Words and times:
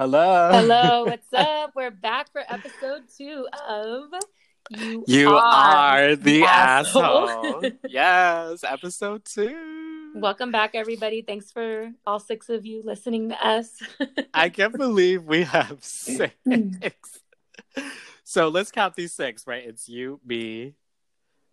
Hello. 0.00 0.48
Hello, 0.50 1.04
what's 1.08 1.30
up? 1.34 1.72
We're 1.76 1.90
back 1.90 2.32
for 2.32 2.40
episode 2.48 3.02
two 3.18 3.46
of 3.68 4.04
You, 4.70 5.04
You 5.06 5.28
are 5.36 6.16
the 6.16 6.42
Asshole. 6.44 7.28
asshole. 7.28 7.70
yes, 7.90 8.64
episode 8.64 9.26
two. 9.26 10.12
Welcome 10.14 10.52
back, 10.52 10.70
everybody. 10.72 11.20
Thanks 11.20 11.52
for 11.52 11.90
all 12.06 12.18
six 12.18 12.48
of 12.48 12.64
you 12.64 12.80
listening 12.82 13.28
to 13.28 13.46
us. 13.46 13.78
I 14.32 14.48
can't 14.48 14.74
believe 14.74 15.24
we 15.24 15.42
have 15.42 15.76
six. 15.84 16.32
so 18.24 18.48
let's 18.48 18.70
count 18.70 18.96
these 18.96 19.12
six, 19.12 19.46
right? 19.46 19.64
It's 19.66 19.86
you, 19.86 20.18
me, 20.24 20.76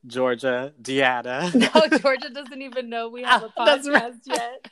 Georgia, 0.06 0.74
Deanna. 0.82 1.54
no, 1.54 1.98
Georgia 1.98 2.30
doesn't 2.30 2.62
even 2.62 2.90
know 2.90 3.10
we 3.10 3.24
have 3.24 3.44
a 3.44 3.50
podcast 3.50 3.88
right. 3.90 4.14
yet. 4.26 4.70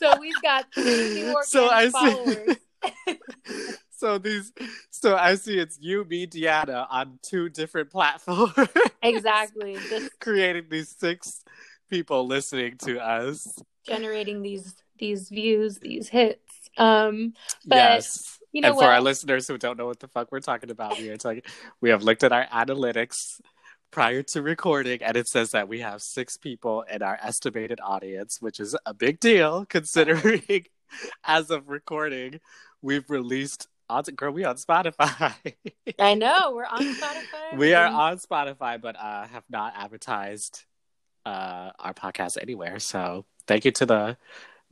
So 0.00 0.18
we've 0.18 0.42
got 0.42 0.66
three 0.74 0.84
new 1.14 1.26
organic 1.28 1.44
So 1.44 1.68
I 1.68 1.84
see- 1.84 1.90
followers. 1.92 2.56
so 3.90 4.18
these 4.18 4.52
so 4.90 5.16
I 5.16 5.34
see 5.36 5.58
it's 5.58 5.78
you, 5.80 6.04
me, 6.04 6.26
Deanna 6.26 6.86
on 6.90 7.18
two 7.22 7.48
different 7.48 7.90
platforms. 7.90 8.52
Exactly. 9.02 9.76
Just 9.90 10.18
creating 10.20 10.66
these 10.70 10.94
six 10.98 11.42
people 11.90 12.26
listening 12.26 12.76
to 12.84 12.98
us. 13.00 13.58
generating 13.86 14.42
these 14.42 14.74
these 14.98 15.28
views, 15.28 15.78
these 15.78 16.08
hits. 16.08 16.40
Um, 16.76 17.34
But, 17.66 17.76
yes. 17.76 18.38
you 18.52 18.60
know 18.60 18.68
and 18.68 18.76
what? 18.76 18.84
for 18.84 18.90
our 18.90 19.00
listeners 19.00 19.46
who 19.48 19.58
don't 19.58 19.76
know 19.78 19.86
what 19.86 20.00
the 20.00 20.08
fuck 20.08 20.30
we're 20.32 20.40
talking 20.40 20.70
about, 20.70 20.98
we 20.98 21.08
are 21.10 21.16
talking 21.16 21.42
we 21.80 21.90
have 21.90 22.02
looked 22.02 22.22
at 22.24 22.32
our 22.32 22.46
analytics 22.46 23.40
prior 23.90 24.22
to 24.22 24.42
recording 24.42 25.02
and 25.02 25.16
it 25.16 25.26
says 25.26 25.52
that 25.52 25.66
we 25.68 25.80
have 25.80 26.02
six 26.02 26.36
people 26.36 26.82
in 26.82 27.02
our 27.02 27.18
estimated 27.22 27.80
audience, 27.82 28.38
which 28.40 28.60
is 28.60 28.76
a 28.84 28.92
big 28.94 29.18
deal 29.20 29.64
considering 29.66 30.42
as 31.24 31.50
of 31.50 31.68
recording, 31.68 32.40
we've 32.82 33.08
released 33.10 33.68
on 33.90 34.02
girl, 34.04 34.32
we 34.32 34.44
on 34.44 34.56
Spotify. 34.56 35.34
I 35.98 36.14
know 36.14 36.52
we're 36.54 36.66
on 36.66 36.82
Spotify. 36.94 37.56
we 37.56 37.74
are 37.74 37.86
on 37.86 38.18
Spotify, 38.18 38.80
but 38.80 38.96
uh, 38.96 39.26
have 39.26 39.44
not 39.48 39.72
advertised 39.76 40.64
uh, 41.24 41.70
our 41.78 41.94
podcast 41.94 42.36
anywhere. 42.40 42.78
So 42.78 43.24
thank 43.46 43.64
you 43.64 43.70
to 43.72 43.86
the 43.86 44.16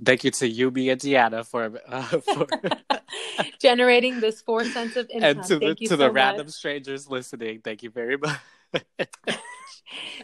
thank 0.05 0.25
you 0.25 0.31
to 0.33 0.49
you, 0.49 0.71
me, 0.71 0.91
and 0.91 1.01
Deanna 1.01 1.47
for 1.47 1.81
uh, 1.89 2.03
for 2.21 2.47
generating 3.61 4.21
this 4.21 4.43
four 4.43 4.65
cents 4.65 4.97
of 4.97 5.09
income. 5.11 5.39
and 5.39 5.45
to 5.45 5.59
the 5.59 5.67
Thank 5.67 5.81
you 5.81 5.89
to 5.89 5.95
so 5.95 5.97
the 5.97 6.07
much. 6.09 6.15
random 6.15 6.49
strangers 6.49 7.09
listening. 7.09 7.61
Thank 7.63 7.83
you 7.83 7.91
very 7.91 8.19
much. 8.19 8.39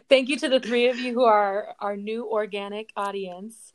Thank 0.09 0.29
you 0.29 0.37
to 0.39 0.49
the 0.49 0.61
three 0.61 0.89
of 0.89 0.99
you 0.99 1.15
who 1.15 1.25
are 1.25 1.75
our 1.81 1.97
new 1.97 2.27
organic 2.29 2.91
audience. 2.97 3.73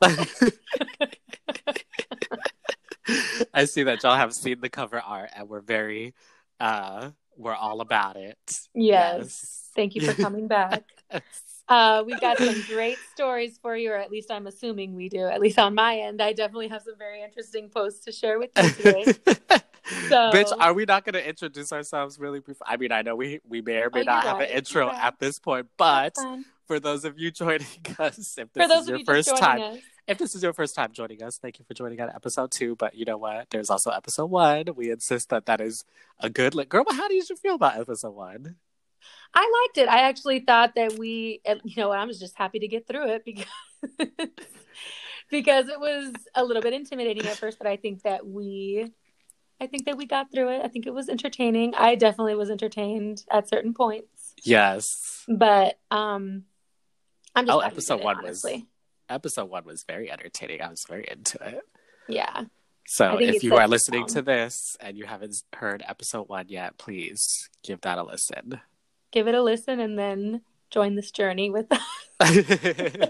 I 3.54 3.64
see 3.64 3.82
that 3.84 4.02
y'all 4.02 4.16
have 4.16 4.32
seen 4.34 4.60
the 4.60 4.68
cover 4.68 5.00
art, 5.00 5.30
and 5.34 5.48
we're 5.48 5.60
very 5.60 6.14
uh, 6.60 7.10
we're 7.36 7.54
all 7.54 7.80
about 7.80 8.16
it. 8.16 8.60
Yes. 8.74 9.70
Thank 9.76 9.94
you 9.94 10.02
for 10.02 10.20
coming 10.20 10.48
back. 10.48 10.84
Uh, 11.70 12.02
we've 12.06 12.18
got 12.18 12.38
some 12.38 12.62
great 12.66 12.96
stories 13.12 13.58
for 13.60 13.76
you, 13.76 13.90
or 13.92 13.96
at 13.96 14.10
least 14.10 14.30
I'm 14.30 14.46
assuming 14.46 14.94
we 14.94 15.10
do. 15.10 15.26
At 15.26 15.38
least 15.38 15.58
on 15.58 15.74
my 15.74 15.98
end, 15.98 16.22
I 16.22 16.32
definitely 16.32 16.68
have 16.68 16.80
some 16.80 16.96
very 16.96 17.22
interesting 17.22 17.68
posts 17.68 18.06
to 18.06 18.10
share 18.12 18.38
with 18.38 18.48
you 18.56 18.70
today. 18.70 19.12
So- 20.08 20.30
Bitch, 20.32 20.50
are 20.58 20.72
we 20.72 20.86
not 20.86 21.04
going 21.04 21.12
to 21.14 21.28
introduce 21.28 21.70
ourselves 21.70 22.18
really? 22.18 22.40
Before? 22.40 22.66
I 22.66 22.78
mean, 22.78 22.90
I 22.90 23.02
know 23.02 23.16
we 23.16 23.40
we 23.46 23.60
may 23.60 23.82
or 23.82 23.90
may 23.92 24.00
Oh, 24.00 24.04
not 24.04 24.24
have 24.24 24.40
an 24.40 24.48
intro 24.48 24.86
right. 24.86 25.04
at 25.04 25.18
this 25.18 25.38
point, 25.38 25.66
but 25.76 26.14
for 26.66 26.80
those 26.80 27.04
of 27.04 27.18
you 27.18 27.30
joining 27.30 27.66
us, 27.98 28.38
if 28.38 28.50
this 28.52 28.66
For 28.72 28.78
is 28.78 28.88
your 28.88 28.98
you 28.98 29.04
first 29.04 29.34
time, 29.36 29.60
us, 29.60 29.78
if 30.08 30.18
this 30.18 30.34
is 30.34 30.42
your 30.42 30.52
first 30.52 30.74
time 30.74 30.92
joining 30.92 31.22
us, 31.22 31.38
thank 31.38 31.58
you 31.58 31.64
for 31.64 31.74
joining 31.74 32.00
at 32.00 32.14
episode 32.14 32.50
two. 32.50 32.74
But 32.74 32.94
you 32.94 33.04
know 33.04 33.18
what? 33.18 33.48
There's 33.50 33.70
also 33.70 33.90
episode 33.90 34.26
one. 34.26 34.64
We 34.74 34.90
insist 34.90 35.28
that 35.28 35.46
that 35.46 35.60
is 35.60 35.84
a 36.18 36.28
good. 36.30 36.54
Li- 36.54 36.64
Girl, 36.64 36.84
how 36.90 37.06
do 37.08 37.14
you 37.14 37.22
feel 37.22 37.54
about 37.56 37.78
episode 37.78 38.10
one? 38.10 38.56
I 39.34 39.64
liked 39.66 39.78
it. 39.78 39.88
I 39.88 40.08
actually 40.08 40.40
thought 40.40 40.74
that 40.74 40.98
we, 40.98 41.40
you 41.64 41.74
know, 41.76 41.90
I 41.92 42.04
was 42.04 42.18
just 42.18 42.36
happy 42.36 42.58
to 42.60 42.68
get 42.68 42.86
through 42.86 43.08
it 43.10 43.24
because 43.24 43.46
because 45.30 45.68
it 45.68 45.78
was 45.78 46.12
a 46.34 46.44
little 46.44 46.62
bit 46.62 46.72
intimidating 46.72 47.26
at 47.26 47.36
first, 47.36 47.58
but 47.58 47.66
I 47.66 47.76
think 47.76 48.02
that 48.02 48.26
we, 48.26 48.90
I 49.60 49.66
think 49.66 49.84
that 49.86 49.96
we 49.96 50.06
got 50.06 50.32
through 50.32 50.48
it. 50.50 50.62
I 50.64 50.68
think 50.68 50.86
it 50.86 50.94
was 50.94 51.08
entertaining. 51.08 51.74
I 51.74 51.94
definitely 51.94 52.34
was 52.34 52.50
entertained 52.50 53.24
at 53.30 53.48
certain 53.48 53.74
points, 53.74 54.34
Yes, 54.42 55.24
but 55.28 55.78
um, 55.90 56.44
I'm 57.34 57.46
just 57.46 57.56
Oh, 57.56 57.60
episode 57.60 58.02
one 58.02 58.16
was- 58.22 58.44
honestly. 58.44 58.66
Episode 59.08 59.50
one 59.50 59.64
was 59.64 59.84
very 59.84 60.10
entertaining. 60.10 60.62
I 60.62 60.68
was 60.68 60.84
very 60.88 61.06
into 61.10 61.38
it. 61.46 61.60
yeah. 62.08 62.44
So 62.86 63.18
if 63.20 63.44
you 63.44 63.54
are 63.56 63.68
listening 63.68 64.06
tone. 64.06 64.14
to 64.14 64.22
this 64.22 64.76
and 64.80 64.96
you 64.96 65.04
haven't 65.04 65.42
heard 65.54 65.84
episode 65.86 66.28
one 66.28 66.46
yet, 66.48 66.78
please 66.78 67.50
give 67.62 67.82
that 67.82 67.98
a 67.98 68.02
listen. 68.02 68.60
Give 69.12 69.28
it 69.28 69.34
a 69.34 69.42
listen 69.42 69.78
and 69.78 69.98
then 69.98 70.40
join 70.70 70.94
this 70.94 71.10
journey 71.10 71.50
with 71.50 71.66
us. 71.70 71.80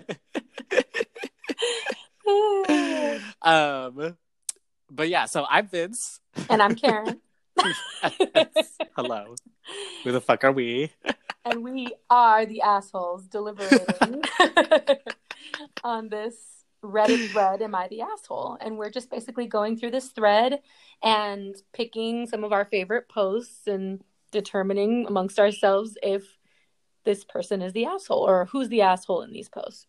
um, 3.42 4.16
but 4.90 5.08
yeah, 5.08 5.26
so 5.26 5.46
I'm 5.48 5.68
Vince. 5.68 6.18
and 6.50 6.60
I'm 6.60 6.74
Karen, 6.74 7.20
Hello. 8.96 9.34
Who 10.04 10.12
the 10.12 10.20
fuck 10.20 10.44
are 10.44 10.52
we? 10.52 10.92
and 11.44 11.62
we 11.62 11.92
are 12.10 12.46
the 12.46 12.62
assholes 12.62 13.26
deliberating 13.26 14.22
on 15.84 16.08
this 16.08 16.64
Reddit 16.82 17.30
thread. 17.30 17.62
Am 17.62 17.74
I 17.74 17.88
the 17.88 18.02
asshole? 18.02 18.56
And 18.60 18.78
we're 18.78 18.90
just 18.90 19.10
basically 19.10 19.46
going 19.46 19.76
through 19.76 19.90
this 19.90 20.08
thread 20.08 20.60
and 21.02 21.56
picking 21.72 22.26
some 22.26 22.44
of 22.44 22.52
our 22.52 22.64
favorite 22.64 23.08
posts 23.08 23.66
and 23.66 24.02
determining 24.30 25.06
amongst 25.06 25.38
ourselves 25.38 25.96
if 26.02 26.24
this 27.04 27.24
person 27.24 27.62
is 27.62 27.72
the 27.72 27.86
asshole 27.86 28.28
or 28.28 28.46
who's 28.46 28.68
the 28.68 28.82
asshole 28.82 29.22
in 29.22 29.32
these 29.32 29.48
posts. 29.48 29.86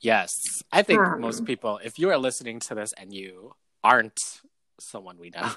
Yes. 0.00 0.30
I 0.72 0.82
think 0.82 1.00
Um. 1.00 1.20
most 1.20 1.44
people, 1.44 1.80
if 1.82 1.98
you 1.98 2.10
are 2.10 2.18
listening 2.18 2.60
to 2.60 2.74
this 2.74 2.92
and 2.92 3.12
you 3.12 3.54
aren't 3.82 4.20
someone 4.78 5.18
we 5.18 5.30
know, 5.30 5.50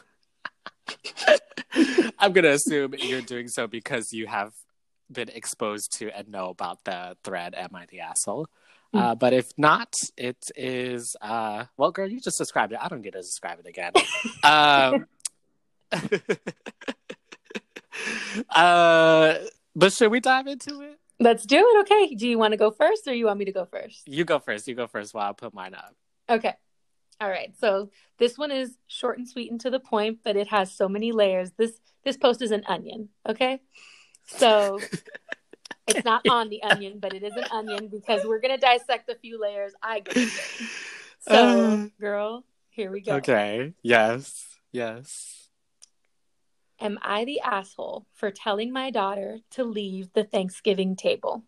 I'm 2.19 2.31
going 2.33 2.43
to 2.43 2.51
assume 2.51 2.95
you're 2.97 3.21
doing 3.21 3.47
so 3.47 3.67
because 3.67 4.13
you 4.13 4.27
have 4.27 4.53
been 5.11 5.29
exposed 5.29 5.91
to 5.99 6.09
and 6.15 6.29
know 6.29 6.49
about 6.49 6.83
the 6.85 7.17
thread, 7.23 7.53
Am 7.55 7.75
I 7.75 7.85
the 7.87 7.99
Asshole? 8.01 8.47
Uh, 8.93 9.15
but 9.15 9.33
if 9.33 9.51
not, 9.57 9.93
it 10.17 10.37
is, 10.55 11.15
uh, 11.21 11.65
well, 11.77 11.91
girl, 11.91 12.07
you 12.07 12.19
just 12.19 12.37
described 12.37 12.73
it. 12.73 12.79
I 12.81 12.87
don't 12.87 13.01
get 13.01 13.13
to 13.13 13.19
describe 13.19 13.59
it 13.59 13.67
again. 13.67 13.91
um, 14.43 15.05
uh, 18.49 19.35
but 19.75 19.93
should 19.93 20.11
we 20.11 20.19
dive 20.19 20.47
into 20.47 20.81
it? 20.81 20.99
Let's 21.19 21.45
do 21.45 21.57
it. 21.57 21.81
Okay. 21.81 22.15
Do 22.15 22.27
you 22.27 22.39
want 22.39 22.53
to 22.53 22.57
go 22.57 22.71
first 22.71 23.07
or 23.07 23.13
you 23.13 23.25
want 23.25 23.39
me 23.39 23.45
to 23.45 23.51
go 23.51 23.65
first? 23.65 24.07
You 24.07 24.23
go 24.23 24.39
first. 24.39 24.67
You 24.67 24.75
go 24.75 24.87
first 24.87 25.13
while 25.13 25.29
I 25.29 25.33
put 25.33 25.53
mine 25.53 25.75
up. 25.75 25.95
Okay. 26.29 26.53
All 27.19 27.29
right. 27.29 27.53
So 27.59 27.89
this 28.17 28.37
one 28.37 28.51
is 28.51 28.77
short 28.87 29.17
and 29.17 29.27
sweet 29.27 29.51
and 29.51 29.59
to 29.61 29.69
the 29.69 29.79
point, 29.79 30.19
but 30.23 30.37
it 30.37 30.47
has 30.47 30.73
so 30.73 30.87
many 30.87 31.11
layers. 31.11 31.51
This 31.57 31.73
this 32.03 32.15
post 32.15 32.41
is 32.41 32.51
an 32.51 32.63
onion. 32.67 33.09
Okay. 33.27 33.59
So 34.25 34.79
it's 35.87 36.05
not 36.05 36.23
on 36.27 36.49
the 36.49 36.61
onion, 36.63 36.99
but 36.99 37.13
it 37.13 37.23
is 37.23 37.35
an 37.35 37.45
onion 37.51 37.87
because 37.87 38.23
we're 38.25 38.39
gonna 38.39 38.57
dissect 38.57 39.09
a 39.09 39.15
few 39.15 39.39
layers. 39.39 39.73
I 39.81 40.01
get 40.01 40.15
it. 40.15 40.69
So, 41.21 41.33
Uh. 41.33 41.87
girl, 41.99 42.45
here 42.69 42.91
we 42.91 43.01
go. 43.01 43.15
Okay. 43.15 43.73
Yes. 43.81 44.57
Yes. 44.71 45.49
Am 46.79 46.97
I 47.01 47.25
the 47.25 47.41
asshole 47.41 48.05
for 48.13 48.31
telling 48.31 48.71
my 48.71 48.89
daughter 48.89 49.39
to 49.51 49.63
leave 49.63 50.13
the 50.13 50.23
Thanksgiving 50.23 50.95
table? 50.95 51.43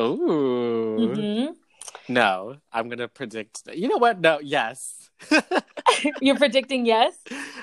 Ooh. 0.00 0.96
Mhm. 0.98 1.56
No, 2.08 2.56
I'm 2.72 2.88
gonna 2.88 3.08
predict. 3.08 3.62
You 3.72 3.88
know 3.88 3.98
what? 3.98 4.20
No. 4.20 4.38
Yes. 4.40 5.10
You're 6.20 6.36
predicting 6.36 6.86
yes. 6.86 7.16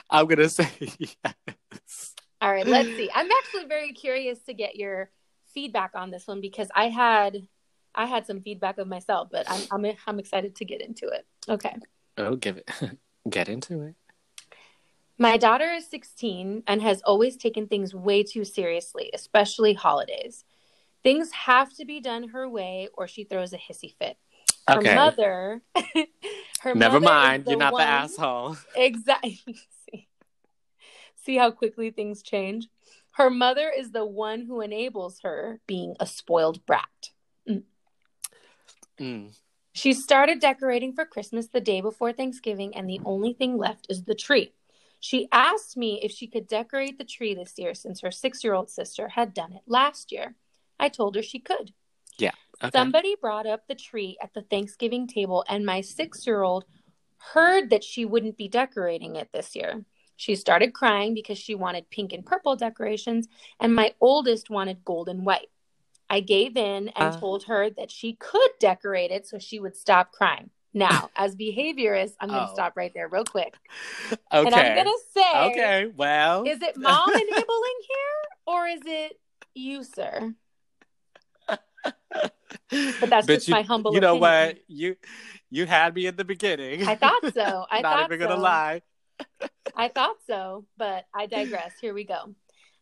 I'm 0.09 0.27
gonna 0.27 0.49
say 0.49 0.69
yes. 0.99 2.15
All 2.41 2.51
right, 2.51 2.65
let's 2.65 2.95
see. 2.95 3.09
I'm 3.13 3.29
actually 3.29 3.65
very 3.65 3.91
curious 3.93 4.39
to 4.43 4.53
get 4.53 4.75
your 4.75 5.09
feedback 5.53 5.91
on 5.95 6.11
this 6.11 6.27
one 6.27 6.41
because 6.41 6.69
I 6.75 6.89
had 6.89 7.47
I 7.95 8.05
had 8.05 8.25
some 8.25 8.41
feedback 8.41 8.77
of 8.77 8.87
myself, 8.87 9.29
but 9.31 9.49
I'm 9.49 9.63
I'm 9.71 9.95
I'm 10.07 10.19
excited 10.19 10.55
to 10.55 10.65
get 10.65 10.81
into 10.81 11.07
it. 11.07 11.25
Okay. 11.47 11.75
Oh, 12.17 12.35
give 12.35 12.57
it. 12.57 12.69
Get 13.29 13.49
into 13.49 13.81
it. 13.81 13.95
My 15.17 15.35
daughter 15.37 15.69
is 15.71 15.85
16 15.87 16.63
and 16.65 16.81
has 16.81 17.01
always 17.01 17.35
taken 17.35 17.67
things 17.67 17.93
way 17.93 18.23
too 18.23 18.45
seriously, 18.45 19.09
especially 19.13 19.73
holidays. 19.73 20.45
Things 21.03 21.31
have 21.31 21.73
to 21.75 21.85
be 21.85 21.99
done 21.99 22.29
her 22.29 22.47
way 22.47 22.87
or 22.93 23.07
she 23.07 23.25
throws 23.25 23.51
a 23.53 23.57
hissy 23.57 23.93
fit. 23.97 24.17
Her 24.67 24.77
Okay. 24.77 24.95
mother 24.95 25.61
her 26.61 26.73
Never 26.75 26.99
mother 26.99 27.05
mind. 27.05 27.45
You're 27.47 27.57
not 27.57 27.73
one- 27.73 27.81
the 27.81 27.87
asshole. 27.87 28.55
Exactly. 28.75 29.39
See, 29.91 30.07
see 31.23 31.35
how 31.37 31.51
quickly 31.51 31.91
things 31.91 32.21
change? 32.23 32.67
Her 33.19 33.29
mother 33.29 33.69
is 33.69 33.91
the 33.91 34.05
one 34.05 34.45
who 34.45 34.61
enables 34.61 35.19
her 35.23 35.59
being 35.67 35.93
a 35.99 36.05
spoiled 36.05 36.65
brat. 36.65 37.09
Mm. 38.97 39.37
She 39.73 39.91
started 39.91 40.39
decorating 40.39 40.93
for 40.93 41.05
Christmas 41.05 41.47
the 41.49 41.59
day 41.59 41.81
before 41.81 42.13
Thanksgiving, 42.13 42.73
and 42.77 42.89
the 42.89 43.01
only 43.03 43.33
thing 43.33 43.57
left 43.57 43.87
is 43.89 44.05
the 44.05 44.15
tree. 44.15 44.53
She 45.01 45.27
asked 45.33 45.75
me 45.75 45.99
if 46.01 46.11
she 46.11 46.27
could 46.27 46.47
decorate 46.47 46.97
the 46.97 47.03
tree 47.03 47.33
this 47.33 47.53
year 47.57 47.73
since 47.73 47.99
her 47.99 48.11
six 48.11 48.41
year 48.41 48.53
old 48.53 48.69
sister 48.69 49.09
had 49.09 49.33
done 49.33 49.51
it 49.51 49.63
last 49.67 50.13
year. 50.13 50.35
I 50.79 50.87
told 50.87 51.15
her 51.15 51.21
she 51.21 51.39
could. 51.39 51.73
Okay. 52.63 52.71
Somebody 52.73 53.15
brought 53.19 53.45
up 53.45 53.67
the 53.67 53.75
tree 53.75 54.17
at 54.21 54.33
the 54.33 54.43
Thanksgiving 54.43 55.07
table, 55.07 55.43
and 55.49 55.65
my 55.65 55.81
six 55.81 56.25
year 56.25 56.41
old 56.41 56.63
heard 57.33 57.69
that 57.69 57.83
she 57.83 58.05
wouldn't 58.05 58.37
be 58.37 58.47
decorating 58.47 59.17
it 59.17 59.27
this 59.33 59.57
year. 59.57 59.83
She 60.19 60.35
started 60.35 60.73
crying 60.73 61.13
because 61.13 61.37
she 61.37 61.55
wanted 61.55 61.89
pink 61.89 62.11
and 62.11 62.25
purple 62.25 62.57
decorations, 62.57 63.29
and 63.57 63.73
my 63.73 63.93
oldest 64.01 64.49
wanted 64.49 64.83
gold 64.83 65.07
and 65.07 65.25
white. 65.25 65.47
I 66.09 66.19
gave 66.19 66.57
in 66.57 66.89
and 66.89 67.15
Uh. 67.15 67.17
told 67.21 67.43
her 67.45 67.69
that 67.69 67.89
she 67.89 68.15
could 68.15 68.51
decorate 68.59 69.11
it 69.11 69.25
so 69.25 69.39
she 69.39 69.61
would 69.61 69.77
stop 69.77 70.11
crying. 70.11 70.49
Now, 70.73 71.09
as 71.15 71.37
behaviorist, 71.37 72.15
I'm 72.19 72.27
going 72.27 72.45
to 72.45 72.51
Oh. 72.51 72.53
stop 72.53 72.75
right 72.75 72.91
there 72.93 73.07
real 73.07 73.23
quick. 73.23 73.55
Okay. 74.11 74.45
And 74.45 74.53
I'm 74.53 74.75
going 74.75 74.87
to 74.87 74.99
say, 75.13 75.47
okay. 75.51 75.85
Well. 75.95 76.45
is 76.45 76.61
it 76.61 76.75
mom 76.75 77.09
enabling 77.15 77.79
here 77.87 78.19
or 78.45 78.67
is 78.67 78.81
it 78.85 79.17
you, 79.55 79.85
sir? 79.85 80.33
But 81.47 83.09
that's 83.09 83.25
Bitch, 83.25 83.35
just 83.35 83.47
you, 83.47 83.53
my 83.53 83.61
humble 83.61 83.93
You 83.93 84.01
know 84.01 84.17
opinion. 84.17 84.47
what? 84.47 84.57
You 84.67 84.95
you 85.49 85.65
had 85.65 85.95
me 85.95 86.07
in 86.07 86.17
the 86.17 86.25
beginning. 86.25 86.85
I 86.85 86.95
thought 86.95 87.33
so. 87.33 87.65
I 87.71 87.81
Not 87.81 87.95
thought 87.95 88.05
even 88.11 88.19
gonna 88.19 88.35
lie. 88.41 88.81
I 89.75 89.87
thought 89.89 90.17
so, 90.25 90.65
but 90.77 91.05
I 91.13 91.25
digress. 91.25 91.75
Here 91.79 91.93
we 91.93 92.03
go. 92.03 92.35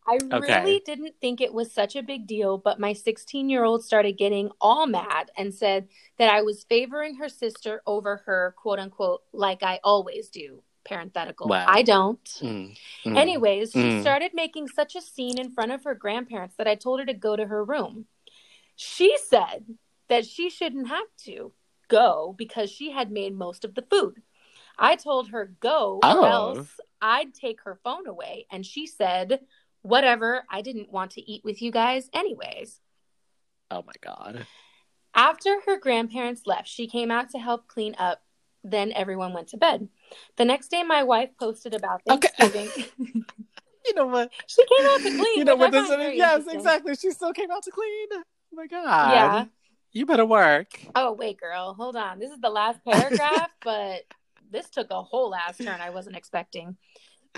I 0.08 0.16
Okay. 0.16 0.40
really 0.40 0.82
didn't 0.86 1.16
think 1.20 1.42
it 1.42 1.54
was 1.54 1.72
such 1.74 1.96
a 1.98 2.02
big 2.02 2.28
deal, 2.28 2.58
but 2.58 2.80
my 2.80 2.94
16 2.94 3.50
year 3.50 3.66
old 3.66 3.84
started 3.84 4.18
getting 4.18 4.50
all 4.62 4.88
mad 4.88 5.32
and 5.38 5.54
said 5.54 5.90
that 6.18 6.30
I 6.34 6.42
was 6.44 6.64
favoring 6.64 7.16
her 7.16 7.28
sister 7.28 7.82
over 7.86 8.18
her, 8.26 8.56
quote 8.58 8.80
unquote, 8.80 9.22
like 9.34 9.64
I 9.64 9.80
always 9.84 10.30
do. 10.30 10.64
Parenthetical. 10.86 11.50
Wow. 11.50 11.66
I 11.68 11.82
don't. 11.82 12.24
Mm, 12.42 12.78
mm. 13.06 13.18
Anyways, 13.18 13.72
she 13.74 13.80
Mm. 13.80 14.02
started 14.02 14.32
making 14.34 14.70
such 14.70 14.96
a 14.96 15.02
scene 15.02 15.38
in 15.38 15.52
front 15.52 15.74
of 15.74 15.84
her 15.84 15.94
grandparents 15.94 16.56
that 16.56 16.68
I 16.68 16.76
told 16.76 17.02
her 17.02 17.06
to 17.06 17.14
go 17.14 17.36
to 17.36 17.46
her 17.46 17.64
room. 17.64 18.08
She 18.78 19.18
said 19.18 19.66
that 20.08 20.26
she 20.26 20.50
shouldn't 20.50 20.88
have 20.88 21.08
to 21.26 21.52
go 21.90 22.34
because 22.38 22.72
she 22.72 22.92
had 22.92 23.12
made 23.12 23.36
most 23.36 23.66
of 23.66 23.76
the 23.76 23.82
food. 23.82 24.22
I 24.78 24.96
told 24.96 25.30
her 25.30 25.52
go 25.60 26.00
Oh. 26.04 26.22
or 26.24 26.28
else 26.28 26.80
I'd 27.02 27.34
take 27.34 27.62
her 27.62 27.80
phone 27.84 28.08
away 28.08 28.48
and 28.52 28.66
she 28.66 28.88
said, 28.88 29.42
"Whatever, 29.82 30.44
I 30.50 30.62
didn't 30.62 30.92
want 30.92 31.12
to 31.12 31.22
eat 31.32 31.44
with 31.44 31.62
you 31.62 31.72
guys 31.72 32.10
anyways." 32.14 32.80
Oh 33.72 33.84
my 33.86 33.94
god. 34.02 34.46
After 35.14 35.62
her 35.66 35.80
grandparents 35.80 36.46
left, 36.46 36.68
she 36.68 36.88
came 36.88 37.10
out 37.12 37.30
to 37.32 37.40
help 37.40 37.68
clean 37.68 37.96
up. 37.98 38.22
Then 38.64 38.92
everyone 38.94 39.34
went 39.34 39.48
to 39.50 39.58
bed. 39.58 39.88
The 40.36 40.46
next 40.46 40.70
day, 40.70 40.84
my 40.84 41.04
wife 41.04 41.30
posted 41.40 41.74
about 41.74 42.02
Okay. 42.10 42.28
Thanksgiving. 42.38 42.86
You 43.86 43.94
know 43.94 44.08
what? 44.08 44.34
she 44.48 44.66
came 44.66 44.86
out 44.86 44.98
to 44.98 45.10
clean. 45.18 45.38
You 45.38 45.46
know 45.46 45.56
what 45.56 45.74
I 45.74 45.80
this 45.80 45.88
find 45.90 46.02
is? 46.02 46.16
Yes, 46.18 46.46
exactly. 46.48 46.94
She 46.96 47.10
still 47.12 47.32
came 47.32 47.50
out 47.50 47.64
to 47.64 47.72
clean. 47.72 48.08
Oh 48.12 48.24
my 48.52 48.68
god. 48.68 49.12
Yeah. 49.14 49.46
You 49.94 50.06
better 50.06 50.26
work. 50.26 50.68
Oh, 50.94 51.14
wait, 51.14 51.40
girl. 51.40 51.74
Hold 51.74 51.96
on. 51.96 52.20
This 52.20 52.30
is 52.32 52.40
the 52.42 52.50
last 52.50 52.84
paragraph, 52.84 53.50
but 53.64 54.02
this 54.52 54.70
took 54.70 54.90
a 54.92 55.04
whole 55.04 55.34
ass 55.36 55.58
turn 55.58 55.82
I 55.82 55.90
wasn't 55.90 56.16
expecting. 56.18 56.78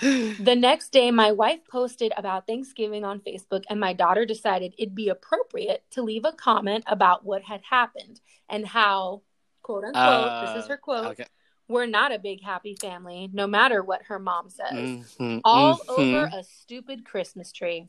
The 0.01 0.55
next 0.55 0.91
day, 0.93 1.11
my 1.11 1.33
wife 1.33 1.59
posted 1.69 2.13
about 2.15 2.47
Thanksgiving 2.47 3.03
on 3.03 3.19
Facebook, 3.19 3.63
and 3.69 3.79
my 3.79 3.91
daughter 3.91 4.25
decided 4.25 4.73
it'd 4.77 4.95
be 4.95 5.09
appropriate 5.09 5.83
to 5.91 6.01
leave 6.01 6.23
a 6.23 6.31
comment 6.31 6.85
about 6.87 7.25
what 7.25 7.43
had 7.43 7.61
happened 7.69 8.21
and 8.47 8.65
how, 8.65 9.23
quote 9.61 9.83
unquote, 9.83 10.31
this 10.39 10.63
is 10.63 10.67
her 10.69 10.77
quote, 10.77 11.05
Uh, 11.05 11.09
Okay. 11.09 11.25
we're 11.67 11.85
not 11.85 12.13
a 12.13 12.19
big 12.19 12.41
happy 12.41 12.75
family, 12.75 13.29
no 13.33 13.45
matter 13.45 13.83
what 13.83 14.03
her 14.03 14.19
mom 14.19 14.49
says. 14.49 14.71
Mhm, 15.19 15.41
All 15.43 15.75
mhm. 15.79 15.89
over 15.89 16.29
a 16.31 16.43
stupid 16.43 17.03
Christmas 17.05 17.51
tree. 17.51 17.87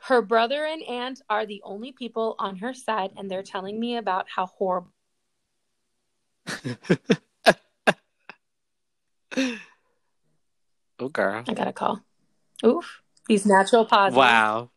Her 0.00 0.20
brother 0.20 0.64
and 0.64 0.82
aunt 0.82 1.22
are 1.30 1.46
the 1.46 1.62
only 1.62 1.92
people 1.92 2.34
on 2.40 2.56
her 2.56 2.74
side, 2.74 3.12
and 3.16 3.30
they're 3.30 3.44
telling 3.44 3.78
me 3.78 3.96
about 3.96 4.26
how 4.28 4.46
horrible. 4.46 4.92
oh 9.36 11.08
girl. 11.08 11.44
I 11.46 11.54
got 11.54 11.68
a 11.68 11.72
call. 11.72 12.00
Oof. 12.64 13.02
These 13.28 13.46
natural 13.46 13.84
pauses. 13.84 14.16
Wow. 14.16 14.70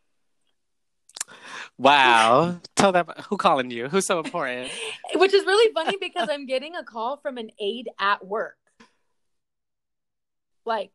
Wow. 1.78 2.60
Tell 2.74 2.92
them 2.92 3.06
who 3.28 3.36
calling 3.36 3.70
you. 3.70 3.88
Who's 3.88 4.06
so 4.06 4.20
important. 4.20 4.70
Which 5.14 5.34
is 5.34 5.44
really 5.44 5.72
funny 5.74 5.96
because 6.00 6.28
I'm 6.30 6.46
getting 6.46 6.74
a 6.76 6.82
call 6.84 7.16
from 7.18 7.38
an 7.38 7.50
aide 7.60 7.88
at 7.98 8.24
work. 8.26 8.56
Like, 10.64 10.92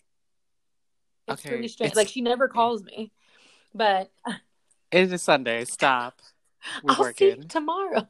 it's 1.28 1.46
Okay, 1.46 1.56
really 1.56 1.68
strange. 1.68 1.92
it's- 1.92 1.98
Like, 1.98 2.08
she 2.08 2.22
never 2.22 2.48
calls 2.48 2.84
me. 2.84 3.12
But 3.74 4.12
It 4.92 5.12
is 5.13 5.22
Sunday. 5.22 5.63
Stop. 5.66 6.19
We're 6.84 6.92
I'll 6.92 6.96
see 6.96 7.02
working. 7.02 7.42
you 7.44 7.48
tomorrow. 7.48 8.06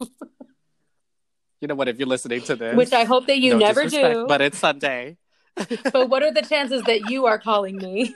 You 1.60 1.68
know 1.68 1.74
what? 1.76 1.86
If 1.88 1.98
you're 1.98 2.08
listening 2.08 2.42
to 2.42 2.56
this, 2.56 2.76
Which 2.76 2.92
I 2.92 3.04
hope 3.04 3.26
that 3.28 3.38
you 3.38 3.52
no 3.52 3.58
never 3.58 3.86
do. 3.86 4.26
But 4.26 4.40
it's 4.40 4.58
Sunday. 4.58 5.16
But 5.92 6.08
what 6.08 6.22
are 6.22 6.32
the 6.32 6.42
chances 6.42 6.82
that 6.84 7.02
you 7.02 7.26
are 7.26 7.38
calling 7.38 7.76
me 7.78 8.14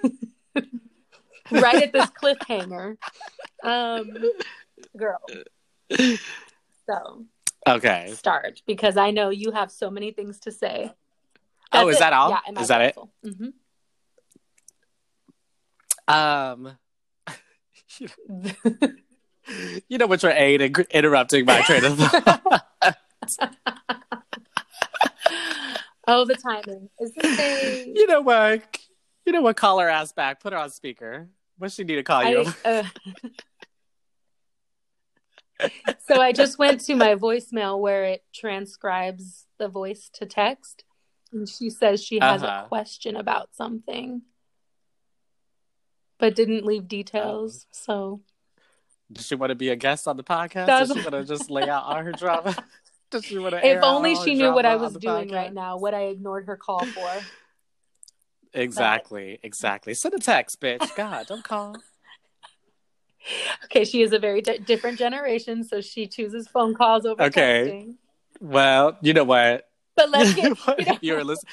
right 1.50 1.82
at 1.82 1.92
this 1.92 2.10
cliffhanger? 2.10 2.96
Um, 3.62 4.10
girl. 4.96 5.20
So 6.86 7.24
Okay. 7.66 8.12
start 8.14 8.62
because 8.66 8.96
I 8.96 9.10
know 9.10 9.30
you 9.30 9.50
have 9.52 9.70
so 9.70 9.90
many 9.90 10.12
things 10.12 10.40
to 10.40 10.52
say. 10.52 10.92
Oh, 11.72 11.88
is 11.88 11.96
it. 11.96 11.98
that 12.00 12.12
all? 12.12 12.30
Yeah, 12.30 12.60
Is 12.62 12.68
that 12.68 12.80
it? 12.80 12.96
it? 13.24 13.52
Um, 16.08 16.78
you 19.88 19.98
know 19.98 20.06
what 20.06 20.22
your 20.22 20.32
aide 20.32 20.60
in- 20.62 20.86
interrupting 20.90 21.44
my 21.44 21.60
train 21.62 21.84
of 21.84 21.98
thought. 21.98 22.96
Oh, 26.06 26.24
the 26.24 26.34
timing. 26.36 26.88
Is 27.00 27.12
this 27.14 27.38
a? 27.38 27.86
you 27.94 28.06
know 28.06 28.20
what? 28.20 28.78
You 29.24 29.32
know 29.32 29.42
what? 29.42 29.56
Call 29.56 29.78
her 29.80 29.88
ass 29.88 30.12
back. 30.12 30.40
Put 30.40 30.52
her 30.52 30.58
on 30.58 30.70
speaker. 30.70 31.28
What 31.58 31.72
she 31.72 31.84
need 31.84 31.96
to 31.96 32.02
call 32.02 32.24
you? 32.24 32.46
Uh, 32.64 32.82
so 36.06 36.20
I 36.20 36.32
just 36.32 36.58
went 36.58 36.80
to 36.82 36.94
my 36.94 37.14
voicemail 37.14 37.80
where 37.80 38.04
it 38.04 38.24
transcribes 38.34 39.46
the 39.58 39.68
voice 39.68 40.10
to 40.14 40.26
text, 40.26 40.84
and 41.32 41.48
she 41.48 41.70
says 41.70 42.02
she 42.04 42.18
has 42.20 42.42
Uh-huh. 42.42 42.62
a 42.64 42.68
question 42.68 43.16
about 43.16 43.54
something, 43.54 44.22
but 46.18 46.34
didn't 46.36 46.66
leave 46.66 46.88
details. 46.88 47.66
So 47.70 48.20
Does 49.10 49.26
she 49.26 49.34
want 49.34 49.50
to 49.50 49.54
be 49.54 49.70
a 49.70 49.76
guest 49.76 50.06
on 50.06 50.16
the 50.18 50.24
podcast? 50.24 50.66
Does 50.66 50.88
she 50.92 51.00
want 51.00 51.12
to 51.12 51.24
just 51.24 51.50
lay 51.50 51.68
out 51.68 51.84
all 51.84 52.02
her 52.02 52.12
drama? 52.12 52.54
Does 53.10 53.24
she 53.24 53.38
want 53.38 53.54
to? 53.54 53.66
if 53.66 53.82
only 53.82 54.14
she 54.16 54.34
knew 54.34 54.52
what 54.52 54.66
I 54.66 54.76
was 54.76 54.94
doing 54.94 55.30
right 55.30 55.52
now, 55.52 55.76
what 55.78 55.94
I 55.94 56.02
ignored 56.06 56.46
her 56.46 56.56
call 56.56 56.84
for. 56.84 57.10
Exactly, 58.54 59.38
exactly. 59.42 59.92
Send 59.92 60.14
a 60.14 60.18
text, 60.18 60.60
bitch. 60.62 60.96
God, 60.96 61.26
don't 61.26 61.44
call. 61.44 61.76
Okay, 63.64 63.84
she 63.84 64.02
is 64.02 64.12
a 64.12 64.18
very 64.20 64.40
di- 64.40 64.58
different 64.58 64.98
generation, 64.98 65.64
so 65.64 65.80
she 65.80 66.06
chooses 66.06 66.46
phone 66.46 66.74
calls 66.74 67.04
over 67.04 67.24
Okay. 67.24 67.64
texting. 67.82 67.94
Well, 68.40 68.96
you 69.02 69.12
know 69.12 69.24
what? 69.24 69.68
But 69.96 70.10
let's 70.10 70.32
get. 70.32 70.56
You 70.78 70.84
know, 70.86 70.98
you 71.02 71.14
were 71.16 71.24
listen- 71.24 71.48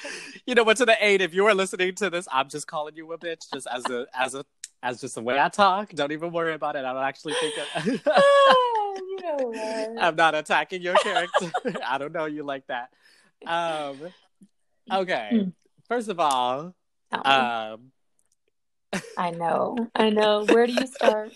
You 0.46 0.54
know 0.56 0.64
what? 0.64 0.78
To 0.78 0.86
the 0.86 0.96
eight, 1.04 1.20
if 1.20 1.34
you 1.34 1.46
are 1.48 1.54
listening 1.56 1.96
to 1.96 2.10
this, 2.12 2.28
I'm 2.32 2.48
just 2.48 2.68
calling 2.68 2.96
you 2.96 3.12
a 3.12 3.18
bitch, 3.18 3.52
just 3.52 3.66
as 3.68 3.86
a 3.90 4.06
as 4.14 4.36
a 4.36 4.46
as 4.84 5.02
just 5.02 5.16
the 5.16 5.22
way 5.22 5.40
I 5.40 5.50
talk. 5.50 5.90
Don't 5.94 6.12
even 6.12 6.32
worry 6.32 6.54
about 6.54 6.76
it. 6.76 6.86
I 6.86 6.94
don't 6.94 7.04
actually 7.04 7.34
think. 7.42 7.56
Of- 7.58 8.02
you 9.14 9.22
know 9.22 9.38
what? 9.50 10.04
I'm 10.04 10.16
not 10.16 10.36
attacking 10.36 10.82
your 10.82 10.96
character. 10.96 11.52
I 11.86 11.98
don't 11.98 12.14
know 12.14 12.26
you 12.26 12.44
like 12.44 12.66
that. 12.68 12.90
Um. 13.46 14.14
Okay. 14.92 15.30
Hmm. 15.32 15.50
First 15.88 16.10
of 16.10 16.20
all, 16.20 16.74
um, 17.12 17.92
I 19.18 19.32
know. 19.32 19.88
I 19.96 20.10
know. 20.10 20.46
Where 20.46 20.66
do 20.66 20.74
you 20.74 20.88
start? 20.88 21.32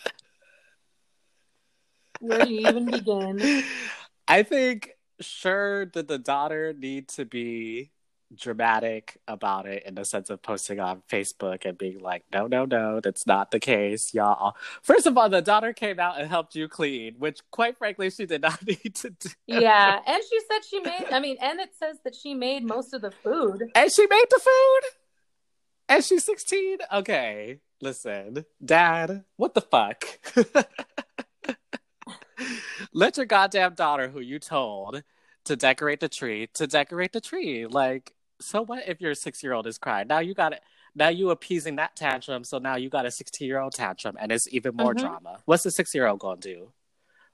Where 2.19 2.43
do 2.43 2.49
you 2.49 2.67
even 2.67 2.85
begin? 2.85 3.63
I 4.27 4.43
think 4.43 4.91
sure 5.19 5.85
did 5.85 6.07
the 6.07 6.17
daughter 6.17 6.73
need 6.73 7.07
to 7.09 7.25
be 7.25 7.91
dramatic 8.35 9.17
about 9.27 9.65
it 9.65 9.83
in 9.85 9.95
the 9.95 10.05
sense 10.05 10.29
of 10.29 10.41
posting 10.41 10.79
on 10.79 11.01
Facebook 11.09 11.65
and 11.65 11.77
being 11.77 11.99
like, 11.99 12.23
no, 12.31 12.47
no, 12.47 12.65
no, 12.65 12.99
that's 12.99 13.25
not 13.25 13.51
the 13.51 13.59
case, 13.59 14.13
y'all. 14.13 14.55
First 14.81 15.05
of 15.05 15.17
all, 15.17 15.29
the 15.29 15.41
daughter 15.41 15.73
came 15.73 15.99
out 15.99 16.19
and 16.19 16.29
helped 16.29 16.55
you 16.55 16.67
clean, 16.67 17.15
which 17.17 17.39
quite 17.51 17.77
frankly 17.77 18.09
she 18.09 18.25
did 18.25 18.41
not 18.41 18.65
need 18.67 18.95
to 18.95 19.09
do. 19.09 19.29
Yeah, 19.45 19.99
and 20.05 20.23
she 20.29 20.39
said 20.49 20.65
she 20.65 20.79
made. 20.79 21.07
I 21.11 21.19
mean, 21.19 21.37
and 21.41 21.59
it 21.59 21.75
says 21.77 21.97
that 22.03 22.15
she 22.15 22.33
made 22.33 22.63
most 22.63 22.93
of 22.93 23.01
the 23.01 23.11
food. 23.11 23.63
And 23.75 23.91
she 23.91 24.05
made 24.07 24.25
the 24.29 24.39
food. 24.39 24.81
And 25.89 26.03
she's 26.03 26.25
16. 26.25 26.79
Okay, 26.93 27.59
listen, 27.81 28.45
dad, 28.63 29.23
what 29.37 29.53
the 29.53 29.61
fuck? 29.61 30.03
Let 32.93 33.17
your 33.17 33.25
goddamn 33.25 33.73
daughter, 33.73 34.09
who 34.09 34.19
you 34.19 34.39
told 34.39 35.03
to 35.45 35.55
decorate 35.55 35.99
the 36.01 36.09
tree, 36.09 36.47
to 36.53 36.67
decorate 36.67 37.13
the 37.13 37.21
tree. 37.21 37.65
Like, 37.65 38.13
so 38.39 38.61
what 38.63 38.87
if 38.87 39.01
your 39.01 39.13
six 39.15 39.43
year 39.43 39.53
old 39.53 39.67
is 39.67 39.77
crying? 39.77 40.07
Now 40.07 40.19
you 40.19 40.33
got 40.33 40.53
it. 40.53 40.61
Now 40.95 41.09
you 41.09 41.29
appeasing 41.29 41.75
that 41.77 41.95
tantrum, 41.95 42.43
so 42.43 42.57
now 42.57 42.75
you 42.75 42.89
got 42.89 43.05
a 43.05 43.11
sixteen 43.11 43.47
year 43.47 43.59
old 43.59 43.73
tantrum, 43.73 44.17
and 44.19 44.31
it's 44.31 44.47
even 44.51 44.75
more 44.75 44.93
Mhm. 44.93 44.99
drama. 44.99 45.41
What's 45.45 45.63
the 45.63 45.71
six 45.71 45.93
year 45.93 46.07
old 46.07 46.19
gonna 46.19 46.39
do? 46.41 46.73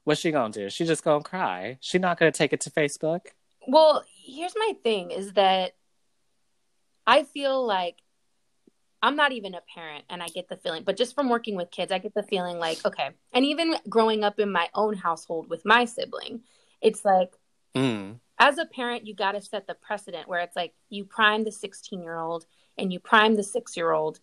What's 0.04 0.20
she 0.22 0.32
gonna 0.32 0.54
do? 0.54 0.70
She 0.70 0.86
just 0.86 1.04
gonna 1.04 1.24
cry. 1.24 1.78
She 1.82 1.98
not 1.98 2.18
gonna 2.20 2.32
take 2.32 2.52
it 2.54 2.62
to 2.62 2.70
Facebook. 2.72 3.28
Well, 3.68 4.04
here's 4.26 4.56
my 4.56 4.74
thing 4.84 5.12
is 5.12 5.34
that 5.34 5.76
I 7.08 7.24
feel 7.24 7.66
like 7.66 7.98
I'm 9.02 9.16
not 9.18 9.34
even 9.34 9.54
a 9.54 9.62
parent 9.62 10.06
and 10.10 10.24
I 10.24 10.28
get 10.28 10.48
the 10.48 10.56
feeling, 10.56 10.84
but 10.84 10.96
just 10.96 11.14
from 11.14 11.28
working 11.30 11.56
with 11.56 11.72
kids, 11.72 11.92
I 11.92 11.98
get 11.98 12.14
the 12.14 12.24
feeling 12.24 12.58
like, 12.58 12.86
okay. 12.86 13.10
And 13.34 13.44
even 13.46 13.76
growing 13.90 14.24
up 14.24 14.40
in 14.40 14.50
my 14.52 14.70
own 14.74 14.96
household 14.96 15.50
with 15.50 15.66
my 15.66 15.84
sibling, 15.86 16.44
it's 16.82 17.04
like 17.04 17.34
Mm. 17.76 18.20
As 18.40 18.58
a 18.58 18.66
parent, 18.66 19.06
you 19.06 19.16
got 19.16 19.34
to 19.34 19.42
set 19.42 19.68
the 19.68 19.76
precedent 19.76 20.28
where 20.28 20.42
it's 20.42 20.56
like 20.56 20.74
you 20.90 21.06
prime 21.06 21.44
the 21.44 21.52
16 21.52 22.02
year 22.02 22.18
old 22.18 22.46
and 22.78 22.92
you 22.92 23.00
prime 23.00 23.36
the 23.36 23.44
six 23.44 23.78
year 23.78 23.92
old 23.92 24.20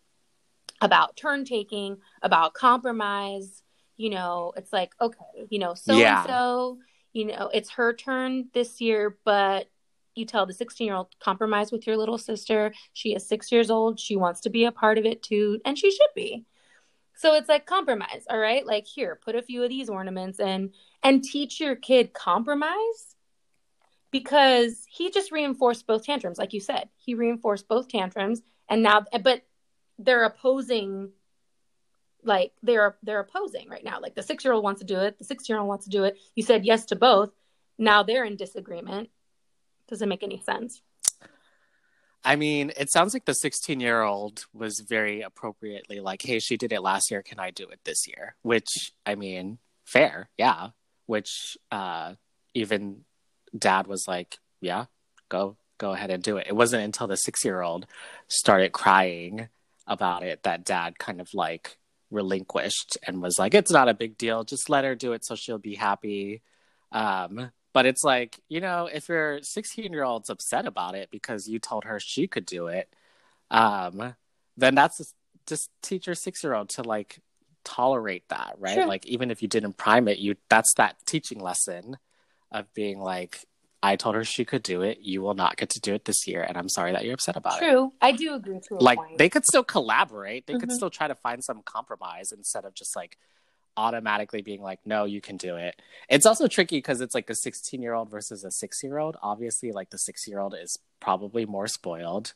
about 0.80 1.16
turn 1.16 1.44
taking, 1.44 1.98
about 2.22 2.54
compromise. 2.54 3.62
You 3.96 4.10
know, 4.10 4.52
it's 4.56 4.72
like, 4.72 4.92
okay, 5.00 5.46
you 5.50 5.58
know, 5.58 5.74
so 5.74 5.94
and 5.94 6.26
so, 6.26 6.78
you 7.12 7.26
know, 7.26 7.50
it's 7.52 7.70
her 7.70 7.92
turn 7.92 8.48
this 8.52 8.80
year, 8.80 9.16
but 9.24 9.68
you 10.14 10.24
tell 10.24 10.46
the 10.46 10.54
16 10.54 10.86
year 10.86 10.96
old, 10.96 11.08
compromise 11.20 11.70
with 11.70 11.86
your 11.86 11.96
little 11.96 12.18
sister. 12.18 12.72
She 12.92 13.14
is 13.14 13.28
six 13.28 13.52
years 13.52 13.70
old. 13.70 14.00
She 14.00 14.16
wants 14.16 14.40
to 14.42 14.50
be 14.50 14.64
a 14.64 14.72
part 14.72 14.98
of 14.98 15.04
it 15.04 15.22
too, 15.22 15.60
and 15.64 15.78
she 15.78 15.90
should 15.90 16.10
be. 16.14 16.44
So 17.14 17.34
it's 17.34 17.48
like 17.48 17.66
compromise, 17.66 18.24
all 18.30 18.38
right? 18.38 18.66
Like 18.66 18.86
here, 18.86 19.20
put 19.22 19.36
a 19.36 19.42
few 19.42 19.62
of 19.62 19.68
these 19.68 19.90
ornaments 19.90 20.40
and 20.40 20.72
and 21.02 21.22
teach 21.22 21.60
your 21.60 21.76
kid 21.76 22.12
compromise 22.12 23.16
because 24.10 24.84
he 24.88 25.10
just 25.10 25.32
reinforced 25.32 25.86
both 25.86 26.04
tantrums 26.04 26.38
like 26.38 26.52
you 26.52 26.60
said 26.60 26.88
he 26.96 27.14
reinforced 27.14 27.68
both 27.68 27.88
tantrums 27.88 28.42
and 28.68 28.82
now 28.82 29.04
but 29.22 29.42
they're 29.98 30.24
opposing 30.24 31.10
like 32.22 32.52
they're 32.62 32.96
they're 33.02 33.20
opposing 33.20 33.68
right 33.68 33.84
now 33.84 34.00
like 34.00 34.14
the 34.14 34.22
six 34.22 34.44
year 34.44 34.52
old 34.52 34.64
wants 34.64 34.80
to 34.80 34.86
do 34.86 35.00
it 35.00 35.18
the 35.18 35.24
six 35.24 35.48
year 35.48 35.58
old 35.58 35.68
wants 35.68 35.84
to 35.84 35.90
do 35.90 36.04
it 36.04 36.16
you 36.34 36.42
said 36.42 36.64
yes 36.64 36.84
to 36.86 36.96
both 36.96 37.30
now 37.78 38.02
they're 38.02 38.24
in 38.24 38.36
disagreement 38.36 39.08
doesn't 39.88 40.08
make 40.08 40.22
any 40.22 40.40
sense 40.40 40.82
I 42.24 42.36
mean, 42.36 42.72
it 42.76 42.92
sounds 42.92 43.14
like 43.14 43.24
the 43.24 43.34
16 43.34 43.80
year 43.80 44.02
old 44.02 44.44
was 44.52 44.80
very 44.80 45.22
appropriately 45.22 46.00
like, 46.00 46.22
hey, 46.22 46.38
she 46.38 46.56
did 46.56 46.72
it 46.72 46.82
last 46.82 47.10
year. 47.10 47.22
Can 47.22 47.38
I 47.38 47.50
do 47.50 47.64
it 47.68 47.80
this 47.84 48.06
year? 48.06 48.36
Which, 48.42 48.92
I 49.06 49.14
mean, 49.14 49.58
fair. 49.84 50.28
Yeah. 50.36 50.68
Which, 51.06 51.56
uh, 51.72 52.14
even 52.52 53.04
dad 53.56 53.86
was 53.86 54.04
like, 54.06 54.38
yeah, 54.60 54.86
go, 55.28 55.56
go 55.78 55.92
ahead 55.92 56.10
and 56.10 56.22
do 56.22 56.36
it. 56.36 56.46
It 56.48 56.56
wasn't 56.56 56.84
until 56.84 57.06
the 57.06 57.16
six 57.16 57.44
year 57.44 57.62
old 57.62 57.86
started 58.28 58.72
crying 58.72 59.48
about 59.86 60.22
it 60.22 60.44
that 60.44 60.64
dad 60.64 60.98
kind 60.98 61.20
of 61.20 61.28
like 61.34 61.76
relinquished 62.10 62.96
and 63.06 63.22
was 63.22 63.38
like, 63.38 63.54
it's 63.54 63.72
not 63.72 63.88
a 63.88 63.94
big 63.94 64.16
deal. 64.18 64.44
Just 64.44 64.68
let 64.68 64.84
her 64.84 64.94
do 64.94 65.12
it 65.12 65.24
so 65.24 65.34
she'll 65.34 65.58
be 65.58 65.74
happy. 65.74 66.42
Um, 66.92 67.50
but 67.72 67.86
it's 67.86 68.02
like, 68.04 68.40
you 68.48 68.60
know, 68.60 68.88
if 68.92 69.08
your 69.08 69.40
16 69.42 69.92
year 69.92 70.04
old's 70.04 70.30
upset 70.30 70.66
about 70.66 70.94
it 70.94 71.10
because 71.10 71.48
you 71.48 71.58
told 71.58 71.84
her 71.84 71.98
she 72.00 72.26
could 72.26 72.46
do 72.46 72.66
it, 72.66 72.92
um, 73.50 74.14
then 74.56 74.74
that's 74.74 74.98
just, 74.98 75.14
just 75.46 75.70
teach 75.82 76.06
your 76.06 76.14
six 76.14 76.42
year 76.44 76.54
old 76.54 76.68
to 76.70 76.82
like 76.82 77.20
tolerate 77.64 78.28
that, 78.28 78.56
right? 78.58 78.74
Sure. 78.74 78.86
Like, 78.86 79.06
even 79.06 79.30
if 79.30 79.42
you 79.42 79.48
didn't 79.48 79.76
prime 79.76 80.08
it, 80.08 80.18
you 80.18 80.36
that's 80.48 80.72
that 80.76 80.96
teaching 81.06 81.40
lesson 81.40 81.96
of 82.52 82.72
being 82.74 82.98
like, 82.98 83.44
I 83.82 83.96
told 83.96 84.14
her 84.14 84.24
she 84.24 84.44
could 84.44 84.62
do 84.62 84.82
it. 84.82 84.98
You 85.00 85.22
will 85.22 85.34
not 85.34 85.56
get 85.56 85.70
to 85.70 85.80
do 85.80 85.94
it 85.94 86.04
this 86.04 86.26
year. 86.26 86.42
And 86.42 86.56
I'm 86.58 86.68
sorry 86.68 86.92
that 86.92 87.04
you're 87.04 87.14
upset 87.14 87.36
about 87.36 87.54
it. 87.56 87.58
true 87.64 87.92
i 88.02 88.12
do 88.12 88.34
agree 88.34 88.60
to 88.68 88.74
a 88.76 88.82
Like, 88.82 88.98
point. 88.98 89.18
they 89.18 89.28
could 89.28 89.46
still 89.46 89.64
collaborate, 89.64 90.46
they 90.46 90.54
could 90.54 90.68
Mhm. 90.68 90.74
still 90.74 90.90
try 90.90 91.08
to 91.08 91.14
find 91.14 91.42
some 91.42 91.62
compromise 91.64 92.30
instead 92.32 92.64
of 92.64 92.74
just 92.74 92.94
like, 92.96 93.16
automatically 93.76 94.42
being 94.42 94.60
like 94.60 94.80
no 94.84 95.04
you 95.04 95.20
can 95.20 95.36
do 95.36 95.54
it 95.56 95.80
it's 96.08 96.26
also 96.26 96.48
tricky 96.48 96.78
because 96.78 97.00
it's 97.00 97.14
like 97.14 97.30
a 97.30 97.34
16 97.36 97.80
year 97.80 97.94
old 97.94 98.10
versus 98.10 98.44
a 98.44 98.50
6 98.50 98.82
year 98.82 98.98
old 98.98 99.16
obviously 99.22 99.70
like 99.70 99.90
the 99.90 99.96
6 99.96 100.26
year 100.26 100.40
old 100.40 100.54
is 100.60 100.76
probably 100.98 101.46
more 101.46 101.68
spoiled 101.68 102.34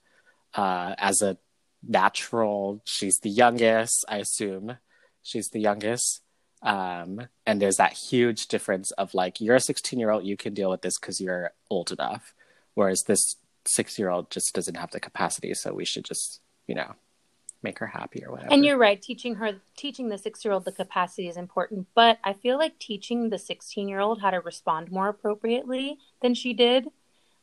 uh 0.55 0.95
as 0.97 1.21
a 1.23 1.37
natural 1.83 2.81
she's 2.85 3.19
the 3.19 3.29
youngest 3.29 4.05
i 4.09 4.19
assume 4.19 4.79
she's 5.23 5.49
the 5.51 5.61
youngest 5.61 6.23
um 6.65 7.29
and 7.47 7.61
there's 7.61 7.77
that 7.77 7.93
huge 7.93 8.47
difference 8.47 8.91
of 8.93 9.15
like 9.15 9.41
you're 9.41 9.57
a 9.57 9.61
16 9.61 9.99
year 9.99 10.11
old 10.11 10.25
you 10.25 10.37
can 10.37 10.55
deal 10.55 10.71
with 10.71 10.83
this 10.83 10.99
because 10.99 11.21
you're 11.21 11.53
old 11.71 11.93
enough 11.93 12.35
whereas 12.75 13.03
this 13.07 13.37
6 13.67 13.99
year 13.99 14.11
old 14.11 14.31
just 14.31 14.55
doesn't 14.55 14.77
have 14.77 14.91
the 14.91 15.01
capacity 15.01 15.55
so 15.55 15.73
we 15.73 15.85
should 15.85 16.05
just 16.05 16.41
you 16.67 16.75
know 16.75 16.95
make 17.65 17.79
her 17.81 17.87
happy 17.87 18.23
or 18.25 18.31
whatever 18.31 18.53
And 18.53 18.65
you're 18.65 18.79
right, 18.79 19.01
teaching 19.01 19.37
her 19.37 19.57
teaching 19.75 20.11
the 20.11 20.17
6-year-old 20.17 20.67
the 20.67 20.71
capacity 20.71 21.27
is 21.27 21.37
important, 21.37 21.89
but 21.95 22.19
I 22.23 22.35
feel 22.35 22.59
like 22.59 22.79
teaching 22.79 23.31
the 23.31 23.37
16-year-old 23.37 24.21
how 24.21 24.31
to 24.31 24.41
respond 24.41 24.93
more 24.93 25.09
appropriately 25.09 25.99
than 26.21 26.35
she 26.35 26.53
did 26.53 26.89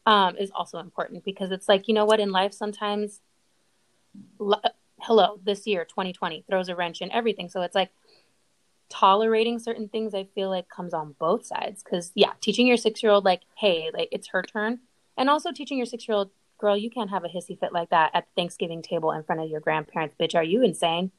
um, 0.05 0.37
is 0.37 0.51
also 0.55 0.77
important 0.77 1.25
because 1.25 1.51
it's 1.51 1.67
like, 1.67 1.87
you 1.87 1.93
know 1.93 2.05
what, 2.05 2.21
in 2.21 2.31
life 2.31 2.53
sometimes 2.53 3.19
hello, 5.01 5.39
this 5.43 5.65
year 5.65 5.83
2020 5.85 6.45
throws 6.47 6.69
a 6.69 6.75
wrench 6.75 7.01
in 7.01 7.11
everything. 7.11 7.49
So 7.49 7.61
it's 7.61 7.75
like 7.75 7.89
tolerating 8.91 9.57
certain 9.57 9.87
things 9.87 10.13
I 10.13 10.25
feel 10.35 10.49
like 10.49 10.69
comes 10.69 10.93
on 10.93 11.15
both 11.17 11.45
sides 11.45 11.81
cuz 11.81 12.11
yeah, 12.13 12.33
teaching 12.41 12.67
your 12.67 12.77
6-year-old 12.77 13.25
like, 13.25 13.41
"Hey, 13.55 13.89
like 13.93 14.09
it's 14.11 14.27
her 14.27 14.43
turn." 14.43 14.81
And 15.17 15.29
also 15.29 15.51
teaching 15.51 15.77
your 15.77 15.87
6-year-old 15.87 16.29
girl, 16.57 16.77
you 16.77 16.89
can't 16.91 17.09
have 17.09 17.23
a 17.23 17.27
hissy 17.27 17.59
fit 17.59 17.73
like 17.73 17.89
that 17.89 18.11
at 18.13 18.25
the 18.27 18.31
Thanksgiving 18.41 18.81
table 18.83 19.11
in 19.11 19.23
front 19.23 19.41
of 19.41 19.49
your 19.49 19.59
grandparents. 19.61 20.15
Bitch, 20.19 20.35
are 20.35 20.43
you 20.43 20.61
insane? 20.63 21.11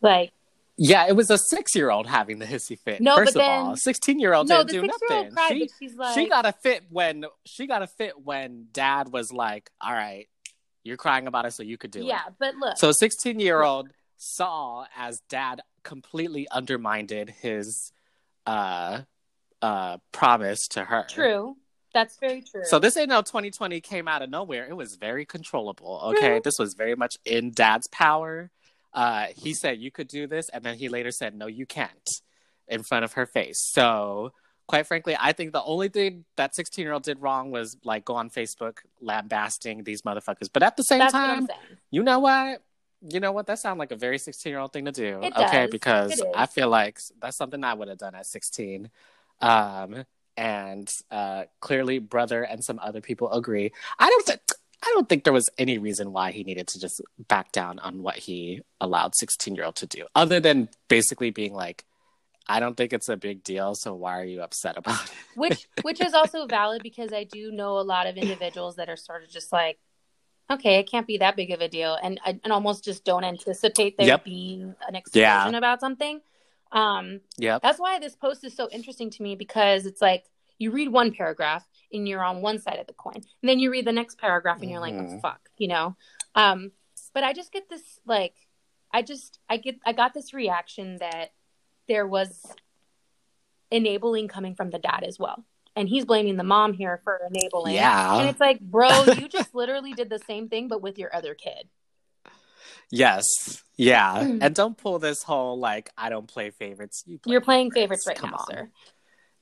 Like, 0.00 0.32
Yeah, 0.76 1.06
it 1.06 1.14
was 1.14 1.30
a 1.30 1.38
six 1.38 1.74
year 1.74 1.90
old 1.90 2.06
having 2.06 2.38
the 2.38 2.46
hissy 2.46 2.78
fit. 2.78 3.00
No, 3.00 3.14
First 3.16 3.34
but 3.34 3.40
of 3.42 3.48
all, 3.48 3.66
then- 3.68 3.76
sixteen 3.76 4.18
year 4.18 4.34
old 4.34 4.48
no, 4.48 4.64
didn't 4.64 4.70
do 4.82 4.88
six-year-old 4.92 5.32
nothing. 5.34 5.58
cried, 5.58 5.68
she 5.78 5.88
like, 5.96 6.14
she 6.14 6.28
got 6.28 6.46
a 6.46 6.52
fit 6.52 6.84
when 6.90 7.26
she 7.44 7.66
got 7.66 7.82
a 7.82 7.86
fit 7.86 8.20
when 8.20 8.68
dad 8.72 9.12
was 9.12 9.32
like, 9.32 9.70
"All 9.80 9.92
right, 9.92 10.28
you're 10.82 10.96
crying 10.96 11.26
about 11.26 11.46
it, 11.46 11.52
so 11.52 11.62
you 11.62 11.76
could 11.78 11.90
do 11.90 12.00
yeah, 12.04 12.26
it." 12.28 12.34
but 12.38 12.54
look, 12.56 12.76
So 12.76 12.90
sixteen 12.92 13.38
saw 14.24 14.86
as 14.96 15.20
dad 15.28 15.60
completely 15.82 16.48
undermined 16.50 17.10
his 17.10 17.92
uh 18.46 19.02
uh 19.62 19.98
promise 20.12 20.68
to 20.68 20.84
her. 20.84 21.06
true. 21.08 21.56
That's 21.92 22.18
very 22.18 22.42
true. 22.42 22.64
So 22.64 22.80
this 22.80 22.96
ain't 22.96 23.08
no 23.08 23.22
2020 23.22 23.80
came 23.80 24.08
out 24.08 24.20
of 24.20 24.28
nowhere. 24.28 24.66
It 24.68 24.76
was 24.76 24.96
very 24.96 25.24
controllable. 25.24 26.00
Okay, 26.06 26.40
this 26.42 26.58
was 26.58 26.74
very 26.74 26.96
much 26.96 27.18
in 27.24 27.52
Dad's 27.52 27.86
power. 27.86 28.50
Uh, 28.92 29.26
he 29.36 29.54
said 29.54 29.78
you 29.78 29.92
could 29.92 30.08
do 30.08 30.26
this, 30.26 30.48
and 30.48 30.64
then 30.64 30.76
he 30.76 30.88
later 30.88 31.12
said 31.12 31.36
no, 31.36 31.46
you 31.46 31.66
can't, 31.66 32.10
in 32.66 32.82
front 32.82 33.04
of 33.04 33.12
her 33.12 33.26
face. 33.26 33.60
So 33.72 34.32
quite 34.66 34.86
frankly, 34.86 35.16
I 35.18 35.32
think 35.32 35.52
the 35.52 35.62
only 35.62 35.88
thing 35.88 36.24
that 36.36 36.54
16 36.54 36.82
year 36.82 36.92
old 36.92 37.02
did 37.02 37.20
wrong 37.20 37.50
was 37.50 37.76
like 37.84 38.04
go 38.04 38.14
on 38.14 38.30
Facebook 38.30 38.78
lambasting 39.00 39.84
these 39.84 40.02
motherfuckers. 40.02 40.48
But 40.52 40.62
at 40.62 40.76
the 40.76 40.82
same 40.82 41.00
That's 41.00 41.12
time, 41.12 41.48
you 41.90 42.02
know 42.02 42.18
what? 42.18 42.62
You 43.08 43.20
know 43.20 43.32
what? 43.32 43.46
That 43.46 43.58
sounds 43.58 43.78
like 43.78 43.92
a 43.92 43.96
very 43.96 44.18
16 44.18 44.50
year 44.50 44.58
old 44.58 44.72
thing 44.72 44.86
to 44.86 44.92
do. 44.92 45.20
Okay, 45.36 45.68
because. 45.70 46.22
I 46.34 46.46
feel 46.46 46.68
like 46.68 46.98
that's 47.20 47.36
something 47.36 47.62
I 47.62 47.74
would 47.74 47.88
have 47.88 47.98
done 47.98 48.14
at 48.14 48.26
16. 48.26 48.90
Um, 49.40 50.04
and 50.36 50.90
uh, 51.10 51.44
clearly, 51.60 51.98
brother 51.98 52.42
and 52.42 52.64
some 52.64 52.80
other 52.82 53.00
people 53.00 53.30
agree. 53.30 53.72
I 53.98 54.08
don't 54.08 54.26
think. 54.26 54.40
I 54.82 54.90
don't 54.92 55.08
think 55.08 55.24
there 55.24 55.32
was 55.32 55.48
any 55.56 55.78
reason 55.78 56.12
why 56.12 56.30
he 56.30 56.44
needed 56.44 56.66
to 56.68 56.80
just 56.80 57.00
back 57.26 57.52
down 57.52 57.78
on 57.78 58.02
what 58.02 58.16
he 58.16 58.60
allowed 58.82 59.14
16 59.16 59.54
year 59.54 59.64
old 59.64 59.76
to 59.76 59.86
do, 59.86 60.04
other 60.14 60.40
than 60.40 60.68
basically 60.88 61.30
being 61.30 61.54
like, 61.54 61.84
I 62.46 62.60
don't 62.60 62.76
think 62.76 62.92
it's 62.92 63.08
a 63.08 63.16
big 63.16 63.42
deal, 63.42 63.74
so 63.74 63.94
why 63.94 64.20
are 64.20 64.24
you 64.24 64.42
upset 64.42 64.76
about 64.76 65.02
it? 65.04 65.12
Which 65.36 65.66
which 65.82 66.00
is 66.00 66.12
also 66.12 66.46
valid 66.46 66.82
because 66.82 67.12
I 67.12 67.24
do 67.24 67.50
know 67.50 67.78
a 67.78 67.82
lot 67.82 68.06
of 68.06 68.16
individuals 68.16 68.76
that 68.76 68.90
are 68.90 68.96
sort 68.96 69.24
of 69.24 69.30
just 69.30 69.52
like, 69.52 69.78
okay, 70.50 70.76
it 70.78 70.90
can't 70.90 71.06
be 71.06 71.18
that 71.18 71.36
big 71.36 71.50
of 71.50 71.60
a 71.60 71.68
deal, 71.68 71.98
and 72.02 72.20
and 72.24 72.40
almost 72.52 72.84
just 72.84 73.04
don't 73.04 73.24
anticipate 73.24 73.96
there 73.96 74.06
Yep. 74.08 74.24
being 74.24 74.74
an 74.86 74.94
explosion 74.94 75.54
about 75.54 75.80
something. 75.80 76.20
Um, 76.72 77.20
Yep. 77.38 77.62
That's 77.62 77.78
why 77.78 77.98
this 77.98 78.16
post 78.16 78.44
is 78.44 78.54
so 78.54 78.68
interesting 78.70 79.10
to 79.10 79.22
me 79.22 79.36
because 79.36 79.86
it's 79.86 80.02
like 80.02 80.24
you 80.58 80.70
read 80.70 80.88
one 80.88 81.12
paragraph 81.12 81.66
and 81.92 82.08
you're 82.08 82.22
on 82.22 82.40
one 82.42 82.58
side 82.58 82.78
of 82.78 82.86
the 82.86 82.92
coin, 82.94 83.14
and 83.16 83.48
then 83.48 83.58
you 83.58 83.70
read 83.70 83.86
the 83.86 83.92
next 83.92 84.18
paragraph 84.18 84.60
and 84.60 84.70
you're 84.70 84.80
like, 84.80 84.94
Mhm. 84.94 85.16
oh, 85.16 85.20
fuck, 85.20 85.50
you 85.56 85.68
know. 85.68 85.96
Um, 86.34 86.72
but 87.12 87.22
I 87.24 87.32
just 87.32 87.52
get 87.52 87.68
this 87.68 88.00
like, 88.06 88.34
I 88.92 89.02
just 89.02 89.38
I 89.48 89.56
get 89.56 89.76
I 89.86 89.92
got 89.92 90.14
this 90.14 90.34
reaction 90.34 90.96
that 90.98 91.32
there 91.88 92.06
was 92.06 92.54
enabling 93.70 94.28
coming 94.28 94.54
from 94.54 94.70
the 94.70 94.78
dad 94.78 95.04
as 95.04 95.18
well, 95.18 95.44
and 95.76 95.88
he's 95.88 96.04
blaming 96.04 96.36
the 96.36 96.44
mom 96.44 96.72
here 96.72 97.00
for 97.04 97.20
enabling. 97.28 97.74
Yeah. 97.74 98.18
and 98.18 98.28
it's 98.28 98.40
like, 98.40 98.60
bro, 98.60 99.04
you 99.18 99.28
just 99.28 99.54
literally 99.54 99.92
did 99.92 100.10
the 100.10 100.20
same 100.20 100.48
thing 100.48 100.68
but 100.68 100.82
with 100.82 100.98
your 100.98 101.14
other 101.14 101.34
kid. 101.34 101.68
Yes. 102.90 103.62
Yeah. 103.76 104.14
Mm. 104.18 104.38
and 104.40 104.54
don't 104.54 104.76
pull 104.76 104.98
this 104.98 105.22
whole 105.22 105.58
like 105.58 105.90
I 105.96 106.10
don't 106.10 106.28
play 106.28 106.50
favorites. 106.50 107.02
You 107.06 107.18
play 107.18 107.32
You're 107.32 107.40
playing 107.40 107.70
favorites 107.70 108.06
right 108.06 108.16
Come 108.16 108.30
now, 108.30 108.36
on. 108.36 108.46
sir. 108.46 108.70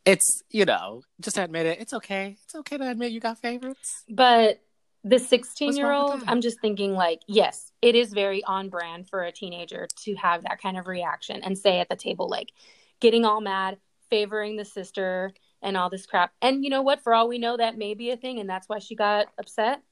It's 0.04 0.42
you 0.50 0.64
know, 0.64 1.02
just 1.20 1.38
admit 1.38 1.66
it. 1.66 1.80
It's 1.80 1.92
okay. 1.92 2.36
It's 2.44 2.54
okay 2.54 2.78
to 2.78 2.90
admit 2.90 3.12
you 3.12 3.20
got 3.20 3.38
favorites. 3.38 4.04
But 4.08 4.60
the 5.04 5.18
16 5.18 5.76
year 5.76 5.92
old. 5.92 6.22
I'm 6.26 6.40
just 6.40 6.60
thinking, 6.60 6.92
like, 6.94 7.20
yes, 7.26 7.72
it 7.82 7.94
is 7.94 8.12
very 8.12 8.42
on 8.44 8.68
brand 8.68 9.08
for 9.08 9.24
a 9.24 9.32
teenager 9.32 9.88
to 10.04 10.14
have 10.14 10.42
that 10.44 10.60
kind 10.60 10.78
of 10.78 10.86
reaction 10.86 11.42
and 11.42 11.58
say 11.58 11.80
at 11.80 11.88
the 11.88 11.96
table, 11.96 12.28
like, 12.28 12.52
getting 13.00 13.24
all 13.24 13.40
mad, 13.40 13.78
favoring 14.10 14.56
the 14.56 14.64
sister, 14.64 15.32
and 15.62 15.76
all 15.76 15.88
this 15.88 16.06
crap. 16.06 16.32
And 16.42 16.64
you 16.64 16.70
know 16.70 16.82
what? 16.82 17.02
For 17.02 17.14
all 17.14 17.28
we 17.28 17.38
know, 17.38 17.56
that 17.56 17.78
may 17.78 17.94
be 17.94 18.10
a 18.10 18.16
thing, 18.16 18.38
and 18.40 18.48
that's 18.50 18.68
why 18.68 18.78
she 18.80 18.94
got 18.94 19.28
upset. 19.38 19.82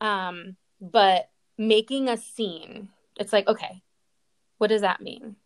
Um, 0.00 0.56
but 0.80 1.28
making 1.58 2.08
a 2.08 2.16
scene, 2.16 2.88
it's 3.18 3.32
like, 3.32 3.46
okay, 3.48 3.82
what 4.58 4.68
does 4.68 4.80
that 4.82 5.00
mean? 5.00 5.36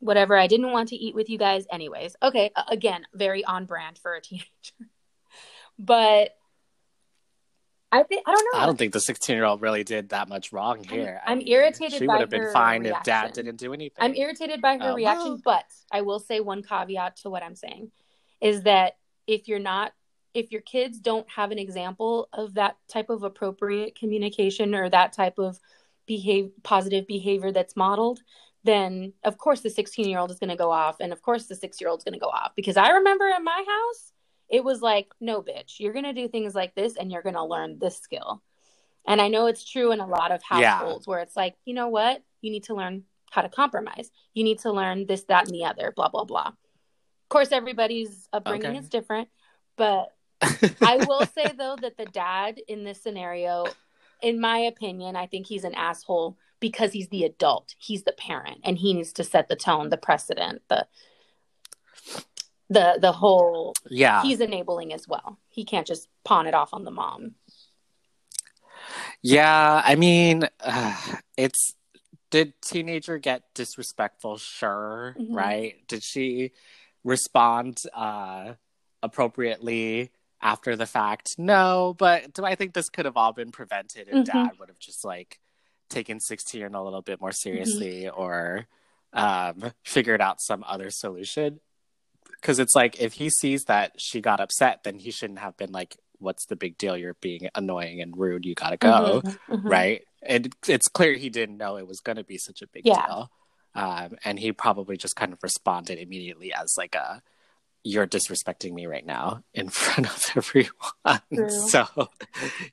Whatever, 0.00 0.36
I 0.38 0.46
didn't 0.46 0.70
want 0.70 0.90
to 0.90 0.96
eat 0.96 1.14
with 1.14 1.28
you 1.28 1.38
guys, 1.38 1.66
anyways. 1.72 2.14
Okay, 2.22 2.52
again, 2.68 3.04
very 3.14 3.44
on 3.44 3.64
brand 3.64 3.98
for 3.98 4.14
a 4.14 4.20
teenager. 4.22 4.46
but 5.78 6.34
I 7.90 8.02
think 8.02 8.22
I 8.26 8.34
don't 8.34 8.46
know. 8.52 8.60
I 8.60 8.66
don't 8.66 8.76
think 8.78 8.92
the 8.92 9.00
16 9.00 9.34
year 9.34 9.44
old 9.46 9.62
really 9.62 9.82
did 9.82 10.10
that 10.10 10.28
much 10.28 10.52
wrong 10.52 10.76
I'm- 10.78 10.88
here. 10.88 11.20
I 11.26 11.32
I'm 11.32 11.38
mean, 11.38 11.48
irritated 11.48 11.98
She 11.98 12.06
would 12.06 12.20
have 12.20 12.28
been 12.30 12.42
her 12.42 12.52
fine 12.52 12.84
if 12.84 13.02
dad 13.02 13.32
didn't 13.32 13.56
do 13.56 13.72
anything. 13.72 13.96
I'm 13.98 14.14
irritated 14.14 14.60
by 14.60 14.76
her 14.76 14.90
Oh, 14.90 14.94
reaction, 14.94 15.30
well. 15.30 15.40
but 15.42 15.64
I 15.90 16.02
will 16.02 16.18
say 16.20 16.40
one 16.40 16.62
caveat 16.62 17.16
to 17.22 17.30
what 17.30 17.42
I'm 17.42 17.54
saying 17.56 17.90
is 18.40 18.62
that 18.62 18.96
if 19.26 19.48
you're 19.48 19.58
not 19.58 19.92
if 20.34 20.52
your 20.52 20.60
kids 20.60 21.00
don't 21.00 21.28
have 21.30 21.50
an 21.50 21.58
example 21.58 22.28
of 22.32 22.54
that 22.54 22.76
type 22.86 23.10
of 23.10 23.22
appropriate 23.22 23.98
communication 23.98 24.74
or 24.74 24.88
that 24.88 25.12
type 25.12 25.38
of 25.38 25.58
behave 26.06 26.50
positive 26.62 27.06
behavior 27.06 27.50
that's 27.50 27.74
modeled, 27.76 28.20
then 28.62 29.12
of 29.24 29.38
course 29.38 29.62
the 29.62 29.70
16 29.70 30.08
year 30.08 30.18
old 30.18 30.30
is 30.30 30.38
going 30.38 30.50
to 30.50 30.56
go 30.56 30.70
off 30.70 30.96
and 31.00 31.12
of 31.12 31.22
course 31.22 31.46
the 31.46 31.54
6 31.56 31.80
year 31.80 31.88
old 31.90 32.00
is 32.00 32.04
going 32.04 32.12
to 32.12 32.20
go 32.20 32.28
off 32.28 32.52
because 32.54 32.76
I 32.76 32.90
remember 32.90 33.26
in 33.28 33.42
my 33.42 33.64
house 33.66 34.12
it 34.48 34.62
was 34.62 34.80
like 34.80 35.08
no 35.20 35.42
bitch 35.42 35.78
you're 35.78 35.92
going 35.92 36.04
to 36.04 36.12
do 36.12 36.28
things 36.28 36.54
like 36.54 36.74
this 36.74 36.96
and 36.96 37.10
you're 37.10 37.22
going 37.22 37.34
to 37.34 37.44
learn 37.44 37.78
this 37.78 37.98
skill. 37.98 38.42
And 39.06 39.22
I 39.22 39.28
know 39.28 39.46
it's 39.46 39.64
true 39.64 39.92
in 39.92 40.00
a 40.00 40.06
lot 40.06 40.32
of 40.32 40.42
Yeah. 40.50 40.76
households 40.76 41.06
where 41.06 41.20
it's 41.20 41.34
like, 41.36 41.56
you 41.64 41.72
know 41.72 41.88
what? 41.88 42.22
You 42.42 42.50
need 42.50 42.64
to 42.64 42.74
learn 42.74 43.04
how 43.30 43.40
to 43.40 43.48
compromise. 43.48 44.10
You 44.34 44.44
need 44.44 44.58
to 44.60 44.70
learn 44.70 45.06
this, 45.06 45.24
that, 45.24 45.46
and 45.46 45.54
the 45.54 45.64
other, 45.64 45.92
blah, 45.96 46.08
blah, 46.08 46.24
blah. 46.24 46.52
Of 47.28 47.30
course, 47.30 47.52
everybody's 47.52 48.26
upbringing 48.32 48.68
Okay. 48.70 48.78
is 48.78 48.88
different. 48.88 49.28
But 49.76 50.14
I 50.80 50.96
will 50.96 51.26
say, 51.34 51.52
though, 51.52 51.76
that 51.76 51.98
the 51.98 52.06
dad 52.06 52.58
in 52.68 52.84
this 52.84 53.02
scenario, 53.02 53.66
in 54.22 54.40
my 54.40 54.56
opinion, 54.60 55.14
I 55.14 55.26
think 55.26 55.46
he's 55.46 55.64
an 55.64 55.74
asshole 55.74 56.38
because 56.58 56.94
he's 56.94 57.08
the 57.08 57.24
adult, 57.24 57.74
he's 57.76 58.04
the 58.04 58.12
parent, 58.12 58.60
and 58.64 58.78
he 58.78 58.94
needs 58.94 59.12
to 59.12 59.24
set 59.24 59.48
the 59.48 59.56
tone, 59.56 59.90
the 59.90 59.98
precedent, 59.98 60.62
the 60.68 60.86
the 62.70 62.98
the 62.98 63.12
whole 63.12 63.74
yeah. 63.90 64.22
he's 64.22 64.40
enabling 64.40 64.94
as 64.94 65.06
well. 65.06 65.38
He 65.50 65.66
can't 65.66 65.86
just 65.86 66.08
pawn 66.24 66.46
it 66.46 66.54
off 66.54 66.72
on 66.72 66.84
the 66.84 66.90
mom. 66.90 67.34
Yeah, 69.20 69.82
I 69.84 69.96
mean, 69.96 70.48
uh, 70.60 70.96
it's 71.36 71.74
did 72.30 72.60
teenager 72.62 73.18
get 73.18 73.42
disrespectful? 73.54 74.38
Sure, 74.38 75.16
Mhm. 75.18 75.34
right? 75.34 75.88
Did 75.88 76.02
she 76.02 76.52
respond 77.08 77.78
uh 77.94 78.52
appropriately 79.02 80.10
after 80.40 80.76
the 80.76 80.86
fact? 80.86 81.36
No, 81.38 81.94
but 81.98 82.32
do 82.34 82.44
I 82.44 82.54
think 82.54 82.74
this 82.74 82.88
could 82.88 83.04
have 83.06 83.16
all 83.16 83.32
been 83.32 83.50
prevented 83.50 84.08
if 84.08 84.14
Mhm. 84.14 84.24
dad 84.24 84.58
would 84.58 84.68
have 84.68 84.78
just 84.78 85.04
like 85.04 85.40
taken 85.88 86.20
16 86.20 86.74
a 86.74 86.84
little 86.84 87.02
bit 87.02 87.20
more 87.20 87.32
seriously 87.32 88.08
or 88.08 88.66
um 89.12 89.72
figured 89.84 90.20
out 90.20 90.40
some 90.40 90.62
other 90.66 90.90
solution? 90.90 91.60
Because 92.40 92.58
it's 92.58 92.74
like 92.74 93.00
if 93.00 93.14
he 93.14 93.30
sees 93.30 93.64
that 93.64 93.92
she 93.98 94.20
got 94.20 94.40
upset, 94.40 94.84
then 94.84 94.98
he 94.98 95.10
shouldn't 95.10 95.38
have 95.40 95.56
been 95.56 95.72
like, 95.72 95.96
"What's 96.18 96.46
the 96.46 96.56
big 96.56 96.76
deal? 96.78 96.96
You're 96.96 97.14
being 97.14 97.48
annoying 97.54 98.00
and 98.00 98.16
rude. 98.16 98.44
You 98.44 98.54
gotta 98.54 98.76
go." 98.76 99.22
Mhm, 99.24 99.38
mhm. 99.48 99.70
right? 99.70 100.04
And 100.22 100.54
it's 100.68 100.88
clear 100.88 101.14
he 101.14 101.30
didn't 101.30 101.56
know 101.56 101.76
it 101.78 101.86
was 101.86 102.00
going 102.00 102.16
to 102.16 102.24
be 102.24 102.38
such 102.38 102.60
a 102.62 102.66
big 102.66 102.84
Yeah. 102.84 103.06
deal, 103.06 103.30
um, 103.74 104.16
and 104.24 104.38
he 104.38 104.52
probably 104.52 104.96
just 104.96 105.16
kind 105.16 105.32
of 105.32 105.42
responded 105.42 105.98
immediately 105.98 106.52
as 106.52 106.74
like 106.76 106.94
a, 106.94 107.22
"You're 107.84 108.06
disrespecting 108.06 108.72
me 108.72 108.86
right 108.86 109.06
now 109.06 109.42
in 109.54 109.68
front 109.70 110.06
of 110.08 110.36
everyone, 110.36 111.20
True. 111.34 111.48
so 111.68 111.86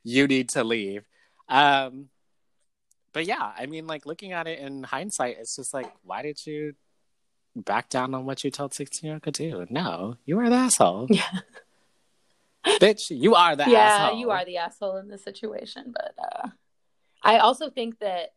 you 0.04 0.28
need 0.28 0.50
to 0.50 0.64
leave." 0.64 1.04
Um, 1.48 2.10
but 3.14 3.26
yeah, 3.26 3.52
I 3.58 3.66
mean, 3.66 3.88
like 3.88 4.06
looking 4.06 4.34
at 4.34 4.48
it 4.48 4.60
in 4.60 4.84
hindsight, 4.84 5.38
it's 5.40 5.56
just 5.56 5.74
like, 5.74 5.90
why 6.04 6.22
did 6.22 6.46
you 6.46 6.74
back 7.56 7.88
down 7.90 8.14
on 8.14 8.26
what 8.26 8.44
you 8.44 8.52
told 8.52 8.74
sixteen 8.74 9.08
year 9.10 9.20
old 9.26 9.34
do? 9.34 9.66
No, 9.70 10.18
you 10.26 10.40
are 10.40 10.50
the 10.50 10.56
asshole, 10.56 11.08
Yeah. 11.10 11.30
bitch. 12.66 13.10
You 13.16 13.36
are 13.36 13.56
the 13.56 13.70
yeah, 13.70 13.86
asshole. 13.86 14.20
you 14.20 14.32
are 14.32 14.44
the 14.44 14.58
asshole 14.58 14.98
in 14.98 15.08
this 15.08 15.24
situation. 15.24 15.94
But 15.94 16.14
uh, 16.18 16.50
I 17.24 17.38
also 17.38 17.70
think 17.70 18.00
that 18.00 18.34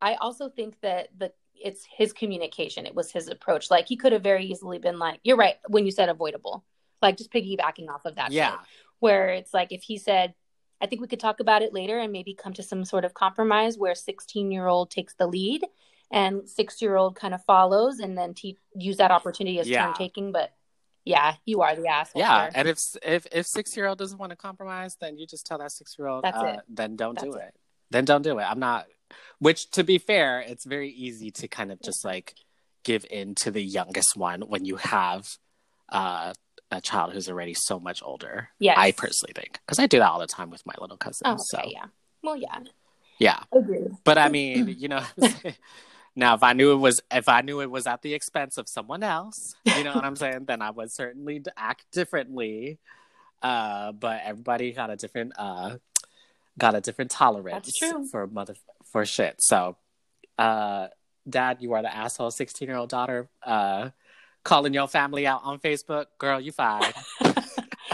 I 0.00 0.14
also 0.14 0.48
think 0.48 0.80
that 0.80 1.08
the 1.16 1.32
it's 1.64 1.84
his 1.96 2.12
communication. 2.12 2.86
It 2.86 2.94
was 2.94 3.10
his 3.12 3.28
approach. 3.28 3.70
Like 3.70 3.86
he 3.88 3.96
could 3.96 4.12
have 4.12 4.22
very 4.22 4.44
easily 4.46 4.78
been 4.78 4.98
like, 4.98 5.20
"You're 5.22 5.36
right" 5.36 5.56
when 5.68 5.84
you 5.86 5.90
said 5.92 6.08
avoidable. 6.08 6.64
Like 7.00 7.16
just 7.16 7.32
piggybacking 7.32 7.88
off 7.88 8.04
of 8.04 8.16
that. 8.16 8.32
Yeah. 8.32 8.50
shit. 8.52 8.60
where 9.00 9.28
it's 9.30 9.52
like 9.52 9.72
if 9.72 9.82
he 9.82 9.98
said, 9.98 10.34
"I 10.80 10.86
think 10.86 11.00
we 11.00 11.08
could 11.08 11.18
talk 11.20 11.40
about 11.40 11.62
it 11.62 11.72
later 11.74 11.98
and 11.98 12.12
maybe 12.12 12.34
come 12.34 12.52
to 12.54 12.62
some 12.62 12.84
sort 12.84 13.04
of 13.04 13.14
compromise," 13.14 13.76
where 13.78 13.94
16 13.94 14.50
year 14.52 14.66
old 14.68 14.90
takes 14.90 15.14
the 15.14 15.26
lead 15.26 15.64
and 16.10 16.48
six 16.48 16.80
year 16.82 16.94
old 16.96 17.16
kind 17.16 17.34
of 17.34 17.42
follows, 17.44 17.98
and 17.98 18.16
then 18.16 18.34
te- 18.34 18.58
use 18.76 18.98
that 18.98 19.10
opportunity 19.10 19.58
as 19.58 19.68
Yeah. 19.68 19.86
turn 19.86 19.94
taking. 19.94 20.30
But 20.32 20.52
yeah, 21.04 21.34
you 21.46 21.62
are 21.62 21.74
the 21.74 21.88
asshole. 21.88 22.20
Yeah, 22.20 22.46
sir. 22.46 22.52
and 22.54 22.68
if 22.68 22.78
if 23.02 23.26
if 23.32 23.46
six 23.46 23.76
year 23.76 23.86
old 23.88 23.98
doesn't 23.98 24.18
want 24.18 24.30
to 24.30 24.36
compromise, 24.36 24.96
then 25.00 25.18
you 25.18 25.26
just 25.26 25.46
tell 25.46 25.58
that 25.58 25.72
six 25.72 25.96
year 25.98 26.06
old, 26.06 26.22
That's 26.22 26.36
uh, 26.38 26.56
it. 26.58 26.60
then 26.68 26.94
don't 26.96 27.18
do 27.18 27.32
That's 27.32 27.46
it. 27.48 27.54
Then 27.90 28.04
don't 28.04 28.22
do 28.22 28.38
it. 28.38 28.42
I'm 28.44 28.60
not. 28.60 28.86
Which, 29.38 29.70
to 29.72 29.84
be 29.84 29.98
fair, 29.98 30.40
it's 30.40 30.64
very 30.64 30.90
easy 30.90 31.30
to 31.32 31.48
kind 31.48 31.72
of 31.72 31.80
just 31.82 32.04
like 32.04 32.34
give 32.84 33.06
in 33.10 33.34
to 33.36 33.50
the 33.50 33.62
youngest 33.62 34.16
one 34.16 34.42
when 34.42 34.64
you 34.64 34.76
have 34.76 35.26
uh, 35.90 36.32
a 36.70 36.80
child 36.80 37.12
who's 37.12 37.28
already 37.28 37.54
so 37.54 37.78
much 37.78 38.02
older. 38.02 38.48
Yeah, 38.58 38.74
I 38.76 38.92
personally 38.92 39.32
think 39.34 39.58
because 39.66 39.78
I 39.78 39.86
do 39.86 39.98
that 39.98 40.08
all 40.08 40.20
the 40.20 40.26
time 40.26 40.50
with 40.50 40.64
my 40.66 40.74
little 40.80 40.96
cousins. 40.96 41.22
Oh, 41.24 41.36
so 41.38 41.62
yeah. 41.66 41.86
Well, 42.22 42.36
yeah. 42.36 42.58
yeah, 43.18 43.40
Agreed. 43.52 43.90
but 44.04 44.18
I 44.18 44.28
mean, 44.28 44.74
you 44.78 44.88
know. 44.88 45.04
Now, 46.14 46.34
if 46.34 46.42
I 46.42 46.52
knew 46.52 46.72
it 46.72 46.76
was 46.76 47.00
if 47.10 47.28
I 47.28 47.40
knew 47.40 47.60
it 47.60 47.70
was 47.70 47.86
at 47.86 48.02
the 48.02 48.12
expense 48.14 48.58
of 48.58 48.68
someone 48.68 49.02
else, 49.02 49.54
you 49.64 49.82
know 49.84 49.94
what 49.94 50.04
I'm 50.04 50.16
saying, 50.16 50.44
then 50.44 50.60
I 50.60 50.70
would 50.70 50.92
certainly 50.92 51.42
act 51.56 51.86
differently. 51.90 52.78
Uh, 53.40 53.92
but 53.92 54.20
everybody 54.24 54.72
got 54.72 54.90
a 54.90 54.96
different 54.96 55.32
uh, 55.38 55.76
got 56.58 56.74
a 56.74 56.80
different 56.80 57.10
tolerance 57.10 57.78
for 58.10 58.26
mother 58.26 58.54
for 58.92 59.04
shit. 59.06 59.42
So, 59.42 59.76
uh, 60.38 60.88
Dad, 61.28 61.58
you 61.60 61.72
are 61.72 61.82
the 61.82 61.94
asshole. 61.94 62.30
Sixteen 62.30 62.68
year 62.68 62.76
old 62.76 62.90
daughter, 62.90 63.28
uh, 63.44 63.90
calling 64.44 64.74
your 64.74 64.86
family 64.86 65.26
out 65.26 65.40
on 65.44 65.58
Facebook, 65.58 66.06
girl, 66.18 66.40
you 66.40 66.52
fine. 66.52 66.92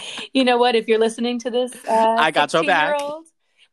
you 0.33 0.45
know 0.45 0.59
what? 0.59 0.75
If 0.75 0.89
you're 0.89 0.99
listening 0.99 1.39
to 1.41 1.51
this, 1.51 1.73
uh, 1.87 2.17
I 2.19 2.31
got 2.31 2.53
your 2.53 2.65
back. 2.65 3.01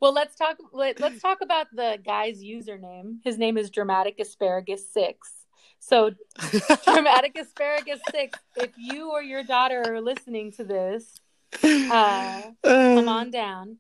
Well, 0.02 0.14
let's 0.14 0.36
talk. 0.36 0.58
Let, 0.74 1.00
let's 1.00 1.22
talk 1.22 1.40
about 1.42 1.68
the 1.74 1.98
guy's 2.06 2.44
username. 2.44 3.18
His 3.24 3.38
name 3.38 3.58
is 3.58 3.70
Dramatic 3.70 4.20
Asparagus 4.20 4.92
Six. 4.92 5.32
So, 5.80 6.12
Dramatic 6.86 7.38
Asparagus 7.40 8.00
Six. 8.12 8.38
If 8.56 8.72
you 8.78 9.12
or 9.12 9.24
your 9.24 9.44
daughter 9.44 9.84
are 9.88 10.02
listening 10.02 10.52
to 10.54 10.64
this, 10.64 11.20
uh, 11.64 12.42
come 12.64 13.08
on 13.10 13.32
down. 13.32 13.78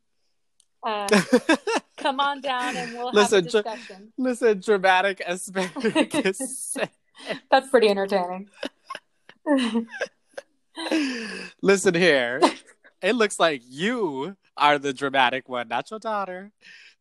Uh, 0.86 1.08
come 1.98 2.19
on 2.19 2.39
down, 2.41 2.78
and 2.78 2.93
we'll 2.93 3.12
Listen, 3.12 3.45
have 3.45 3.48
a 3.48 3.63
Dr- 3.63 3.63
discussion. 3.63 4.13
Listen, 4.17 4.60
dramatic 4.60 5.21
asparagus. 5.26 6.78
That's 7.52 7.69
pretty 7.69 7.89
entertaining. 7.89 8.48
Listen 11.62 11.95
here. 11.95 12.39
It 13.02 13.15
looks 13.15 13.39
like 13.39 13.63
you 13.67 14.38
are 14.56 14.78
the 14.78 14.93
dramatic 14.93 15.50
one, 15.50 15.67
not 15.67 15.89
your 15.89 16.00
daughter. 16.00 16.52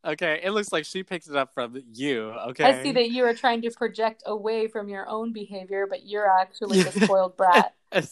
Okay. 0.04 0.40
It 0.42 0.50
looks 0.50 0.72
like 0.72 0.84
she 0.84 1.02
picked 1.02 1.28
it 1.28 1.36
up 1.36 1.54
from 1.54 1.82
you. 1.94 2.30
Okay. 2.48 2.64
I 2.64 2.82
see 2.82 2.92
that 2.92 3.10
you 3.10 3.24
are 3.24 3.34
trying 3.34 3.62
to 3.62 3.70
project 3.70 4.22
away 4.26 4.68
from 4.68 4.88
your 4.88 5.08
own 5.08 5.32
behavior, 5.32 5.86
but 5.88 6.06
you're 6.06 6.30
actually 6.30 6.82
the 6.82 6.92
spoiled 7.04 7.36
brat. 7.36 7.74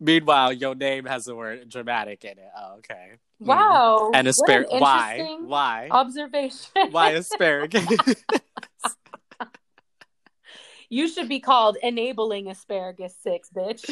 Meanwhile, 0.00 0.52
your 0.54 0.74
name 0.74 1.04
has 1.06 1.24
the 1.24 1.34
word 1.34 1.68
dramatic 1.68 2.24
in 2.24 2.32
it. 2.32 2.50
Oh, 2.56 2.76
okay. 2.78 3.12
Mm. 3.42 3.46
Wow. 3.46 4.10
And 4.14 4.26
what 4.26 4.30
asparagus. 4.30 4.80
Why? 4.80 5.36
Why? 5.40 5.88
Observation. 5.90 6.90
Why 6.90 7.10
asparagus? 7.10 7.84
you 10.90 11.08
should 11.08 11.28
be 11.28 11.40
called 11.40 11.76
enabling 11.82 12.48
asparagus 12.48 13.14
six, 13.22 13.50
bitch. 13.54 13.88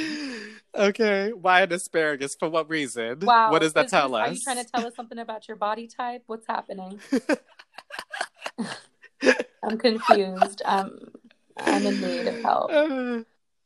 okay. 0.74 1.32
Why 1.32 1.62
an 1.62 1.72
asparagus? 1.72 2.34
For 2.34 2.48
what 2.48 2.68
reason? 2.70 3.20
Wow. 3.20 3.50
What 3.50 3.62
does 3.62 3.74
that 3.74 3.88
tell 3.88 4.14
us? 4.14 4.28
Are 4.28 4.32
you 4.32 4.40
trying 4.40 4.64
to 4.64 4.70
tell 4.70 4.86
us 4.86 4.94
something 4.94 5.18
about 5.18 5.48
your 5.48 5.56
body 5.56 5.86
type? 5.86 6.22
What's 6.26 6.46
happening? 6.46 7.00
I'm 9.62 9.78
confused. 9.78 10.62
Um, 10.64 10.98
I'm 11.58 11.86
in 11.86 12.00
need 12.00 12.26
of 12.28 12.42
help. 12.42 12.70
oh 12.72 13.24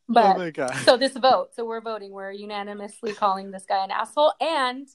my 0.08 0.50
god. 0.50 0.74
so 0.84 0.96
this 0.96 1.12
vote, 1.12 1.50
so 1.54 1.64
we're 1.64 1.80
voting. 1.80 2.12
We're 2.12 2.32
unanimously 2.32 3.12
calling 3.12 3.50
this 3.50 3.64
guy 3.68 3.84
an 3.84 3.90
asshole, 3.90 4.32
and 4.40 4.88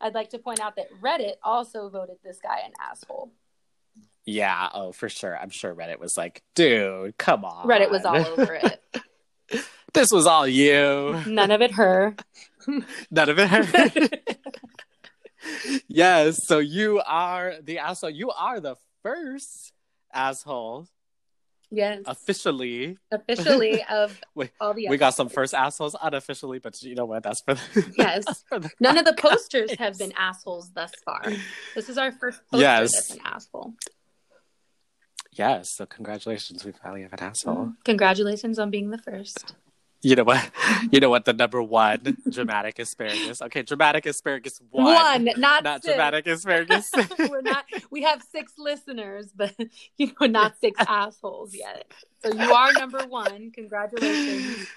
I'd 0.00 0.14
like 0.14 0.30
to 0.30 0.38
point 0.38 0.60
out 0.60 0.76
that 0.76 0.88
Reddit 1.02 1.34
also 1.42 1.88
voted 1.88 2.16
this 2.22 2.38
guy 2.42 2.60
an 2.64 2.72
asshole. 2.80 3.32
Yeah, 4.30 4.68
oh, 4.74 4.92
for 4.92 5.08
sure. 5.08 5.34
I'm 5.38 5.48
sure 5.48 5.74
Reddit 5.74 5.98
was 5.98 6.18
like, 6.18 6.42
dude, 6.54 7.16
come 7.16 7.46
on. 7.46 7.66
Reddit 7.66 7.90
was 7.90 8.04
all 8.04 8.14
over 8.18 8.60
it. 8.62 8.78
this 9.94 10.12
was 10.12 10.26
all 10.26 10.46
you. 10.46 11.18
None 11.26 11.50
of 11.50 11.62
it 11.62 11.70
her. 11.72 12.14
None 13.10 13.28
of 13.30 13.38
it 13.38 13.48
her. 13.48 14.08
yes, 15.88 16.46
so 16.46 16.58
you 16.58 17.00
are 17.06 17.54
the 17.62 17.78
asshole. 17.78 18.10
You 18.10 18.30
are 18.30 18.60
the 18.60 18.76
first 19.02 19.72
asshole 20.12 20.88
Yes. 21.70 22.02
officially. 22.04 22.98
Officially 23.10 23.82
of 23.84 24.20
Wait, 24.34 24.50
all 24.60 24.74
the 24.74 24.88
We 24.88 24.98
got 24.98 25.14
some 25.14 25.30
first 25.30 25.54
assholes 25.54 25.96
unofficially, 26.02 26.58
but 26.58 26.82
you 26.82 26.94
know 26.94 27.06
what? 27.06 27.22
That's 27.22 27.40
for 27.40 27.54
the, 27.54 27.94
Yes. 27.96 28.44
for 28.46 28.58
the 28.58 28.70
None 28.78 28.98
of 28.98 29.06
the 29.06 29.14
posters 29.14 29.74
have 29.78 29.98
been 29.98 30.12
assholes 30.18 30.70
thus 30.74 30.92
far. 31.06 31.22
This 31.74 31.88
is 31.88 31.96
our 31.96 32.12
first 32.12 32.42
poster 32.50 32.62
Yes. 32.62 32.92
that's 32.94 33.10
an 33.12 33.20
asshole. 33.24 33.74
Yes, 35.38 35.70
so 35.70 35.86
congratulations, 35.86 36.64
we 36.64 36.72
finally 36.72 37.02
have 37.02 37.12
an 37.12 37.20
asshole. 37.20 37.54
Mm-hmm. 37.54 37.70
Congratulations 37.84 38.58
on 38.58 38.70
being 38.70 38.90
the 38.90 38.98
first. 38.98 39.54
You 40.02 40.16
know 40.16 40.24
what? 40.24 40.50
You 40.92 41.00
know 41.00 41.10
what? 41.10 41.24
The 41.24 41.32
number 41.32 41.60
one 41.60 42.16
dramatic 42.30 42.78
asparagus. 42.78 43.42
Okay, 43.42 43.62
dramatic 43.62 44.06
asparagus 44.06 44.60
one, 44.70 44.84
One, 44.84 45.24
not, 45.36 45.64
not 45.64 45.82
six. 45.82 45.86
dramatic 45.86 46.26
asparagus. 46.26 46.88
We're 47.18 47.42
not. 47.42 47.64
We 47.90 48.02
have 48.02 48.22
six 48.22 48.52
listeners, 48.56 49.32
but 49.34 49.54
you 49.98 50.12
know, 50.20 50.26
not 50.28 50.54
six 50.60 50.80
assholes 50.86 51.54
yet. 51.54 51.92
So 52.24 52.32
you 52.32 52.52
are 52.52 52.72
number 52.74 53.04
one. 53.06 53.50
Congratulations. 53.50 54.68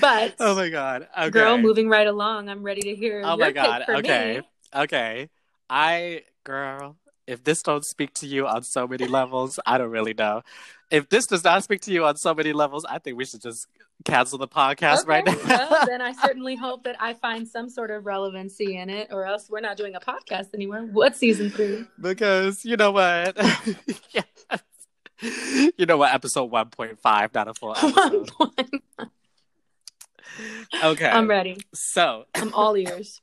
But 0.00 0.34
oh 0.38 0.54
my 0.54 0.68
god. 0.68 1.08
Okay. 1.18 1.30
girl, 1.30 1.58
moving 1.58 1.88
right 1.88 2.06
along. 2.06 2.48
I'm 2.48 2.62
ready 2.62 2.82
to 2.82 2.94
hear. 2.94 3.22
Oh 3.24 3.36
my 3.36 3.50
god. 3.50 3.84
Okay. 3.88 4.40
me. 4.40 4.80
Okay. 4.82 5.28
I 5.68 6.22
girl, 6.44 6.96
if 7.26 7.42
this 7.44 7.62
don't 7.62 7.84
speak 7.84 8.12
to 8.14 8.26
you 8.26 8.46
on 8.46 8.62
so 8.62 8.86
many 8.86 9.06
levels, 9.06 9.58
I 9.66 9.78
don't 9.78 9.90
really 9.90 10.14
know. 10.14 10.42
If 10.90 11.08
this 11.08 11.26
does 11.26 11.42
not 11.42 11.64
speak 11.64 11.80
to 11.82 11.92
you 11.92 12.04
on 12.04 12.16
so 12.16 12.32
many 12.34 12.52
levels, 12.52 12.84
I 12.84 12.98
think 12.98 13.16
we 13.18 13.24
should 13.24 13.42
just 13.42 13.66
cancel 14.04 14.38
the 14.38 14.46
podcast 14.46 15.00
Okay, 15.00 15.08
right 15.08 15.24
now. 15.26 15.34
well, 15.70 15.86
then 15.86 16.00
I 16.00 16.12
certainly 16.22 16.54
hope 16.54 16.84
that 16.84 16.94
I 17.00 17.14
find 17.14 17.48
some 17.48 17.68
sort 17.68 17.90
of 17.90 18.06
relevancy 18.06 18.76
in 18.76 18.88
it, 18.90 19.08
or 19.10 19.26
else 19.26 19.48
we're 19.50 19.60
not 19.60 19.76
doing 19.76 19.96
a 19.96 20.00
podcast 20.00 20.54
anymore. 20.54 20.82
What 20.82 21.16
season 21.16 21.50
three? 21.50 21.84
because 22.00 22.64
you 22.64 22.76
know 22.76 22.92
what? 22.92 23.36
yes. 24.12 24.24
You 25.76 25.86
know 25.86 25.96
what? 25.96 26.14
Episode 26.14 26.52
1.5, 26.52 27.34
not 27.34 27.48
a 27.48 27.54
full 27.54 27.70
episode. 27.76 28.30
One 28.36 28.50
point. 28.52 28.82
Okay. 30.84 31.08
I'm 31.08 31.28
ready. 31.28 31.56
So, 31.74 32.26
I'm 32.34 32.52
all 32.54 32.76
ears. 32.76 33.20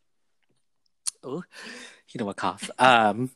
oh, 1.24 1.44
you 2.10 2.20
know 2.20 2.26
what 2.26 2.36
cough. 2.38 2.70
Um, 2.80 3.30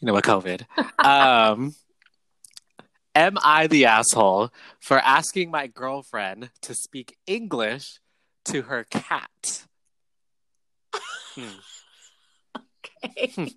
you 0.00 0.06
know 0.06 0.12
what 0.12 0.24
COVID. 0.24 0.64
Um, 1.04 1.74
am 3.14 3.38
I 3.42 3.66
the 3.66 3.86
asshole 3.86 4.50
for 4.80 4.98
asking 4.98 5.50
my 5.50 5.66
girlfriend 5.66 6.50
to 6.62 6.74
speak 6.74 7.16
English 7.26 8.00
to 8.46 8.62
her 8.62 8.84
cat? 8.84 9.64
Hmm. 11.34 11.48
Okay. 13.04 13.54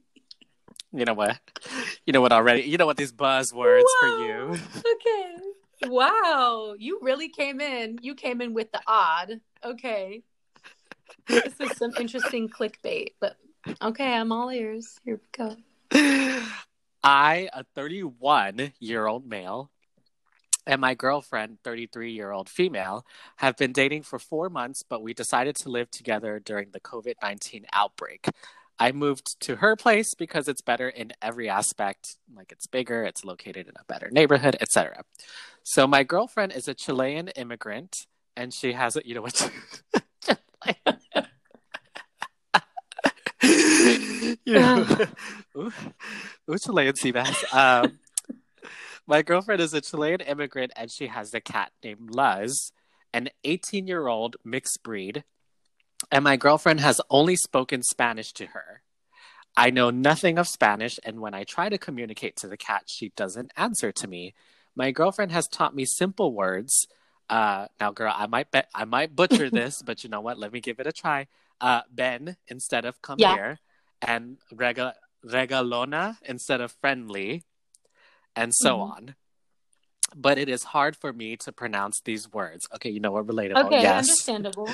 You 0.92 1.06
know 1.06 1.14
what? 1.14 1.40
You 2.06 2.14
know 2.14 2.22
what 2.22 2.32
already? 2.32 2.64
You 2.64 2.78
know 2.78 2.86
what 2.86 2.98
these 2.98 3.14
buzzwords 3.14 3.84
for 4.00 4.08
you? 4.26 4.58
Okay. 4.78 5.36
Wow. 5.84 6.76
You 6.78 7.00
really 7.02 7.30
came 7.30 7.62
in. 7.62 8.00
You 8.02 8.16
came 8.16 8.42
in 8.42 8.54
with 8.54 8.72
the 8.72 8.82
odd. 8.88 9.40
Okay. 9.64 10.24
This 11.28 11.60
is 11.60 11.78
some 11.78 11.92
interesting 12.00 12.50
clickbait, 12.50 13.14
but 13.20 13.36
okay, 13.82 14.14
I'm 14.14 14.32
all 14.32 14.50
ears. 14.50 15.00
Here 15.04 15.16
we 15.16 15.46
go. 15.46 15.56
I, 15.92 17.50
a 17.54 17.64
31 17.76 18.74
year 18.80 19.08
old 19.08 19.26
male, 19.26 19.72
and 20.66 20.82
my 20.82 20.94
girlfriend, 20.94 21.58
33 21.64 22.12
year 22.12 22.32
old 22.32 22.50
female, 22.50 23.06
have 23.38 23.58
been 23.58 23.72
dating 23.72 24.04
for 24.04 24.20
four 24.20 24.50
months, 24.50 24.84
but 24.88 25.02
we 25.02 25.14
decided 25.14 25.56
to 25.58 25.70
live 25.70 25.90
together 25.90 26.40
during 26.40 26.72
the 26.72 26.80
COVID 26.80 27.16
19 27.22 27.66
outbreak. 27.74 28.28
I 28.78 28.92
moved 28.94 29.40
to 29.42 29.58
her 29.58 29.76
place 29.76 30.14
because 30.14 30.48
it's 30.48 30.62
better 30.62 30.88
in 30.88 31.12
every 31.22 31.50
aspect. 31.50 32.16
Like 32.34 32.52
it's 32.52 32.68
bigger, 32.68 33.04
it's 33.04 33.26
located 33.26 33.68
in 33.68 33.74
a 33.80 33.84
better 33.88 34.10
neighborhood, 34.10 34.56
etc. 34.62 35.04
So 35.64 35.86
my 35.86 36.04
girlfriend 36.04 36.54
is 36.54 36.68
a 36.68 36.74
Chilean 36.74 37.28
immigrant, 37.30 38.06
and 38.38 38.54
she 38.54 38.74
has 38.74 38.96
a 38.96 39.02
you 39.04 39.16
know 39.16 39.22
what? 39.22 39.52
you 44.46 44.54
know, 44.54 44.86
ooh, 45.58 45.72
ooh, 46.50 46.58
Chilean 46.58 46.96
sea 46.96 47.12
bass. 47.12 47.44
Um, 47.54 48.00
my 49.08 49.22
girlfriend 49.22 49.62
is 49.62 49.74
a 49.74 49.82
Chilean 49.82 50.22
immigrant, 50.22 50.72
and 50.76 50.92
she 50.92 51.08
has 51.08 51.34
a 51.34 51.42
cat 51.42 51.72
named 51.84 52.12
Luz, 52.14 52.72
an 53.14 53.30
18 53.44 53.88
year 53.88 54.08
old 54.08 54.36
mixed 54.44 54.84
breed. 54.84 55.24
And 56.12 56.24
my 56.24 56.38
girlfriend 56.38 56.80
has 56.80 57.02
only 57.10 57.36
spoken 57.36 57.84
Spanish 57.84 58.32
to 58.34 58.48
her. 58.48 58.82
I 59.58 59.70
know 59.70 59.90
nothing 59.90 60.38
of 60.38 60.48
Spanish, 60.48 61.00
and 61.04 61.20
when 61.20 61.34
I 61.34 61.44
try 61.44 61.70
to 61.70 61.78
communicate 61.78 62.36
to 62.38 62.48
the 62.48 62.56
cat, 62.58 62.84
she 62.88 63.12
doesn't 63.16 63.52
answer 63.58 63.92
to 63.92 64.08
me. 64.08 64.34
My 64.76 64.92
girlfriend 64.92 65.32
has 65.34 65.48
taught 65.48 65.76
me 65.76 65.86
simple 65.86 66.34
words. 66.34 66.88
Uh, 67.30 67.68
now, 67.80 67.92
girl, 67.92 68.14
I 68.16 68.28
might 68.28 68.52
bet 68.52 68.70
I 68.74 68.86
might 68.86 69.16
butcher 69.16 69.50
this, 69.52 69.82
but 69.82 70.04
you 70.04 70.10
know 70.10 70.22
what? 70.22 70.40
Let 70.40 70.54
me 70.54 70.62
give 70.62 70.80
it 70.80 70.88
a 70.88 70.92
try. 70.94 71.28
Uh, 71.60 71.82
ben 71.92 72.38
instead 72.48 72.86
of 72.86 73.02
come 73.02 73.20
Yeah. 73.20 73.34
here, 73.34 73.60
and 74.02 74.38
rega- 74.54 74.96
regalona 75.26 76.18
instead 76.26 76.62
of 76.62 76.72
friendly, 76.72 77.44
and 78.36 78.54
so 78.54 78.78
Mhm. 78.78 78.92
on. 78.92 79.16
But 80.16 80.38
it 80.40 80.50
is 80.50 80.64
hard 80.64 80.96
for 80.96 81.14
me 81.14 81.38
to 81.38 81.52
pronounce 81.52 82.02
these 82.02 82.32
words. 82.32 82.68
Okay, 82.74 82.90
you 82.90 83.00
know 83.00 83.12
what? 83.12 83.28
Relatable. 83.28 83.66
Okay, 83.68 83.82
yes 83.82 84.10
understandable. 84.10 84.74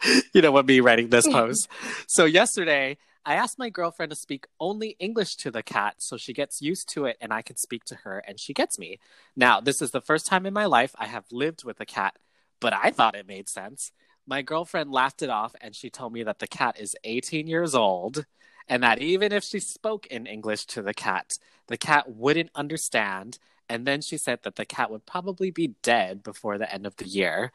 you 0.34 0.42
know 0.42 0.52
what 0.52 0.66
me 0.66 0.80
writing 0.80 1.08
this 1.08 1.26
post. 1.32 1.68
so 2.06 2.24
yesterday, 2.24 2.96
I 3.24 3.34
asked 3.34 3.58
my 3.58 3.68
girlfriend 3.68 4.10
to 4.10 4.16
speak 4.16 4.46
only 4.58 4.96
English 4.98 5.36
to 5.36 5.50
the 5.50 5.62
cat 5.62 5.96
so 5.98 6.16
she 6.16 6.32
gets 6.32 6.62
used 6.62 6.88
to 6.90 7.04
it 7.04 7.16
and 7.20 7.32
I 7.32 7.42
can 7.42 7.56
speak 7.56 7.84
to 7.86 7.96
her 7.96 8.20
and 8.26 8.38
she 8.40 8.54
gets 8.54 8.78
me. 8.78 9.00
Now, 9.36 9.60
this 9.60 9.82
is 9.82 9.90
the 9.90 10.00
first 10.00 10.26
time 10.26 10.46
in 10.46 10.54
my 10.54 10.64
life 10.66 10.94
I 10.98 11.06
have 11.06 11.24
lived 11.30 11.64
with 11.64 11.80
a 11.80 11.84
cat, 11.84 12.16
but 12.60 12.72
I 12.72 12.90
thought 12.90 13.16
it 13.16 13.26
made 13.26 13.48
sense. 13.48 13.92
My 14.26 14.40
girlfriend 14.42 14.90
laughed 14.92 15.20
it 15.22 15.30
off 15.30 15.54
and 15.60 15.74
she 15.74 15.90
told 15.90 16.12
me 16.12 16.22
that 16.22 16.38
the 16.38 16.46
cat 16.46 16.78
is 16.78 16.94
18 17.04 17.46
years 17.48 17.74
old 17.74 18.24
and 18.68 18.82
that 18.82 19.00
even 19.00 19.32
if 19.32 19.44
she 19.44 19.60
spoke 19.60 20.06
in 20.06 20.26
English 20.26 20.66
to 20.66 20.82
the 20.82 20.94
cat, 20.94 21.38
the 21.68 21.76
cat 21.76 22.10
wouldn't 22.10 22.50
understand. 22.54 23.38
And 23.68 23.86
then 23.86 24.00
she 24.00 24.16
said 24.16 24.40
that 24.42 24.56
the 24.56 24.64
cat 24.64 24.90
would 24.90 25.06
probably 25.06 25.50
be 25.50 25.74
dead 25.82 26.22
before 26.22 26.58
the 26.58 26.72
end 26.72 26.86
of 26.86 26.96
the 26.96 27.06
year. 27.06 27.52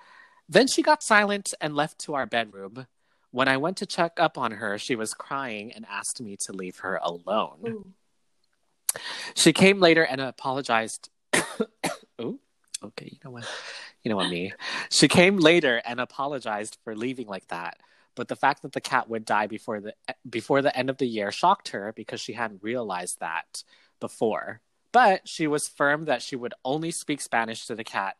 Then 0.47 0.67
she 0.67 0.81
got 0.81 1.03
silent 1.03 1.53
and 1.61 1.75
left 1.75 1.99
to 1.99 2.13
our 2.13 2.25
bedroom. 2.25 2.87
When 3.31 3.47
I 3.47 3.57
went 3.57 3.77
to 3.77 3.85
check 3.85 4.19
up 4.19 4.37
on 4.37 4.51
her, 4.51 4.77
she 4.77 4.95
was 4.95 5.13
crying 5.13 5.71
and 5.71 5.85
asked 5.89 6.21
me 6.21 6.37
to 6.41 6.53
leave 6.53 6.79
her 6.79 6.99
alone. 7.01 7.61
Ooh. 7.67 7.93
She 9.33 9.53
came 9.53 9.79
later 9.79 10.03
and 10.03 10.21
apologized. 10.21 11.09
Ooh, 12.21 12.39
okay, 12.83 13.09
you 13.11 13.17
know 13.25 13.31
what? 13.31 13.47
You 14.03 14.09
know 14.09 14.17
what 14.17 14.29
me. 14.29 14.53
She 14.89 15.07
came 15.07 15.37
later 15.37 15.81
and 15.85 15.99
apologized 15.99 16.77
for 16.83 16.95
leaving 16.95 17.27
like 17.27 17.47
that. 17.47 17.77
But 18.15 18.27
the 18.27 18.35
fact 18.35 18.61
that 18.61 18.73
the 18.73 18.81
cat 18.81 19.09
would 19.09 19.25
die 19.25 19.47
before 19.47 19.79
the 19.79 19.93
before 20.29 20.61
the 20.61 20.75
end 20.77 20.89
of 20.89 20.97
the 20.97 21.07
year 21.07 21.31
shocked 21.31 21.69
her 21.69 21.93
because 21.95 22.21
she 22.21 22.33
hadn't 22.33 22.63
realized 22.63 23.19
that 23.19 23.63
before. 23.99 24.61
But 24.91 25.27
she 25.27 25.47
was 25.47 25.67
firm 25.67 26.05
that 26.05 26.21
she 26.21 26.35
would 26.35 26.53
only 26.63 26.91
speak 26.91 27.21
Spanish 27.21 27.65
to 27.65 27.75
the 27.75 27.83
cat. 27.83 28.17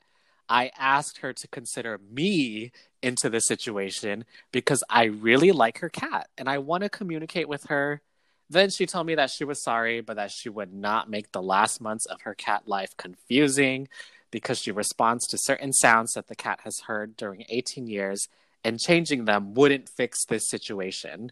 I 0.50 0.72
asked 0.78 1.20
her 1.20 1.32
to 1.34 1.48
consider 1.48 2.00
me 2.12 2.72
into 3.02 3.30
the 3.30 3.40
situation 3.40 4.26
because 4.52 4.84
I 4.90 5.06
really 5.06 5.52
like 5.52 5.80
her 5.80 5.90
cat 5.90 6.30
and 6.38 6.50
I 6.50 6.58
want 6.58 6.84
to 6.84 6.90
communicate 6.90 7.48
with 7.48 7.66
her. 7.66 8.02
Then 8.50 8.70
she 8.70 8.86
told 8.86 9.08
me 9.08 9.16
that 9.16 9.30
she 9.30 9.46
was 9.46 9.64
sorry, 9.64 10.02
but 10.02 10.16
that 10.16 10.32
she 10.32 10.50
would 10.50 10.74
not 10.74 11.10
make 11.10 11.32
the 11.32 11.42
last 11.42 11.82
months 11.82 12.06
of 12.06 12.22
her 12.22 12.36
cat 12.36 12.68
life 12.68 12.96
confusing 12.98 13.88
because 14.32 14.60
she 14.60 14.72
responds 14.72 15.28
to 15.28 15.38
certain 15.38 15.72
sounds 15.74 16.14
that 16.14 16.28
the 16.28 16.36
cat 16.36 16.60
has 16.64 16.82
heard 16.88 17.16
during 17.16 17.46
18 17.50 17.88
years, 17.88 18.28
and 18.64 18.80
changing 18.80 19.26
them 19.26 19.54
wouldn't 19.54 19.90
fix 19.90 20.26
this 20.26 20.48
situation. 20.50 21.32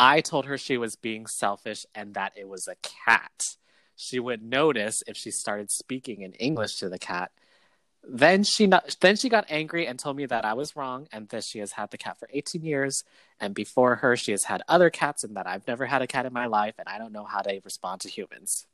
I 0.00 0.20
told 0.20 0.46
her 0.46 0.56
she 0.56 0.76
was 0.76 0.96
being 0.96 1.26
selfish 1.26 1.84
and 1.94 2.14
that 2.14 2.32
it 2.36 2.48
was 2.48 2.68
a 2.68 2.76
cat. 2.82 3.42
She 3.96 4.20
would 4.20 4.42
notice 4.42 5.02
if 5.06 5.16
she 5.16 5.30
started 5.32 5.70
speaking 5.70 6.22
in 6.22 6.32
English 6.34 6.76
to 6.76 6.88
the 6.88 6.98
cat. 7.00 7.32
Then 8.08 8.44
she 8.44 8.68
not, 8.68 8.96
then 9.00 9.16
she 9.16 9.28
got 9.28 9.44
angry 9.48 9.86
and 9.86 9.98
told 9.98 10.16
me 10.16 10.24
that 10.26 10.44
I 10.44 10.54
was 10.54 10.76
wrong 10.76 11.08
and 11.12 11.28
that 11.30 11.42
she 11.42 11.58
has 11.58 11.72
had 11.72 11.90
the 11.90 11.98
cat 11.98 12.16
for 12.18 12.28
18 12.32 12.62
years 12.62 13.02
and 13.40 13.54
before 13.54 13.96
her 13.96 14.16
she 14.16 14.30
has 14.30 14.44
had 14.44 14.62
other 14.68 14.88
cats 14.88 15.24
and 15.24 15.36
that 15.36 15.48
I've 15.48 15.66
never 15.66 15.84
had 15.86 16.00
a 16.00 16.06
cat 16.06 16.24
in 16.24 16.32
my 16.32 16.46
life 16.46 16.74
and 16.78 16.88
I 16.88 16.98
don't 16.98 17.12
know 17.12 17.24
how 17.24 17.40
to 17.40 17.60
respond 17.64 18.00
to 18.02 18.08
humans. 18.08 18.66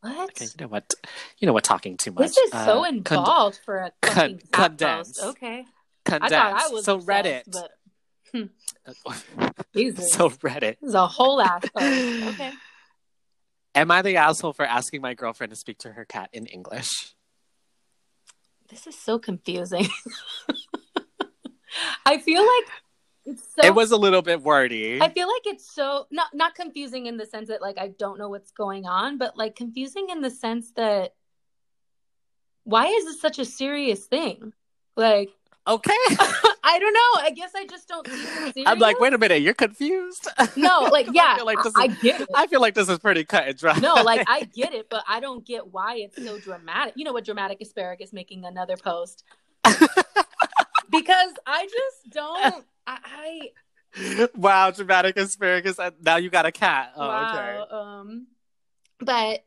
What? 0.00 0.30
Okay, 0.30 0.46
you 0.46 0.50
know 0.60 0.68
what? 0.68 0.92
You 1.38 1.46
know 1.46 1.52
what? 1.52 1.64
Talking 1.64 1.96
too 1.98 2.12
much. 2.12 2.28
This 2.28 2.38
is 2.38 2.50
so 2.52 2.56
Uh, 2.56 2.82
con- 2.82 2.96
involved 2.96 3.60
for 3.64 3.76
a 3.76 3.92
con- 4.00 4.38
cat 4.50 4.50
condense. 4.78 5.22
Okay. 5.22 5.66
Condense. 6.04 6.32
I 6.32 6.52
thought 6.52 6.70
I 6.70 6.72
was 6.72 6.84
so 6.84 7.00
Reddit. 7.00 7.42
but 7.50 7.70
hmm. 8.32 8.44
Jesus. 9.76 10.12
so 10.12 10.30
Reddit. 10.30 10.78
This 10.80 10.90
is 10.90 10.94
a 10.94 11.06
whole 11.06 11.40
ass. 11.40 11.64
Okay. 11.76 12.52
Am 13.74 13.90
I 13.90 14.02
the 14.02 14.16
asshole 14.16 14.52
for 14.52 14.64
asking 14.64 15.00
my 15.00 15.14
girlfriend 15.14 15.50
to 15.50 15.56
speak 15.56 15.78
to 15.78 15.92
her 15.92 16.04
cat 16.04 16.30
in 16.32 16.46
English? 16.46 17.14
This 18.68 18.86
is 18.86 18.96
so 18.96 19.18
confusing. 19.18 19.88
I 22.06 22.18
feel 22.18 22.42
like 22.42 22.64
it's 23.26 23.42
so 23.42 23.66
it 23.66 23.74
was 23.74 23.90
a 23.90 23.96
little 23.96 24.22
bit 24.22 24.42
wordy. 24.42 25.00
I 25.00 25.08
feel 25.08 25.26
like 25.26 25.46
it's 25.46 25.74
so 25.74 26.06
not 26.10 26.28
not 26.34 26.54
confusing 26.54 27.06
in 27.06 27.16
the 27.16 27.26
sense 27.26 27.48
that 27.48 27.62
like 27.62 27.78
I 27.78 27.88
don't 27.88 28.18
know 28.18 28.28
what's 28.28 28.52
going 28.52 28.86
on, 28.86 29.18
but 29.18 29.36
like 29.36 29.56
confusing 29.56 30.08
in 30.10 30.20
the 30.20 30.30
sense 30.30 30.70
that 30.76 31.14
why 32.64 32.86
is 32.86 33.04
this 33.04 33.20
such 33.20 33.38
a 33.38 33.44
serious 33.44 34.06
thing? 34.06 34.52
Like 34.96 35.30
okay. 35.66 35.92
I 36.66 36.78
don't 36.78 36.92
know. 36.92 37.22
I 37.22 37.30
guess 37.34 37.52
I 37.54 37.66
just 37.66 37.88
don't 37.88 38.06
see. 38.54 38.64
I'm 38.66 38.78
like, 38.78 38.98
wait 39.00 39.12
a 39.12 39.18
minute, 39.18 39.42
you're 39.42 39.54
confused? 39.54 40.28
No, 40.56 40.82
like 40.82 41.08
yeah, 41.12 41.32
I 41.34 41.36
feel 41.36 41.46
like 41.46 41.62
this 41.62 41.72
I, 41.76 41.86
is, 41.86 41.96
I 41.98 42.00
get 42.00 42.20
it. 42.20 42.28
I 42.34 42.46
feel 42.46 42.60
like 42.60 42.74
this 42.74 42.88
is 42.88 42.98
pretty 42.98 43.24
cut 43.24 43.48
and 43.48 43.58
dry. 43.58 43.78
No, 43.78 43.94
like 43.94 44.24
I 44.28 44.44
get 44.44 44.72
it, 44.72 44.88
but 44.88 45.04
I 45.08 45.20
don't 45.20 45.44
get 45.44 45.72
why 45.72 45.96
it's 45.96 46.22
so 46.22 46.38
dramatic. 46.38 46.94
You 46.96 47.04
know 47.04 47.12
what 47.12 47.24
dramatic 47.24 47.60
asparagus 47.60 48.12
making 48.12 48.44
another 48.44 48.76
post. 48.76 49.24
because 49.64 51.32
I 51.46 51.64
just 51.64 52.10
don't 52.10 52.64
I, 52.86 53.50
wow, 54.36 54.70
dramatic 54.70 55.16
asparagus. 55.16 55.78
Now 56.02 56.16
you 56.16 56.30
got 56.30 56.46
a 56.46 56.52
cat. 56.52 56.92
Oh, 56.96 57.06
wow. 57.08 57.32
okay. 57.32 57.74
Um 57.74 58.26
but 59.00 59.44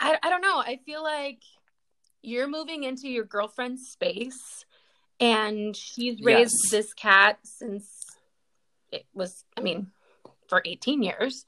I 0.00 0.18
I 0.22 0.30
don't 0.30 0.42
know. 0.42 0.58
I 0.58 0.80
feel 0.84 1.02
like 1.02 1.42
you're 2.22 2.48
moving 2.48 2.84
into 2.84 3.08
your 3.08 3.24
girlfriend's 3.24 3.88
space 3.88 4.63
and 5.20 5.76
she's 5.76 6.20
raised 6.22 6.54
Yes. 6.64 6.70
this 6.70 6.92
cat 6.94 7.38
since 7.44 7.88
it 8.92 9.04
was 9.14 9.44
I 9.56 9.60
mean 9.60 9.90
for 10.48 10.62
18 10.64 11.02
years 11.02 11.44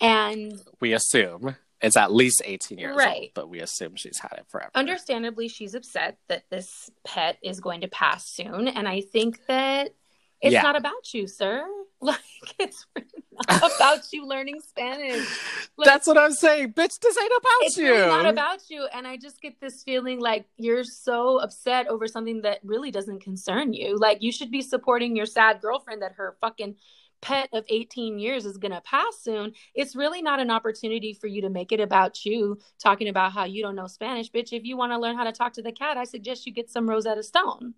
and 0.00 0.52
We 0.80 0.92
assume 0.92 1.56
it's 1.80 1.96
at 1.96 2.12
least 2.12 2.42
18 2.44 2.78
years 2.78 2.96
Right. 2.96 3.16
old, 3.22 3.30
but 3.34 3.48
we 3.48 3.60
assume 3.60 3.96
she's 3.96 4.18
had 4.18 4.32
it 4.38 4.46
forever. 4.48 4.70
understandably 4.74 5.48
she's 5.48 5.74
upset 5.74 6.18
that 6.28 6.44
this 6.50 6.90
pet 7.04 7.38
is 7.42 7.60
going 7.60 7.80
to 7.82 7.88
pass 7.88 8.24
soon 8.28 8.68
and 8.68 8.86
i 8.88 9.00
think 9.00 9.40
that 9.46 9.94
it's 10.40 10.52
Yeah. 10.52 10.62
not 10.62 10.76
about 10.76 11.12
you 11.12 11.26
sir 11.26 11.66
like 12.00 12.20
it's 12.58 12.86
not 13.48 13.72
about 13.76 14.12
you 14.12 14.26
learning 14.26 14.60
spanish. 14.60 15.26
Like, 15.76 15.84
That's 15.86 16.06
what 16.06 16.18
I'm 16.18 16.32
saying. 16.32 16.74
Bitch, 16.74 17.00
this 17.00 17.18
ain't 17.18 17.32
about 17.38 17.62
it's 17.62 17.76
you. 17.76 17.90
really 17.90 18.06
not 18.06 18.26
about 18.26 18.68
you. 18.68 18.86
And 18.92 19.06
i 19.06 19.16
just 19.16 19.40
get 19.40 19.60
this 19.60 19.82
feeling 19.82 20.20
like 20.20 20.46
you're 20.56 20.84
so 20.84 21.38
upset 21.38 21.88
over 21.88 22.06
something 22.06 22.42
that 22.42 22.60
really 22.62 22.90
doesn't 22.90 23.20
concern 23.20 23.72
you. 23.72 23.96
Like 23.96 24.22
you 24.22 24.30
should 24.30 24.50
be 24.50 24.62
supporting 24.62 25.16
your 25.16 25.26
sad 25.26 25.60
girlfriend 25.60 26.02
that 26.02 26.12
her 26.12 26.36
fucking 26.40 26.76
pet 27.22 27.48
of 27.54 27.64
18 27.70 28.18
years 28.18 28.44
is 28.44 28.58
going 28.58 28.72
to 28.72 28.80
pass 28.82 29.18
soon. 29.22 29.52
It's 29.74 29.96
really 29.96 30.20
not 30.20 30.38
an 30.38 30.50
opportunity 30.50 31.14
for 31.14 31.28
you 31.28 31.40
to 31.42 31.48
make 31.48 31.72
it 31.72 31.80
about 31.80 32.26
you 32.26 32.58
talking 32.78 33.08
about 33.08 33.32
how 33.32 33.44
you 33.44 33.62
don't 33.62 33.74
know 33.74 33.86
spanish. 33.86 34.30
Bitch 34.30 34.52
if 34.52 34.64
you 34.64 34.76
want 34.76 34.92
to 34.92 34.98
learn 34.98 35.16
how 35.16 35.24
to 35.24 35.32
talk 35.32 35.54
to 35.54 35.62
the 35.62 35.72
cat 35.72 35.96
i 35.96 36.04
suggest 36.04 36.46
you 36.46 36.52
get 36.52 36.70
some 36.70 36.88
rosetta 36.88 37.22
stone 37.22 37.74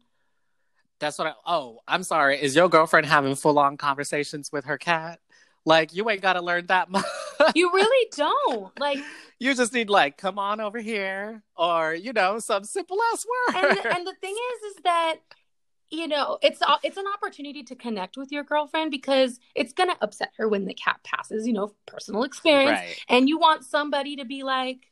That's 1.01 1.19
what 1.19 1.29
I. 1.29 1.33
Oh, 1.47 1.81
I'm 1.87 2.03
sorry. 2.03 2.41
Is 2.43 2.57
your 2.57 2.69
girlfriend 2.69 3.07
having 3.07 3.35
full 3.35 3.59
on 3.59 3.77
conversations 3.77 4.51
with 4.53 4.65
her 4.65 4.79
cat? 4.79 5.21
Like, 5.65 5.95
you 5.95 6.09
ain't 6.09 6.23
got 6.23 6.35
to 6.35 6.43
learn 6.43 6.67
that 6.67 6.91
much. 6.91 7.05
you 7.55 7.71
really 7.73 8.09
don't 8.17 8.79
like 8.81 8.99
you 9.39 9.55
just 9.55 9.73
need, 9.73 9.89
like, 9.89 10.17
come 10.17 10.39
on 10.39 10.61
over 10.61 10.81
here, 10.81 11.43
or, 11.57 11.95
you 11.95 12.13
know, 12.13 12.41
some 12.41 12.65
simple 12.65 12.99
ass 13.13 13.25
and 13.55 13.63
word. 13.63 13.87
and 13.87 14.07
the 14.07 14.15
thing 14.21 14.35
is 14.35 14.77
is 14.77 14.83
that 14.83 15.17
you 15.91 16.07
know 16.07 16.39
it's 16.43 16.61
it's 16.83 16.97
an 16.97 17.07
opportunity 17.15 17.63
to 17.63 17.75
connect 17.75 18.17
with 18.17 18.31
your 18.31 18.45
girlfriend 18.45 18.91
because 18.91 19.41
it's 19.55 19.73
going 19.73 19.89
to 19.89 19.97
upset 20.03 20.31
her 20.37 20.49
when 20.49 20.67
the 20.67 20.75
cat 20.75 21.01
passes 21.03 21.47
you 21.47 21.53
know 21.53 21.73
personal 21.87 22.25
experience 22.25 22.79
right. 22.79 23.01
and 23.09 23.29
you 23.29 23.39
want 23.39 23.65
somebody 23.65 24.17
to 24.17 24.27
be 24.27 24.43
like 24.43 24.91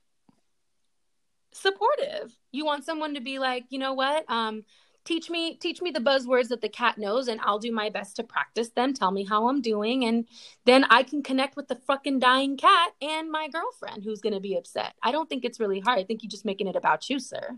supportive 1.52 2.34
you 2.52 2.64
want 2.64 2.84
someone 2.84 3.14
to 3.14 3.20
be 3.20 3.38
like 3.38 3.64
you 3.68 3.78
know 3.78 3.94
what 3.94 4.24
um 4.30 4.64
teach 5.06 5.30
me 5.30 5.54
teach 5.56 5.80
me 5.80 5.90
the 5.90 6.00
buzzwords 6.00 6.48
that 6.48 6.60
the 6.60 6.68
cat 6.68 6.98
knows 6.98 7.28
and 7.28 7.40
i'll 7.42 7.58
do 7.58 7.72
my 7.72 7.88
best 7.88 8.16
to 8.16 8.24
practice 8.24 8.70
them. 8.70 8.92
Tell 8.92 9.10
me 9.10 9.24
how 9.24 9.48
i'm 9.48 9.62
doing 9.62 10.04
and 10.04 10.26
then 10.64 10.84
i 10.84 11.02
can 11.02 11.22
connect 11.22 11.56
with 11.56 11.68
the 11.68 11.76
fucking 11.86 12.18
dying 12.18 12.56
cat 12.56 12.92
and 13.00 13.30
my 13.30 13.48
girlfriend 13.48 14.04
who's 14.04 14.20
going 14.20 14.34
to 14.34 14.40
be 14.40 14.56
upset. 14.56 14.94
I 15.02 15.12
don't 15.12 15.28
think 15.28 15.44
it's 15.44 15.60
really 15.60 15.80
hard. 15.80 15.98
I 15.98 16.04
think 16.04 16.22
you're 16.22 16.30
just 16.30 16.44
making 16.44 16.66
it 16.66 16.76
about 16.76 17.08
you 17.08 17.18
sir. 17.18 17.56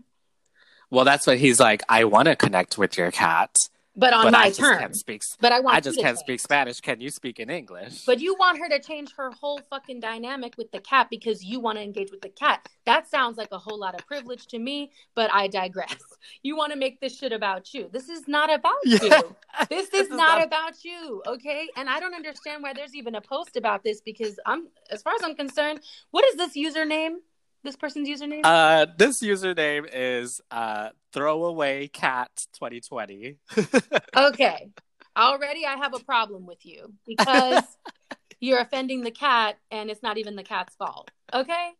Well, 0.91 1.05
that's 1.05 1.27
what 1.27 1.37
he's 1.37 1.59
like. 1.59 1.83
I 1.87 2.05
want 2.05 2.27
to 2.27 2.35
connect 2.35 2.77
with 2.77 2.97
your 2.97 3.11
cat, 3.11 3.55
but 3.99 4.13
on 4.13 4.23
but 4.25 4.33
my 4.33 4.39
I 4.39 4.47
just 4.49 4.59
terms 4.59 4.79
can't 4.79 4.95
speak. 4.95 5.23
but 5.39 5.51
i 5.51 5.59
want 5.59 5.75
I 5.75 5.79
just 5.79 5.97
can't 5.99 6.15
change. 6.17 6.19
speak 6.25 6.39
Spanish. 6.39 6.79
Can 6.81 7.01
you 7.01 7.09
speak 7.09 7.39
in 7.39 7.49
English? 7.49 8.05
But 8.05 8.19
you 8.19 8.35
want 8.39 8.57
her 8.59 8.69
to 8.69 8.79
change 8.79 9.13
her 9.17 9.29
whole 9.31 9.59
fucking 9.69 9.99
dynamic 9.99 10.55
with 10.57 10.71
the 10.71 10.79
cat 10.79 11.07
because 11.09 11.43
you 11.43 11.59
want 11.59 11.77
to 11.77 11.83
engage 11.83 12.11
with 12.11 12.21
the 12.21 12.29
cat. 12.29 12.67
That 12.85 13.07
sounds 13.09 13.37
like 13.37 13.51
a 13.51 13.57
whole 13.59 13.79
lot 13.79 13.93
of 13.97 14.05
privilege 14.07 14.47
to 14.47 14.59
me, 14.59 14.91
but 15.15 15.29
I 15.33 15.47
digress. 15.47 15.95
You 16.43 16.57
want 16.57 16.73
to 16.73 16.77
make 16.77 16.99
this 16.99 17.17
shit 17.17 17.31
about 17.31 17.73
you. 17.73 17.89
This 17.93 18.09
is 18.09 18.27
not 18.27 18.53
about 18.53 18.75
Yeah. 18.85 18.99
you. 19.03 19.35
This 19.69 19.85
is 19.85 19.89
This 19.91 20.07
is 20.07 20.09
not 20.09 20.37
not- 20.39 20.43
about 20.47 20.83
you, 20.83 21.21
okay? 21.25 21.67
And 21.77 21.89
I 21.89 21.99
don't 22.01 22.13
understand 22.13 22.61
why 22.63 22.73
there's 22.73 22.93
even 22.95 23.15
a 23.15 23.21
post 23.21 23.55
about 23.55 23.83
this 23.83 24.01
because 24.01 24.37
I'm 24.45 24.67
as 24.91 25.01
far 25.01 25.13
as 25.15 25.21
I'm 25.23 25.35
concerned, 25.35 25.79
what 26.11 26.23
is 26.29 26.35
this 26.35 26.53
username? 26.57 27.15
This 27.63 27.75
person's 27.75 28.07
username? 28.07 28.41
Uh, 28.43 28.85
this 28.97 29.21
username 29.21 29.87
is 29.91 30.41
uh, 30.49 30.89
throwaway 31.11 31.87
cat 31.87 32.31
2020. 32.53 33.37
okay. 34.15 34.69
Already 35.17 35.65
I 35.65 35.75
have 35.75 35.93
a 35.93 35.99
problem 35.99 36.45
with 36.45 36.65
you 36.65 36.93
because 37.05 37.63
you're 38.39 38.59
offending 38.59 39.01
the 39.01 39.11
cat 39.11 39.57
and 39.71 39.89
it's 39.89 40.01
not 40.01 40.17
even 40.17 40.35
the 40.35 40.43
cat's 40.43 40.75
fault. 40.75 41.11
Okay? 41.33 41.71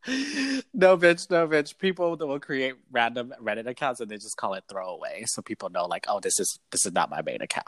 no 0.74 0.98
bitch, 0.98 1.30
no 1.30 1.48
bitch. 1.48 1.78
People 1.78 2.18
that 2.18 2.28
will 2.28 2.40
create 2.40 2.76
random 2.92 3.34
Reddit 3.42 3.68
accounts 3.68 4.02
and 4.02 4.12
they 4.12 4.18
just 4.18 4.36
call 4.36 4.56
it 4.56 4.66
throwaway, 4.70 5.24
so 5.28 5.42
people 5.42 5.70
know 5.70 5.86
like, 5.86 6.06
oh, 6.10 6.20
this 6.20 6.40
is 6.40 6.60
this 6.72 6.86
is 6.86 6.92
not 6.92 7.10
my 7.10 7.22
main 7.22 7.42
account. 7.42 7.68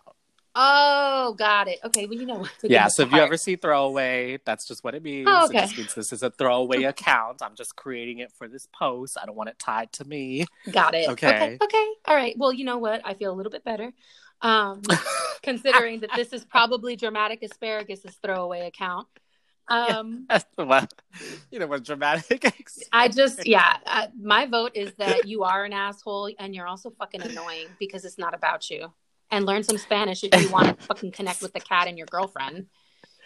Oh, 0.53 1.33
got 1.37 1.67
it. 1.69 1.79
Okay, 1.85 2.05
well, 2.05 2.19
you 2.19 2.25
know 2.25 2.39
what? 2.39 2.51
yeah, 2.63 2.87
so 2.87 3.03
if 3.03 3.11
you 3.11 3.19
ever 3.19 3.37
see 3.37 3.55
throwaway, 3.55 4.39
that's 4.45 4.67
just 4.67 4.83
what 4.83 4.95
it 4.95 5.03
means. 5.03 5.27
Oh, 5.29 5.45
It 5.45 5.49
okay. 5.49 5.61
just 5.61 5.77
means 5.77 5.93
this 5.95 6.11
is 6.11 6.23
a 6.23 6.29
throwaway 6.29 6.83
account. 6.83 7.41
I'm 7.41 7.55
just 7.55 7.75
creating 7.75 8.19
it 8.19 8.31
for 8.37 8.47
this 8.47 8.67
post. 8.73 9.17
I 9.21 9.25
don't 9.25 9.35
want 9.35 9.49
it 9.49 9.57
tied 9.59 9.93
to 9.93 10.05
me. 10.05 10.45
got 10.71 10.93
it. 10.93 11.09
Okay. 11.09 11.27
okay, 11.27 11.57
okay, 11.61 11.87
all 12.05 12.15
right. 12.15 12.35
Well, 12.37 12.51
you 12.51 12.65
know 12.65 12.77
what? 12.77 13.01
I 13.05 13.13
feel 13.13 13.31
a 13.31 13.35
little 13.35 13.51
bit 13.51 13.63
better, 13.63 13.93
um, 14.41 14.81
considering 15.43 16.01
that 16.01 16.11
this 16.15 16.33
is 16.33 16.43
probably 16.43 16.97
dramatic 16.97 17.43
asparagus' 17.43 18.17
throwaway 18.21 18.67
account. 18.67 19.07
Um, 19.69 20.27
well, 20.57 20.85
you 21.49 21.59
know 21.59 21.67
what 21.67 21.85
dramatic. 21.85 22.45
I 22.91 23.07
just, 23.07 23.47
yeah, 23.47 23.77
uh, 23.85 24.07
my 24.21 24.45
vote 24.45 24.71
is 24.75 24.91
that 24.97 25.27
you 25.27 25.43
are 25.43 25.63
an 25.63 25.71
asshole 25.71 26.29
and 26.39 26.53
you're 26.53 26.67
also 26.67 26.89
fucking 26.89 27.21
annoying 27.21 27.67
because 27.79 28.03
it's 28.03 28.17
not 28.17 28.33
about 28.33 28.69
you. 28.69 28.91
And 29.31 29.45
learn 29.45 29.63
some 29.63 29.77
Spanish 29.77 30.23
if 30.23 30.41
you 30.41 30.49
want 30.51 30.77
to 30.79 30.85
fucking 30.87 31.11
connect 31.13 31.41
with 31.41 31.53
the 31.53 31.61
cat 31.61 31.87
and 31.87 31.97
your 31.97 32.07
girlfriend. 32.07 32.67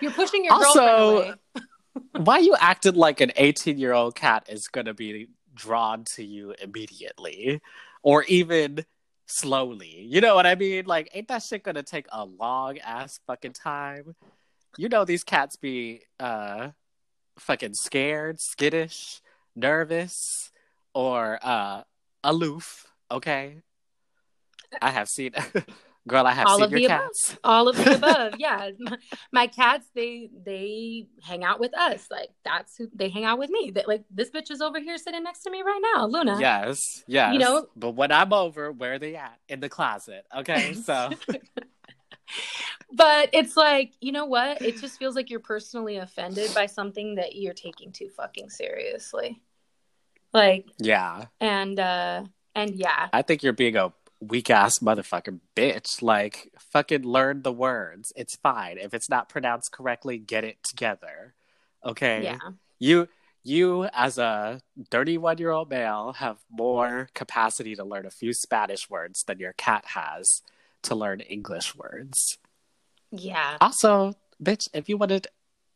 You're 0.01 0.11
pushing 0.11 0.45
your 0.45 0.53
Also- 0.53 0.79
girlfriend 0.79 1.39
away. 1.55 1.63
Why 2.23 2.39
you 2.39 2.55
acted 2.59 2.95
like 2.97 3.21
an 3.21 3.31
18 3.37 3.77
year 3.77 3.93
old 3.93 4.15
cat 4.15 4.45
is 4.49 4.67
gonna 4.67 4.93
be 4.93 5.29
drawn 5.53 6.03
to 6.15 6.23
you 6.25 6.53
immediately, 6.61 7.61
or 8.03 8.23
even 8.25 8.85
slowly? 9.27 10.05
You 10.09 10.19
know 10.19 10.35
what 10.35 10.45
I 10.45 10.55
mean? 10.55 10.85
Like, 10.85 11.09
ain't 11.13 11.29
that 11.29 11.41
shit 11.43 11.63
gonna 11.63 11.83
take 11.83 12.05
a 12.11 12.25
long 12.25 12.77
ass 12.79 13.19
fucking 13.25 13.53
time? 13.53 14.15
You 14.77 14.89
know 14.89 15.05
these 15.05 15.23
cats 15.23 15.55
be 15.55 16.01
uh 16.19 16.71
fucking 17.39 17.73
scared, 17.75 18.41
skittish, 18.41 19.21
nervous, 19.55 20.51
or 20.93 21.39
uh 21.41 21.83
aloof. 22.25 22.87
Okay, 23.09 23.61
I 24.81 24.91
have 24.91 25.07
seen. 25.07 25.31
Girl, 26.07 26.27
I 26.27 26.33
have 26.33 26.45
All 26.45 26.61
of 26.61 26.69
the 26.69 26.85
above. 26.85 27.09
all 27.43 27.67
of 27.67 27.75
the 27.77 27.95
above. 27.95 28.35
Yeah. 28.37 28.69
My, 28.79 28.97
my 29.31 29.47
cats 29.47 29.87
they 29.95 30.29
they 30.45 31.07
hang 31.23 31.43
out 31.43 31.59
with 31.59 31.75
us. 31.75 32.07
Like 32.11 32.29
that's 32.43 32.77
who 32.77 32.87
they 32.93 33.09
hang 33.09 33.25
out 33.25 33.39
with 33.39 33.49
me. 33.49 33.71
That 33.71 33.87
like 33.87 34.03
this 34.11 34.29
bitch 34.29 34.51
is 34.51 34.61
over 34.61 34.79
here 34.79 34.97
sitting 34.97 35.23
next 35.23 35.41
to 35.43 35.49
me 35.51 35.63
right 35.63 35.81
now 35.95 36.05
luna. 36.05 36.37
Yes, 36.39 37.03
yes. 37.07 37.33
You 37.33 37.39
know- 37.39 37.67
but 37.75 37.91
when 37.91 38.11
I'm 38.11 38.33
over, 38.33 38.71
where 38.71 38.93
are 38.93 38.99
they 38.99 39.15
at? 39.15 39.39
In 39.49 39.59
the 39.59 39.69
closet. 39.69 40.25
Okay, 40.35 40.73
so. 40.85 41.09
But 42.91 43.29
it's 43.33 43.57
like 43.57 43.93
you 43.99 44.11
know 44.11 44.25
what? 44.25 44.61
It 44.61 44.77
just 44.79 44.99
feels 44.99 45.15
like 45.15 45.29
you're 45.29 45.39
personally 45.39 45.97
offended 45.97 46.53
by 46.53 46.67
something 46.67 47.15
that 47.15 47.35
you're 47.35 47.53
taking 47.53 47.91
too 47.91 48.09
fucking 48.09 48.49
seriously. 48.49 49.41
Like 50.33 50.67
yeah, 50.79 51.25
and 51.41 51.79
uh 51.79 52.23
and 52.53 52.75
yeah. 52.75 53.09
I 53.11 53.21
think 53.21 53.41
you're 53.43 53.53
being 53.53 53.75
a 53.75 53.91
weak 54.27 54.49
ass 54.49 54.79
motherfucker 54.79 55.39
bitch. 55.55 56.01
Like, 56.01 56.51
fucking 56.57 57.03
learn 57.03 57.41
the 57.41 57.51
words. 57.51 58.11
It's 58.15 58.35
fine 58.35 58.77
if 58.77 58.93
it's 58.93 59.09
not 59.09 59.29
pronounced 59.29 59.71
correctly. 59.71 60.17
Get 60.17 60.43
it 60.43 60.57
together. 60.63 61.33
Okay. 61.85 62.23
yeah 62.23 62.39
You. 62.79 63.07
You, 63.47 63.87
as 63.93 64.17
a 64.17 64.59
31 64.89 65.37
year 65.37 65.51
old 65.51 65.69
male, 65.69 66.13
have 66.13 66.37
more 66.49 67.09
capacity 67.13 67.75
to 67.75 67.83
learn 67.83 68.07
a 68.07 68.09
few 68.09 68.33
Spanish 68.33 68.89
words 68.89 69.23
than 69.27 69.37
your 69.37 69.53
cat 69.53 69.85
has 69.85 70.41
to 70.81 70.95
learn 70.95 71.19
English 71.19 71.75
words. 71.75 72.39
Yeah. 73.11 73.57
Also, 73.61 74.15
bitch, 74.43 74.67
if 74.73 74.89
you 74.89 74.97
wanted, 74.97 75.27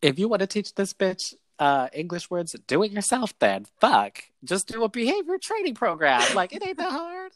if 0.02 0.18
you 0.18 0.28
want 0.28 0.40
to 0.40 0.48
teach 0.48 0.74
this 0.74 0.94
bitch 0.94 1.36
uh, 1.60 1.90
English 1.94 2.30
words, 2.30 2.56
do 2.68 2.82
it 2.84 2.92
yourself. 2.92 3.38
Then 3.38 3.66
fuck, 3.80 4.24
just 4.44 4.68
do 4.68 4.84
a 4.84 4.90
behavior 4.90 5.38
training 5.38 5.76
program. 5.76 6.24
Like 6.34 6.54
it 6.54 6.66
ain't 6.66 6.78
that 6.78 6.92
hard. 6.92 7.32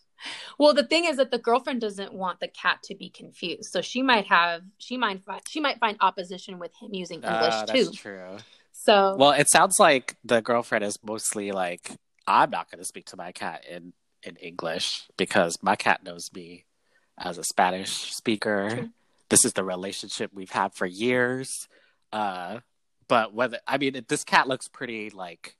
Well, 0.57 0.73
the 0.73 0.85
thing 0.85 1.05
is 1.05 1.17
that 1.17 1.31
the 1.31 1.37
girlfriend 1.37 1.81
doesn't 1.81 2.13
want 2.13 2.39
the 2.39 2.47
cat 2.47 2.83
to 2.83 2.95
be 2.95 3.09
confused, 3.09 3.71
so 3.71 3.81
she 3.81 4.01
might 4.01 4.27
have 4.27 4.61
she 4.77 4.97
might 4.97 5.23
find 5.23 5.41
she 5.47 5.59
might 5.59 5.79
find 5.79 5.97
opposition 6.01 6.59
with 6.59 6.71
him 6.79 6.93
using 6.93 7.21
English 7.23 7.53
Uh, 7.53 7.65
too. 7.65 7.91
true. 7.91 8.37
So 8.71 9.15
Well, 9.17 9.31
it 9.31 9.49
sounds 9.49 9.79
like 9.79 10.15
the 10.23 10.41
girlfriend 10.41 10.83
is 10.83 10.97
mostly 11.03 11.51
like, 11.51 11.91
I'm 12.27 12.49
not 12.49 12.69
going 12.69 12.79
to 12.79 12.85
speak 12.85 13.05
to 13.07 13.17
my 13.17 13.31
cat 13.31 13.63
in 13.69 13.93
in 14.23 14.35
English 14.37 15.03
because 15.17 15.57
my 15.61 15.75
cat 15.75 16.03
knows 16.03 16.31
me 16.33 16.65
as 17.17 17.37
a 17.37 17.43
Spanish 17.43 18.13
speaker. 18.13 18.69
True. 18.71 18.89
This 19.29 19.45
is 19.45 19.53
the 19.53 19.63
relationship 19.63 20.31
we've 20.33 20.51
had 20.51 20.73
for 20.73 20.85
years. 20.85 21.67
Uh, 22.11 22.59
but 23.07 23.33
whether 23.33 23.59
I 23.67 23.77
mean, 23.77 24.05
this 24.07 24.23
cat 24.23 24.47
looks 24.47 24.67
pretty 24.67 25.09
like 25.09 25.55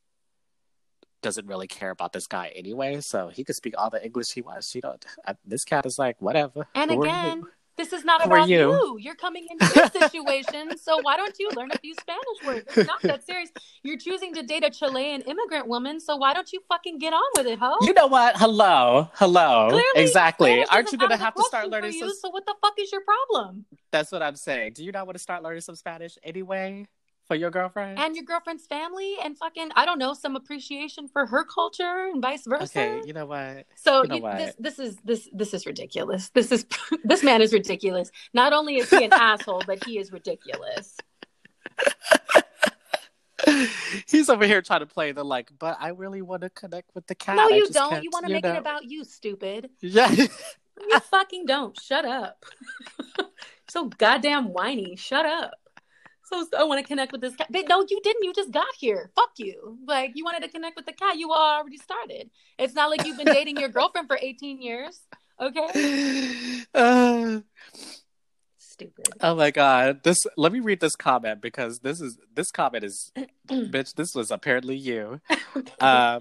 doesn't 1.24 1.48
really 1.48 1.68
care 1.68 1.90
about 1.90 2.14
this 2.14 2.28
guy 2.28 2.52
anyway, 2.56 3.02
so 3.02 3.30
he 3.30 3.44
could 3.44 3.56
speak 3.56 3.74
all 3.78 3.90
the 3.90 4.04
English 4.04 4.32
he 4.32 4.42
wants. 4.42 4.76
You 4.76 4.82
don't. 4.82 5.04
This 5.46 5.66
cat 5.66 5.86
is 5.86 5.98
like 5.98 6.22
whatever. 6.22 6.68
and 6.76 6.92
Who 6.92 7.02
again, 7.04 7.44
this 7.76 7.92
is 7.92 8.06
not 8.06 8.22
Who 8.22 8.30
about 8.30 8.50
you? 8.50 8.72
you? 8.72 8.98
You're 9.00 9.16
coming 9.16 9.48
into 9.50 9.66
this 9.74 9.92
situation, 9.94 10.78
so 10.78 11.00
why 11.02 11.18
don't 11.18 11.34
you 11.40 11.50
learn 11.56 11.72
a 11.72 11.78
few 11.80 11.96
Spanish 11.96 12.40
words? 12.46 12.78
It's 12.78 12.88
not 12.88 13.02
that 13.02 13.26
serious. 13.26 13.50
You're 13.82 13.98
choosing 13.98 14.34
to 14.36 14.44
date 14.44 14.64
a 14.64 14.70
Chilean 14.70 15.22
immigrant 15.22 15.68
woman, 15.68 16.00
so 16.00 16.16
why 16.16 16.34
don't 16.36 16.52
you 16.54 16.60
fucking 16.70 17.00
get 17.00 17.14
on 17.14 17.24
with 17.36 17.48
it, 17.48 17.58
ho? 17.58 17.76
You 17.82 17.94
know 17.94 18.08
what? 18.08 18.38
Hello, 18.38 19.10
hello. 19.16 19.70
Clearly, 19.70 19.84
exactly. 19.96 20.52
Spanish 20.52 20.68
Aren't 20.70 20.92
you 20.92 20.98
gonna 21.00 21.14
out 21.14 21.16
of 21.16 21.20
the 21.20 21.26
have 21.26 21.36
to 21.36 21.44
start 21.44 21.70
learning 21.70 21.94
you, 21.94 22.00
some 22.00 22.14
So 22.22 22.30
what 22.30 22.46
the 22.46 22.54
fuck 22.62 22.74
is 22.78 22.92
your 22.92 23.02
problem? 23.02 23.66
That's 23.92 24.12
what 24.12 24.22
I'm 24.22 24.36
saying. 24.36 24.74
Do 24.74 24.84
you 24.84 24.92
not 24.92 25.08
want 25.08 25.16
to 25.16 25.24
start 25.24 25.42
learning 25.42 25.62
some 25.62 25.76
Spanish 25.76 26.18
anyway 26.24 26.88
for 27.34 27.40
your 27.40 27.50
girlfriend? 27.52 27.98
And 28.00 28.16
your 28.16 28.26
girlfriend's 28.26 28.66
family, 28.68 29.16
and 29.24 29.38
fucking 29.38 29.72
I 29.76 29.86
don't 29.86 29.98
know 30.00 30.14
some 30.14 30.36
appreciation 30.36 31.08
for 31.08 31.26
her 31.26 31.44
culture, 31.44 32.10
and 32.12 32.22
vice 32.22 32.46
versa. 32.46 32.64
okay, 32.80 33.02
you 33.08 33.14
know 33.14 33.26
what? 33.26 33.66
So 33.76 34.04
You 34.04 34.08
know 34.10 34.16
you- 34.18 34.22
what? 34.22 34.38
this 34.38 34.56
this 34.60 34.80
is 34.80 34.98
this 35.04 35.30
this 35.34 35.54
is 35.54 35.66
ridiculous. 35.66 36.30
This 36.30 36.52
is 36.52 36.66
this 37.04 37.24
man 37.24 37.42
is 37.42 37.52
ridiculous. 37.54 38.12
Not 38.34 38.54
only 38.54 38.78
is 38.78 38.90
he 38.90 39.04
an 39.04 39.14
asshole, 39.30 39.64
but 39.66 39.84
he 39.84 39.98
is 39.98 40.12
ridiculous. 40.12 40.96
He's 44.08 44.30
over 44.30 44.46
here 44.46 44.62
trying 44.62 44.80
to 44.80 44.86
play 44.86 45.12
the 45.12 45.26
like, 45.26 45.50
but 45.60 45.76
I 45.80 45.90
really 45.90 46.22
want 46.22 46.44
to 46.44 46.50
connect 46.50 46.96
with 46.96 47.08
the 47.08 47.16
cat. 47.16 47.36
no, 47.36 47.50
you 47.50 47.68
don't. 47.70 47.90
can't," 47.90 48.04
You 48.04 48.10
want 48.14 48.26
to 48.28 48.32
make 48.32 48.44
know? 48.44 48.54
it 48.54 48.58
about 48.58 48.86
you, 48.86 49.04
stupid. 49.04 49.70
Yeah. 49.82 50.10
You 50.12 51.00
fucking 51.02 51.46
don't. 51.46 51.78
Shut 51.80 52.06
up. 52.06 52.46
so 53.68 53.90
goddamn 53.90 54.54
whiny. 54.54 54.96
Shut 54.96 55.26
up. 55.26 55.54
So 56.26 56.46
I 56.58 56.64
want 56.64 56.80
to 56.80 56.88
connect 56.88 57.12
with 57.12 57.22
this 57.22 57.36
cat. 57.36 57.48
But 57.50 57.68
no, 57.68 57.86
you 57.88 58.00
didn't. 58.02 58.24
You 58.24 58.34
just 58.34 58.52
got 58.52 58.74
here. 58.78 59.12
Fuck 59.16 59.32
you. 59.38 59.78
Like 59.86 60.12
you 60.16 60.24
wanted 60.24 60.44
to 60.44 60.50
connect 60.50 60.76
with 60.76 60.86
the 60.86 60.94
cat. 60.94 61.18
You 61.18 61.32
already 61.32 61.78
started. 61.78 62.30
It's 62.58 62.74
not 62.74 62.90
like 62.90 63.06
you've 63.06 63.18
been 63.18 63.28
dating 63.28 63.58
your 63.58 63.70
girlfriend 63.70 64.08
for 64.08 64.18
18 64.20 64.62
years. 64.62 65.00
Okay. 65.40 66.62
Uh, 66.74 67.42
Stupid. 68.58 69.08
oh 69.22 69.36
my 69.36 69.52
god. 69.52 70.04
This 70.04 70.18
let 70.38 70.52
me 70.52 70.60
read 70.60 70.80
this 70.80 70.96
comment 70.96 71.42
because 71.42 71.80
this 71.80 72.02
is 72.02 72.18
this 72.34 72.50
comment 72.50 72.84
is 72.84 73.12
bitch, 73.48 73.94
this 73.94 74.16
was 74.16 74.32
apparently 74.32 74.76
you. 74.76 75.22
um 75.80 76.20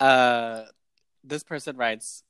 uh 0.00 0.64
this 1.22 1.44
person 1.44 1.76
writes 1.76 2.24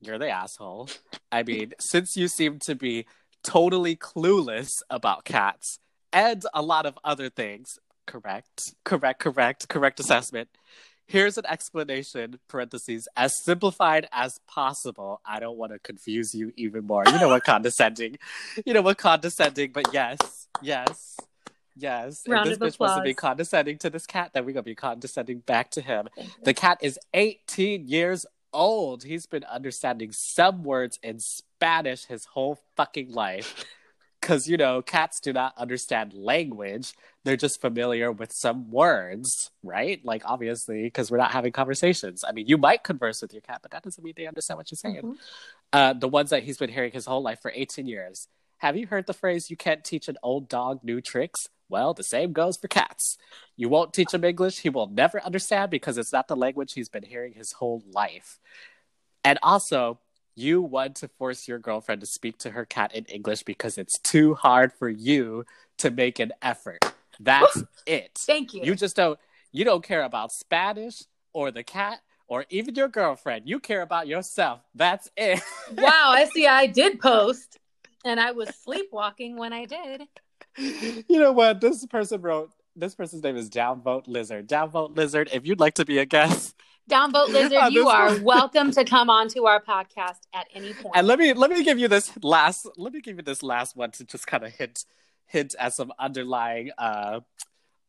you're 0.00 0.18
the 0.18 0.28
asshole 0.28 0.88
i 1.32 1.42
mean 1.42 1.72
since 1.80 2.16
you 2.16 2.28
seem 2.28 2.58
to 2.60 2.74
be 2.74 3.04
totally 3.46 3.96
clueless 3.96 4.82
about 4.90 5.24
cats 5.24 5.78
and 6.12 6.42
a 6.52 6.60
lot 6.60 6.84
of 6.84 6.98
other 7.04 7.30
things. 7.30 7.78
Correct. 8.06 8.74
Correct 8.84 9.20
correct 9.20 9.68
correct 9.68 10.00
assessment. 10.00 10.48
Here's 11.06 11.38
an 11.38 11.46
explanation 11.46 12.40
parentheses 12.48 13.06
as 13.16 13.32
simplified 13.44 14.08
as 14.12 14.40
possible. 14.48 15.20
I 15.24 15.38
don't 15.38 15.56
want 15.56 15.72
to 15.72 15.78
confuse 15.78 16.34
you 16.34 16.52
even 16.56 16.84
more. 16.84 17.04
You 17.06 17.18
know 17.20 17.28
what 17.28 17.44
condescending 17.52 18.18
you 18.64 18.74
know 18.74 18.82
what 18.82 18.98
condescending 18.98 19.72
but 19.72 19.92
yes 19.92 20.18
yes 20.60 21.16
Yes. 21.76 22.22
Round 22.26 22.48
if 22.48 22.58
this 22.58 22.76
bitch 22.76 22.80
wants 22.80 22.96
to 22.96 23.02
be 23.02 23.14
condescending 23.14 23.78
to 23.78 23.90
this 23.90 24.06
cat, 24.06 24.30
then 24.32 24.46
we're 24.46 24.52
gonna 24.52 24.62
be 24.62 24.74
condescending 24.74 25.40
back 25.40 25.70
to 25.72 25.82
him. 25.82 26.08
The 26.42 26.54
cat 26.54 26.78
is 26.80 26.98
18 27.12 27.86
years 27.86 28.24
old. 28.52 29.04
He's 29.04 29.26
been 29.26 29.44
understanding 29.44 30.10
some 30.12 30.64
words 30.64 30.98
in 31.02 31.18
Spanish 31.56 32.04
his 32.04 32.26
whole 32.26 32.58
fucking 32.76 33.12
life. 33.12 33.64
Because, 34.18 34.48
you 34.48 34.56
know, 34.56 34.82
cats 34.82 35.20
do 35.20 35.32
not 35.32 35.52
understand 35.56 36.12
language. 36.12 36.94
They're 37.22 37.36
just 37.36 37.60
familiar 37.60 38.10
with 38.10 38.32
some 38.32 38.72
words, 38.72 39.52
right? 39.62 40.04
Like, 40.04 40.22
obviously, 40.24 40.84
because 40.84 41.12
we're 41.12 41.18
not 41.18 41.30
having 41.30 41.52
conversations. 41.52 42.24
I 42.26 42.32
mean, 42.32 42.48
you 42.48 42.58
might 42.58 42.82
converse 42.82 43.22
with 43.22 43.32
your 43.32 43.42
cat, 43.42 43.60
but 43.62 43.70
that 43.70 43.84
doesn't 43.84 44.02
mean 44.02 44.14
they 44.16 44.26
understand 44.26 44.56
what 44.56 44.68
you're 44.70 44.78
saying. 44.78 45.02
Mhm. 45.02 45.16
Uh, 45.72 45.92
the 45.92 46.08
ones 46.08 46.30
that 46.30 46.42
he's 46.42 46.58
been 46.58 46.70
hearing 46.70 46.90
his 46.90 47.06
whole 47.06 47.22
life 47.22 47.40
for 47.40 47.52
18 47.54 47.86
years. 47.86 48.26
Have 48.58 48.76
you 48.76 48.88
heard 48.88 49.06
the 49.06 49.14
phrase, 49.14 49.48
you 49.48 49.56
can't 49.56 49.84
teach 49.84 50.08
an 50.08 50.16
old 50.24 50.48
dog 50.48 50.82
new 50.82 51.00
tricks? 51.00 51.46
Well, 51.68 51.94
the 51.94 52.02
same 52.02 52.32
goes 52.32 52.56
for 52.56 52.66
cats. 52.66 53.18
You 53.54 53.68
won't 53.68 53.92
teach 53.92 54.12
him 54.12 54.24
English, 54.24 54.60
he 54.60 54.70
will 54.70 54.88
never 54.88 55.22
understand 55.22 55.70
because 55.70 55.98
it's 55.98 56.12
not 56.12 56.26
the 56.26 56.36
language 56.36 56.72
he's 56.72 56.88
been 56.88 57.04
hearing 57.04 57.34
his 57.34 57.52
whole 57.52 57.84
life. 57.92 58.40
And 59.22 59.38
also, 59.42 60.00
you 60.36 60.62
want 60.62 60.96
to 60.96 61.08
force 61.08 61.48
your 61.48 61.58
girlfriend 61.58 62.02
to 62.02 62.06
speak 62.06 62.38
to 62.38 62.50
her 62.50 62.64
cat 62.64 62.94
in 62.94 63.04
English 63.06 63.42
because 63.42 63.78
it's 63.78 63.98
too 63.98 64.34
hard 64.34 64.72
for 64.72 64.88
you 64.88 65.44
to 65.78 65.90
make 65.90 66.18
an 66.18 66.32
effort. 66.42 66.78
That's 67.18 67.62
it. 67.86 68.18
Thank 68.18 68.54
you. 68.54 68.62
You 68.62 68.74
just 68.74 68.94
don't 68.94 69.18
you 69.50 69.64
don't 69.64 69.82
care 69.82 70.02
about 70.02 70.32
Spanish 70.32 71.02
or 71.32 71.50
the 71.50 71.62
cat 71.62 72.00
or 72.28 72.44
even 72.50 72.74
your 72.74 72.88
girlfriend. 72.88 73.48
You 73.48 73.58
care 73.58 73.82
about 73.82 74.06
yourself. 74.06 74.60
That's 74.74 75.10
it. 75.16 75.40
wow, 75.76 76.10
I 76.10 76.26
see. 76.32 76.46
I 76.46 76.66
did 76.66 77.00
post, 77.00 77.58
and 78.04 78.20
I 78.20 78.32
was 78.32 78.50
sleepwalking 78.62 79.36
when 79.36 79.52
I 79.52 79.64
did. 79.64 80.02
you 80.58 81.04
know 81.20 81.32
what? 81.32 81.60
This 81.60 81.84
person 81.86 82.20
wrote 82.20 82.50
this 82.76 82.94
person's 82.94 83.22
name 83.22 83.36
is 83.36 83.48
Downvote 83.50 84.06
Lizard. 84.06 84.48
Downvote 84.48 84.96
Lizard, 84.96 85.30
if 85.32 85.46
you'd 85.46 85.60
like 85.60 85.74
to 85.74 85.84
be 85.84 85.98
a 85.98 86.04
guest. 86.04 86.54
Downvote 86.90 87.28
Lizard, 87.32 87.72
you 87.72 87.88
are 87.88 88.08
one. 88.08 88.22
welcome 88.22 88.70
to 88.72 88.84
come 88.84 89.10
on 89.10 89.28
to 89.28 89.46
our 89.46 89.60
podcast 89.60 90.18
at 90.34 90.46
any 90.54 90.72
point. 90.74 90.94
And 90.94 91.06
let 91.06 91.18
me 91.18 91.32
let 91.32 91.50
me 91.50 91.64
give 91.64 91.78
you 91.78 91.88
this 91.88 92.12
last 92.22 92.68
let 92.76 92.92
me 92.92 93.00
give 93.00 93.16
you 93.16 93.22
this 93.22 93.42
last 93.42 93.76
one 93.76 93.90
to 93.92 94.04
just 94.04 94.26
kind 94.26 94.44
of 94.44 94.52
hint 94.52 94.84
hint 95.24 95.54
at 95.58 95.72
some 95.74 95.92
underlying 95.98 96.70
uh 96.78 97.20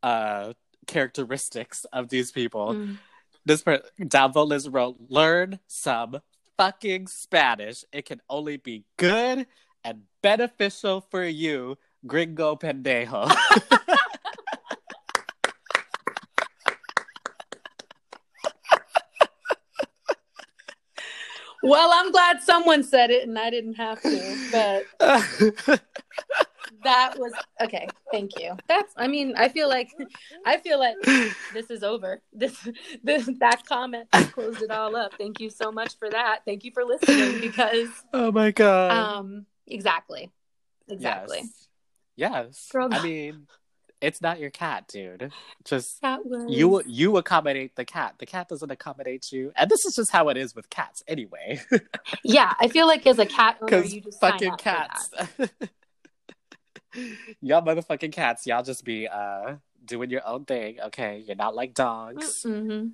uh 0.01 0.53
characteristics 0.87 1.85
of 1.91 2.09
these 2.09 2.31
people. 2.31 2.73
Mm. 2.73 2.97
This 3.45 3.61
per- 3.61 3.83
Downvote 3.99 4.47
Lizard 4.47 4.73
wrote, 4.73 4.97
learn 5.09 5.59
some 5.67 6.21
fucking 6.57 7.07
Spanish. 7.07 7.83
It 7.91 8.05
can 8.05 8.21
only 8.29 8.57
be 8.57 8.85
good 8.97 9.47
and 9.83 10.01
beneficial 10.21 11.01
for 11.01 11.23
you, 11.23 11.77
gringo 12.05 12.55
pendejo. 12.55 13.33
Well, 21.67 21.91
I'm 21.93 22.11
glad 22.11 22.41
someone 22.41 22.83
said 22.83 23.09
it 23.09 23.27
and 23.27 23.37
I 23.37 23.49
didn't 23.49 23.75
have 23.75 24.01
to, 24.01 24.49
but 24.51 24.85
that 26.83 27.17
was 27.17 27.33
okay. 27.61 27.87
Thank 28.11 28.39
you. 28.39 28.55
That's 28.67 28.93
I 28.95 29.07
mean, 29.07 29.33
I 29.37 29.49
feel 29.49 29.67
like 29.67 29.89
I 30.45 30.57
feel 30.57 30.79
like 30.79 30.95
this 31.53 31.69
is 31.69 31.83
over. 31.83 32.21
This 32.33 32.67
this 33.03 33.29
that 33.39 33.65
comment 33.65 34.07
just 34.13 34.31
closed 34.31 34.61
it 34.61 34.71
all 34.71 34.95
up. 34.95 35.13
Thank 35.17 35.39
you 35.39 35.49
so 35.49 35.71
much 35.71 35.97
for 35.97 36.09
that. 36.09 36.41
Thank 36.45 36.63
you 36.63 36.71
for 36.71 36.83
listening 36.83 37.41
because 37.41 37.89
oh 38.13 38.31
my 38.31 38.51
god. 38.51 38.91
um 38.91 39.45
exactly. 39.67 40.31
Exactly. 40.87 41.39
Yes. 41.39 41.67
Yes. 42.15 42.69
Girl- 42.71 42.89
I 42.91 43.03
mean, 43.03 43.47
it's 44.01 44.21
not 44.21 44.39
your 44.39 44.49
cat, 44.49 44.87
dude. 44.87 45.31
Just 45.65 46.01
was 46.03 46.45
you 46.49 46.81
you 46.85 47.17
accommodate 47.17 47.75
the 47.75 47.85
cat. 47.85 48.15
The 48.19 48.25
cat 48.25 48.47
doesn't 48.49 48.69
accommodate 48.69 49.31
you. 49.31 49.51
And 49.55 49.69
this 49.69 49.85
is 49.85 49.95
just 49.95 50.11
how 50.11 50.29
it 50.29 50.37
is 50.37 50.55
with 50.55 50.69
cats 50.69 51.03
anyway. 51.07 51.61
Yeah, 52.23 52.53
I 52.59 52.67
feel 52.67 52.87
like 52.87 53.05
as 53.07 53.19
a 53.19 53.25
cat 53.25 53.57
owner 53.61 53.79
you 53.79 54.01
just 54.01 54.19
fucking 54.19 54.55
cats. 54.57 55.09
y'all 57.41 57.61
motherfucking 57.61 58.11
cats, 58.11 58.45
y'all 58.47 58.63
just 58.63 58.83
be 58.83 59.07
uh 59.07 59.55
doing 59.85 60.09
your 60.09 60.27
own 60.27 60.45
thing, 60.45 60.79
okay? 60.81 61.23
You're 61.25 61.35
not 61.35 61.55
like 61.55 61.73
dogs. 61.73 62.43
Mhm. 62.45 62.91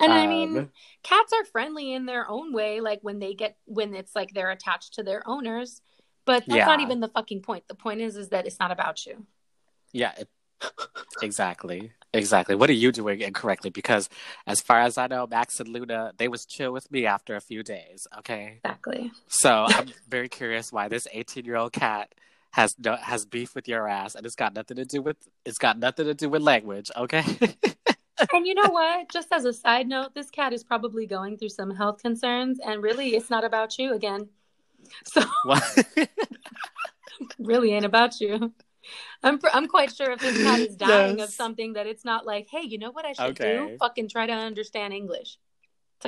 And 0.00 0.12
I 0.12 0.26
mean, 0.26 0.58
Um, 0.58 0.70
cats 1.02 1.32
are 1.32 1.44
friendly 1.44 1.92
in 1.92 2.06
their 2.06 2.28
own 2.28 2.52
way 2.52 2.80
like 2.80 3.00
when 3.02 3.18
they 3.18 3.34
get 3.34 3.56
when 3.66 3.94
it's 3.94 4.16
like 4.16 4.32
they're 4.32 4.50
attached 4.50 4.94
to 4.94 5.02
their 5.02 5.22
owners 5.28 5.80
but 6.24 6.44
that's 6.46 6.66
not 6.66 6.80
even 6.80 7.00
the 7.00 7.08
fucking 7.08 7.42
point 7.42 7.66
the 7.68 7.74
point 7.74 8.00
is 8.00 8.16
is 8.16 8.28
that 8.30 8.46
it's 8.46 8.58
not 8.60 8.70
about 8.70 9.04
you 9.06 9.26
Yeah, 9.92 10.12
it, 10.16 10.28
exactly. 11.22 11.92
Exactly. 12.14 12.54
What 12.54 12.68
are 12.68 12.74
you 12.74 12.92
doing 12.92 13.22
incorrectly? 13.22 13.70
Because 13.70 14.10
as 14.46 14.60
far 14.60 14.80
as 14.80 14.98
I 14.98 15.06
know, 15.06 15.26
Max 15.26 15.60
and 15.60 15.68
Luna, 15.70 16.12
they 16.18 16.28
was 16.28 16.44
chill 16.44 16.70
with 16.70 16.90
me 16.90 17.06
after 17.06 17.36
a 17.36 17.40
few 17.40 17.62
days, 17.62 18.06
okay? 18.18 18.60
exactly 18.62 19.10
So 19.28 19.64
I'm 19.66 19.88
very 20.08 20.28
curious 20.28 20.70
why 20.70 20.88
this 20.88 21.08
18 21.10 21.46
year 21.46 21.56
old 21.56 21.72
cat 21.72 22.14
has 22.50 22.76
no, 22.78 22.96
has 22.96 23.24
beef 23.24 23.54
with 23.54 23.66
your 23.66 23.88
ass, 23.88 24.14
and 24.14 24.26
it's 24.26 24.34
got 24.34 24.54
nothing 24.54 24.76
to 24.76 24.84
do 24.84 25.00
with 25.00 25.16
it's 25.44 25.58
got 25.58 25.78
nothing 25.78 26.04
to 26.04 26.14
do 26.14 26.28
with 26.28 26.42
language. 26.42 26.90
Okay. 26.94 27.24
and 28.32 28.46
you 28.46 28.54
know 28.54 28.68
what? 28.68 29.10
Just 29.10 29.32
as 29.32 29.44
a 29.44 29.52
side 29.52 29.88
note, 29.88 30.14
this 30.14 30.30
cat 30.30 30.52
is 30.52 30.62
probably 30.62 31.06
going 31.06 31.38
through 31.38 31.48
some 31.48 31.70
health 31.70 32.02
concerns, 32.02 32.60
and 32.60 32.82
really, 32.82 33.16
it's 33.16 33.30
not 33.30 33.44
about 33.44 33.78
you 33.78 33.94
again. 33.94 34.28
So, 35.04 35.22
really 37.38 37.72
ain't 37.72 37.84
about 37.84 38.20
you. 38.20 38.52
I'm 39.22 39.38
I'm 39.52 39.68
quite 39.68 39.94
sure 39.94 40.10
if 40.12 40.20
this 40.20 40.42
cat 40.42 40.60
is 40.60 40.76
dying 40.76 41.18
yes. 41.18 41.28
of 41.28 41.34
something 41.34 41.74
that 41.74 41.86
it's 41.86 42.04
not 42.04 42.26
like, 42.26 42.48
hey, 42.50 42.62
you 42.62 42.78
know 42.78 42.90
what 42.90 43.04
I 43.04 43.12
should 43.12 43.40
okay. 43.40 43.56
do? 43.56 43.76
Fucking 43.78 44.08
try 44.08 44.26
to 44.26 44.32
understand 44.32 44.92
English. 44.92 45.38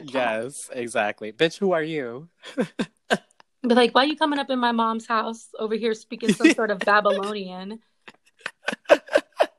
Yes, 0.02 0.70
exactly. 0.72 1.32
Bitch, 1.32 1.58
who 1.58 1.72
are 1.72 1.82
you? 1.82 2.28
but 2.56 3.20
like, 3.62 3.94
why 3.94 4.02
are 4.02 4.06
you 4.06 4.16
coming 4.16 4.38
up 4.38 4.50
in 4.50 4.58
my 4.58 4.72
mom's 4.72 5.06
house 5.06 5.48
over 5.58 5.76
here 5.76 5.94
speaking 5.94 6.32
some 6.32 6.50
sort 6.50 6.70
of 6.70 6.80
Babylonian 6.80 7.78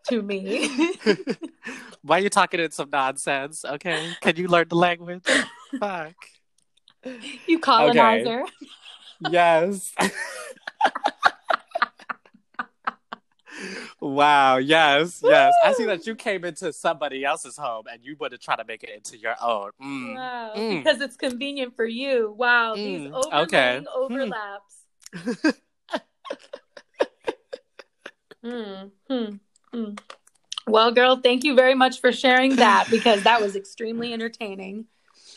to 0.08 0.22
me? 0.22 0.70
why 2.02 2.20
are 2.20 2.22
you 2.22 2.30
talking 2.30 2.60
in 2.60 2.72
some 2.72 2.90
nonsense? 2.92 3.64
Okay, 3.64 4.14
can 4.22 4.36
you 4.36 4.48
learn 4.48 4.68
the 4.68 4.76
language? 4.76 5.24
Fuck. 5.80 6.16
You 7.48 7.60
colonizer. 7.60 8.42
Okay. 8.42 8.52
Yes. 9.32 9.94
Wow. 14.00 14.58
Yes. 14.58 15.22
Yes. 15.24 15.54
I 15.64 15.74
see 15.74 15.86
that 15.86 16.06
you 16.06 16.16
came 16.16 16.44
into 16.46 16.74
somebody 16.74 17.24
else's 17.24 17.58
home 17.58 17.86
and 17.92 18.04
you 18.04 18.16
want 18.20 18.34
to 18.34 18.38
try 18.38 18.56
to 18.56 18.66
make 18.66 18.84
it 18.84 18.90
into 18.90 19.18
your 19.18 19.36
own. 19.42 19.72
Mm. 19.82 20.16
Wow. 20.16 20.54
Mm. 20.56 20.84
Because 20.84 21.02
it's 21.02 21.16
convenient 21.16 21.76
for 21.76 21.86
you. 21.86 22.34
Wow. 22.38 22.76
Mm. 22.76 22.76
These 22.76 23.12
overlaying 23.12 23.44
okay. 23.44 23.80
Hmm. 23.88 24.04
overlaps. 24.04 24.76
mm. 29.10 29.40
Hmm. 29.72 29.94
Well, 30.68 30.92
girl, 30.92 31.18
thank 31.18 31.44
you 31.44 31.56
very 31.56 31.76
much 31.76 32.02
for 32.02 32.12
sharing 32.12 32.56
that 32.58 32.88
because 32.90 33.24
that 33.24 33.42
was 33.42 33.56
extremely 33.56 34.14
entertaining. 34.14 34.86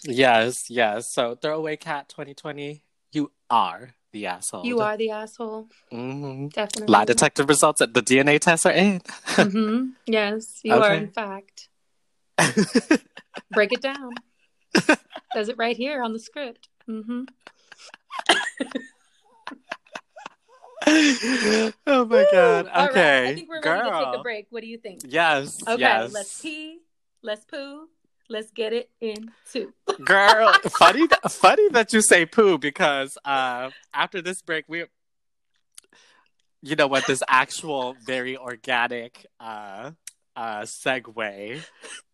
Yes. 0.05 0.71
Yes. 0.71 1.13
So, 1.13 1.35
Throwaway 1.35 1.77
Cat 1.77 2.09
2020, 2.09 2.85
you 3.13 3.31
are 3.51 3.95
the 4.13 4.27
asshole. 4.27 4.65
You 4.65 4.81
are 4.81 4.97
the 4.97 5.11
asshole. 5.11 5.69
Mm-hmm. 5.93 6.49
Definitely. 6.49 6.93
Lie 6.93 7.05
detector 7.05 7.45
results 7.45 7.81
at 7.81 7.95
the 7.95 8.03
DNA 8.03 8.39
tests 8.39 8.67
are 8.67 8.73
in. 8.73 9.01
mm-hmm. 9.27 9.91
Yes, 10.07 10.61
you 10.63 10.75
okay. 10.75 10.87
are 10.87 10.95
in 10.95 11.09
fact. 11.09 11.69
Break 13.51 13.73
it 13.73 13.83
down. 13.83 14.13
Does 15.35 15.49
it 15.49 15.57
right 15.59 15.77
here 15.77 16.03
on 16.03 16.13
the 16.13 16.19
script. 16.19 16.69
Mm-hmm. 16.89 17.25
oh 21.87 22.05
my 22.07 22.27
god. 22.33 22.67
Okay. 22.67 23.23
Right. 23.23 23.31
I 23.31 23.35
think 23.35 23.49
we're 23.49 23.57
ready 23.57 23.63
Girl. 23.63 23.91
to 23.91 24.05
take 24.07 24.21
a 24.21 24.23
break. 24.23 24.47
What 24.51 24.63
do 24.63 24.69
you 24.69 24.79
think? 24.79 25.01
Yes. 25.05 25.61
Okay, 25.67 25.81
yes. 25.81 26.13
let's 26.13 26.41
pee, 26.41 26.79
let's 27.23 27.45
poo, 27.45 27.89
let's 28.29 28.51
get 28.51 28.73
it 28.73 28.91
into. 29.01 29.73
Girl, 30.05 30.53
funny, 30.79 31.07
funny 31.29 31.69
that 31.71 31.93
you 31.93 32.03
say 32.03 32.27
poo 32.27 32.59
because 32.59 33.17
uh, 33.25 33.71
after 33.93 34.23
this 34.23 34.43
break, 34.43 34.65
we, 34.69 34.85
you 36.63 36.77
know 36.77 36.87
what, 36.87 37.07
this 37.07 37.23
actual 37.29 37.97
very 38.05 38.37
organic 38.37 39.27
uh, 39.41 39.93
uh, 40.37 40.61
segue 40.63 41.61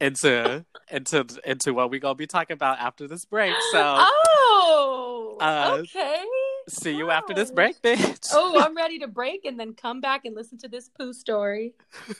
into 0.00 0.64
into 0.90 1.26
into 1.44 1.74
what 1.74 1.90
we 1.90 1.98
gonna 1.98 2.14
be 2.14 2.26
talking 2.26 2.54
about 2.54 2.78
after 2.78 3.06
this 3.06 3.24
break. 3.24 3.54
So, 3.72 3.96
oh, 3.98 5.36
uh, 5.40 5.76
okay. 5.80 6.22
See 6.68 6.96
you 6.96 7.08
oh. 7.08 7.10
after 7.10 7.34
this 7.34 7.50
break, 7.50 7.80
bitch. 7.82 8.28
oh, 8.32 8.62
I'm 8.64 8.74
ready 8.74 8.98
to 9.00 9.08
break 9.08 9.44
and 9.44 9.60
then 9.60 9.74
come 9.74 10.00
back 10.00 10.24
and 10.24 10.34
listen 10.34 10.56
to 10.58 10.68
this 10.68 10.88
poo 10.88 11.12
story. 11.12 11.74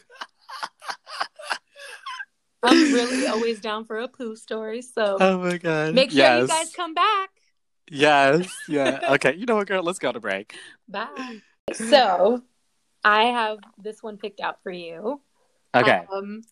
I'm 2.64 2.92
really 2.92 3.26
always 3.26 3.60
down 3.60 3.84
for 3.84 3.98
a 3.98 4.08
poo 4.08 4.36
story. 4.36 4.82
So 4.82 5.16
Oh 5.20 5.38
my 5.38 5.58
god. 5.58 5.94
Make 5.94 6.10
sure 6.10 6.18
yes. 6.18 6.42
you 6.42 6.48
guys 6.48 6.72
come 6.74 6.94
back. 6.94 7.30
Yes. 7.90 8.52
Yeah. 8.68 9.00
okay. 9.10 9.34
You 9.34 9.46
know 9.46 9.56
what, 9.56 9.68
girl? 9.68 9.82
Let's 9.82 9.98
go 9.98 10.12
to 10.12 10.20
break. 10.20 10.54
Bye. 10.88 11.40
So 11.72 12.42
I 13.02 13.24
have 13.24 13.56
this 13.78 14.02
one 14.02 14.18
picked 14.18 14.38
out 14.40 14.62
for 14.62 14.70
you. 14.70 15.22
Okay. 15.74 16.04
Um, 16.12 16.42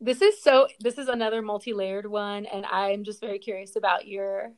this 0.00 0.22
is 0.22 0.40
so 0.40 0.68
this 0.78 0.98
is 0.98 1.08
another 1.08 1.42
multi-layered 1.42 2.06
one, 2.06 2.46
and 2.46 2.64
I'm 2.64 3.02
just 3.02 3.20
very 3.20 3.40
curious 3.40 3.74
about 3.74 4.06
your 4.06 4.52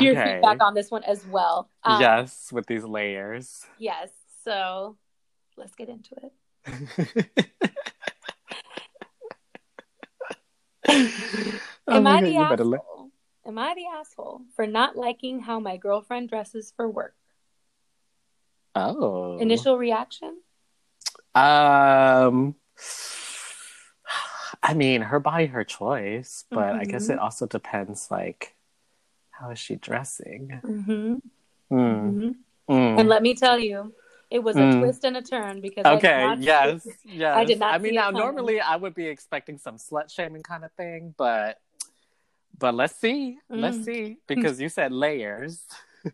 your 0.00 0.12
okay. 0.12 0.34
feedback 0.34 0.62
on 0.62 0.72
this 0.72 0.90
one 0.90 1.04
as 1.04 1.26
well. 1.26 1.68
Um, 1.84 2.00
yes, 2.00 2.50
with 2.50 2.66
these 2.66 2.82
layers. 2.82 3.66
Yes. 3.78 4.08
So 4.42 4.96
let's 5.58 5.74
get 5.74 5.90
into 5.90 6.16
it. 6.22 7.26
Am 10.88 12.06
I 12.06 12.20
the 12.22 12.36
asshole? 12.36 13.10
Am 13.46 13.58
I 13.58 13.74
the 13.74 13.86
asshole 13.98 14.42
for 14.54 14.66
not 14.66 14.96
liking 14.96 15.40
how 15.40 15.60
my 15.60 15.76
girlfriend 15.76 16.28
dresses 16.28 16.72
for 16.74 16.88
work? 16.90 17.14
Oh. 18.74 19.38
Initial 19.38 19.78
reaction? 19.78 20.40
Um 21.34 22.56
I 24.62 24.74
mean, 24.74 25.02
her 25.02 25.20
body, 25.20 25.46
her 25.46 25.64
choice, 25.64 26.44
but 26.50 26.58
mm-hmm. 26.58 26.80
I 26.80 26.84
guess 26.84 27.04
mm-hmm. 27.04 27.12
it 27.12 27.18
also 27.18 27.46
depends 27.46 28.08
like 28.10 28.54
how 29.30 29.50
is 29.50 29.58
she 29.58 29.76
dressing? 29.76 30.60
Mm-hmm. 30.64 31.14
Mm. 31.72 32.34
Mm. 32.68 33.00
And 33.00 33.08
let 33.08 33.22
me 33.22 33.34
tell 33.34 33.58
you, 33.58 33.92
it 34.30 34.42
was 34.42 34.56
a 34.56 34.60
mm. 34.60 34.80
twist 34.80 35.04
and 35.04 35.16
a 35.16 35.22
turn 35.22 35.60
because 35.60 35.84
okay, 35.84 36.34
yes, 36.38 36.86
yes. 37.04 37.36
I 37.36 37.44
did 37.44 37.60
not. 37.60 37.74
I 37.74 37.78
mean, 37.78 37.94
now 37.94 38.10
normally 38.10 38.60
I 38.60 38.76
would 38.76 38.94
be 38.94 39.06
expecting 39.06 39.58
some 39.58 39.76
slut 39.76 40.10
shaming 40.10 40.42
kind 40.42 40.64
of 40.64 40.72
thing, 40.72 41.14
but 41.16 41.58
but 42.58 42.74
let's 42.74 42.96
see, 42.96 43.38
mm. 43.50 43.60
let's 43.60 43.84
see 43.84 44.18
because 44.26 44.60
you 44.60 44.68
said 44.68 44.92
layers. 44.92 45.62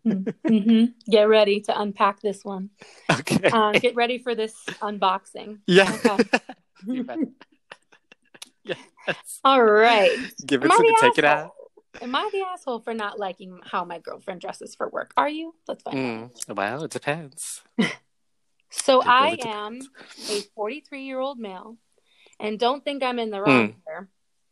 mm-hmm. 0.07 0.85
Get 1.11 1.25
ready 1.25 1.61
to 1.63 1.81
unpack 1.81 2.21
this 2.21 2.45
one. 2.45 2.71
Okay. 3.11 3.51
Uh, 3.51 3.73
get 3.73 3.95
ready 3.95 4.19
for 4.19 4.35
this 4.35 4.55
unboxing. 4.81 5.59
Yeah. 5.67 5.95
Okay. 6.05 6.39
yes. 8.65 8.79
All 9.45 9.63
right. 9.63 10.17
Give 10.47 10.65
it 10.65 10.69
to 10.69 10.83
me. 10.83 10.97
Take 11.01 11.19
it 11.19 11.25
out. 11.25 11.53
Am 12.01 12.15
I 12.15 12.29
the 12.33 12.41
asshole 12.41 12.81
for 12.81 12.95
not 12.95 13.19
liking 13.19 13.61
how 13.65 13.85
my 13.85 13.99
girlfriend 13.99 14.41
dresses 14.41 14.75
for 14.75 14.89
work? 14.89 15.13
Are 15.17 15.29
you? 15.29 15.55
Let's 15.69 15.83
find 15.83 15.97
mm, 15.97 16.51
out. 16.51 16.57
Well, 16.57 16.85
it 16.85 16.91
depends. 16.91 17.63
so 18.71 19.01
it 19.01 19.07
I 19.07 19.39
am 19.45 19.81
a 20.31 20.41
43 20.55 21.03
year 21.03 21.21
old 21.21 21.39
male 21.39 21.77
and 22.41 22.59
don't 22.59 22.85
think 22.85 23.03
I'm 23.03 23.19
in 23.19 23.31
the 23.31 23.41
wrong 23.41 23.69
mm. 23.69 23.75
here. 23.87 24.09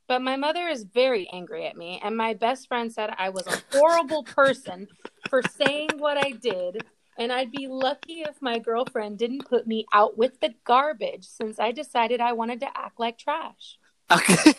But 0.07 0.22
my 0.22 0.36
mother 0.36 0.66
is 0.66 0.82
very 0.82 1.28
angry 1.32 1.66
at 1.66 1.76
me, 1.76 2.01
and 2.03 2.16
my 2.16 2.34
best 2.34 2.66
friend 2.66 2.93
said 2.93 3.11
I 3.16 3.28
was 3.28 3.47
a 3.47 3.62
horrible 3.76 4.24
person 4.24 4.88
for 5.28 5.41
saying 5.57 5.91
what 5.99 6.16
I 6.18 6.32
did, 6.32 6.82
and 7.16 7.30
I'd 7.30 7.53
be 7.53 7.68
lucky 7.68 8.22
if 8.22 8.43
my 8.43 8.59
girlfriend 8.59 9.18
didn't 9.18 9.49
put 9.49 9.68
me 9.68 9.86
out 9.93 10.18
with 10.18 10.41
the 10.41 10.53
garbage 10.64 11.26
since 11.26 11.61
I 11.61 11.70
decided 11.70 12.20
I 12.20 12.32
wanted 12.32 12.59
to 12.61 12.66
act 12.76 12.99
like 12.99 13.18
trash. 13.18 13.78
Okay. 14.11 14.34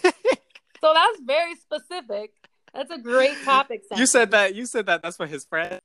so 0.79 0.93
that's 0.93 1.19
very 1.25 1.55
specific. 1.55 2.32
That's 2.74 2.91
a 2.91 2.97
great 2.97 3.36
topic. 3.43 3.84
You 3.95 4.05
said 4.05 4.32
that. 4.32 4.55
You 4.55 4.65
said 4.65 4.86
that. 4.86 5.01
That's 5.01 5.19
what 5.19 5.30
his 5.30 5.45
friend. 5.45 5.80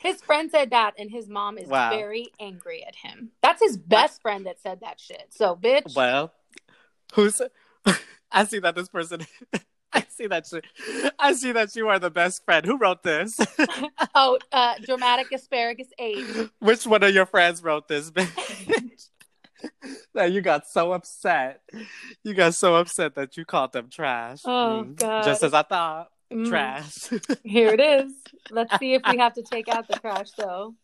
His 0.00 0.20
friend 0.22 0.50
said 0.50 0.70
that, 0.70 0.94
and 0.98 1.10
his 1.10 1.28
mom 1.28 1.58
is 1.58 1.68
wow. 1.68 1.90
very 1.90 2.28
angry 2.38 2.84
at 2.86 2.94
him. 2.94 3.30
That's 3.42 3.62
his 3.62 3.76
best 3.76 4.22
friend 4.22 4.46
that 4.46 4.60
said 4.60 4.80
that 4.80 5.00
shit. 5.00 5.26
So, 5.30 5.56
bitch. 5.56 5.94
Well, 5.96 6.32
who's? 7.14 7.40
I 8.32 8.44
see 8.44 8.58
that 8.60 8.74
this 8.74 8.88
person. 8.88 9.26
I 9.92 10.04
see 10.10 10.26
that 10.26 10.50
you. 10.52 10.60
I 11.18 11.32
see 11.32 11.52
that 11.52 11.74
you 11.74 11.88
are 11.88 11.98
the 11.98 12.10
best 12.10 12.44
friend. 12.44 12.64
Who 12.64 12.78
wrote 12.78 13.02
this? 13.02 13.38
oh, 14.14 14.38
uh, 14.52 14.74
dramatic 14.84 15.32
asparagus 15.32 15.88
eight. 15.98 16.26
Which 16.58 16.86
one 16.86 17.02
of 17.02 17.14
your 17.14 17.26
friends 17.26 17.62
wrote 17.62 17.88
this, 17.88 18.10
bitch? 18.10 18.97
that 20.14 20.32
you 20.32 20.40
got 20.40 20.66
so 20.66 20.92
upset. 20.92 21.62
You 22.24 22.34
got 22.34 22.54
so 22.54 22.76
upset 22.76 23.14
that 23.16 23.36
you 23.36 23.44
called 23.44 23.72
them 23.72 23.88
trash. 23.90 24.40
Oh 24.44 24.84
mm. 24.86 24.96
god. 24.96 25.24
Just 25.24 25.42
as 25.42 25.54
I 25.54 25.62
thought. 25.62 26.08
Mm. 26.32 26.48
Trash. 26.48 27.08
Here 27.42 27.68
it 27.68 27.80
is. 27.80 28.12
Let's 28.50 28.78
see 28.78 28.94
if 28.94 29.02
we 29.10 29.18
have 29.18 29.34
to 29.34 29.42
take 29.42 29.68
out 29.68 29.88
the 29.88 29.96
trash 29.96 30.30
though. 30.36 30.74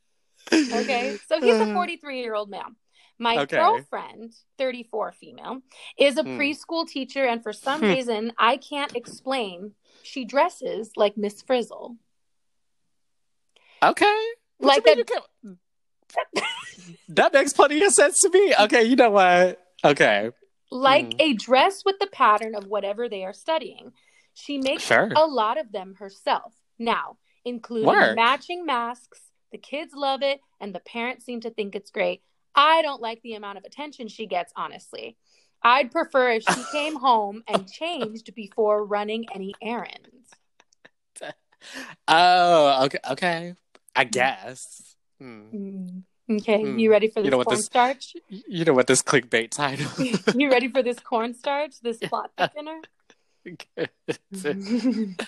Okay. 0.52 1.18
So 1.28 1.40
he's 1.40 1.60
a 1.60 1.66
43 1.74 2.20
year 2.20 2.34
old 2.34 2.50
man. 2.50 2.76
My 3.16 3.38
okay. 3.42 3.58
girlfriend, 3.58 4.32
34 4.58 5.12
female, 5.12 5.60
is 5.96 6.18
a 6.18 6.24
hmm. 6.24 6.30
preschool 6.30 6.86
teacher, 6.88 7.24
and 7.24 7.44
for 7.44 7.52
some 7.52 7.80
hmm. 7.80 7.86
reason 7.86 8.32
I 8.36 8.56
can't 8.56 8.96
explain, 8.96 9.72
she 10.02 10.24
dresses 10.24 10.90
like 10.96 11.16
Miss 11.16 11.40
Frizzle. 11.40 11.96
Okay. 13.82 14.24
What 14.58 14.68
like 14.68 14.84
that 14.84 15.06
that 17.08 17.32
makes 17.32 17.52
plenty 17.52 17.82
of 17.82 17.92
sense 17.92 18.20
to 18.20 18.30
me. 18.30 18.54
Okay, 18.60 18.84
you 18.84 18.96
know 18.96 19.10
what? 19.10 19.60
Okay. 19.84 20.30
Like 20.70 21.10
mm. 21.10 21.16
a 21.20 21.34
dress 21.34 21.82
with 21.84 21.98
the 22.00 22.06
pattern 22.06 22.54
of 22.54 22.66
whatever 22.66 23.08
they 23.08 23.24
are 23.24 23.32
studying. 23.32 23.92
She 24.34 24.58
makes 24.58 24.84
sure. 24.84 25.10
a 25.14 25.26
lot 25.26 25.58
of 25.58 25.70
them 25.70 25.94
herself. 25.98 26.52
Now, 26.78 27.18
including 27.44 27.86
Work. 27.86 28.16
matching 28.16 28.66
masks, 28.66 29.20
The 29.52 29.58
kids 29.58 29.92
love 29.94 30.22
it, 30.22 30.40
and 30.60 30.74
the 30.74 30.80
parents 30.80 31.24
seem 31.24 31.40
to 31.42 31.50
think 31.50 31.76
it's 31.76 31.90
great. 31.90 32.22
I 32.56 32.82
don't 32.82 33.00
like 33.00 33.20
the 33.22 33.34
amount 33.34 33.58
of 33.58 33.64
attention 33.64 34.08
she 34.08 34.26
gets, 34.26 34.52
honestly. 34.56 35.16
I'd 35.62 35.92
prefer 35.92 36.32
if 36.32 36.42
she 36.42 36.62
came 36.72 36.96
home 37.00 37.42
and 37.46 37.70
changed 37.70 38.34
before 38.34 38.84
running 38.84 39.26
any 39.34 39.54
errands. 39.62 40.30
Oh, 42.06 42.84
okay, 42.84 42.98
okay. 43.12 43.54
I 43.96 44.04
guess. 44.04 44.96
Hmm. 45.18 45.42
Mm. 45.54 46.02
Okay, 46.30 46.60
Hmm. 46.62 46.78
you 46.78 46.90
ready 46.90 47.08
for 47.08 47.20
this 47.20 47.26
You 47.26 47.30
know 47.30 47.44
cornstarch? 47.44 48.14
You 48.28 48.64
know 48.64 48.72
what 48.72 48.86
this 48.86 49.02
clickbait 49.02 49.50
title? 49.50 49.90
you 50.34 50.50
ready 50.50 50.68
for 50.68 50.82
this 50.82 50.98
cornstarch? 51.00 51.80
This 51.82 51.98
plot 52.02 52.30
thickener? 52.38 52.80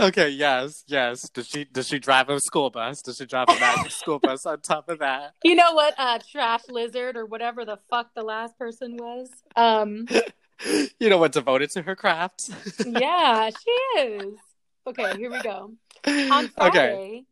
okay, 0.00 0.28
yes, 0.28 0.84
yes. 0.86 1.28
Does 1.30 1.48
she 1.48 1.64
does 1.64 1.88
she 1.88 1.98
drive 1.98 2.28
a 2.28 2.38
school 2.40 2.70
bus? 2.70 3.02
Does 3.02 3.16
she 3.16 3.26
drive 3.26 3.48
a 3.48 3.58
magic 3.58 3.90
school 3.90 4.18
bus 4.20 4.46
on 4.46 4.60
top 4.60 4.88
of 4.88 5.00
that? 5.00 5.34
you 5.42 5.54
know 5.56 5.72
what? 5.72 5.94
Uh, 5.98 6.18
trash 6.30 6.68
lizard 6.68 7.16
or 7.16 7.26
whatever 7.26 7.64
the 7.64 7.78
fuck 7.90 8.10
the 8.14 8.22
last 8.22 8.56
person 8.58 8.96
was. 8.96 9.30
Um, 9.56 10.06
You 11.00 11.08
know 11.08 11.18
what 11.18 11.30
devoted 11.32 11.70
to 11.70 11.82
her 11.82 11.94
craft? 11.96 12.50
yeah, 12.84 13.50
she 13.50 13.70
is. 14.00 14.34
Okay, 14.86 15.16
here 15.16 15.30
we 15.30 15.40
go. 15.40 15.72
On 16.06 16.48
Friday, 16.48 16.78
Okay. 16.78 17.24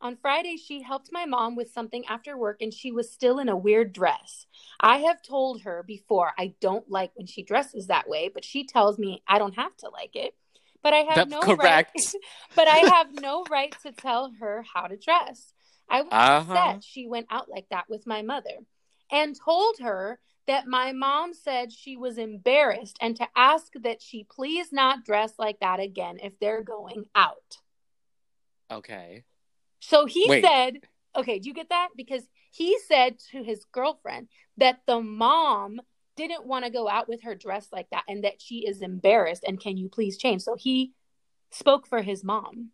On 0.00 0.16
Friday, 0.16 0.56
she 0.56 0.82
helped 0.82 1.10
my 1.12 1.26
mom 1.26 1.56
with 1.56 1.70
something 1.70 2.04
after 2.06 2.36
work 2.36 2.58
and 2.60 2.72
she 2.72 2.90
was 2.92 3.10
still 3.10 3.38
in 3.38 3.48
a 3.48 3.56
weird 3.56 3.92
dress. 3.92 4.46
I 4.80 4.98
have 4.98 5.22
told 5.22 5.62
her 5.62 5.82
before 5.86 6.32
I 6.38 6.54
don't 6.60 6.90
like 6.90 7.12
when 7.14 7.26
she 7.26 7.42
dresses 7.42 7.86
that 7.88 8.08
way, 8.08 8.30
but 8.32 8.44
she 8.44 8.64
tells 8.64 8.98
me 8.98 9.22
I 9.28 9.38
don't 9.38 9.56
have 9.56 9.76
to 9.78 9.90
like 9.90 10.16
it. 10.16 10.34
But 10.82 10.94
I 10.94 10.98
have 10.98 11.16
That's 11.16 11.30
no 11.30 11.40
correct. 11.42 11.92
right. 11.94 12.22
but 12.56 12.66
I 12.68 12.78
have 12.78 13.08
no 13.12 13.44
right 13.44 13.74
to 13.82 13.92
tell 13.92 14.32
her 14.40 14.64
how 14.74 14.86
to 14.86 14.96
dress. 14.96 15.52
I 15.88 16.02
was 16.02 16.12
Uh-huh. 16.12 16.54
upset 16.54 16.84
she 16.84 17.06
went 17.06 17.26
out 17.30 17.50
like 17.50 17.68
that 17.70 17.88
with 17.90 18.06
my 18.06 18.22
mother 18.22 18.64
and 19.12 19.36
told 19.38 19.76
her 19.80 20.20
that 20.46 20.66
my 20.66 20.92
mom 20.92 21.34
said 21.34 21.72
she 21.72 21.96
was 21.96 22.16
embarrassed 22.16 22.96
and 23.00 23.14
to 23.16 23.28
ask 23.36 23.72
that 23.82 24.00
she 24.00 24.24
please 24.24 24.72
not 24.72 25.04
dress 25.04 25.34
like 25.38 25.60
that 25.60 25.80
again 25.80 26.18
if 26.22 26.38
they're 26.38 26.62
going 26.62 27.04
out. 27.14 27.58
Okay. 28.70 29.24
So 29.80 30.06
he 30.06 30.26
Wait. 30.28 30.44
said, 30.44 30.78
okay, 31.16 31.38
do 31.38 31.48
you 31.48 31.54
get 31.54 31.70
that? 31.70 31.88
Because 31.96 32.22
he 32.52 32.78
said 32.86 33.18
to 33.30 33.42
his 33.42 33.64
girlfriend 33.72 34.28
that 34.56 34.80
the 34.86 35.00
mom 35.00 35.80
didn't 36.16 36.46
want 36.46 36.64
to 36.64 36.70
go 36.70 36.88
out 36.88 37.08
with 37.08 37.22
her 37.22 37.34
dressed 37.34 37.72
like 37.72 37.88
that 37.90 38.04
and 38.08 38.24
that 38.24 38.40
she 38.40 38.66
is 38.66 38.82
embarrassed 38.82 39.44
and 39.46 39.58
can 39.58 39.76
you 39.76 39.88
please 39.88 40.16
change? 40.18 40.42
So 40.42 40.54
he 40.54 40.92
spoke 41.50 41.86
for 41.86 42.02
his 42.02 42.22
mom. 42.22 42.70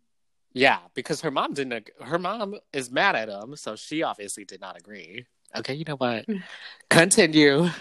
Yeah, 0.53 0.79
because 0.93 1.21
her 1.21 1.31
mom 1.31 1.53
didn't. 1.53 1.73
ag- 1.73 1.91
Her 2.01 2.17
mom 2.17 2.55
is 2.73 2.89
mad 2.89 3.15
at 3.15 3.29
him, 3.29 3.55
so 3.55 3.75
she 3.75 4.01
obviously 4.01 4.43
did 4.43 4.59
not 4.59 4.77
agree. 4.77 5.25
Okay, 5.55 5.75
you 5.75 5.85
know 5.85 5.95
what? 5.97 6.25
Mm. 6.27 6.41
Continue. 6.89 7.69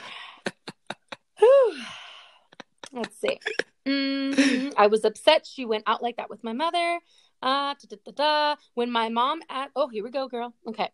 Let's 2.92 3.18
see. 3.18 3.38
Mhm. 3.86 4.72
I 4.76 4.88
was 4.88 5.04
upset 5.04 5.46
she 5.46 5.64
went 5.64 5.84
out 5.86 6.02
like 6.02 6.16
that 6.16 6.28
with 6.28 6.42
my 6.42 6.52
mother. 6.52 6.98
Uh, 7.42 7.74
da, 7.74 7.88
da, 7.88 7.96
da, 8.04 8.12
da. 8.12 8.56
When 8.74 8.90
my 8.90 9.08
mom 9.08 9.40
at 9.48 9.70
oh 9.76 9.88
here 9.88 10.04
we 10.04 10.10
go, 10.10 10.28
girl. 10.28 10.54
Okay. 10.66 10.90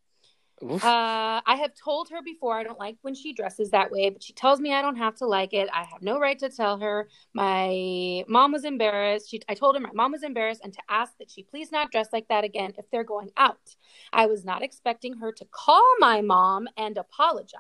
Uh, 0.63 1.43
I 1.45 1.57
have 1.61 1.73
told 1.75 2.09
her 2.11 2.23
before 2.23 2.57
I 2.57 2.63
don't 2.63 2.79
like 2.79 2.97
when 3.03 3.15
she 3.15 3.33
dresses 3.33 3.71
that 3.71 3.91
way, 3.91 4.11
but 4.11 4.23
she 4.23 4.33
tells 4.33 4.61
me 4.61 4.73
I 4.73 4.81
don't 4.81 4.97
have 4.97 5.17
to 5.17 5.27
like 5.27 5.53
it. 5.53 5.69
I 5.73 5.85
have 5.85 6.03
no 6.03 6.21
right 6.21 6.39
to 6.39 6.49
tell 6.49 6.79
her. 6.79 7.09
My 7.35 8.25
mom 8.29 8.53
was 8.53 8.65
embarrassed. 8.65 9.29
She, 9.31 9.41
I 9.49 9.55
told 9.55 9.75
her 9.75 9.81
my 9.81 9.91
mom 9.93 10.13
was 10.13 10.23
embarrassed 10.23 10.61
and 10.63 10.73
to 10.73 10.81
ask 10.89 11.19
that 11.19 11.31
she 11.31 11.43
please 11.43 11.73
not 11.73 11.91
dress 11.91 12.09
like 12.13 12.29
that 12.29 12.45
again 12.45 12.75
if 12.79 12.89
they're 12.91 13.03
going 13.03 13.31
out. 13.37 13.75
I 14.13 14.27
was 14.27 14.45
not 14.45 14.63
expecting 14.63 15.15
her 15.15 15.33
to 15.33 15.45
call 15.51 15.85
my 15.99 16.21
mom 16.21 16.69
and 16.77 16.97
apologize. 16.97 17.59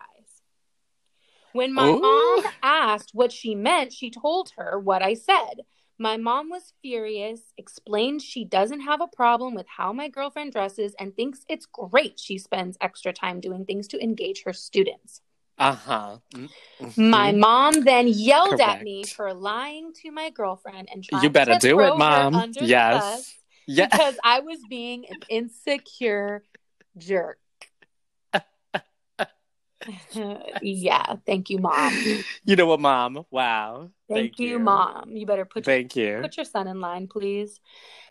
When 1.52 1.74
my 1.74 1.90
Ooh. 1.90 2.00
mom 2.00 2.52
asked 2.62 3.10
what 3.12 3.32
she 3.32 3.54
meant, 3.54 3.92
she 3.92 4.10
told 4.10 4.52
her 4.56 4.78
what 4.78 5.02
I 5.02 5.14
said. 5.14 5.62
My 6.02 6.16
mom 6.16 6.50
was 6.50 6.72
furious, 6.82 7.52
explained 7.56 8.22
she 8.22 8.44
doesn't 8.44 8.80
have 8.80 9.00
a 9.00 9.06
problem 9.06 9.54
with 9.54 9.68
how 9.68 9.92
my 9.92 10.08
girlfriend 10.08 10.50
dresses 10.50 10.96
and 10.98 11.14
thinks 11.14 11.46
it's 11.48 11.64
great 11.64 12.18
she 12.18 12.38
spends 12.38 12.76
extra 12.80 13.12
time 13.12 13.38
doing 13.38 13.64
things 13.64 13.86
to 13.88 14.02
engage 14.02 14.42
her 14.42 14.52
students. 14.52 15.20
Uh 15.58 15.76
huh. 15.76 16.16
My 16.96 17.30
mom 17.30 17.84
then 17.84 18.08
yelled 18.08 18.60
at 18.60 18.82
me 18.82 19.04
for 19.04 19.32
lying 19.32 19.92
to 20.02 20.10
my 20.10 20.30
girlfriend 20.30 20.88
and 20.92 21.04
trying 21.04 21.22
You 21.22 21.30
better 21.30 21.52
to 21.52 21.60
do 21.60 21.76
throw 21.76 21.94
it, 21.94 21.98
mom. 21.98 22.52
Yes. 22.56 23.36
Yeah. 23.68 23.86
because 23.86 24.16
I 24.24 24.40
was 24.40 24.58
being 24.68 25.06
an 25.08 25.20
insecure 25.28 26.42
jerk. 26.98 27.38
yeah, 30.62 31.16
thank 31.26 31.50
you, 31.50 31.58
mom. 31.58 31.92
You 32.44 32.56
know 32.56 32.66
what, 32.66 32.80
mom? 32.80 33.24
Wow. 33.30 33.90
Thank, 34.08 34.38
you, 34.38 34.58
mom. 34.58 35.16
You 35.16 35.26
better 35.26 35.44
put 35.44 35.66
your, 35.66 35.74
Thank 35.76 35.96
you. 35.96 36.18
put 36.20 36.36
your 36.36 36.44
son 36.44 36.68
in 36.68 36.80
line, 36.80 37.08
please. 37.08 37.60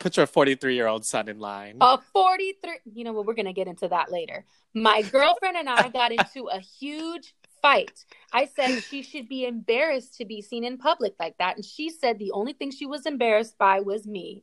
Put 0.00 0.16
your 0.16 0.26
43 0.26 0.74
year 0.74 0.88
old 0.88 1.04
son 1.04 1.28
in 1.28 1.38
line. 1.38 1.76
A 1.80 1.98
43. 2.12 2.72
You 2.92 3.04
know 3.04 3.12
what? 3.12 3.26
We're 3.26 3.34
going 3.34 3.46
to 3.46 3.52
get 3.52 3.68
into 3.68 3.88
that 3.88 4.10
later. 4.10 4.44
My 4.74 5.02
girlfriend 5.02 5.56
and 5.56 5.68
I 5.68 5.88
got 5.88 6.12
into 6.12 6.48
a 6.48 6.58
huge 6.58 7.34
fight. 7.60 8.04
I 8.32 8.46
said 8.46 8.80
she 8.82 9.02
should 9.02 9.28
be 9.28 9.46
embarrassed 9.46 10.16
to 10.18 10.24
be 10.24 10.42
seen 10.42 10.64
in 10.64 10.78
public 10.78 11.14
like 11.20 11.38
that. 11.38 11.56
And 11.56 11.64
she 11.64 11.88
said 11.88 12.18
the 12.18 12.32
only 12.32 12.52
thing 12.52 12.70
she 12.70 12.86
was 12.86 13.06
embarrassed 13.06 13.56
by 13.58 13.80
was 13.80 14.06
me. 14.06 14.42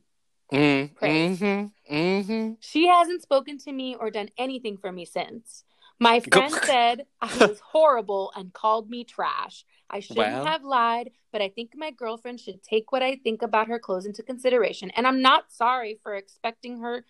Mm, 0.52 0.90
mm-hmm. 0.96 1.94
Mm-hmm. 1.94 2.52
She 2.60 2.88
hasn't 2.88 3.22
spoken 3.22 3.58
to 3.58 3.72
me 3.72 3.94
or 3.94 4.10
done 4.10 4.30
anything 4.36 4.76
for 4.76 4.90
me 4.90 5.04
since. 5.04 5.64
My 6.00 6.20
friend 6.20 6.52
said 6.64 7.06
I 7.20 7.36
was 7.46 7.60
horrible 7.60 8.32
and 8.34 8.52
called 8.52 8.88
me 8.88 9.04
trash. 9.04 9.64
I 9.88 10.00
shouldn't 10.00 10.46
have 10.46 10.64
lied, 10.64 11.10
but 11.32 11.42
I 11.42 11.48
think 11.48 11.72
my 11.74 11.90
girlfriend 11.90 12.40
should 12.40 12.62
take 12.62 12.90
what 12.90 13.02
I 13.02 13.16
think 13.16 13.42
about 13.42 13.68
her 13.68 13.78
clothes 13.78 14.06
into 14.06 14.22
consideration. 14.22 14.90
And 14.90 15.06
I'm 15.06 15.20
not 15.20 15.52
sorry 15.52 15.98
for 16.02 16.14
expecting 16.14 16.80
her 16.80 17.04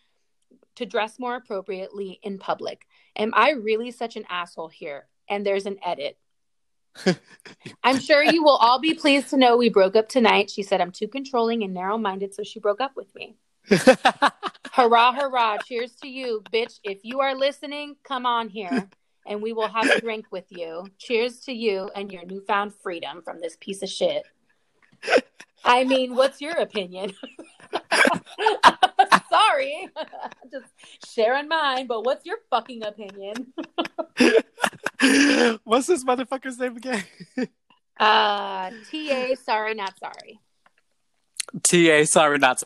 to 0.76 0.86
dress 0.86 1.18
more 1.18 1.36
appropriately 1.36 2.18
in 2.22 2.38
public. 2.38 2.86
Am 3.16 3.32
I 3.34 3.50
really 3.50 3.90
such 3.90 4.16
an 4.16 4.24
asshole 4.28 4.68
here? 4.68 5.06
And 5.28 5.46
there's 5.46 5.66
an 5.66 5.78
edit. 5.84 6.18
I'm 7.84 8.00
sure 8.00 8.24
you 8.24 8.42
will 8.42 8.56
all 8.56 8.80
be 8.80 8.94
pleased 8.94 9.30
to 9.30 9.36
know 9.36 9.56
we 9.56 9.68
broke 9.68 9.94
up 9.94 10.08
tonight. 10.08 10.50
She 10.50 10.62
said 10.62 10.80
I'm 10.80 10.90
too 10.90 11.06
controlling 11.06 11.62
and 11.62 11.72
narrow 11.72 11.98
minded, 11.98 12.34
so 12.34 12.42
she 12.42 12.58
broke 12.58 12.80
up 12.80 12.96
with 12.96 13.14
me. 13.14 13.36
Hurrah, 14.72 15.12
hurrah. 15.12 15.56
Cheers 15.66 15.96
to 16.02 16.08
you, 16.08 16.42
bitch. 16.52 16.78
If 16.84 17.00
you 17.02 17.20
are 17.20 17.34
listening, 17.34 17.96
come 18.04 18.24
on 18.24 18.48
here 18.48 18.88
and 19.26 19.42
we 19.42 19.52
will 19.52 19.68
have 19.68 19.88
a 19.88 20.00
drink 20.00 20.26
with 20.30 20.46
you. 20.50 20.86
Cheers 20.98 21.40
to 21.40 21.52
you 21.52 21.90
and 21.94 22.12
your 22.12 22.24
newfound 22.24 22.72
freedom 22.82 23.22
from 23.22 23.40
this 23.40 23.56
piece 23.60 23.82
of 23.82 23.88
shit. 23.88 24.24
I 25.64 25.84
mean, 25.84 26.14
what's 26.14 26.40
your 26.40 26.56
opinion? 26.56 27.12
Sorry. 29.28 29.88
Just 30.52 30.66
sharing 31.14 31.48
mine, 31.48 31.86
but 31.86 32.04
what's 32.04 32.24
your 32.24 32.38
fucking 32.50 32.82
opinion? 32.84 33.52
What's 35.64 35.86
this 35.86 36.04
motherfucker's 36.04 36.58
name 36.58 36.76
again? 36.76 37.02
Uh, 37.98 38.70
TA, 38.90 39.34
sorry, 39.42 39.74
not 39.74 39.98
sorry. 39.98 40.40
TA, 41.62 42.04
sorry, 42.04 42.38
not 42.38 42.62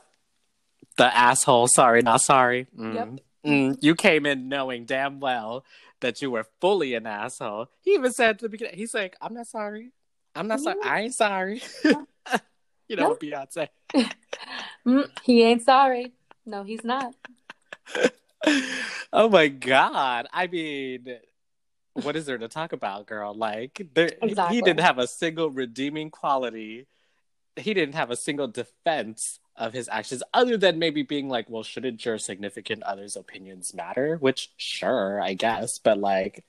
the 0.97 1.17
asshole. 1.17 1.69
Sorry, 1.69 2.03
not 2.03 2.21
sorry. 2.21 2.67
Mm. 2.79 2.95
Yep. 2.95 3.09
Mm, 3.47 3.79
you 3.83 3.95
came 3.95 4.25
in 4.25 4.49
knowing 4.49 4.85
damn 4.87 5.21
well 5.21 5.65
that 6.01 6.23
you 6.23 6.31
were 6.31 6.47
fully 6.61 6.95
an 6.95 7.07
asshole. 7.07 7.67
He 7.83 7.93
even 7.93 8.13
said 8.13 8.31
at 8.31 8.39
the 8.39 8.49
beginning, 8.49 8.77
he's 8.77 8.95
like, 8.95 9.17
I'm 9.21 9.35
not 9.35 9.47
sorry. 9.47 9.91
I'm 10.35 10.49
not 10.49 10.61
sorry. 10.61 10.79
I 10.85 11.01
ain't 11.03 11.15
sorry. 11.15 11.63
you 11.85 12.97
know, 12.97 13.11
No. 13.11 13.15
Beyonce. 13.17 13.69
Mm, 14.87 15.09
he 15.23 15.43
ain't 15.43 15.63
sorry. 15.63 16.13
No, 16.45 16.63
he's 16.63 16.85
not. 16.85 17.15
oh 19.15 19.31
my 19.31 19.49
God. 19.49 20.27
I 20.31 20.47
mean, 20.47 21.17
what 21.95 22.17
is 22.17 22.27
there 22.27 22.37
to 22.37 22.49
talk 22.49 22.75
about, 22.75 23.07
girl? 23.07 23.33
Like, 23.33 23.89
there, 23.95 24.11
Exactly. 24.21 24.57
he 24.57 24.61
didn't 24.61 24.81
have 24.81 24.99
a 24.99 25.07
single 25.07 25.49
redeeming 25.51 26.11
quality. 26.11 26.87
He 27.57 27.75
didn't 27.75 27.95
have 27.95 28.11
a 28.11 28.17
single 28.17 28.49
defense 28.49 29.39
of 29.57 29.73
his 29.73 29.89
actions 29.89 30.23
other 30.33 30.57
than 30.57 30.79
maybe 30.79 31.03
being 31.03 31.29
like, 31.29 31.49
well, 31.49 31.63
shouldn't 31.63 32.05
your 32.05 32.19
significant 32.19 32.83
other's 32.83 33.17
opinions 33.17 33.73
matter? 33.73 34.17
Which, 34.17 34.51
sure, 34.57 35.21
I 35.21 35.35
guess. 35.35 35.79
But, 35.79 35.99
like, 35.99 36.45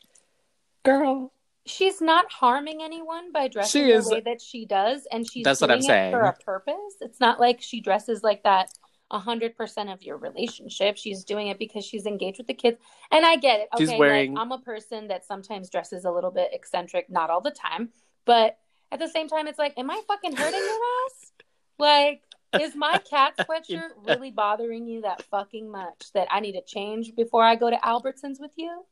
girl, 0.83 1.31
She's 1.67 1.99
not 1.99 2.31
harming 2.31 2.83
anyone 2.83 3.31
by 3.31 3.47
dressing 3.47 3.85
She 3.87 3.91
the 3.91 4.07
way 4.07 4.21
that 4.21 4.39
she 4.39 4.65
does, 4.65 5.07
and 5.11 5.29
she's 5.29 5.43
That's 5.43 5.61
what 5.61 5.71
I'm 5.71 5.79
it 5.79 5.83
saying. 5.83 6.11
for 6.13 6.21
a 6.21 6.33
purpose. 6.33 6.75
It's 7.01 7.19
not 7.19 7.39
like 7.39 7.59
she 7.59 7.81
dresses 7.81 8.21
like 8.21 8.43
that 8.43 8.69
a 9.09 9.17
hundred 9.17 9.55
percent 9.57 9.89
of 9.89 10.03
your 10.03 10.17
relationship. 10.17 10.95
She's 10.95 11.23
doing 11.23 11.47
it 11.47 11.57
because 11.57 11.83
she's 11.83 12.05
engaged 12.05 12.37
with 12.37 12.45
the 12.45 12.53
kids, 12.53 12.77
and 13.11 13.25
I 13.25 13.37
get 13.37 13.61
it. 13.61 13.69
She's 13.79 13.91
wearing- 13.97 14.35
like, 14.35 14.41
I'm 14.41 14.51
a 14.51 14.59
person 14.59 15.07
that 15.07 15.25
sometimes 15.25 15.71
dresses 15.71 16.05
a 16.05 16.11
little 16.11 16.31
bit 16.31 16.51
eccentric, 16.53 17.09
not 17.09 17.31
all 17.31 17.41
the 17.41 17.51
time, 17.51 17.89
but 18.25 18.59
at 18.95 18.99
the 18.99 19.09
same 19.09 19.27
time, 19.27 19.47
it's 19.47 19.59
like, 19.59 19.77
am 19.77 19.91
I 19.91 20.01
fucking 20.07 20.35
hurting 20.37 20.59
your 20.59 20.79
ass? 21.05 21.31
Like, 21.77 22.21
is 22.61 22.75
my 22.75 22.97
cat 22.99 23.33
sweatshirt 23.49 23.89
really 24.05 24.31
bothering 24.31 24.87
you 24.87 25.01
that 25.01 25.21
fucking 25.23 25.69
much 25.69 26.13
that 26.13 26.29
I 26.31 26.39
need 26.39 26.53
to 26.53 26.61
change 26.61 27.13
before 27.13 27.43
I 27.43 27.55
go 27.55 27.69
to 27.69 27.75
Albertsons 27.77 28.39
with 28.39 28.51
you? 28.55 28.85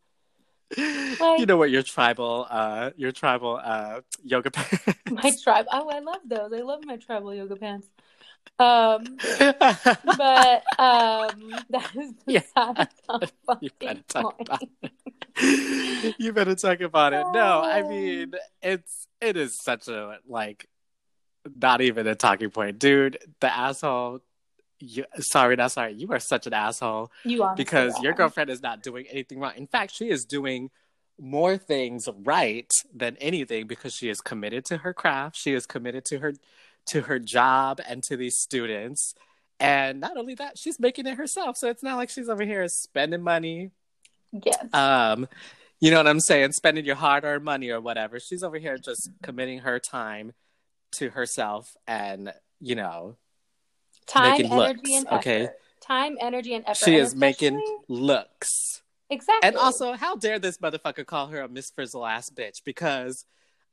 Like- 1.20 1.40
you 1.40 1.46
know 1.46 1.56
what 1.58 1.70
your 1.70 1.84
tribal 1.84 2.48
uh 2.50 2.92
your 2.98 3.12
tribal 3.12 3.62
uh 3.64 4.02
yoga 4.24 4.50
pants. 4.52 5.00
My 5.10 5.32
tribe. 5.42 5.68
Oh, 5.72 5.88
I 5.90 6.00
love 6.00 6.22
those. 6.26 6.52
I 6.52 6.62
love 6.62 6.84
my 6.84 6.98
tribal 6.98 7.34
yoga 7.34 7.56
pants. 7.56 7.88
Um, 8.60 9.18
but 10.18 10.64
um, 10.80 11.56
that 11.70 11.90
is 11.96 12.14
Yeah. 12.28 12.42
the 12.56 13.32
You 13.62 13.70
better 13.80 14.04
talk 14.08 14.38
point. 14.38 14.48
about 14.50 14.64
it. 14.82 16.16
you 16.20 16.34
better 16.34 16.56
talk 16.56 16.82
about 16.82 17.14
it. 17.14 17.26
No, 17.34 17.62
I 17.64 17.82
Oh. 17.82 17.90
mean 17.90 18.34
it's 18.62 19.08
it 19.22 19.38
is 19.38 19.60
such 19.60 19.88
a 19.88 20.20
like 20.28 20.68
not 21.62 21.82
even 21.82 22.08
a 22.08 22.16
talking 22.16 22.50
point, 22.52 22.80
dude. 22.80 23.18
The 23.40 23.52
asshole. 23.56 24.20
You, 24.80 25.06
sorry, 25.20 25.56
not 25.56 25.72
sorry. 25.72 25.94
You 25.94 26.10
are 26.12 26.20
such 26.20 26.46
an 26.46 26.54
asshole 26.54 27.10
You 27.24 27.44
honestly 27.44 27.64
because 27.64 28.02
your 28.02 28.14
girlfriend 28.14 28.50
is 28.50 28.62
not 28.62 28.84
doing 28.84 29.06
anything 29.10 29.40
wrong. 29.40 29.54
In 29.56 29.68
fact, 29.68 29.94
she 29.94 30.10
is 30.10 30.26
doing 30.26 30.72
more 31.20 31.58
things 31.58 32.10
right 32.24 32.70
than 32.94 33.16
anything 33.18 33.66
because 33.68 33.94
she 33.94 34.10
is 34.10 34.20
committed 34.20 34.66
to 34.66 34.78
her 34.78 34.94
craft. 34.94 35.38
She 35.38 35.54
is 35.54 35.66
committed 35.66 36.04
to 36.06 36.20
her 36.20 36.34
to 36.88 37.02
her 37.02 37.20
job 37.20 37.80
and 37.88 38.04
to 38.04 38.18
these 38.18 38.38
students. 38.38 39.14
And 39.60 40.00
not 40.00 40.18
only 40.18 40.36
that, 40.36 40.58
she's 40.58 40.80
making 40.80 41.06
it 41.08 41.16
herself. 41.18 41.58
So 41.58 41.70
it's 41.70 41.84
not 41.84 41.96
like 41.98 42.10
she's 42.10 42.28
over 42.30 42.44
here 42.44 42.68
spending 42.68 43.22
money. 43.22 43.72
Yes. 44.32 44.74
Um, 44.74 45.28
you 45.80 45.92
know 45.92 45.98
what 45.98 46.08
I'm 46.08 46.20
saying? 46.20 46.54
Spending 46.54 46.86
your 46.86 46.96
hard-earned 46.96 47.44
money 47.44 47.70
or 47.70 47.80
whatever. 47.80 48.20
She's 48.20 48.44
over 48.44 48.58
here 48.58 48.78
just 48.78 49.10
committing 49.22 49.60
her 49.60 49.80
time 49.80 50.34
to 50.94 51.10
herself 51.12 51.76
and, 51.88 52.34
you 52.60 52.76
know, 52.76 53.16
Time, 54.08 54.32
making 54.32 54.52
energy, 54.52 54.80
looks, 54.82 54.90
and 54.92 55.06
effort. 55.08 55.16
okay? 55.18 55.50
Time, 55.82 56.18
energy, 56.20 56.54
and 56.56 56.64
effort. 56.66 56.84
she 56.86 56.96
And 56.98 57.02
is 57.04 57.16
making 57.16 57.62
looks. 57.88 58.82
exactly. 59.10 59.48
And 59.48 59.56
also, 59.58 59.94
how 59.94 60.16
dare 60.16 60.40
this 60.40 60.58
motherfucker 60.58 61.06
call 61.06 61.28
her 61.28 61.42
a 61.42 61.48
Miss 61.48 61.70
Frizzle 61.72 62.06
ass 62.06 62.30
bitch? 62.30 62.64
Because 62.66 63.26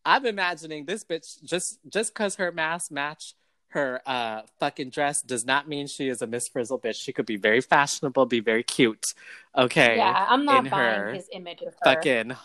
I'm 0.04 0.26
imagining 0.26 0.84
this 0.86 1.04
bitch 1.04 1.42
just 1.44 1.78
just 1.88 2.12
because 2.14 2.36
her 2.36 2.52
mask 2.52 2.90
match 2.90 3.34
her 3.68 4.00
uh 4.06 4.42
fucking 4.58 4.90
dress 4.90 5.22
does 5.22 5.44
not 5.44 5.68
mean 5.68 5.86
she 5.86 6.08
is 6.08 6.22
a 6.22 6.26
Miss 6.26 6.48
Frizzle 6.48 6.78
bitch. 6.80 6.96
She 6.96 7.12
could 7.12 7.26
be 7.26 7.36
very 7.36 7.60
fashionable, 7.60 8.26
be 8.26 8.40
very 8.40 8.62
cute. 8.64 9.14
Okay. 9.56 9.96
yeah, 9.96 10.26
I'm 10.28 10.44
not 10.44 10.64
in 10.64 10.70
buying 10.70 10.98
her 11.00 11.12
his 11.14 11.28
image 11.32 11.60
of 11.62 11.74
her. 11.74 11.94
Fucking 11.94 12.36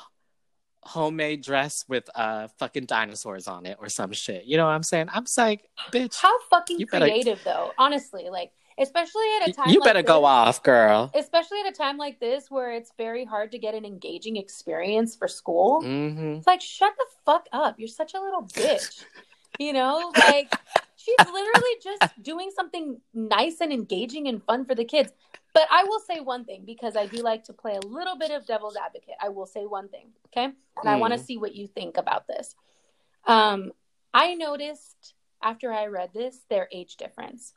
homemade 0.84 1.42
dress 1.42 1.84
with 1.88 2.08
uh 2.14 2.48
fucking 2.60 2.86
dinosaurs 2.86 3.48
on 3.48 3.66
it 3.66 3.78
or 3.80 3.90
some 3.90 4.12
shit. 4.12 4.46
You 4.46 4.58
know 4.58 4.66
what 4.66 4.72
I'm 4.74 4.84
saying? 4.84 5.08
I'm 5.12 5.24
just 5.24 5.38
like, 5.38 5.68
bitch, 5.92 6.16
How 6.22 6.38
fucking 6.52 6.80
You 6.80 6.86
better- 6.86 7.06
creative, 7.06 7.40
though. 7.44 7.72
Honestly, 7.78 8.30
like 8.30 8.52
especially 8.78 9.24
at 9.42 9.50
a 9.50 9.54
time. 9.54 9.70
you 9.70 9.80
like 9.80 9.86
better 9.86 10.04
go 10.04 10.20
this- 10.22 10.26
off, 10.28 10.64
girl. 10.64 11.12
Especially 11.16 11.60
at 11.62 11.68
a 11.68 11.72
time 11.72 11.98
like 11.98 12.20
this 12.20 12.50
where 12.52 12.72
it's 12.72 12.92
very 12.98 13.26
hard 13.26 13.52
to 13.52 13.58
get 13.60 13.74
an 13.76 13.86
engaging 13.86 14.36
experience 14.38 15.16
for 15.16 15.28
school. 15.28 15.82
hmm 15.82 16.34
It's 16.38 16.48
like, 16.48 16.62
shut 16.62 16.94
the 16.98 17.06
fuck 17.26 17.48
up. 17.52 17.80
You're 17.80 17.88
such 17.88 18.14
a 18.14 18.20
little 18.22 18.44
bitch. 18.44 19.06
you 19.58 19.72
know, 19.74 20.12
like 20.18 20.52
she's 20.98 21.26
literally 21.26 21.76
just 21.82 22.04
doing 22.22 22.52
something 22.54 23.00
nice 23.14 23.62
and 23.62 23.72
engaging 23.72 24.28
and 24.28 24.44
fun 24.44 24.66
for 24.66 24.76
the 24.76 24.84
kids. 24.86 25.12
But 25.54 25.68
I 25.72 25.86
will 25.86 26.02
say 26.02 26.20
one 26.20 26.44
thing 26.44 26.64
because 26.66 26.98
I 26.98 27.06
do 27.06 27.22
like 27.24 27.46
to 27.46 27.54
play 27.54 27.76
a 27.76 27.80
little 27.82 28.18
bit 28.18 28.32
of 28.32 28.46
devil's 28.46 28.76
advocate. 28.76 29.16
I 29.22 29.30
will 29.30 29.46
say 29.46 29.66
one 29.66 29.88
thing, 29.88 30.08
okay? 30.28 30.46
And 30.82 30.90
I 30.90 30.98
want 30.98 31.14
to 31.14 31.20
Mm. 31.20 31.24
see 31.26 31.38
what 31.38 31.56
you 31.56 31.68
think 31.68 31.96
about 31.96 32.28
this. 32.28 32.56
Um, 33.26 33.72
I 34.14 34.34
noticed 34.36 35.14
after 35.42 35.72
I 35.72 35.86
read 35.86 36.12
this 36.14 36.40
their 36.50 36.68
age 36.74 36.98
difference. 36.98 37.54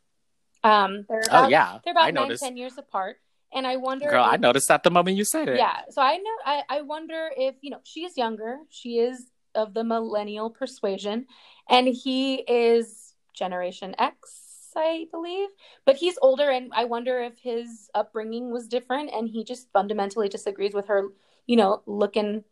Um, 0.65 1.07
they're 1.09 1.21
about, 1.21 1.45
Oh 1.45 1.49
yeah. 1.49 1.79
they're 1.85 1.93
about 1.93 2.05
I 2.05 2.11
nine, 2.11 2.25
noticed. 2.25 2.43
ten 2.43 2.57
years 2.57 2.77
apart, 2.79 3.17
and 3.53 3.67
I 3.67 3.77
wonder. 3.77 4.09
Girl, 4.11 4.25
I 4.25 4.37
noticed 4.37 4.69
that 4.69 4.83
the 4.83 4.91
moment 4.91 5.17
you 5.17 5.25
said 5.25 5.49
it. 5.49 5.57
yeah 5.57 5.81
so 5.91 6.03
i 6.03 6.17
know 6.17 6.37
I, 6.45 6.63
I 6.69 6.81
wonder 6.83 7.31
if 7.37 7.55
you 7.63 7.71
know 7.71 7.81
she 7.85 8.05
is 8.05 8.17
younger 8.17 8.59
she 8.69 8.99
is 8.99 9.31
of 9.55 9.73
the 9.75 9.85
millennial 9.85 10.51
persuasion 10.51 11.27
and 11.69 11.89
he 11.89 12.37
is 12.49 13.15
generation 13.35 13.95
x 13.99 14.71
i 14.77 15.07
believe 15.11 15.49
but 15.87 15.97
he's 15.97 16.19
older 16.21 16.51
and 16.51 16.71
i 16.75 16.85
wonder 16.85 17.21
if 17.23 17.39
his 17.39 17.89
upbringing 17.95 18.53
was 18.53 18.69
different 18.69 19.11
and 19.13 19.29
he 19.29 19.43
just 19.45 19.69
fundamentally 19.73 20.29
disagrees 20.29 20.75
with 20.75 20.87
her 20.89 21.09
you 21.47 21.57
know 21.57 21.83
looking 21.87 22.45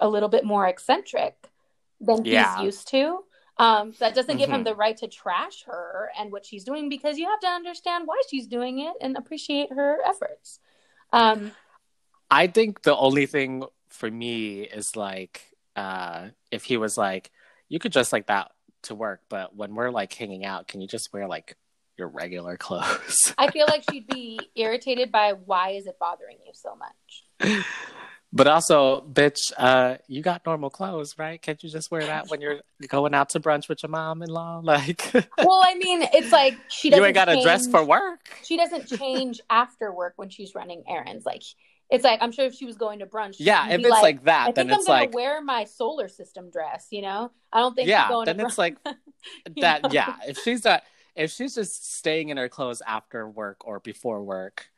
a 0.00 0.08
little 0.08 0.28
bit 0.28 0.44
more 0.44 0.66
eccentric 0.66 1.48
than 2.00 2.24
Yeah. 2.24 2.56
he's 2.56 2.64
used 2.64 2.88
to 2.88 3.24
um, 3.58 3.92
that 3.98 4.14
doesn't 4.14 4.38
give 4.38 4.50
him 4.50 4.60
Mhm. 4.62 4.64
the 4.64 4.74
right 4.74 4.96
to 4.98 5.08
trash 5.08 5.64
her 5.64 6.10
and 6.18 6.30
what 6.30 6.46
she's 6.46 6.64
doing 6.64 6.88
because 6.88 7.18
you 7.18 7.26
have 7.26 7.40
to 7.40 7.48
understand 7.48 8.06
why 8.06 8.20
she's 8.30 8.46
doing 8.46 8.78
it 8.80 8.94
and 9.00 9.16
appreciate 9.16 9.72
her 9.72 9.98
efforts 10.04 10.60
um, 11.12 11.52
I 12.30 12.46
think 12.46 12.82
the 12.82 12.94
only 12.96 13.24
thing 13.26 13.64
for 13.88 14.10
me 14.10 14.60
is 14.62 14.94
like 14.96 15.42
uh 15.76 16.28
if 16.50 16.64
he 16.64 16.76
was 16.76 16.98
like, 16.98 17.30
you 17.68 17.78
could 17.78 17.92
dress 17.92 18.12
like 18.12 18.26
that 18.26 18.52
to 18.82 18.94
work, 18.94 19.22
but 19.28 19.56
when 19.56 19.74
we're 19.74 19.90
like 19.90 20.12
hanging 20.12 20.44
out, 20.44 20.68
can 20.68 20.80
you 20.80 20.86
just 20.86 21.12
wear 21.12 21.26
like 21.26 21.56
your 21.96 22.08
regular 22.08 22.56
clothes? 22.66 23.34
I 23.38 23.50
feel 23.50 23.66
like 23.66 23.82
she'd 23.82 24.06
be 24.06 24.50
irritated 24.54 25.10
by 25.10 25.32
why 25.32 25.70
is 25.70 25.86
it 25.86 25.98
bothering 25.98 26.38
you 26.46 26.52
so 26.54 26.76
much? 26.76 27.24
but 28.38 28.46
also, 28.46 29.00
bitch, 29.00 29.52
uh, 29.58 29.96
you 30.06 30.22
got 30.22 30.46
normal 30.46 30.70
clothes, 30.70 31.18
right? 31.18 31.42
Can't 31.42 31.60
you 31.62 31.68
just 31.68 31.90
wear 31.90 32.06
that 32.06 32.28
when 32.28 32.40
you're 32.40 32.60
going 32.86 33.12
out 33.12 33.30
to 33.30 33.40
brunch 33.40 33.68
with 33.68 33.82
your 33.82 33.90
mom 33.90 34.22
in 34.22 34.30
law? 34.30 34.62
Like 34.68 35.10
Well, 35.38 35.60
I 35.64 35.74
mean, 35.74 36.02
it's 36.12 36.30
like 36.30 36.54
she 36.68 36.88
doesn't 36.90 37.02
you 37.02 37.06
ain't 37.06 37.14
got 37.14 37.24
to 37.26 37.42
dress 37.42 37.66
for 37.66 37.84
work. 37.84 38.20
She 38.44 38.56
doesn't 38.56 38.86
change 38.86 39.40
after 39.50 39.92
work 39.92 40.14
when 40.16 40.28
she's 40.30 40.54
running 40.54 40.84
errands. 40.88 41.26
Like 41.26 41.42
it's 41.90 42.04
like 42.04 42.20
I'm 42.22 42.32
sure 42.32 42.44
if 42.44 42.54
she 42.54 42.64
was 42.64 42.76
going 42.76 43.00
to 43.00 43.06
brunch, 43.06 43.36
Yeah, 43.38 43.68
if 43.68 43.80
it's 43.80 43.90
like, 43.90 44.20
I 44.20 44.24
that, 44.24 44.44
think 44.44 44.56
then 44.56 44.66
I'm 44.70 44.78
it's 44.78 44.86
gonna 44.86 45.00
like 45.00 45.14
wear 45.14 45.42
my 45.42 45.64
solar 45.64 46.06
system 46.06 46.50
dress. 46.50 46.86
You 46.90 47.02
know, 47.02 47.32
I 47.52 47.58
don't 47.58 47.74
think 47.74 47.86
she's 47.86 47.90
yeah, 47.92 48.22
then 48.24 48.38
it's 48.40 48.54
brunch. 48.54 48.58
like 48.58 48.76
that 49.60 49.82
know? 49.82 49.88
yeah 49.90 50.14
if 50.26 50.38
she's 50.38 50.64
not 50.64 50.82
if 51.16 51.30
she's 51.30 51.54
just 51.54 51.96
staying 51.96 52.28
in 52.28 52.36
her 52.36 52.48
clothes 52.48 52.82
after 52.86 53.28
work 53.28 53.66
or 53.66 53.80
before 53.80 54.22
work 54.22 54.68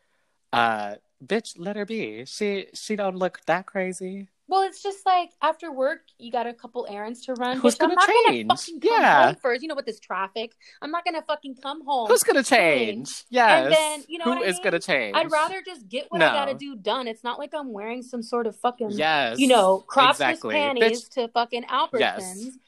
uh 0.53 0.95
bitch 1.25 1.55
let 1.59 1.77
her 1.77 1.85
be 1.85 2.25
she 2.25 2.67
she 2.75 2.97
don't 2.97 3.17
look 3.17 3.41
that 3.47 3.67
crazy 3.67 4.29
Well, 4.49 4.63
it's 4.63 4.83
just 4.83 5.07
like 5.07 5.31
after 5.43 5.71
work, 5.71 6.01
you 6.19 6.33
got 6.33 6.47
a 6.49 6.53
couple 6.53 6.85
errands 6.91 7.25
to 7.27 7.35
run. 7.35 7.59
Who's 7.59 7.77
I'm 7.79 7.87
gonna 7.91 7.95
not 7.95 8.09
change? 8.09 8.49
gonna 8.49 8.59
fucking 8.59 8.81
come 8.81 9.01
Yeah. 9.01 9.27
home 9.27 9.37
first. 9.37 9.63
You 9.63 9.69
know, 9.69 9.77
with 9.77 9.87
this 9.87 10.01
traffic, 10.01 10.57
I'm 10.83 10.91
not 10.91 11.05
gonna 11.05 11.23
fucking 11.23 11.55
come 11.63 11.85
home. 11.87 12.09
who's 12.09 12.25
gonna 12.25 12.43
change 12.43 13.09
yes 13.31 13.65
And 13.67 13.73
then, 13.73 14.05
you 14.09 14.19
know 14.19 14.25
who 14.25 14.43
is 14.43 14.57
mean? 14.57 14.65
gonna 14.65 14.81
change 14.81 15.15
I'd 15.17 15.31
rather 15.31 15.63
just 15.65 15.89
get 15.89 16.07
what 16.11 16.19
No. 16.19 16.27
I 16.31 16.33
gotta 16.33 16.55
do 16.55 16.75
done. 16.75 17.07
It's 17.07 17.23
not 17.23 17.39
like 17.39 17.53
I'm 17.55 17.73
wearing 17.73 18.03
some 18.03 18.23
sort 18.25 18.49
of 18.49 18.57
fucking 18.57 18.91
yes 18.91 19.39
you 19.39 19.47
know, 19.47 19.85
crotchless 19.89 20.11
exactly. 20.33 20.55
panties 20.57 21.09
Bitch, 21.09 21.15
to 21.15 21.29
fucking 21.29 21.65
Albertsons. 21.65 22.01
Yes. 22.01 22.59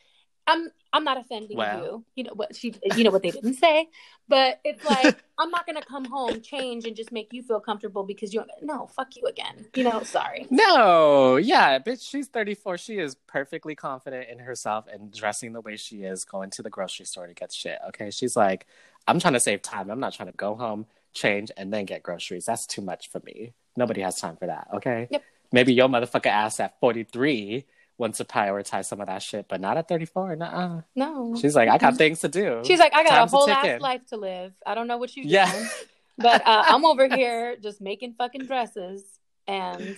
I'm 0.47 0.69
I'm 0.93 1.05
not 1.05 1.19
offending 1.19 1.57
Well. 1.57 1.83
you. 1.85 2.05
You 2.17 2.25
know 2.25 2.33
what 2.35 2.55
she 2.57 2.75
you 2.97 3.05
know 3.05 3.11
what 3.11 3.23
they 3.23 3.31
didn't 3.39 3.55
say. 3.55 3.89
But 4.29 4.61
it's 4.65 4.85
like 4.85 5.17
I'm 5.39 5.51
not 5.51 5.67
gonna 5.67 5.83
come 5.83 6.05
home, 6.05 6.41
change, 6.41 6.85
and 6.85 6.95
just 6.97 7.13
make 7.13 7.33
you 7.33 7.43
feel 7.43 7.61
comfortable 7.61 8.05
because 8.05 8.35
you 8.35 8.45
no, 8.63 8.87
fuck 8.87 9.17
you 9.17 9.25
again. 9.25 9.67
You 9.75 9.85
know, 9.85 10.03
sorry. 10.03 10.47
no 10.51 11.37
yeah 11.37 11.79
bitch 11.79 12.09
she's 12.09 12.29
34 12.29 12.77
she 12.79 12.99
is 12.99 13.15
perfectly 13.27 13.75
confident 13.75 14.29
in 14.29 14.39
herself 14.39 14.87
and 14.93 15.13
dressing 15.13 15.53
the 15.53 15.61
way 15.61 15.77
she 15.77 16.03
is 16.03 16.25
going 16.25 16.51
to 16.51 16.63
the 16.63 16.71
grocery 16.71 17.07
store 17.07 17.27
to 17.27 17.35
get 17.35 17.53
shit 17.53 17.79
okay 17.89 18.11
she's 18.11 18.37
like 18.37 18.67
i'm 19.09 19.19
trying 19.19 19.35
to 19.35 19.41
save 19.41 19.63
time 19.63 19.91
i'm 19.91 20.01
not 20.01 20.13
trying 20.13 20.31
to 20.31 20.37
go 20.37 20.55
home 20.55 20.87
change 21.15 21.51
and 21.57 21.73
then 21.73 21.85
get 21.85 22.03
groceries 22.03 22.45
that's 22.47 22.67
too 22.67 22.83
much 22.83 23.11
for 23.11 23.21
me 23.25 23.53
nobody 23.77 24.01
has 24.01 24.21
time 24.21 24.37
for 24.37 24.47
that 24.47 24.69
okay 24.75 25.09
Yep. 25.11 25.23
maybe 25.53 25.73
your 25.75 25.89
motherfucker 25.89 26.27
ass 26.27 26.61
at 26.61 26.79
43 26.81 27.65
wants 27.99 28.19
to 28.19 28.25
prioritize 28.25 28.87
some 28.87 29.01
of 29.01 29.07
that 29.07 29.23
shit 29.23 29.47
but 29.49 29.61
not 29.61 29.77
at 29.77 29.87
34 29.89 30.37
nuh-uh. 30.37 30.81
No. 30.97 31.37
she's 31.41 31.55
like 31.55 31.69
i 31.69 31.79
got 31.79 31.97
things 31.97 32.21
to 32.21 32.29
do 32.29 32.61
She's 32.65 32.79
like, 32.79 32.95
I 32.95 33.03
got 33.05 33.11
Time's 33.11 33.33
a 33.33 33.37
whole 33.37 33.51
ass 33.51 33.81
life 33.81 34.07
to 34.07 34.17
live. 34.17 34.53
I 34.67 34.75
don't 34.75 34.87
know 34.87 34.97
what 34.99 35.15
you 35.17 35.25
Yeah. 35.27 35.51
doing. 35.51 35.67
But 36.19 36.43
uh, 36.47 36.65
I'm 36.69 36.85
over 36.85 37.07
here 37.09 37.57
just 37.57 37.81
making 37.81 38.15
fucking 38.15 38.47
dresses 38.47 39.05
and 39.49 39.97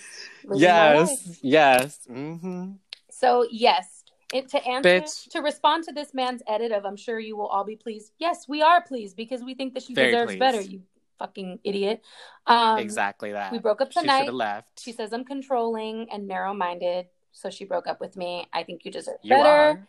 yes 0.57 1.39
yes 1.43 1.99
hmm 2.07 2.73
So 3.11 3.47
yes, 3.51 4.05
it, 4.33 4.49
to 4.51 4.67
answer 4.67 4.89
Bitch. 5.03 5.29
to 5.31 5.41
respond 5.41 5.85
to 5.85 5.93
this 5.93 6.13
man's 6.15 6.43
edit 6.49 6.73
of 6.73 6.85
"I'm 6.85 6.97
sure 6.97 7.19
you 7.21 7.37
will 7.37 7.47
all 7.47 7.65
be 7.65 7.77
pleased." 7.77 8.13
Yes, 8.19 8.49
we 8.49 8.63
are 8.63 8.83
pleased 8.83 9.17
because 9.17 9.43
we 9.45 9.55
think 9.55 9.75
that 9.75 9.83
she 9.85 9.95
Very 9.95 10.09
deserves 10.09 10.31
pleased. 10.31 10.41
better. 10.41 10.61
You 10.61 10.83
fucking 11.19 11.61
idiot. 11.63 12.03
Um, 12.47 12.79
exactly 12.79 13.33
that 13.33 13.53
We 13.53 13.59
broke 13.59 13.81
up 13.81 13.93
she 13.93 14.01
should 14.01 14.09
tonight. 14.09 14.25
have 14.27 14.35
left 14.35 14.81
She 14.83 14.93
says 14.93 15.13
I'm 15.13 15.25
controlling 15.25 16.09
and 16.11 16.27
narrow-minded, 16.27 17.07
so 17.35 17.51
she 17.51 17.67
broke 17.67 17.87
up 17.87 18.01
with 18.01 18.17
me. 18.17 18.47
I 18.55 18.63
think 18.63 18.87
you 18.87 18.91
deserve 18.91 19.17
you 19.23 19.37
better. 19.37 19.47
are 19.47 19.87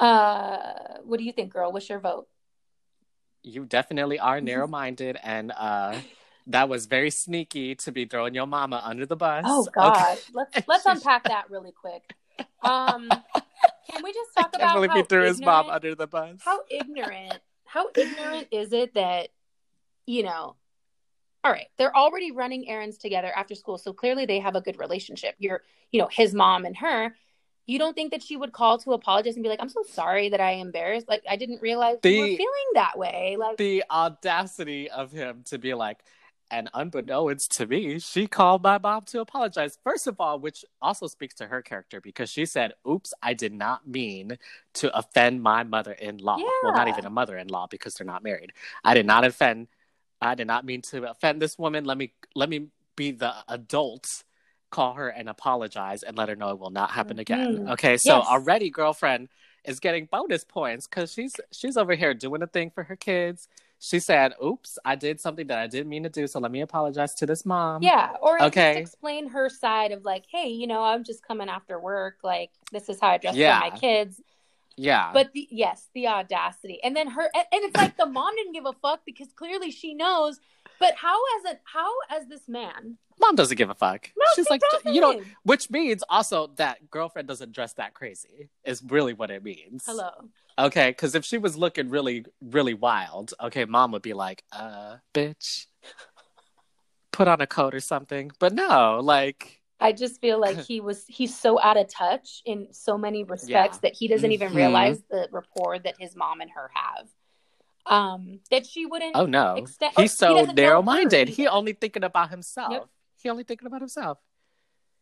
Uh, 0.00 0.98
what 1.04 1.18
do 1.18 1.24
you 1.24 1.32
think, 1.32 1.52
girl? 1.52 1.70
What's 1.72 1.88
your 1.88 2.00
vote? 2.00 2.26
you 3.44 3.64
definitely 3.64 4.18
are 4.18 4.40
narrow-minded 4.50 5.16
and 5.22 5.52
uh 5.56 5.94
that 6.48 6.68
was 6.68 6.86
very 6.86 7.10
sneaky 7.10 7.74
to 7.76 7.92
be 7.92 8.04
throwing 8.04 8.34
your 8.34 8.46
mama 8.46 8.82
under 8.84 9.06
the 9.06 9.14
bus 9.16 9.44
Oh 9.46 9.60
Okay. 9.62 9.72
God, 9.74 10.18
let's 10.34 10.58
let's 10.68 10.86
unpack 10.86 11.28
that 11.28 11.48
really 11.50 11.72
quick. 11.72 12.02
Um, 12.62 13.22
can 13.90 14.02
we 14.02 14.12
just 14.12 14.30
talk 14.36 14.54
about 14.54 14.74
believe 14.74 14.90
how 14.90 14.96
he 14.96 15.02
threw 15.04 15.22
his 15.24 15.40
mom 15.40 15.70
under 15.70 15.94
the 15.94 16.06
bus 16.08 16.40
how 16.44 16.60
ignorant 16.70 17.40
how 17.64 17.86
ignorant 17.96 18.48
is 18.50 18.72
it 18.72 18.94
that, 18.94 19.28
you 20.06 20.22
know, 20.24 20.56
all 21.44 21.52
right, 21.52 21.68
they're 21.76 21.94
already 21.96 22.32
running 22.32 22.68
errands 22.68 22.98
together 22.98 23.32
after 23.34 23.54
school. 23.54 23.78
So 23.78 23.92
clearly 23.92 24.26
they 24.26 24.40
have 24.40 24.56
a 24.56 24.60
good 24.60 24.78
relationship. 24.78 25.34
You're, 25.38 25.62
you 25.92 26.00
know, 26.00 26.08
his 26.10 26.34
mom 26.34 26.64
and 26.64 26.76
her. 26.78 27.14
You 27.66 27.78
don't 27.78 27.94
think 27.94 28.12
that 28.12 28.22
she 28.22 28.36
would 28.36 28.52
call 28.52 28.78
to 28.78 28.92
apologize 28.92 29.34
and 29.34 29.42
be 29.42 29.48
like, 29.50 29.60
I'm 29.60 29.68
so 29.68 29.82
sorry 29.82 30.30
that 30.30 30.40
I 30.40 30.52
embarrassed. 30.52 31.06
Like, 31.06 31.22
I 31.28 31.36
didn't 31.36 31.60
realize 31.60 31.98
The- 32.02 32.10
you 32.10 32.20
were 32.20 32.26
feeling 32.26 32.68
that 32.74 32.98
way. 32.98 33.36
Like, 33.38 33.58
the 33.58 33.84
audacity 33.90 34.90
of 34.90 35.12
him 35.12 35.42
to 35.46 35.58
be 35.58 35.74
like, 35.74 35.98
and 36.50 36.70
unbeknownst 36.72 37.52
to 37.58 37.66
me, 37.66 37.98
she 37.98 38.26
called 38.26 38.62
my 38.62 38.78
mom 38.78 39.02
to 39.02 39.20
apologize. 39.20 39.78
First 39.84 40.06
of 40.06 40.18
all, 40.18 40.38
which 40.38 40.64
also 40.80 41.06
speaks 41.06 41.34
to 41.36 41.46
her 41.46 41.60
character 41.60 42.00
because 42.00 42.30
she 42.30 42.46
said, 42.46 42.72
Oops, 42.88 43.12
I 43.22 43.34
did 43.34 43.52
not 43.52 43.86
mean 43.86 44.38
to 44.74 44.96
offend 44.96 45.42
my 45.42 45.62
mother 45.62 45.92
in 45.92 46.16
law. 46.16 46.38
Well, 46.62 46.72
not 46.72 46.88
even 46.88 47.04
a 47.04 47.10
mother 47.10 47.36
in 47.36 47.48
law 47.48 47.66
because 47.66 47.94
they're 47.94 48.06
not 48.06 48.22
married. 48.22 48.52
I 48.82 48.94
did 48.94 49.04
not 49.04 49.24
offend 49.24 49.68
I 50.20 50.34
did 50.34 50.46
not 50.46 50.64
mean 50.64 50.82
to 50.90 51.10
offend 51.10 51.40
this 51.40 51.58
woman. 51.58 51.84
Let 51.84 51.98
me 51.98 52.12
let 52.34 52.48
me 52.48 52.68
be 52.96 53.12
the 53.12 53.34
adult, 53.48 54.06
call 54.70 54.94
her 54.94 55.08
and 55.08 55.28
apologize 55.28 56.02
and 56.02 56.16
let 56.16 56.28
her 56.28 56.36
know 56.36 56.50
it 56.50 56.58
will 56.58 56.70
not 56.70 56.90
happen 56.90 57.18
again. 57.18 57.60
Mhm. 57.60 57.70
Okay, 57.72 57.96
so 57.96 58.18
Yes. 58.18 58.26
already 58.26 58.70
girlfriend 58.70 59.28
is 59.64 59.80
getting 59.80 60.06
bonus 60.06 60.44
points 60.44 60.86
because 60.86 61.12
she's 61.12 61.34
she's 61.52 61.76
over 61.76 61.94
here 61.94 62.14
doing 62.14 62.42
a 62.42 62.46
thing 62.46 62.70
for 62.70 62.84
her 62.84 62.96
kids. 62.96 63.48
She 63.78 64.00
said, 64.00 64.34
"Oops, 64.42 64.78
I 64.84 64.96
did 64.96 65.20
something 65.20 65.46
that 65.48 65.58
I 65.58 65.66
didn't 65.68 65.88
mean 65.88 66.02
to 66.02 66.08
do, 66.10 66.26
so 66.26 66.40
let 66.40 66.50
me 66.50 66.60
apologize 66.62 67.14
to 67.16 67.26
this 67.26 67.46
mom." 67.46 67.82
yeah. 67.82 68.16
Or 68.20 68.40
Okay. 68.40 68.76
explain 68.78 69.28
her 69.28 69.48
side 69.48 69.92
of 69.92 70.04
like, 70.04 70.24
hey, 70.30 70.48
you 70.48 70.66
know, 70.66 70.82
I'm 70.82 71.04
just 71.04 71.22
coming 71.22 71.48
after 71.48 71.78
work. 71.78 72.16
Like, 72.24 72.50
this 72.72 72.88
is 72.88 73.00
how 73.00 73.08
I 73.08 73.18
dress 73.18 73.36
Yeah. 73.36 73.60
for 73.60 73.72
my 73.72 73.78
kids. 73.78 74.20
Yeah. 74.78 75.10
But 75.12 75.32
the 75.32 75.48
yes, 75.50 75.88
the 75.94 76.06
audacity, 76.08 76.80
and 76.82 76.96
then 76.96 77.08
her, 77.08 77.30
and, 77.34 77.46
and 77.52 77.64
it's 77.64 77.76
like 77.76 77.96
the 77.96 78.06
mom 78.06 78.34
didn't 78.36 78.52
give 78.52 78.66
a 78.66 78.72
fuck 78.72 79.00
because 79.04 79.28
clearly 79.34 79.70
she 79.70 79.94
knows. 79.94 80.40
But 80.78 80.94
how 80.94 81.18
as 81.38 81.52
a 81.52 81.58
how 81.64 81.90
as 82.10 82.26
this 82.28 82.48
man? 82.48 82.98
mom 83.20 83.34
doesn't 83.34 83.56
give 83.56 83.70
a 83.70 83.74
fuck. 83.74 84.10
No, 84.16 84.24
she's 84.34 84.46
she 84.46 84.50
like, 84.50 84.62
you 84.84 85.00
know, 85.00 85.20
which 85.42 85.70
means 85.70 86.02
also 86.08 86.48
that 86.56 86.90
girlfriend 86.90 87.28
doesn't 87.28 87.52
dress 87.52 87.74
that 87.74 87.94
crazy. 87.94 88.48
Is 88.64 88.82
really 88.82 89.12
what 89.12 89.30
it 89.30 89.42
means. 89.42 89.84
Hello. 89.86 90.10
Okay, 90.58 90.90
because 90.90 91.14
if 91.14 91.24
she 91.24 91.38
was 91.38 91.56
looking 91.56 91.88
really, 91.88 92.24
really 92.40 92.74
wild, 92.74 93.32
okay, 93.40 93.64
mom 93.64 93.92
would 93.92 94.02
be 94.02 94.12
like, 94.12 94.42
uh, 94.52 94.96
bitch, 95.14 95.66
put 97.12 97.28
on 97.28 97.40
a 97.40 97.46
coat 97.46 97.74
or 97.74 97.80
something. 97.80 98.32
But 98.40 98.54
no, 98.54 99.00
like, 99.00 99.57
I 99.80 99.92
just 99.92 100.20
feel 100.20 100.40
like 100.40 100.58
he 100.66 100.80
was 100.80 101.04
he's 101.08 101.36
so 101.38 101.60
out 101.60 101.76
of 101.76 101.88
touch 101.88 102.42
in 102.44 102.68
so 102.72 102.98
many 102.98 103.24
respects 103.24 103.76
Yeah. 103.76 103.80
that 103.82 103.94
he 103.94 104.08
doesn't 104.08 104.32
even 104.32 104.52
Mhm. 104.52 104.56
realize 104.56 105.02
the 105.10 105.28
rapport 105.30 105.78
that 105.78 105.94
his 105.98 106.16
mom 106.16 106.40
and 106.40 106.50
her 106.50 106.70
have. 106.74 107.08
Um, 107.86 108.40
that 108.50 108.66
she 108.66 108.84
wouldn't. 108.86 109.16
oh 109.16 109.24
no, 109.26 109.54
oh, 109.56 109.64
he's 109.64 109.78
he 109.96 110.08
so 110.08 110.34
doesn't 110.34 110.56
know 110.56 110.62
her 110.62 110.68
narrow-minded. 110.68 111.28
He 111.30 111.46
only 111.48 111.72
thinking 111.72 112.04
about 112.04 112.28
himself. 112.30 112.72
Yep. 112.72 112.86
He 113.22 113.30
only 113.30 113.44
thinking 113.44 113.66
about 113.66 113.80
himself. 113.80 114.18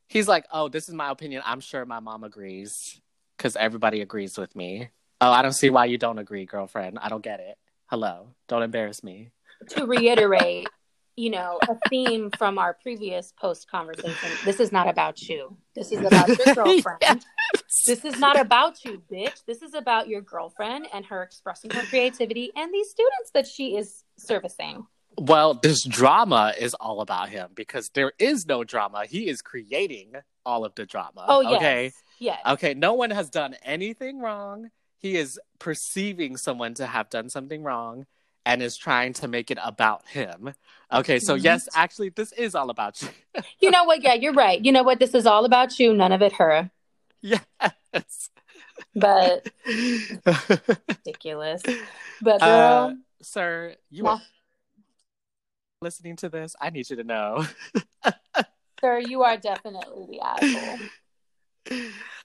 He's 0.08 0.28
like, 0.28 0.46
oh, 0.52 0.68
this 0.68 0.88
is 0.88 0.94
my 0.94 1.10
opinion. 1.10 1.42
I'm 1.44 1.58
sure 1.58 1.84
my 1.84 1.98
mom 1.98 2.22
agrees 2.22 3.00
because 3.36 3.56
everybody 3.56 4.02
agrees 4.02 4.38
with 4.38 4.54
me. 4.54 4.90
Oh, 5.20 5.30
I 5.32 5.42
don't 5.42 5.52
see 5.52 5.68
why 5.70 5.86
you 5.86 5.98
don't 5.98 6.18
agree, 6.18 6.44
girlfriend. 6.46 6.98
I 7.00 7.08
don't 7.08 7.24
get 7.24 7.40
it. 7.40 7.58
Hello, 7.86 8.28
don't 8.46 8.62
embarrass 8.62 9.02
me. 9.02 9.30
to 9.70 9.84
reiterate, 9.86 10.68
you 11.16 11.30
know, 11.30 11.58
a 11.68 11.76
theme 11.88 12.30
from 12.38 12.58
our 12.58 12.74
previous 12.74 13.32
post 13.32 13.70
conversation. 13.70 14.30
This 14.44 14.60
is 14.60 14.70
not 14.70 14.88
about 14.88 15.20
you. 15.22 15.56
This 15.74 15.90
is 15.90 16.04
about 16.04 16.28
your 16.28 16.54
girlfriend. 16.54 17.24
This 17.86 18.04
is 18.04 18.18
not 18.18 18.38
about 18.38 18.84
you, 18.84 19.02
bitch. 19.10 19.44
This 19.46 19.62
is 19.62 19.74
about 19.74 20.08
your 20.08 20.20
girlfriend 20.20 20.86
and 20.92 21.04
her 21.06 21.22
expressing 21.22 21.70
her 21.70 21.82
creativity 21.82 22.52
and 22.54 22.72
these 22.72 22.90
students 22.90 23.30
that 23.34 23.46
she 23.46 23.76
is 23.76 24.04
servicing. 24.18 24.86
Well, 25.18 25.54
this 25.54 25.82
drama 25.84 26.52
is 26.58 26.74
all 26.74 27.00
about 27.00 27.30
him 27.30 27.50
because 27.54 27.88
there 27.94 28.12
is 28.18 28.46
no 28.46 28.64
drama. 28.64 29.06
He 29.06 29.28
is 29.28 29.40
creating 29.40 30.12
all 30.44 30.64
of 30.64 30.74
the 30.74 30.84
drama. 30.84 31.24
Oh, 31.26 31.40
yes. 31.40 31.56
Okay. 31.56 31.92
Yes. 32.18 32.40
Okay. 32.46 32.74
No 32.74 32.92
one 32.92 33.10
has 33.10 33.30
done 33.30 33.56
anything 33.62 34.20
wrong. 34.20 34.70
He 34.98 35.16
is 35.16 35.38
perceiving 35.58 36.36
someone 36.36 36.74
to 36.74 36.86
have 36.86 37.08
done 37.08 37.30
something 37.30 37.62
wrong 37.62 38.04
and 38.46 38.62
is 38.62 38.76
trying 38.76 39.12
to 39.12 39.28
make 39.28 39.50
it 39.50 39.58
about 39.62 40.06
him. 40.06 40.54
Okay. 40.92 41.18
So, 41.18 41.36
Mhm. 41.36 41.42
yes, 41.44 41.68
actually, 41.74 42.08
this 42.10 42.32
is 42.32 42.54
all 42.54 42.70
about 42.70 43.02
you. 43.02 43.08
You 43.60 43.70
know 43.70 43.84
what? 43.84 44.02
Yeah, 44.02 44.14
you're 44.14 44.32
right. 44.32 44.64
You 44.64 44.72
know 44.72 44.82
what? 44.82 44.98
This 44.98 45.14
is 45.14 45.26
all 45.26 45.44
about 45.44 45.78
you, 45.78 45.92
none 45.92 46.12
of 46.12 46.22
it 46.22 46.32
her. 46.34 46.70
yes. 47.20 48.30
But 48.94 49.50
ridiculous. 51.04 51.62
But 52.22 52.40
Uh, 52.42 52.94
Sir, 53.20 53.74
you 53.90 54.04
Nah. 54.04 54.12
are 54.14 54.22
listening 55.82 56.16
to 56.16 56.28
this. 56.30 56.54
I 56.60 56.70
need 56.70 56.88
you 56.88 56.96
to 56.96 57.04
know. 57.04 57.44
sir, 58.80 58.98
you 59.00 59.22
are 59.22 59.36
definitely 59.36 60.06
the 60.08 60.20
asshole. 60.20 60.78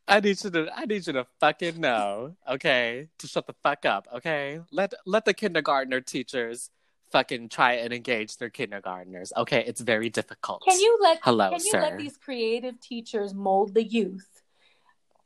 I 0.08 0.20
need 0.20 0.44
you 0.44 0.50
to 0.50 0.70
I 0.76 0.86
need 0.86 1.08
you 1.08 1.14
to 1.14 1.26
fucking 1.40 1.80
know, 1.80 2.36
okay? 2.50 3.10
To 3.20 3.28
shut 3.28 3.48
the 3.48 3.56
fuck 3.64 3.86
up, 3.86 4.08
okay? 4.16 4.60
Let 4.72 4.94
let 5.06 5.26
the 5.26 5.34
kindergartner 5.34 6.02
teachers 6.02 6.70
fucking 7.12 7.50
try 7.50 7.74
and 7.74 7.94
engage 7.94 8.38
their 8.38 8.50
kindergartners. 8.50 9.32
Okay, 9.36 9.64
it's 9.68 9.82
very 9.82 10.10
difficult. 10.10 10.64
Can 10.68 10.80
you 10.80 10.98
let 11.02 11.20
Hello, 11.22 11.50
can 11.50 11.60
you 11.60 11.72
sir. 11.72 11.82
let 11.82 11.98
these 11.98 12.18
creative 12.18 12.80
teachers 12.80 13.34
mold 13.34 13.74
the 13.74 13.84
youth 13.84 14.42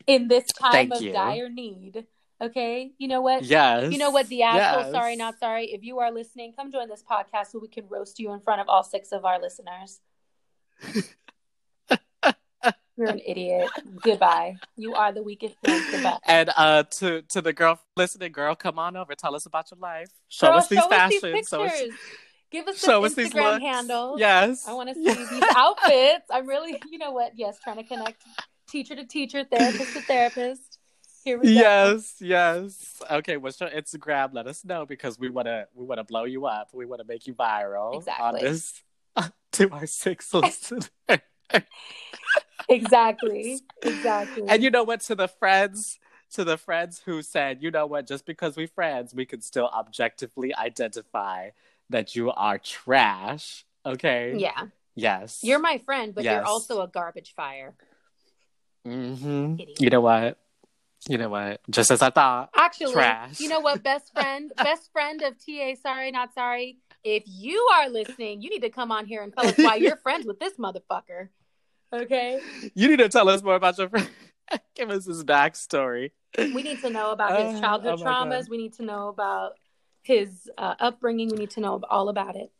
in 0.07 0.27
this 0.27 0.45
time 0.47 0.71
Thank 0.71 0.95
of 0.95 1.01
you. 1.01 1.13
dire 1.13 1.49
need? 1.49 2.05
Okay, 2.41 2.91
you 2.97 3.07
know 3.07 3.21
what? 3.21 3.43
Yes. 3.43 3.93
You 3.93 3.97
know 3.97 4.11
what? 4.11 4.27
The 4.27 4.43
asshole. 4.43 4.83
yes. 4.83 4.91
Sorry, 4.91 5.15
not 5.15 5.39
sorry. 5.39 5.67
If 5.67 5.83
you 5.83 5.99
are 5.99 6.11
listening, 6.11 6.53
come 6.53 6.71
join 6.71 6.89
this 6.89 7.03
podcast 7.09 7.51
so 7.51 7.59
we 7.59 7.69
can 7.69 7.87
roast 7.87 8.19
you 8.19 8.33
in 8.33 8.41
front 8.41 8.59
of 8.59 8.67
all 8.67 8.83
six 8.83 9.13
of 9.13 9.23
our 9.23 9.39
listeners. 9.39 10.01
You're 12.97 13.09
an 13.09 13.19
idiot. 13.25 13.69
Goodbye. 14.01 14.55
You 14.77 14.93
are 14.95 15.11
the 15.11 15.21
weakest 15.21 15.55
link. 15.65 15.83
Goodbye. 15.91 16.17
And 16.25 16.49
uh 16.55 16.83
to 16.83 17.21
to 17.23 17.41
the 17.41 17.51
girl 17.53 17.79
listening, 17.97 18.31
girl, 18.31 18.55
come 18.55 18.79
on 18.79 18.95
over. 18.95 19.15
Tell 19.15 19.35
us 19.35 19.45
about 19.45 19.69
your 19.71 19.79
life. 19.79 20.09
Show 20.29 20.47
Girl, 20.47 20.57
us 20.57 20.67
these 20.69 20.79
show 20.79 20.89
us 20.89 21.09
these 21.11 21.19
show 21.49 21.63
us, 21.63 21.71
pictures. 21.73 21.93
Give 22.51 22.67
us 22.67 22.79
show 22.79 23.01
the 23.01 23.07
us 23.07 23.13
these 23.15 23.33
Instagram 23.33 23.53
looks. 23.53 23.63
handles. 23.65 24.19
Yes. 24.19 24.67
I 24.67 24.73
want 24.73 24.89
to 24.89 24.95
see 24.95 25.03
these 25.03 25.43
outfits. 25.55 26.25
I'm 26.31 26.47
really, 26.47 26.79
you 26.89 26.97
know 26.97 27.11
what? 27.11 27.33
Yes, 27.35 27.57
trying 27.61 27.77
to 27.77 27.83
connect 27.83 28.21
teacher 28.69 28.95
to 28.95 29.05
teacher, 29.05 29.43
therapist 29.43 29.93
to 29.93 30.01
therapist. 30.01 30.79
Here 31.25 31.37
we 31.39 31.47
go. 31.55 31.59
Yes, 31.59 32.15
yes. 32.21 33.01
Okay, 33.11 33.35
what's 33.37 33.59
your 33.59 33.71
Instagram? 33.71 34.29
Let 34.33 34.47
us 34.47 34.63
know 34.63 34.85
because 34.85 35.19
we 35.19 35.29
wanna 35.29 35.65
we 35.73 35.83
wanna 35.83 36.03
blow 36.03 36.23
you 36.25 36.45
up. 36.45 36.69
We 36.71 36.85
wanna 36.85 37.03
make 37.03 37.25
you 37.27 37.33
viral 37.33 37.89
on 37.93 37.95
Exactly. 37.97 38.41
this 38.41 38.83
to 39.53 39.69
our 39.71 39.85
six 39.87 40.33
listeners. 40.33 40.89
Exactly. 42.69 43.59
Exactly. 43.83 44.43
and 44.47 44.63
you 44.63 44.71
know 44.71 44.83
what? 44.83 45.01
To 45.01 45.15
the 45.15 45.27
friends, 45.27 45.99
to 46.33 46.43
the 46.43 46.57
friends 46.57 47.01
who 47.05 47.21
said, 47.21 47.61
you 47.61 47.69
know 47.69 47.85
what? 47.85 48.07
Just 48.07 48.25
because 48.25 48.57
we 48.57 48.65
friends, 48.65 49.13
we 49.13 49.25
can 49.25 49.41
still 49.41 49.69
objectively 49.73 50.55
identify 50.55 51.49
that 51.89 52.15
you 52.15 52.31
are 52.31 52.57
trash. 52.57 53.65
Okay. 53.85 54.33
yeah. 54.37 54.65
Yes. 54.95 55.41
You're 55.43 55.59
my 55.59 55.77
friend, 55.79 56.15
but 56.15 56.23
you're 56.23 56.43
also 56.43 56.81
a 56.81 56.87
garbage 56.87 57.33
fire. 57.35 57.75
hmm 58.83 59.55
Idiot. 59.59 59.79
You 59.79 59.89
know 59.89 60.01
what? 60.01 60.39
You 61.07 61.19
know 61.19 61.29
what? 61.29 61.61
Just 61.69 61.91
as 61.91 62.01
I 62.01 62.09
thought. 62.09 62.49
Actually, 62.55 62.93
Trash. 62.93 63.39
you 63.39 63.47
know 63.47 63.59
what? 63.59 63.83
Best 63.83 64.11
friend, 64.13 64.51
best 64.57 64.91
friend 64.91 65.21
of 65.21 65.35
TA, 65.37 65.75
sorry, 65.81 66.09
not 66.11 66.33
sorry. 66.33 66.79
If 67.03 67.23
you 67.27 67.59
are 67.75 67.89
listening, 67.89 68.41
you 68.41 68.49
need 68.49 68.61
to 68.63 68.71
come 68.71 68.91
on 68.91 69.05
here 69.05 69.21
and 69.21 69.31
tell 69.31 69.45
us 69.45 69.57
why 69.57 69.75
you're 69.75 69.97
friends 70.03 70.25
with 70.25 70.39
this 70.39 70.53
motherfucker. 70.53 71.29
Okay? 71.93 72.39
You 72.73 72.87
need 72.89 72.99
to 72.99 73.09
tell 73.09 73.29
us 73.29 73.41
more 73.43 73.55
about 73.55 73.77
your 73.77 73.89
friend. 73.89 74.09
Give 74.75 74.89
us 74.89 75.05
his 75.05 75.23
backstory. 75.23 76.11
We 76.37 76.61
need 76.63 76.81
to 76.81 76.89
know 76.89 77.11
about 77.11 77.39
his 77.39 77.55
Uh, 77.55 77.61
childhood 77.61 77.93
oh 77.93 77.97
my 77.97 78.03
God. 78.03 78.27
traumas. 78.27 78.49
We 78.49 78.57
need 78.57 78.73
to 78.73 78.83
know 78.83 79.07
about 79.07 79.53
his 80.01 80.49
uh, 80.57 80.75
upbringing. 80.79 81.29
We 81.29 81.37
need 81.37 81.51
to 81.51 81.61
know 81.61 81.81
all 81.89 82.09
about 82.09 82.35
it. 82.35 82.51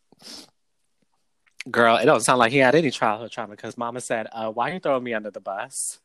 Girl, 1.70 1.98
it 1.98 2.06
don't 2.06 2.22
sound 2.22 2.40
like 2.40 2.52
he 2.52 2.60
had 2.60 2.76
any 2.76 2.92
childhood 2.92 3.32
trauma 3.32 3.52
because 3.56 3.78
Mama 3.78 4.00
said, 4.00 4.28
uh, 4.32 4.52
"Why 4.52 4.72
you 4.74 4.80
throwing 4.80 5.04
me 5.04 5.14
under 5.14 5.32
the 5.32 5.40
bus?" 5.40 6.00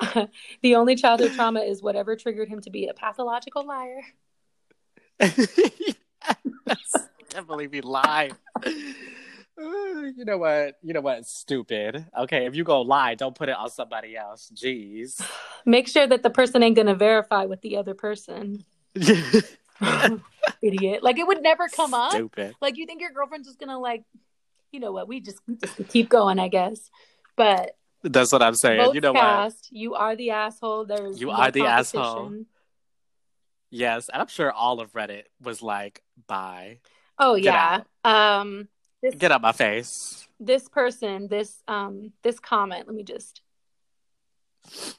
the 0.62 0.74
only 0.74 0.94
childhood 0.94 1.32
trauma 1.32 1.60
is 1.60 1.82
whatever 1.82 2.14
triggered 2.14 2.48
him 2.48 2.60
to 2.60 2.70
be 2.70 2.86
a 2.88 2.94
pathological 2.94 3.66
liar. 3.66 4.00
Can't 7.30 7.46
believe 7.46 7.72
he 7.72 7.80
lied. 7.80 8.36
You 9.56 10.24
know 10.24 10.38
what? 10.38 10.76
You 10.82 10.94
know 10.94 11.00
what? 11.00 11.26
Stupid. 11.26 12.06
Okay, 12.18 12.46
if 12.46 12.56
you 12.56 12.64
go 12.64 12.82
lie, 12.82 13.14
don't 13.14 13.34
put 13.34 13.48
it 13.48 13.56
on 13.56 13.70
somebody 13.70 14.16
else. 14.16 14.50
Jeez. 14.54 15.24
Make 15.64 15.88
sure 15.88 16.06
that 16.06 16.22
the 16.22 16.30
person 16.30 16.62
ain't 16.62 16.76
going 16.76 16.86
to 16.86 16.94
verify 16.94 17.44
with 17.44 17.60
the 17.62 17.76
other 17.76 17.94
person. 17.94 18.64
Idiot. 20.60 21.02
Like 21.02 21.18
it 21.18 21.26
would 21.26 21.42
never 21.42 21.68
come 21.68 21.94
up. 21.94 22.12
Stupid. 22.12 22.54
Like 22.60 22.76
you 22.76 22.86
think 22.86 23.00
your 23.00 23.10
girlfriend's 23.10 23.46
just 23.46 23.58
gonna 23.58 23.78
like, 23.78 24.04
you 24.72 24.80
know 24.80 24.92
what? 24.92 25.08
We 25.08 25.20
just, 25.20 25.38
we 25.46 25.56
just 25.56 25.88
keep 25.88 26.08
going, 26.08 26.38
I 26.38 26.48
guess. 26.48 26.90
But 27.36 27.76
That's 28.02 28.32
what 28.32 28.42
I'm 28.42 28.54
saying. 28.54 28.94
you 28.94 29.00
know 29.00 29.12
what? 29.12 29.54
You 29.70 29.94
are 29.94 30.16
the 30.16 30.30
asshole. 30.30 30.86
There's 30.86 31.20
You 31.20 31.28
no 31.28 31.32
are 31.34 31.50
the 31.50 31.66
asshole. 31.66 32.44
Yes, 33.70 34.08
and 34.08 34.22
I'm 34.22 34.28
sure 34.28 34.52
all 34.52 34.80
of 34.80 34.92
Reddit 34.92 35.24
was 35.40 35.60
like, 35.60 36.02
"Bye, 36.28 36.78
Oh 37.18 37.34
Get 37.36 37.44
yeah. 37.44 37.80
Um 38.04 38.68
this 39.04 39.14
get 39.14 39.32
out 39.32 39.42
my 39.42 39.52
face." 39.52 40.24
this 40.40 40.68
person, 40.68 41.28
this 41.28 41.62
um 41.68 42.12
this 42.22 42.38
comment, 42.38 42.86
let 42.86 42.94
me 42.94 43.02
just 43.02 43.42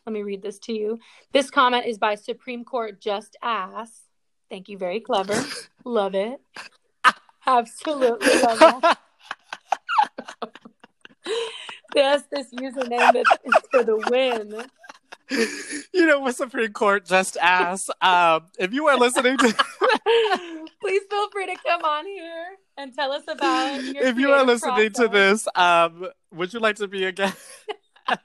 let 0.05 0.13
me 0.13 0.21
read 0.21 0.41
this 0.41 0.59
to 0.59 0.73
you. 0.73 0.99
This 1.31 1.49
comment 1.49 1.85
is 1.85 1.97
by 1.97 2.15
Supreme 2.15 2.63
Court 2.63 3.01
Just 3.01 3.35
Ass. 3.41 3.89
Thank 4.49 4.69
you, 4.69 4.77
very 4.77 4.99
clever. 4.99 5.35
Love 5.85 6.15
it. 6.15 6.39
Absolutely 7.47 8.41
love 8.41 8.59
that. 8.81 8.97
Yes, 11.95 12.23
this 12.31 12.51
username 12.51 13.15
is, 13.15 13.27
is 13.45 13.61
for 13.69 13.83
the 13.83 13.97
win. 14.09 14.65
you 15.93 16.07
know 16.07 16.21
what 16.21 16.35
Supreme 16.35 16.73
Court 16.73 17.05
just 17.05 17.37
asked? 17.37 17.91
Um, 18.01 18.47
if 18.57 18.73
you 18.73 18.87
are 18.87 18.97
listening 18.97 19.37
to, 19.37 19.43
Please 20.81 21.03
feel 21.07 21.29
free 21.29 21.45
to 21.45 21.55
come 21.63 21.83
on 21.83 22.07
here 22.07 22.57
and 22.77 22.93
tell 22.93 23.11
us 23.11 23.23
about 23.27 23.83
your 23.83 24.03
if 24.03 24.17
you 24.17 24.31
are 24.31 24.45
listening 24.45 24.91
to 24.93 25.07
this, 25.07 25.47
um, 25.55 26.07
would 26.31 26.53
you 26.53 26.59
like 26.59 26.75
to 26.77 26.87
be 26.87 27.05
a 27.05 27.11
guest? 27.11 27.37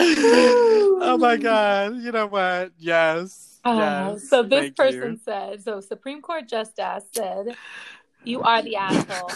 oh 0.00 1.18
my 1.20 1.36
god! 1.36 1.96
You 1.96 2.12
know 2.12 2.26
what? 2.26 2.72
Yes. 2.78 3.58
Uh, 3.64 4.12
yes. 4.12 4.28
so 4.28 4.42
this 4.42 4.60
Thank 4.60 4.76
person 4.76 5.12
you. 5.12 5.20
said, 5.24 5.62
so 5.62 5.80
Supreme 5.80 6.22
Court 6.22 6.48
Justice 6.48 7.04
said, 7.12 7.56
"You 8.24 8.42
are 8.42 8.62
the 8.62 8.76
asshole," 8.76 9.32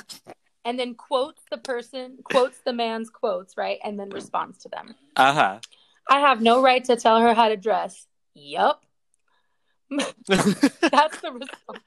and 0.64 0.78
then 0.78 0.94
quotes 0.94 1.42
the 1.50 1.58
person, 1.58 2.18
quotes 2.22 2.58
the 2.64 2.72
man's 2.72 3.10
quotes, 3.10 3.56
right, 3.56 3.78
and 3.82 3.98
then 3.98 4.10
responds 4.10 4.58
to 4.58 4.68
them. 4.68 4.94
Uh 5.16 5.32
huh. 5.32 5.58
I 6.08 6.20
have 6.20 6.40
no 6.40 6.62
right 6.62 6.84
to 6.84 6.96
tell 6.96 7.20
her 7.20 7.34
how 7.34 7.48
to 7.48 7.56
dress. 7.56 8.06
Yup, 8.34 8.84
that's 10.26 11.20
the 11.20 11.32
response. 11.32 11.80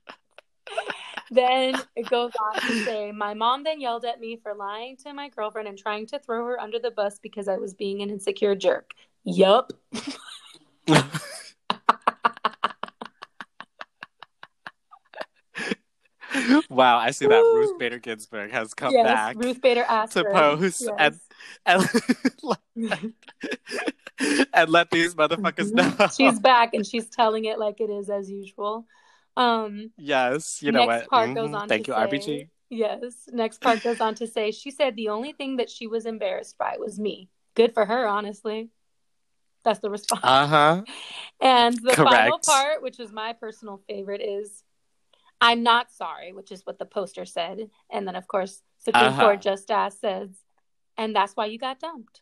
then 1.31 1.75
it 1.95 2.09
goes 2.09 2.31
on 2.39 2.61
to 2.61 2.83
say, 2.83 3.11
My 3.11 3.33
mom 3.33 3.63
then 3.63 3.79
yelled 3.81 4.05
at 4.05 4.19
me 4.19 4.37
for 4.41 4.53
lying 4.53 4.97
to 4.97 5.13
my 5.13 5.29
girlfriend 5.29 5.67
and 5.67 5.77
trying 5.77 6.07
to 6.07 6.19
throw 6.19 6.45
her 6.45 6.59
under 6.59 6.79
the 6.79 6.91
bus 6.91 7.19
because 7.19 7.47
I 7.47 7.57
was 7.57 7.73
being 7.73 8.01
an 8.01 8.09
insecure 8.09 8.55
jerk. 8.55 8.91
Yup. 9.23 9.73
wow, 16.69 16.97
I 16.97 17.11
see 17.11 17.27
that 17.27 17.41
Woo. 17.41 17.55
Ruth 17.55 17.79
Bader 17.79 17.99
Ginsburg 17.99 18.51
has 18.51 18.73
come 18.73 18.93
yes, 18.93 19.05
back 19.05 19.35
Ruth 19.37 19.61
Bader 19.61 19.85
asked 19.87 20.13
to 20.13 20.25
post 20.25 20.89
and 20.97 21.19
and, 21.65 23.13
and 24.53 24.69
let 24.69 24.89
these 24.91 25.15
motherfuckers 25.15 25.71
know. 25.73 26.07
she's 26.15 26.39
back 26.39 26.73
and 26.73 26.85
she's 26.85 27.07
telling 27.09 27.45
it 27.45 27.59
like 27.59 27.79
it 27.81 27.89
is 27.89 28.09
as 28.09 28.29
usual. 28.29 28.85
Um, 29.37 29.91
yes, 29.97 30.61
you 30.61 30.71
know 30.71 30.85
what? 30.85 31.07
part 31.09 31.33
goes 31.35 31.49
Mhm. 31.51 31.59
on 31.61 31.67
Thank 31.69 31.85
to 31.85 31.91
you, 31.91 31.97
say- 31.97 32.01
RBG. 32.43 32.49
yes, 32.69 33.27
next 33.31 33.59
part 33.61 33.83
goes 33.83 33.99
on 33.99 34.15
to 34.15 34.27
say 34.27 34.51
she 34.51 34.71
said 34.71 34.95
the 34.95 35.09
only 35.09 35.33
thing 35.33 35.57
that 35.57 35.69
she 35.69 35.87
was 35.87 36.05
embarrassed 36.05 36.57
by 36.57 36.75
was 36.79 36.99
me. 36.99 37.29
Good 37.55 37.73
for 37.73 37.85
her, 37.85 38.07
honestly. 38.07 38.69
That's 39.63 39.79
the 39.79 39.89
response. 39.89 40.21
Uh 40.23 40.47
huh. 40.47 40.83
and 41.41 41.75
the 41.81 41.93
final 41.95 42.39
part, 42.45 42.81
which 42.81 42.99
is 42.99 43.11
my 43.11 43.33
personal 43.33 43.81
favorite, 43.89 44.21
is 44.21 44.63
I'm 45.41 45.63
not 45.63 45.91
sorry, 45.91 46.31
which 46.31 46.51
is 46.51 46.65
what 46.65 46.79
the 46.79 46.85
poster 46.85 47.25
said. 47.25 47.69
And 47.91 48.07
then, 48.07 48.15
of 48.15 48.27
course, 48.27 48.61
Supreme 48.77 49.05
Uh-huh. 49.05 49.21
Court 49.21 49.41
Just 49.41 49.69
Asked 49.69 49.99
says, 49.99 50.29
and 50.97 51.15
that's 51.15 51.33
why 51.35 51.45
you 51.47 51.57
got 51.57 51.79
dumped. 51.79 52.21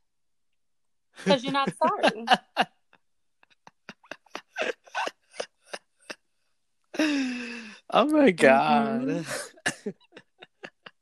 Because 1.17 1.43
you're 1.43 1.53
not 1.53 1.69
sorry. 1.78 2.26
oh 6.99 8.05
my 8.05 8.32
god. 8.32 9.01
Mm-hmm. 9.07 9.89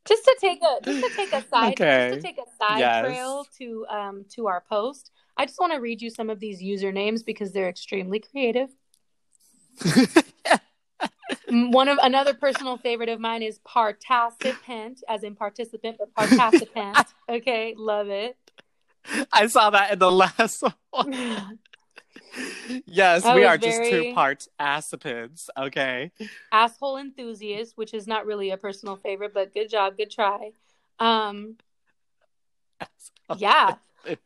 just 0.08 0.24
to 0.24 0.38
take 0.40 0.62
a 0.62 0.84
just 0.84 1.00
to 1.02 1.12
take 1.16 1.34
a 1.34 1.42
side 1.48 1.74
Okay. 1.74 2.10
just 2.10 2.22
to 2.22 2.28
take 2.28 2.38
a 2.38 2.50
side 2.58 2.80
Yes. 2.80 3.02
trail 3.02 3.46
to 3.58 3.86
um 3.90 4.26
to 4.34 4.48
our 4.48 4.64
post 4.68 5.12
i 5.38 5.46
just 5.46 5.60
want 5.60 5.72
to 5.74 5.80
read 5.80 6.02
you 6.02 6.10
some 6.10 6.30
of 6.30 6.40
these 6.40 6.62
usernames 6.62 7.24
because 7.26 7.52
they're 7.54 7.70
extremely 7.70 8.20
creative 8.20 8.70
one 11.52 11.90
of 11.90 11.98
another 12.02 12.34
personal 12.34 12.78
favorite 12.78 13.10
of 13.10 13.20
mine 13.20 13.42
is 13.42 13.60
participant 13.60 15.04
as 15.10 15.24
in 15.24 15.36
participant 15.36 15.98
but 16.00 16.14
participant 16.16 16.98
okay 17.30 17.76
love 17.78 18.08
it 18.10 18.38
I 19.34 19.48
saw 19.48 19.72
that 19.72 19.94
in 19.94 20.00
the 20.00 20.12
last 20.12 20.64
one. 20.92 21.60
Yes, 22.86 23.24
we 23.24 23.44
are 23.44 23.58
just 23.58 23.84
two 23.90 24.14
parts 24.14 24.48
acipids. 24.60 25.50
Okay. 25.58 26.12
asshole 26.52 26.98
enthusiast 26.98 27.74
which 27.78 27.94
is 27.94 28.08
not 28.08 28.26
really 28.26 28.52
a 28.52 28.58
personal 28.58 28.96
favorite 28.96 29.34
but 29.34 29.54
good 29.54 29.70
job 29.70 29.98
good 29.98 30.10
try 30.10 30.52
um 31.00 31.56
yeah 33.38 33.76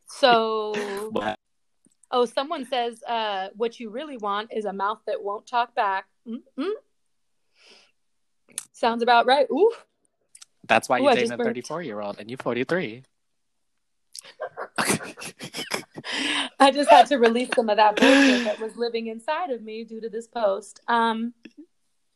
so 0.08 1.10
What? 1.12 1.40
Oh, 2.12 2.26
someone 2.26 2.66
says 2.66 3.02
uh, 3.04 3.50
what 3.56 3.80
you 3.80 3.90
really 3.90 4.18
want 4.18 4.54
is 4.54 4.66
a 4.66 4.74
mouth 4.74 5.00
that 5.08 5.24
won't 5.24 5.48
talk 5.48 5.74
back. 5.76 6.06
Mm-mm. 6.28 6.72
Sounds 8.76 9.02
about 9.02 9.26
right. 9.26 9.48
Ooh. 9.50 9.72
That's 10.68 10.90
why 10.90 11.00
Ooh, 11.00 11.04
you're 11.04 11.12
I 11.12 11.16
dating 11.16 11.32
a 11.32 11.38
34 11.38 11.82
year 11.82 12.02
old 12.02 12.20
and 12.20 12.30
you're 12.30 12.38
43. 12.38 13.04
I 16.60 16.72
just 16.72 16.90
had 16.90 17.08
to 17.08 17.18
release 17.18 17.50
some 17.56 17.70
of 17.70 17.78
that 17.78 17.96
bullshit 17.96 18.44
that 18.44 18.60
was 18.60 18.76
living 18.76 19.08
inside 19.08 19.52
of 19.52 19.62
me 19.62 19.86
due 19.86 20.02
to 20.02 20.10
this 20.10 20.28
post. 20.28 20.82
Um, 20.90 21.34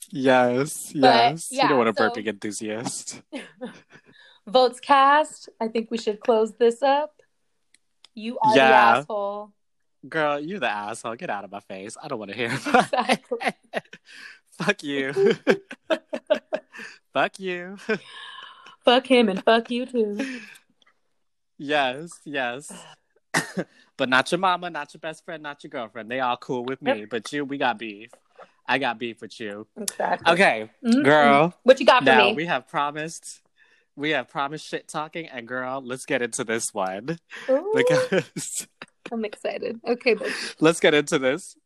yes, 0.10 0.92
yes. 0.94 1.50
you 1.50 1.60
yeah, 1.60 1.70
don't 1.70 1.78
want 1.78 1.90
a 1.90 1.94
so- 1.96 2.10
burping 2.10 2.28
enthusiast. 2.28 3.22
votes 4.48 4.82
cast. 4.82 5.48
I 5.62 5.70
think 5.70 5.90
we 5.92 5.98
should 5.98 6.20
close 6.20 6.54
this 6.56 6.84
up. 6.84 7.22
You 8.16 8.38
are 8.40 8.58
Yeah. 8.58 8.68
the 8.68 8.76
asshole. 9.00 9.54
Girl, 10.10 10.40
you 10.40 10.60
the 10.60 10.70
asshole. 10.70 11.16
Get 11.16 11.30
out 11.30 11.46
of 11.46 11.52
my 11.52 11.62
face. 11.62 11.96
I 12.02 12.10
don't 12.10 12.20
want 12.20 12.32
to 12.32 12.38
hear. 12.38 12.52
Exactly. 12.52 13.38
Fuck 14.52 14.84
you. 14.84 15.14
Fuck 17.14 17.40
you. 17.40 17.78
Fuck 18.86 19.08
him 19.08 19.30
and 19.30 19.44
fuck 19.44 19.70
you 19.70 19.86
too. 19.86 20.40
Yes, 21.58 22.12
yes. 22.24 22.72
but 23.98 24.08
not 24.10 24.32
your 24.32 24.40
mama, 24.40 24.70
not 24.70 24.94
your 24.94 25.00
best 25.00 25.26
friend, 25.26 25.44
not 25.44 25.64
your 25.64 25.70
girlfriend. 25.70 26.10
They 26.10 26.22
all 26.22 26.38
cool 26.38 26.64
with 26.64 26.82
me. 26.82 27.06
But 27.06 27.32
you, 27.34 27.44
we 27.44 27.58
got 27.58 27.78
beef. 27.78 28.10
I 28.66 28.78
got 28.78 28.98
beef 28.98 29.22
with 29.22 29.40
you. 29.40 29.68
Exactly. 29.80 30.32
Okay, 30.34 30.70
Mm-mm. 30.84 31.04
girl. 31.04 31.54
What 31.64 31.80
you 31.80 31.86
got 31.86 32.00
for 32.00 32.06
Now 32.06 32.30
me? 32.30 32.36
we 32.36 32.46
have 32.46 32.68
promised. 32.68 33.42
We 33.96 34.12
have 34.12 34.30
promised 34.30 34.66
shit 34.66 34.88
talking, 34.88 35.28
and 35.28 35.46
girl, 35.48 35.82
let's 35.84 36.06
get 36.06 36.22
into 36.22 36.46
this 36.46 36.74
one 36.74 37.20
Ooh, 37.50 37.74
because 37.76 38.68
I'm 39.12 39.26
excited. 39.26 39.82
Okay, 39.86 40.14
but 40.14 40.30
let's 40.62 40.80
get 40.80 40.94
into 40.94 41.20
this. 41.20 41.58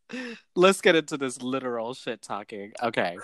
Let's 0.56 0.82
get 0.82 0.96
into 0.96 1.18
this 1.18 1.42
literal 1.42 1.94
shit 1.94 2.22
talking. 2.22 2.72
Okay. 2.82 3.18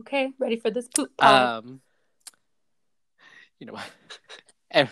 Okay, 0.00 0.32
ready 0.38 0.56
for 0.56 0.70
this 0.70 0.88
poop 0.88 1.16
pod. 1.16 1.64
Um. 1.64 1.80
You 3.58 3.66
know 3.66 3.74
what? 3.74 3.90
Am, 4.72 4.88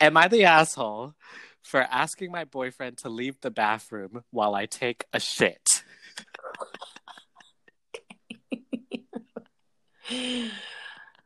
am 0.00 0.18
I 0.18 0.28
the 0.28 0.44
asshole 0.44 1.14
for 1.62 1.80
asking 1.80 2.30
my 2.30 2.44
boyfriend 2.44 2.98
to 2.98 3.08
leave 3.08 3.40
the 3.40 3.50
bathroom 3.50 4.22
while 4.30 4.54
I 4.54 4.66
take 4.66 5.06
a 5.14 5.18
shit? 5.18 5.82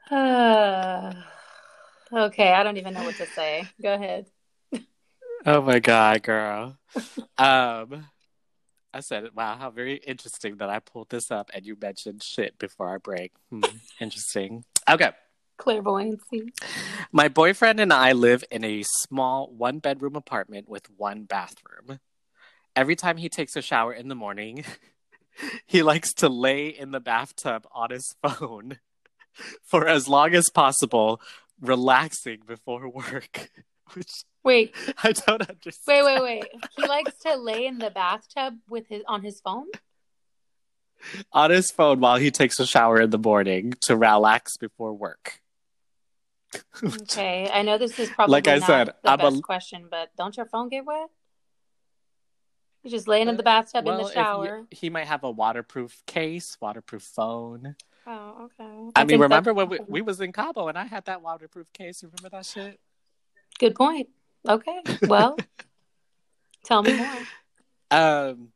Uh, 0.09 1.13
okay, 2.13 2.53
I 2.53 2.63
don't 2.63 2.77
even 2.77 2.95
know 2.95 3.03
what 3.03 3.17
to 3.17 3.27
say. 3.27 3.69
Go 3.83 3.95
ahead. 3.95 4.27
Oh 5.45 5.61
my 5.61 5.81
god, 5.81 6.23
girl. 6.23 6.79
Um 7.39 8.07
I 8.95 9.01
said, 9.01 9.29
wow, 9.35 9.57
how 9.57 9.71
very 9.71 9.97
interesting 9.97 10.57
that 10.59 10.69
I 10.69 10.79
pulled 10.79 11.09
this 11.11 11.31
up 11.31 11.51
and 11.55 11.65
you 11.65 11.77
mentioned 11.81 12.23
shit 12.23 12.59
before 12.59 12.89
our 12.89 12.99
break. 12.99 13.33
Hmm, 13.51 13.63
interesting. 14.01 14.65
Okay. 14.89 15.11
Clairvoyancy. 15.59 16.53
My 17.11 17.29
boyfriend 17.29 17.81
and 17.81 17.93
I 17.93 18.13
live 18.13 18.45
in 18.51 18.65
a 18.65 18.83
small 18.83 19.51
one 19.51 19.79
bedroom 19.79 20.17
apartment 20.17 20.69
with 20.69 20.91
one 20.97 21.25
bathroom. 21.25 22.01
Every 22.75 22.97
time 22.97 23.17
he 23.17 23.29
takes 23.29 23.57
a 23.57 23.63
shower 23.63 23.93
in 23.93 24.09
the 24.09 24.15
morning, 24.15 24.65
he 25.67 25.83
likes 25.83 26.13
to 26.15 26.29
lay 26.29 26.69
in 26.69 26.91
the 26.91 27.01
bathtub 27.01 27.67
on 27.73 27.91
his 27.91 28.15
phone 28.23 28.79
for 29.63 29.89
as 29.89 30.09
long 30.09 30.35
as 30.35 30.51
possible, 30.51 31.21
relaxing 31.61 32.41
before 32.47 32.89
work. 32.89 33.51
Which 33.95 34.25
Wait, 34.45 34.75
I 35.03 35.13
don't 35.13 35.49
understand. 35.49 36.05
wait, 36.07 36.21
wait, 36.21 36.23
wait. 36.23 36.45
He 36.77 36.87
likes 36.87 37.15
to 37.21 37.37
lay 37.37 37.67
in 37.67 37.79
the 37.79 37.91
bathtub 37.91 38.55
with 38.69 38.87
his 38.89 39.03
on 39.07 39.23
his 39.23 39.41
phone. 39.41 39.67
on 41.33 41.51
his 41.51 41.71
phone 41.71 42.01
while 42.01 42.17
he 42.17 42.31
takes 42.31 42.59
a 42.61 42.67
shower 42.67 43.01
in 43.01 43.11
the 43.11 43.19
morning 43.19 43.73
to 43.83 43.97
relax 43.97 44.57
before 44.57 44.93
work. 44.93 45.41
Okay, 46.83 47.49
I 47.53 47.63
know 47.63 47.79
this 47.79 47.99
is 47.99 48.11
probably 48.15 48.33
Like 48.33 48.49
I 48.49 48.57
not 48.59 48.67
said, 48.67 48.87
the 49.03 49.11
I'm 49.11 49.21
a- 49.21 49.31
best 49.31 49.43
question, 49.43 49.87
but 49.91 50.11
don't 50.17 50.37
your 50.37 50.47
phone 50.47 50.69
get 50.69 50.85
wet? 50.85 51.09
He's 52.83 52.91
just 52.93 53.07
laying 53.07 53.29
in 53.29 53.37
the 53.37 53.43
uh, 53.43 53.45
bathtub 53.45 53.87
Well, 53.87 53.99
in 54.01 54.05
the 54.07 54.13
shower. 54.13 54.59
you- 54.59 54.67
he 54.71 54.91
might 54.91 55.07
have 55.07 55.23
a 55.25 55.31
waterproof 55.31 56.03
case, 56.07 56.59
waterproof 56.61 57.03
phone. 57.03 57.77
Oh, 58.07 58.49
okay. 58.61 58.91
I, 58.97 59.05
mean, 59.05 59.21
remember 59.21 59.55
that's- 59.55 59.57
when 59.57 59.69
we, 59.69 59.79
we 59.89 60.03
was 60.03 60.21
in 60.21 60.33
Cabo 60.33 60.67
and 60.67 60.77
I 60.77 60.85
had 60.85 61.05
that 61.05 61.23
waterproof 61.23 61.73
case? 61.73 62.03
You 62.03 62.09
Remember 62.09 62.37
that 62.37 62.45
shit? 62.47 62.81
Good 63.61 63.77
point. 63.77 64.09
Okay. 64.49 64.81
Well, 65.03 65.37
tell 66.65 66.83
me 66.83 66.97
more. 66.97 67.19
Um, 67.91 68.49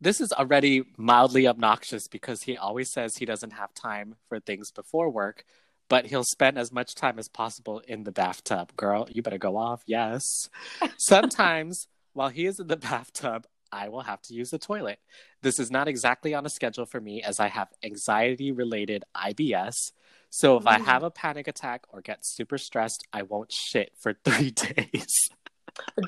this 0.00 0.20
is 0.20 0.32
already 0.32 0.84
mildly 0.96 1.46
obnoxious 1.46 2.08
because 2.08 2.42
he 2.42 2.56
always 2.56 2.92
says 2.92 3.16
he 3.16 3.24
doesn't 3.24 3.52
have 3.52 3.72
time 3.74 4.16
for 4.28 4.40
things 4.40 4.70
before 4.70 5.08
work, 5.10 5.44
but 5.88 6.06
he'll 6.06 6.24
spend 6.24 6.58
as 6.58 6.72
much 6.72 6.94
time 6.94 7.18
as 7.18 7.28
possible 7.28 7.80
in 7.86 8.04
the 8.04 8.12
bathtub. 8.12 8.76
Girl, 8.76 9.08
you 9.10 9.22
better 9.22 9.38
go 9.38 9.56
off. 9.56 9.82
Yes. 9.86 10.48
Sometimes 10.98 11.88
while 12.12 12.28
he 12.28 12.46
is 12.46 12.58
in 12.58 12.66
the 12.66 12.76
bathtub, 12.76 13.46
I 13.72 13.88
will 13.88 14.02
have 14.02 14.22
to 14.22 14.34
use 14.34 14.50
the 14.50 14.58
toilet. 14.58 14.98
This 15.42 15.58
is 15.58 15.70
not 15.70 15.88
exactly 15.88 16.34
on 16.34 16.46
a 16.46 16.50
schedule 16.50 16.86
for 16.86 17.00
me 17.00 17.22
as 17.22 17.40
I 17.40 17.48
have 17.48 17.68
anxiety 17.82 18.52
related 18.52 19.04
IBS. 19.14 19.92
So 20.30 20.56
if 20.56 20.66
I 20.66 20.78
Mm. 20.78 20.84
have 20.84 21.02
a 21.02 21.10
panic 21.10 21.48
attack 21.48 21.84
or 21.88 22.00
get 22.00 22.24
super 22.24 22.58
stressed, 22.58 23.06
I 23.12 23.22
won't 23.22 23.52
shit 23.52 23.92
for 23.98 24.12
three 24.24 24.50
days. 24.50 25.30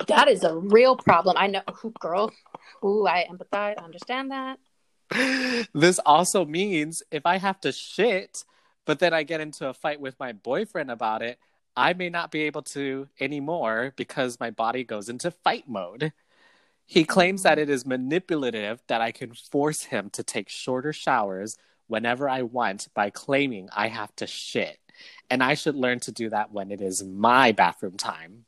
That 0.07 0.27
is 0.27 0.43
a 0.43 0.55
real 0.55 0.95
problem. 0.95 1.35
I 1.37 1.47
know, 1.47 1.61
Ooh, 1.83 1.93
girl. 1.99 2.31
Ooh, 2.83 3.07
I 3.07 3.25
empathize. 3.29 3.79
I 3.79 3.83
understand 3.83 4.31
that. 4.31 4.59
this 5.73 5.99
also 6.05 6.45
means 6.45 7.01
if 7.11 7.25
I 7.25 7.37
have 7.37 7.59
to 7.61 7.71
shit, 7.71 8.43
but 8.85 8.99
then 8.99 9.13
I 9.13 9.23
get 9.23 9.41
into 9.41 9.67
a 9.67 9.73
fight 9.73 9.99
with 9.99 10.19
my 10.19 10.31
boyfriend 10.31 10.91
about 10.91 11.21
it, 11.21 11.39
I 11.75 11.93
may 11.93 12.09
not 12.09 12.31
be 12.31 12.41
able 12.41 12.61
to 12.63 13.07
anymore 13.19 13.93
because 13.95 14.39
my 14.39 14.51
body 14.51 14.83
goes 14.83 15.09
into 15.09 15.31
fight 15.31 15.67
mode. 15.67 16.11
He 16.85 17.03
claims 17.03 17.43
that 17.43 17.59
it 17.59 17.69
is 17.69 17.85
manipulative 17.85 18.81
that 18.87 19.01
I 19.01 19.11
can 19.11 19.33
force 19.33 19.83
him 19.83 20.09
to 20.11 20.23
take 20.23 20.49
shorter 20.49 20.91
showers 20.91 21.55
whenever 21.89 22.29
I 22.29 22.43
want 22.43 22.87
by 22.93 23.09
claiming 23.09 23.67
I 23.75 23.87
have 23.89 24.15
to 24.17 24.27
shit. 24.27 24.77
And 25.29 25.43
I 25.43 25.55
should 25.55 25.75
learn 25.75 25.99
to 26.01 26.11
do 26.11 26.29
that 26.29 26.51
when 26.51 26.71
it 26.71 26.81
is 26.81 27.03
my 27.03 27.51
bathroom 27.51 27.97
time. 27.97 28.45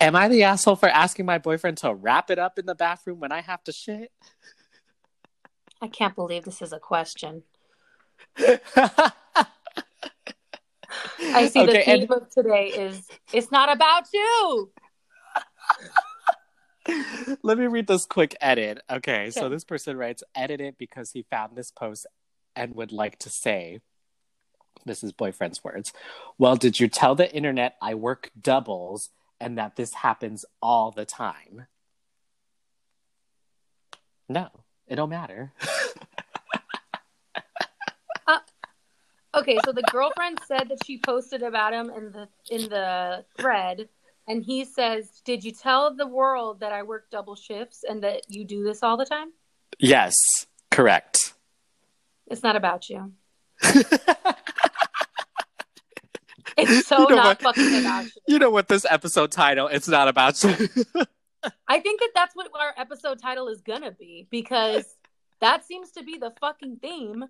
Am 0.00 0.16
I 0.16 0.28
the 0.28 0.42
asshole 0.44 0.76
for 0.76 0.88
asking 0.88 1.26
my 1.26 1.38
boyfriend 1.38 1.78
to 1.78 1.94
wrap 1.94 2.30
it 2.30 2.38
up 2.38 2.58
in 2.58 2.66
the 2.66 2.74
bathroom 2.74 3.20
when 3.20 3.32
I 3.32 3.40
have 3.42 3.62
to 3.64 3.72
shit? 3.72 4.10
I 5.80 5.88
can't 5.88 6.14
believe 6.14 6.44
this 6.44 6.62
is 6.62 6.72
a 6.72 6.78
question. 6.80 7.42
I 8.38 8.66
see 11.48 11.64
the 11.64 11.70
Okay, 11.70 11.84
theme 11.84 12.02
and- 12.02 12.10
of 12.10 12.30
today 12.30 12.68
is 12.68 13.06
it's 13.32 13.50
not 13.50 13.70
about 13.72 14.04
you. 14.12 14.70
Let 17.42 17.58
me 17.58 17.66
read 17.66 17.86
this 17.86 18.06
quick 18.06 18.36
edit. 18.40 18.80
Okay, 18.90 19.30
so 19.30 19.48
this 19.48 19.64
person 19.64 19.96
writes, 19.96 20.22
edit 20.34 20.60
it 20.60 20.78
because 20.78 21.12
he 21.12 21.24
found 21.30 21.56
this 21.56 21.70
post 21.70 22.06
and 22.54 22.74
would 22.74 22.92
like 22.92 23.18
to 23.20 23.30
say, 23.30 23.80
this 24.84 25.02
is 25.02 25.12
boyfriend's 25.12 25.62
words. 25.64 25.92
Well, 26.38 26.56
did 26.56 26.78
you 26.78 26.88
tell 26.88 27.14
the 27.14 27.32
internet 27.34 27.76
I 27.82 27.94
work 27.94 28.30
doubles 28.40 29.10
and 29.40 29.58
that 29.58 29.76
this 29.76 29.94
happens 29.94 30.44
all 30.62 30.90
the 30.90 31.04
time? 31.04 31.66
No, 34.28 34.48
it 34.86 34.96
don't 34.96 35.10
matter. 35.10 35.52
Uh, 38.28 38.40
okay, 39.36 39.56
so 39.64 39.70
the 39.70 39.84
girlfriend 39.92 40.40
said 40.48 40.68
that 40.68 40.84
she 40.84 40.98
posted 40.98 41.44
about 41.44 41.72
him 41.72 41.90
in 41.90 42.10
the 42.10 42.28
in 42.50 42.68
the 42.68 43.24
thread, 43.38 43.88
and 44.28 44.42
he 44.44 44.64
says, 44.64 45.20
"Did 45.24 45.44
you 45.44 45.52
tell 45.52 45.94
the 45.94 46.06
world 46.06 46.60
that 46.60 46.72
I 46.72 46.82
work 46.82 47.10
double 47.10 47.36
shifts 47.36 47.84
and 47.88 48.02
that 48.02 48.22
you 48.28 48.44
do 48.44 48.64
this 48.64 48.82
all 48.82 48.96
the 48.96 49.06
time? 49.06 49.32
yes, 49.78 50.14
correct. 50.70 51.34
It's 52.28 52.42
not 52.42 52.56
about 52.56 52.88
you. 52.90 53.12
It's 56.58 56.86
so 56.86 57.00
You 57.00 57.08
know 57.10 57.16
not 57.16 57.42
what? 57.42 57.54
fucking 57.56 57.80
about 57.80 58.04
you." 58.06 58.10
You 58.28 58.38
know 58.38 58.50
what 58.50 58.68
this 58.68 58.86
episode 58.88 59.30
title? 59.30 59.68
It's 59.68 59.88
not 59.88 60.08
about 60.08 60.42
you. 60.42 60.50
I 61.68 61.80
think 61.80 62.00
that 62.00 62.10
that's 62.14 62.34
what 62.34 62.50
our 62.58 62.72
episode 62.78 63.20
title 63.20 63.48
is 63.48 63.60
gonna 63.60 63.90
be 63.90 64.26
because 64.30 64.96
that 65.40 65.66
seems 65.66 65.90
to 65.92 66.02
be 66.02 66.16
the 66.16 66.32
fucking 66.40 66.76
theme. 66.78 67.26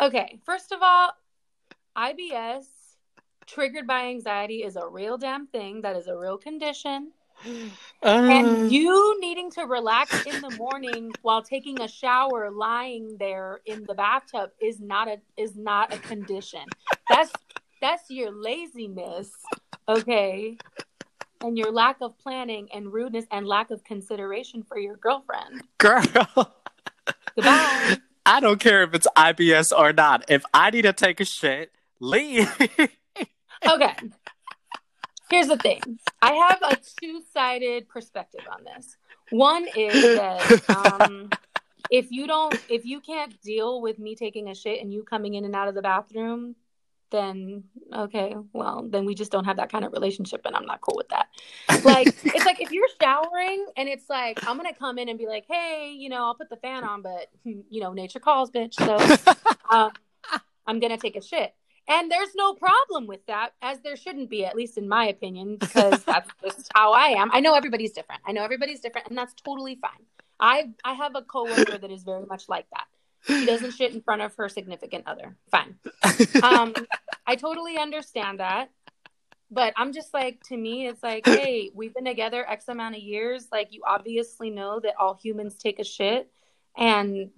Okay, 0.00 0.40
first 0.46 0.72
of 0.72 0.78
all, 0.82 1.10
IBS 1.96 2.64
triggered 3.46 3.86
by 3.86 4.06
anxiety 4.06 4.62
is 4.62 4.76
a 4.76 4.86
real 4.86 5.18
damn 5.18 5.46
thing. 5.46 5.82
That 5.82 5.96
is 5.96 6.06
a 6.06 6.16
real 6.16 6.38
condition. 6.38 7.12
Uh, 7.44 8.06
And 8.06 8.70
you 8.70 9.18
needing 9.20 9.50
to 9.52 9.62
relax 9.62 10.26
in 10.26 10.40
the 10.42 10.50
morning 10.56 11.12
while 11.22 11.42
taking 11.42 11.80
a 11.80 11.88
shower 11.88 12.50
lying 12.50 13.16
there 13.18 13.60
in 13.66 13.84
the 13.84 13.94
bathtub 13.94 14.50
is 14.60 14.80
not 14.80 15.08
a 15.08 15.16
is 15.36 15.56
not 15.56 15.92
a 15.92 15.98
condition. 15.98 16.64
That's 17.08 17.32
that's 17.80 18.08
your 18.10 18.30
laziness, 18.30 19.32
okay? 19.88 20.56
And 21.40 21.58
your 21.58 21.72
lack 21.72 21.96
of 22.00 22.16
planning 22.18 22.68
and 22.72 22.92
rudeness 22.92 23.24
and 23.32 23.44
lack 23.46 23.72
of 23.72 23.82
consideration 23.82 24.62
for 24.62 24.78
your 24.78 24.96
girlfriend. 24.96 25.62
girl. 25.78 26.04
Goodbye. 27.34 27.96
I 28.24 28.38
don't 28.38 28.60
care 28.60 28.84
if 28.84 28.94
it's 28.94 29.08
IBS 29.16 29.76
or 29.76 29.92
not. 29.92 30.26
If 30.28 30.44
I 30.54 30.70
need 30.70 30.82
to 30.82 30.92
take 30.92 31.18
a 31.18 31.24
shit, 31.24 31.72
leave. 31.98 32.48
Okay. 33.66 33.94
Here's 35.30 35.48
the 35.48 35.56
thing. 35.56 35.80
I 36.20 36.32
have 36.32 36.60
a 36.62 36.76
two-sided 37.00 37.88
perspective 37.88 38.42
on 38.50 38.64
this. 38.64 38.96
One 39.30 39.66
is 39.74 40.02
that 40.14 40.68
um, 40.68 41.30
if 41.90 42.10
you 42.10 42.26
don't, 42.26 42.54
if 42.68 42.84
you 42.84 43.00
can't 43.00 43.40
deal 43.40 43.80
with 43.80 43.98
me 43.98 44.14
taking 44.14 44.48
a 44.48 44.54
shit 44.54 44.82
and 44.82 44.92
you 44.92 45.04
coming 45.04 45.34
in 45.34 45.44
and 45.44 45.56
out 45.56 45.68
of 45.68 45.74
the 45.74 45.82
bathroom, 45.82 46.54
then 47.10 47.64
okay, 47.94 48.34
well, 48.52 48.86
then 48.90 49.06
we 49.06 49.14
just 49.14 49.32
don't 49.32 49.44
have 49.44 49.56
that 49.56 49.70
kind 49.70 49.84
of 49.84 49.92
relationship, 49.92 50.42
and 50.44 50.54
I'm 50.56 50.66
not 50.66 50.80
cool 50.80 50.96
with 50.96 51.08
that. 51.08 51.28
Like, 51.84 52.08
it's 52.24 52.44
like 52.44 52.60
if 52.60 52.70
you're 52.70 52.88
showering 53.00 53.66
and 53.76 53.88
it's 53.88 54.10
like 54.10 54.46
I'm 54.46 54.56
gonna 54.56 54.74
come 54.74 54.98
in 54.98 55.08
and 55.08 55.18
be 55.18 55.26
like, 55.26 55.44
hey, 55.48 55.94
you 55.96 56.08
know, 56.08 56.24
I'll 56.24 56.34
put 56.34 56.50
the 56.50 56.56
fan 56.56 56.84
on, 56.84 57.00
but 57.02 57.28
hmm, 57.44 57.60
you 57.70 57.80
know, 57.80 57.92
nature 57.92 58.20
calls, 58.20 58.50
bitch. 58.50 58.74
So 58.74 59.34
um, 59.70 59.92
I'm 60.66 60.80
gonna 60.80 60.98
take 60.98 61.16
a 61.16 61.22
shit. 61.22 61.54
And 61.88 62.10
there's 62.10 62.34
no 62.34 62.54
problem 62.54 63.06
with 63.06 63.24
that, 63.26 63.54
as 63.60 63.80
there 63.80 63.96
shouldn't 63.96 64.30
be, 64.30 64.44
at 64.44 64.54
least 64.54 64.78
in 64.78 64.88
my 64.88 65.06
opinion, 65.06 65.56
because 65.56 66.02
that's 66.04 66.30
just 66.42 66.70
how 66.74 66.92
I 66.92 67.08
am. 67.08 67.30
I 67.32 67.40
know 67.40 67.54
everybody's 67.54 67.92
different. 67.92 68.22
I 68.26 68.32
know 68.32 68.44
everybody's 68.44 68.80
different, 68.80 69.08
and 69.08 69.18
that's 69.18 69.34
totally 69.34 69.76
fine. 69.76 70.06
I 70.38 70.70
I 70.84 70.94
have 70.94 71.14
a 71.14 71.22
coworker 71.22 71.78
that 71.78 71.90
is 71.90 72.02
very 72.04 72.26
much 72.26 72.48
like 72.48 72.66
that. 72.70 72.86
She 73.26 73.46
doesn't 73.46 73.72
shit 73.72 73.94
in 73.94 74.00
front 74.02 74.22
of 74.22 74.34
her 74.36 74.48
significant 74.48 75.06
other. 75.06 75.36
Fine. 75.50 75.76
Um, 76.42 76.74
I 77.26 77.36
totally 77.36 77.78
understand 77.78 78.40
that. 78.40 78.70
But 79.50 79.74
I'm 79.76 79.92
just 79.92 80.14
like, 80.14 80.42
to 80.44 80.56
me, 80.56 80.88
it's 80.88 81.02
like, 81.02 81.26
hey, 81.26 81.70
we've 81.74 81.94
been 81.94 82.06
together 82.06 82.44
X 82.48 82.68
amount 82.68 82.96
of 82.96 83.02
years. 83.02 83.48
Like, 83.52 83.68
you 83.70 83.82
obviously 83.86 84.48
know 84.48 84.80
that 84.80 84.94
all 84.98 85.18
humans 85.22 85.56
take 85.56 85.78
a 85.78 85.84
shit. 85.84 86.32
And 86.76 87.30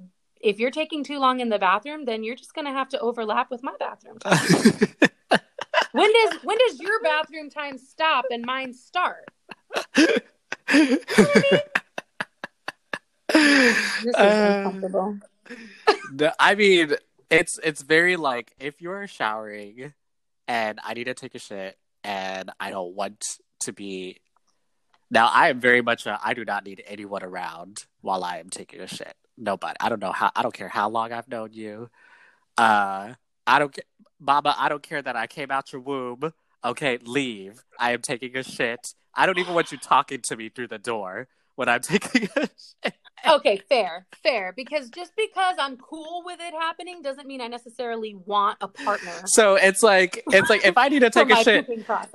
if 0.44 0.58
you're 0.60 0.70
taking 0.70 1.02
too 1.02 1.18
long 1.18 1.40
in 1.40 1.48
the 1.48 1.58
bathroom, 1.58 2.04
then 2.04 2.22
you're 2.22 2.36
just 2.36 2.54
going 2.54 2.66
to 2.66 2.70
have 2.72 2.88
to 2.90 3.00
overlap 3.00 3.50
with 3.50 3.62
my 3.62 3.74
bathroom 3.78 4.18
time. 4.18 4.38
When 5.92 6.12
does 6.12 6.40
when 6.42 6.58
does 6.58 6.80
your 6.80 7.00
bathroom 7.02 7.50
time 7.50 7.78
stop 7.78 8.24
and 8.30 8.44
mine 8.44 8.74
start? 8.74 9.26
This 13.32 14.04
is 14.04 14.14
Uh, 14.14 14.54
uncomfortable. 14.64 15.18
No, 16.12 16.32
I 16.38 16.54
mean, 16.54 16.94
it's 17.30 17.58
it's 17.62 17.82
very 17.82 18.16
like 18.16 18.52
if 18.58 18.80
you're 18.80 19.06
showering 19.06 19.92
and 20.48 20.78
I 20.84 20.94
need 20.94 21.04
to 21.04 21.14
take 21.14 21.34
a 21.34 21.38
shit 21.38 21.76
and 22.02 22.50
I 22.58 22.70
don't 22.70 22.94
want 22.94 23.22
to 23.62 23.72
be. 23.72 24.20
Now 25.10 25.28
I 25.28 25.48
am 25.50 25.60
very 25.60 25.82
much 25.82 26.06
a 26.06 26.18
I 26.22 26.34
do 26.34 26.44
not 26.44 26.64
need 26.64 26.82
anyone 26.86 27.22
around 27.22 27.84
while 28.00 28.24
I 28.24 28.38
am 28.38 28.50
taking 28.50 28.80
a 28.80 28.86
shit. 28.86 29.16
Nobody. 29.36 29.76
I 29.80 29.88
don't 29.88 30.00
know 30.00 30.12
how. 30.12 30.30
I 30.34 30.42
don't 30.42 30.54
care 30.54 30.68
how 30.68 30.88
long 30.88 31.12
I've 31.12 31.28
known 31.28 31.52
you. 31.52 31.90
Uh, 32.56 33.14
I 33.46 33.58
don't, 33.58 33.76
Mama. 34.20 34.54
I 34.58 34.68
don't 34.68 34.82
care 34.82 35.02
that 35.02 35.16
I 35.16 35.26
came 35.26 35.50
out 35.50 35.72
your 35.72 35.82
womb. 35.82 36.32
Okay, 36.64 36.98
leave. 37.04 37.62
I 37.78 37.92
am 37.92 38.00
taking 38.00 38.36
a 38.36 38.42
shit. 38.42 38.94
I 39.14 39.26
don't 39.26 39.38
even 39.38 39.54
want 39.54 39.72
you 39.72 39.78
talking 39.78 40.20
to 40.22 40.36
me 40.36 40.48
through 40.48 40.68
the 40.68 40.78
door 40.78 41.28
when 41.56 41.68
I'm 41.68 41.80
taking 41.82 42.28
a 42.36 42.48
shit. 42.84 42.94
Okay, 43.34 43.60
fair, 43.68 44.06
fair. 44.22 44.52
Because 44.54 44.90
just 44.90 45.16
because 45.16 45.56
I'm 45.58 45.76
cool 45.76 46.22
with 46.24 46.38
it 46.40 46.52
happening 46.54 47.02
doesn't 47.02 47.26
mean 47.26 47.40
I 47.40 47.46
necessarily 47.46 48.14
want 48.14 48.58
a 48.60 48.68
partner 48.68 49.12
So 49.26 49.54
it's 49.54 49.82
like 49.82 50.22
it's 50.28 50.50
like 50.50 50.64
if 50.64 50.76
I 50.76 50.88
need 50.88 51.00
to 51.00 51.10
take 51.18 51.30
a 51.30 51.36
shit, 51.42 51.66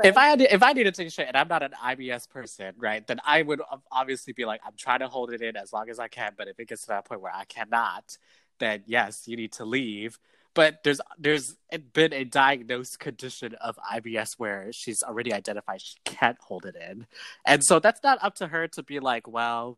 if 0.03 0.17
I 0.17 0.27
had 0.27 0.39
to, 0.39 0.53
if 0.53 0.63
I 0.63 0.73
need 0.73 0.83
to 0.83 0.91
take 0.91 1.07
a 1.07 1.11
shit 1.11 1.27
and 1.27 1.35
I'm 1.37 1.47
not 1.47 1.63
an 1.63 1.71
IBS 1.83 2.29
person, 2.29 2.73
right, 2.77 3.05
then 3.05 3.19
I 3.25 3.41
would 3.41 3.61
obviously 3.91 4.33
be 4.33 4.45
like, 4.45 4.61
I'm 4.65 4.73
trying 4.77 4.99
to 4.99 5.07
hold 5.07 5.31
it 5.31 5.41
in 5.41 5.55
as 5.57 5.73
long 5.73 5.89
as 5.89 5.99
I 5.99 6.07
can. 6.07 6.33
But 6.37 6.47
if 6.47 6.59
it 6.59 6.67
gets 6.67 6.81
to 6.83 6.87
that 6.89 7.05
point 7.05 7.21
where 7.21 7.33
I 7.35 7.45
cannot, 7.45 8.17
then 8.59 8.83
yes, 8.85 9.27
you 9.27 9.35
need 9.35 9.51
to 9.53 9.65
leave. 9.65 10.19
but 10.53 10.83
there's 10.83 10.99
there's 11.17 11.55
been 11.93 12.13
a 12.13 12.23
diagnosed 12.23 12.99
condition 12.99 13.55
of 13.61 13.77
IBS 13.93 14.33
where 14.37 14.71
she's 14.71 15.03
already 15.03 15.33
identified 15.33 15.81
she 15.81 15.95
can't 16.05 16.37
hold 16.39 16.65
it 16.65 16.75
in, 16.75 17.07
and 17.45 17.63
so 17.63 17.79
that's 17.79 18.01
not 18.03 18.17
up 18.21 18.35
to 18.35 18.47
her 18.47 18.67
to 18.67 18.83
be 18.83 18.99
like, 18.99 19.27
well, 19.27 19.77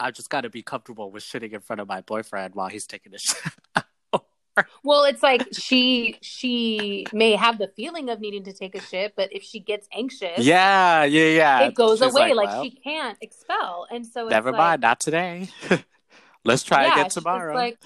I 0.00 0.10
just 0.10 0.30
got 0.30 0.40
to 0.42 0.50
be 0.50 0.62
comfortable 0.62 1.10
with 1.10 1.22
shitting 1.22 1.52
in 1.52 1.60
front 1.60 1.80
of 1.80 1.88
my 1.88 2.00
boyfriend 2.00 2.54
while 2.54 2.68
he's 2.68 2.86
taking 2.86 3.14
a 3.14 3.18
shit. 3.18 3.36
well, 4.82 5.04
it's 5.04 5.22
like 5.22 5.46
she 5.52 6.16
she 6.22 7.06
may 7.12 7.32
have 7.36 7.58
the 7.58 7.68
feeling 7.76 8.08
of 8.08 8.20
needing 8.20 8.44
to 8.44 8.52
take 8.52 8.74
a 8.74 8.80
shit, 8.80 9.14
but 9.16 9.32
if 9.32 9.42
she 9.42 9.60
gets 9.60 9.86
anxious, 9.92 10.38
yeah, 10.38 11.04
yeah, 11.04 11.24
yeah, 11.24 11.60
it 11.60 11.74
goes 11.74 11.98
She's 11.98 12.12
away. 12.12 12.32
Like, 12.32 12.36
like 12.36 12.48
well, 12.48 12.64
she 12.64 12.70
can't 12.70 13.18
expel, 13.20 13.86
and 13.90 14.06
so 14.06 14.28
never 14.28 14.52
mind, 14.52 14.80
not 14.80 15.00
today. 15.00 15.48
Let's 16.44 16.62
try 16.62 16.86
yeah, 16.86 16.92
again 16.94 17.10
tomorrow. 17.10 17.54
Like, 17.54 17.78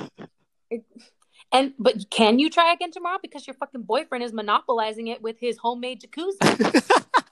it, 0.71 0.85
and 1.53 1.75
but 1.79 2.09
can 2.11 2.39
you 2.39 2.49
try 2.49 2.73
again 2.73 2.93
tomorrow 2.93 3.19
because 3.21 3.47
your 3.47 3.55
fucking 3.55 3.83
boyfriend 3.83 4.23
is 4.23 4.33
monopolizing 4.33 5.09
it 5.09 5.21
with 5.21 5.39
his 5.41 5.59
homemade 5.59 6.03
jacuzzi? 6.03 7.01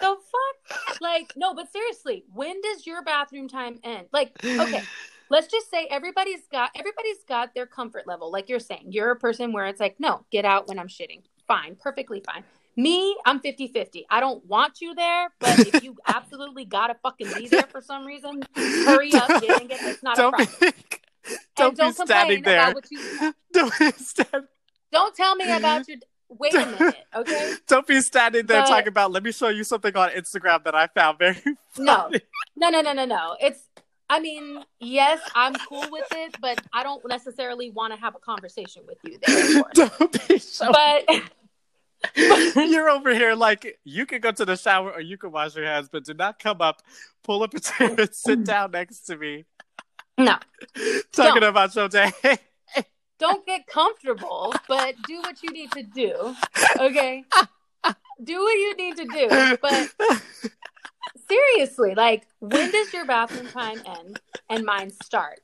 the 0.00 0.16
fuck? 0.16 1.00
Like, 1.00 1.32
no, 1.36 1.54
but 1.54 1.70
seriously, 1.72 2.24
when 2.32 2.60
does 2.60 2.86
your 2.86 3.02
bathroom 3.02 3.48
time 3.48 3.78
end? 3.82 4.06
Like, 4.12 4.32
okay, 4.44 4.82
let's 5.30 5.48
just 5.48 5.70
say 5.70 5.86
everybody's 5.90 6.46
got 6.50 6.70
everybody's 6.74 7.22
got 7.28 7.54
their 7.54 7.66
comfort 7.66 8.06
level. 8.06 8.30
Like 8.30 8.48
you're 8.48 8.60
saying, 8.60 8.86
you're 8.90 9.10
a 9.10 9.16
person 9.16 9.52
where 9.52 9.66
it's 9.66 9.80
like, 9.80 9.96
no, 9.98 10.24
get 10.30 10.44
out 10.44 10.68
when 10.68 10.78
I'm 10.78 10.88
shitting. 10.88 11.22
Fine, 11.46 11.76
perfectly 11.80 12.22
fine. 12.24 12.44
Me, 12.78 13.16
I'm 13.24 13.40
50 13.40 13.68
50. 13.68 14.06
I 14.10 14.20
don't 14.20 14.44
want 14.44 14.82
you 14.82 14.94
there, 14.94 15.30
but 15.38 15.58
if 15.60 15.82
you 15.82 15.96
absolutely 16.06 16.66
gotta 16.66 16.94
fucking 17.02 17.28
be 17.34 17.48
there 17.48 17.66
for 17.70 17.80
some 17.80 18.04
reason, 18.04 18.42
hurry 18.54 19.14
up, 19.14 19.28
get 19.40 19.62
in, 19.62 19.68
get 19.68 19.80
It's 19.82 20.02
not 20.02 20.16
don't 20.16 20.34
a 20.34 20.46
problem. 20.46 20.56
Be, 20.60 20.96
don't, 21.56 21.76
don't 21.76 21.96
be 21.96 22.04
standing 22.04 22.42
there. 22.42 22.74
You, 22.90 23.34
don't, 23.52 23.98
stand... 23.98 24.44
don't 24.92 25.14
tell 25.14 25.34
me 25.36 25.50
about 25.50 25.88
your. 25.88 25.98
Wait 26.28 26.54
a 26.54 26.66
minute, 26.66 26.96
okay? 27.14 27.54
Don't 27.68 27.86
be 27.86 28.00
standing 28.00 28.46
there 28.46 28.62
but, 28.62 28.68
talking 28.68 28.88
about. 28.88 29.12
Let 29.12 29.22
me 29.22 29.32
show 29.32 29.48
you 29.48 29.64
something 29.64 29.96
on 29.96 30.10
Instagram 30.10 30.64
that 30.64 30.74
I 30.74 30.88
found 30.88 31.18
very. 31.18 31.34
Funny. 31.70 32.20
No, 32.56 32.68
no, 32.68 32.70
no, 32.70 32.80
no, 32.80 32.92
no, 32.92 33.04
no. 33.04 33.36
It's 33.40 33.60
I 34.08 34.20
mean, 34.20 34.64
yes, 34.78 35.20
I'm 35.34 35.54
cool 35.54 35.84
with 35.90 36.06
it, 36.12 36.36
but 36.40 36.60
I 36.72 36.82
don't 36.82 37.02
necessarily 37.08 37.70
want 37.70 37.92
to 37.92 38.00
have 38.00 38.14
a 38.14 38.18
conversation 38.18 38.82
with 38.86 38.98
you 39.02 39.18
there. 39.26 39.62
Don't 39.74 40.28
be 40.28 40.38
so. 40.38 40.70
But. 40.72 41.22
You're 42.14 42.88
over 42.88 43.12
here 43.12 43.34
like 43.34 43.80
you 43.82 44.06
can 44.06 44.20
go 44.20 44.30
to 44.30 44.44
the 44.44 44.56
shower 44.56 44.92
or 44.92 45.00
you 45.00 45.18
can 45.18 45.32
wash 45.32 45.56
your 45.56 45.64
hands, 45.64 45.88
but 45.90 46.04
do 46.04 46.14
not 46.14 46.38
come 46.38 46.60
up, 46.60 46.82
pull 47.24 47.42
up 47.42 47.52
a 47.54 47.58
chair, 47.58 47.94
and 47.98 48.14
sit 48.14 48.44
down 48.44 48.70
next 48.70 49.00
to 49.06 49.16
me. 49.16 49.44
No. 50.16 50.36
Talking 51.12 51.40
don't. 51.40 51.44
about 51.44 51.74
your 51.74 51.88
day. 51.88 52.12
Don't 53.18 53.46
get 53.46 53.66
comfortable, 53.66 54.54
but 54.68 54.94
do 55.06 55.20
what 55.20 55.42
you 55.42 55.50
need 55.50 55.72
to 55.72 55.82
do. 55.82 56.34
Okay? 56.78 57.24
do 58.22 58.42
what 58.42 58.54
you 58.54 58.76
need 58.76 58.96
to 58.96 59.04
do. 59.04 59.58
But 59.60 60.50
seriously, 61.28 61.94
like, 61.94 62.26
when 62.40 62.70
does 62.70 62.92
your 62.92 63.04
bathroom 63.04 63.48
time 63.48 63.80
end 63.84 64.20
and 64.48 64.64
mine 64.64 64.90
start? 64.90 65.40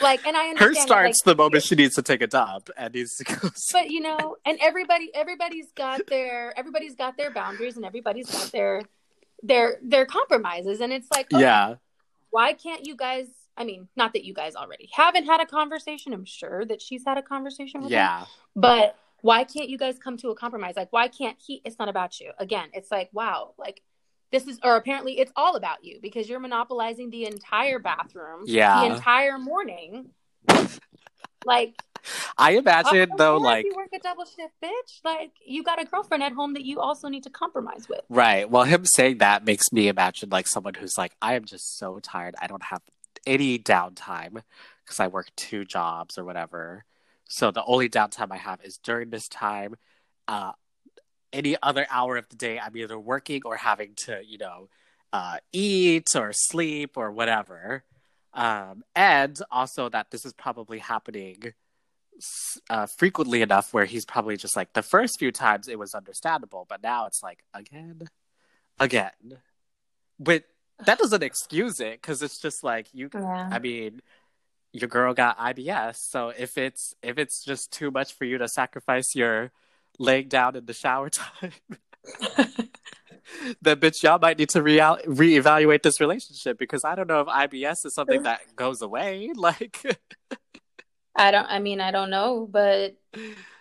like, 0.00 0.26
and 0.26 0.36
I 0.36 0.48
understand. 0.48 0.58
Her 0.58 0.74
starts 0.74 1.26
like, 1.26 1.36
the 1.36 1.42
moment 1.42 1.64
she 1.64 1.74
needs 1.74 1.94
to 1.96 2.02
take 2.02 2.22
a 2.22 2.26
dump 2.26 2.70
and 2.76 2.94
needs 2.94 3.16
to 3.16 3.24
go. 3.24 3.50
But 3.72 3.90
you 3.90 4.00
know, 4.00 4.36
and 4.44 4.58
everybody, 4.60 5.10
everybody's 5.14 5.72
got 5.72 6.06
their, 6.06 6.56
everybody's 6.58 6.94
got 6.94 7.16
their 7.16 7.30
boundaries, 7.30 7.76
and 7.76 7.84
everybody's 7.84 8.30
got 8.30 8.52
their, 8.52 8.82
their, 9.42 9.78
their 9.82 10.06
compromises, 10.06 10.80
and 10.80 10.92
it's 10.92 11.08
like, 11.12 11.32
okay, 11.32 11.42
yeah, 11.42 11.74
why 12.30 12.52
can't 12.52 12.86
you 12.86 12.96
guys? 12.96 13.26
I 13.60 13.64
mean, 13.64 13.88
not 13.94 14.14
that 14.14 14.24
you 14.24 14.32
guys 14.32 14.56
already 14.56 14.88
haven't 14.90 15.26
had 15.26 15.42
a 15.42 15.46
conversation. 15.46 16.14
I'm 16.14 16.24
sure 16.24 16.64
that 16.64 16.80
she's 16.80 17.04
had 17.06 17.18
a 17.18 17.22
conversation 17.22 17.82
with 17.82 17.90
you. 17.90 17.96
yeah. 17.96 18.20
him. 18.20 18.26
But 18.56 18.96
why 19.20 19.44
can't 19.44 19.68
you 19.68 19.76
guys 19.76 19.98
come 19.98 20.16
to 20.16 20.30
a 20.30 20.34
compromise? 20.34 20.74
Like, 20.76 20.90
why 20.94 21.08
can't 21.08 21.36
he? 21.38 21.60
It's 21.62 21.78
not 21.78 21.90
about 21.90 22.20
you. 22.20 22.30
Again, 22.38 22.70
it's 22.72 22.90
like, 22.90 23.10
wow, 23.12 23.52
like 23.58 23.82
this 24.32 24.46
is, 24.46 24.58
or 24.64 24.76
apparently 24.76 25.18
it's 25.18 25.30
all 25.36 25.56
about 25.56 25.84
you 25.84 25.98
because 26.00 26.26
you're 26.26 26.40
monopolizing 26.40 27.10
the 27.10 27.26
entire 27.26 27.78
bathroom, 27.78 28.44
yeah, 28.46 28.80
the 28.80 28.94
entire 28.94 29.38
morning. 29.38 30.08
like, 31.44 31.74
I 32.38 32.52
imagine 32.52 33.10
oh, 33.12 33.16
though, 33.18 33.36
like 33.36 33.66
you 33.66 33.74
work 33.76 33.90
a 33.92 33.98
double 33.98 34.24
shift, 34.24 34.54
bitch. 34.64 35.04
Like 35.04 35.32
you 35.44 35.62
got 35.62 35.82
a 35.82 35.84
girlfriend 35.84 36.22
at 36.22 36.32
home 36.32 36.54
that 36.54 36.64
you 36.64 36.80
also 36.80 37.08
need 37.08 37.24
to 37.24 37.30
compromise 37.30 37.90
with. 37.90 38.00
Right. 38.08 38.48
Well, 38.48 38.64
him 38.64 38.86
saying 38.86 39.18
that 39.18 39.44
makes 39.44 39.70
me 39.70 39.88
imagine 39.88 40.30
like 40.30 40.48
someone 40.48 40.72
who's 40.72 40.96
like, 40.96 41.12
I 41.20 41.34
am 41.34 41.44
just 41.44 41.76
so 41.76 41.98
tired. 41.98 42.36
I 42.40 42.46
don't 42.46 42.62
have 42.62 42.80
any 43.26 43.58
downtime 43.58 44.42
because 44.84 45.00
I 45.00 45.06
work 45.06 45.28
two 45.36 45.64
jobs 45.64 46.18
or 46.18 46.24
whatever. 46.24 46.84
So 47.28 47.50
the 47.50 47.64
only 47.64 47.88
downtime 47.88 48.32
I 48.32 48.36
have 48.38 48.60
is 48.64 48.78
during 48.78 49.10
this 49.10 49.28
time. 49.28 49.76
Uh, 50.26 50.52
any 51.32 51.56
other 51.62 51.86
hour 51.90 52.16
of 52.16 52.28
the 52.28 52.36
day, 52.36 52.58
I'm 52.58 52.76
either 52.76 52.98
working 52.98 53.42
or 53.44 53.56
having 53.56 53.94
to, 54.06 54.20
you 54.26 54.38
know, 54.38 54.68
uh, 55.12 55.36
eat 55.52 56.08
or 56.16 56.32
sleep 56.32 56.96
or 56.96 57.10
whatever. 57.12 57.84
Um, 58.32 58.84
and 58.94 59.38
also 59.50 59.88
that 59.88 60.10
this 60.10 60.24
is 60.24 60.32
probably 60.32 60.78
happening 60.78 61.52
uh, 62.68 62.86
frequently 62.86 63.42
enough 63.42 63.72
where 63.72 63.84
he's 63.84 64.04
probably 64.04 64.36
just 64.36 64.56
like 64.56 64.72
the 64.72 64.82
first 64.82 65.18
few 65.18 65.32
times 65.32 65.68
it 65.68 65.78
was 65.78 65.94
understandable, 65.94 66.66
but 66.68 66.82
now 66.82 67.06
it's 67.06 67.22
like 67.22 67.44
again, 67.54 68.08
again. 68.78 69.38
But 70.18 70.44
that 70.86 70.98
doesn't 70.98 71.22
excuse 71.22 71.80
it 71.80 72.00
because 72.00 72.22
it's 72.22 72.38
just 72.38 72.64
like 72.64 72.88
you. 72.92 73.10
Yeah. 73.12 73.48
I 73.50 73.58
mean, 73.58 74.00
your 74.72 74.88
girl 74.88 75.14
got 75.14 75.38
IBS. 75.38 75.96
So 75.96 76.32
if 76.36 76.56
it's 76.58 76.94
if 77.02 77.18
it's 77.18 77.44
just 77.44 77.72
too 77.72 77.90
much 77.90 78.12
for 78.14 78.24
you 78.24 78.38
to 78.38 78.48
sacrifice 78.48 79.14
your 79.14 79.52
laying 79.98 80.28
down 80.28 80.56
in 80.56 80.66
the 80.66 80.72
shower 80.72 81.10
time, 81.10 81.52
then 83.62 83.76
bitch, 83.76 84.02
y'all 84.02 84.18
might 84.18 84.38
need 84.38 84.50
to 84.50 84.62
re 84.62 84.76
reevaluate 84.78 85.82
this 85.82 86.00
relationship 86.00 86.58
because 86.58 86.84
I 86.84 86.94
don't 86.94 87.08
know 87.08 87.20
if 87.20 87.26
IBS 87.26 87.86
is 87.86 87.94
something 87.94 88.22
that 88.22 88.40
goes 88.56 88.82
away. 88.82 89.30
Like 89.40 89.82
I 91.16 91.30
don't 91.30 91.46
I 91.48 91.58
mean 91.58 91.80
I 91.80 91.90
don't 91.90 92.10
know, 92.10 92.48
but 92.50 92.96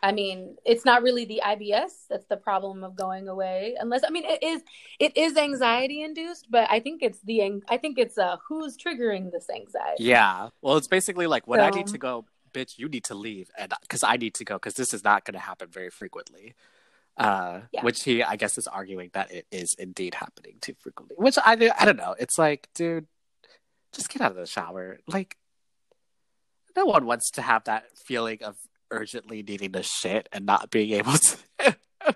I 0.03 0.11
mean 0.11 0.55
it's 0.65 0.85
not 0.85 1.01
really 1.01 1.25
the 1.25 1.41
IBS 1.43 1.91
that's 2.09 2.25
the 2.25 2.37
problem 2.37 2.83
of 2.83 2.95
going 2.95 3.27
away 3.27 3.75
unless 3.79 4.03
I 4.05 4.09
mean 4.09 4.23
it 4.25 4.43
is 4.43 4.61
it 4.99 5.17
is 5.17 5.35
anxiety 5.35 6.03
induced, 6.03 6.49
but 6.49 6.69
I 6.69 6.79
think 6.79 7.01
it's 7.01 7.19
the 7.21 7.61
I 7.67 7.77
think 7.77 7.97
it's 7.97 8.17
uh 8.17 8.37
who's 8.47 8.77
triggering 8.77 9.31
this 9.31 9.49
anxiety. 9.49 10.03
Yeah. 10.03 10.49
Well, 10.61 10.77
it's 10.77 10.87
basically 10.87 11.27
like 11.27 11.47
when 11.47 11.59
so, 11.59 11.65
I 11.65 11.69
need 11.71 11.87
to 11.87 11.97
go, 11.97 12.25
bitch, 12.53 12.77
you 12.77 12.87
need 12.87 13.05
to 13.05 13.15
leave 13.15 13.49
and 13.57 13.73
cuz 13.87 14.03
I 14.03 14.17
need 14.17 14.35
to 14.35 14.45
go 14.45 14.59
cuz 14.59 14.75
this 14.75 14.93
is 14.93 15.03
not 15.03 15.25
going 15.25 15.33
to 15.33 15.39
happen 15.39 15.69
very 15.69 15.89
frequently. 15.89 16.55
Uh, 17.17 17.63
yeah. 17.73 17.83
which 17.83 18.03
he 18.03 18.23
I 18.23 18.37
guess 18.37 18.57
is 18.57 18.65
arguing 18.67 19.09
that 19.13 19.29
it 19.29 19.45
is 19.51 19.75
indeed 19.77 20.15
happening 20.15 20.55
too 20.61 20.75
frequently. 20.79 21.17
Which 21.17 21.37
I 21.43 21.53
I 21.77 21.83
don't 21.83 21.97
know. 21.97 22.15
It's 22.17 22.37
like, 22.37 22.69
dude, 22.73 23.07
just 23.91 24.09
get 24.09 24.21
out 24.21 24.31
of 24.31 24.37
the 24.37 24.45
shower. 24.45 24.99
Like 25.05 25.35
no 26.79 26.85
one 26.85 27.05
wants 27.05 27.31
to 27.31 27.41
have 27.41 27.65
that 27.65 27.83
feeling 27.97 28.39
of 28.41 28.55
urgently 28.89 29.43
needing 29.43 29.73
to 29.73 29.83
shit 29.83 30.29
and 30.31 30.45
not 30.45 30.71
being 30.71 30.91
able 30.91 31.11
to. 31.13 31.75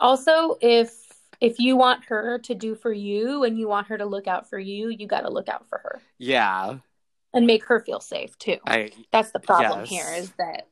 also, 0.00 0.56
if 0.62 0.90
if 1.40 1.58
you 1.58 1.76
want 1.76 2.04
her 2.06 2.38
to 2.38 2.54
do 2.54 2.74
for 2.74 2.92
you 2.92 3.44
and 3.44 3.58
you 3.58 3.68
want 3.68 3.88
her 3.88 3.98
to 3.98 4.06
look 4.06 4.26
out 4.26 4.48
for 4.48 4.58
you, 4.58 4.88
you 4.88 5.06
got 5.06 5.22
to 5.22 5.30
look 5.30 5.48
out 5.48 5.68
for 5.68 5.78
her. 5.78 6.00
Yeah. 6.18 6.78
And 7.34 7.46
make 7.46 7.66
her 7.66 7.80
feel 7.80 8.00
safe 8.00 8.38
too. 8.38 8.58
I, 8.66 8.92
That's 9.10 9.32
the 9.32 9.40
problem 9.40 9.80
yes. 9.80 9.88
here 9.88 10.14
is 10.14 10.30
that 10.38 10.68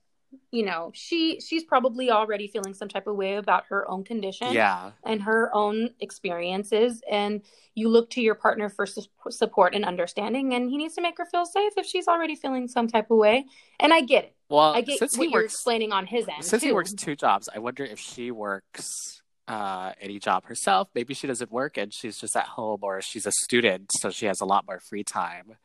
you 0.50 0.64
know 0.64 0.90
she 0.94 1.40
she's 1.40 1.64
probably 1.64 2.10
already 2.10 2.46
feeling 2.46 2.74
some 2.74 2.88
type 2.88 3.06
of 3.06 3.16
way 3.16 3.36
about 3.36 3.64
her 3.68 3.88
own 3.90 4.04
condition 4.04 4.52
yeah. 4.52 4.92
and 5.04 5.22
her 5.22 5.50
own 5.54 5.90
experiences. 6.00 7.02
And 7.10 7.42
you 7.74 7.88
look 7.88 8.10
to 8.10 8.20
your 8.20 8.34
partner 8.34 8.68
for 8.68 8.86
su- 8.86 9.02
support 9.30 9.74
and 9.74 9.84
understanding 9.84 10.54
and 10.54 10.70
he 10.70 10.76
needs 10.76 10.94
to 10.94 11.02
make 11.02 11.18
her 11.18 11.26
feel 11.26 11.46
safe 11.46 11.72
if 11.76 11.86
she's 11.86 12.08
already 12.08 12.36
feeling 12.36 12.68
some 12.68 12.88
type 12.88 13.10
of 13.10 13.18
way. 13.18 13.46
And 13.78 13.92
i 13.92 14.00
get 14.00 14.24
it. 14.24 14.36
Well 14.48 14.74
i 14.74 14.80
get 14.80 15.00
what 15.00 15.30
you're 15.30 15.44
explaining 15.44 15.92
on 15.92 16.06
his 16.06 16.28
end 16.28 16.44
since 16.44 16.62
too. 16.62 16.68
he 16.68 16.72
works 16.72 16.92
two 16.92 17.14
jobs 17.14 17.48
i 17.54 17.58
wonder 17.58 17.84
if 17.84 17.98
she 17.98 18.30
works 18.30 19.20
uh, 19.50 19.92
any 20.00 20.20
job 20.20 20.44
herself. 20.44 20.88
Maybe 20.94 21.12
she 21.12 21.26
doesn't 21.26 21.50
work 21.50 21.76
and 21.76 21.92
she's 21.92 22.18
just 22.18 22.36
at 22.36 22.46
home 22.46 22.80
or 22.82 23.02
she's 23.02 23.26
a 23.26 23.32
student 23.32 23.90
so 23.92 24.10
she 24.10 24.26
has 24.26 24.40
a 24.40 24.44
lot 24.44 24.64
more 24.66 24.78
free 24.78 25.02
time. 25.02 25.56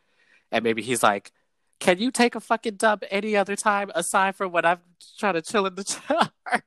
And 0.52 0.64
maybe 0.64 0.82
he's 0.82 1.04
like 1.04 1.32
can 1.80 2.00
you 2.00 2.12
take 2.12 2.36
a 2.36 2.40
fucking 2.40 2.76
dump 2.76 3.04
any 3.12 3.36
other 3.36 3.56
time 3.56 3.92
aside 3.96 4.36
from 4.36 4.52
when 4.52 4.66
I'm 4.66 4.80
trying 5.18 5.34
to 5.34 5.42
chill 5.42 5.66
in 5.66 5.76
the 5.76 5.84
shower? 6.08 6.64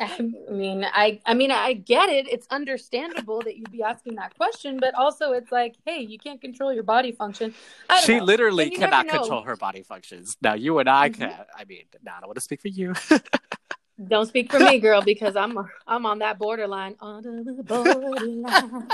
I 0.00 0.30
mean, 0.50 0.84
I 0.84 1.20
I 1.26 1.34
mean, 1.34 1.50
I 1.50 1.72
get 1.72 2.08
it. 2.08 2.28
It's 2.28 2.46
understandable 2.50 3.40
that 3.40 3.56
you'd 3.56 3.72
be 3.72 3.82
asking 3.82 4.14
that 4.14 4.36
question, 4.36 4.78
but 4.78 4.94
also 4.94 5.32
it's 5.32 5.50
like, 5.50 5.74
hey, 5.86 6.00
you 6.00 6.18
can't 6.18 6.40
control 6.40 6.72
your 6.72 6.84
body 6.84 7.10
function. 7.10 7.52
She 8.04 8.18
know. 8.18 8.24
literally 8.24 8.70
cannot 8.70 9.08
control 9.08 9.42
her 9.42 9.56
body 9.56 9.82
functions. 9.82 10.36
Now, 10.40 10.54
you 10.54 10.78
and 10.78 10.88
I 10.88 11.10
mm-hmm. 11.10 11.22
can. 11.22 11.34
I 11.56 11.64
mean, 11.64 11.82
now 12.04 12.16
I 12.16 12.20
don't 12.20 12.28
want 12.28 12.36
to 12.36 12.42
speak 12.42 12.60
for 12.60 12.68
you. 12.68 12.94
don't 14.06 14.26
speak 14.26 14.52
for 14.52 14.60
me, 14.60 14.78
girl, 14.86 15.02
because 15.02 15.34
I'm 15.34 15.58
I'm 15.86 16.06
on 16.06 16.20
that 16.20 16.38
borderline. 16.38 16.94
On 17.00 17.22
the 17.22 17.62
borderline. 17.64 18.88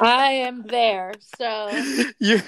I 0.00 0.32
am 0.32 0.62
there. 0.62 1.12
So 1.38 1.68
You, 2.18 2.40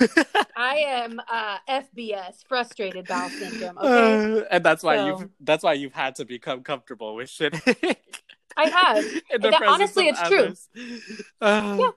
I 0.56 0.76
am 0.86 1.20
uh, 1.30 1.58
FBS, 1.68 2.46
frustrated 2.48 3.06
bowel 3.06 3.28
syndrome. 3.30 3.78
Okay, 3.82 4.40
uh, 4.40 4.44
and 4.50 4.64
that's 4.64 4.82
why 4.82 4.96
So- 4.96 5.06
you've 5.06 5.28
that's 5.40 5.62
why 5.64 5.74
you've 5.74 5.92
had 5.92 6.14
to 6.16 6.24
become 6.24 6.62
comfortable 6.62 7.14
with 7.14 7.28
shit. 7.28 7.54
I 8.56 8.68
have. 8.68 8.98
In 9.30 9.40
That- 9.42 9.62
honestly, 9.66 10.08
it's 10.08 10.22
true. 10.28 10.54
Uh, 11.40 11.76
Yeah. 11.78 11.90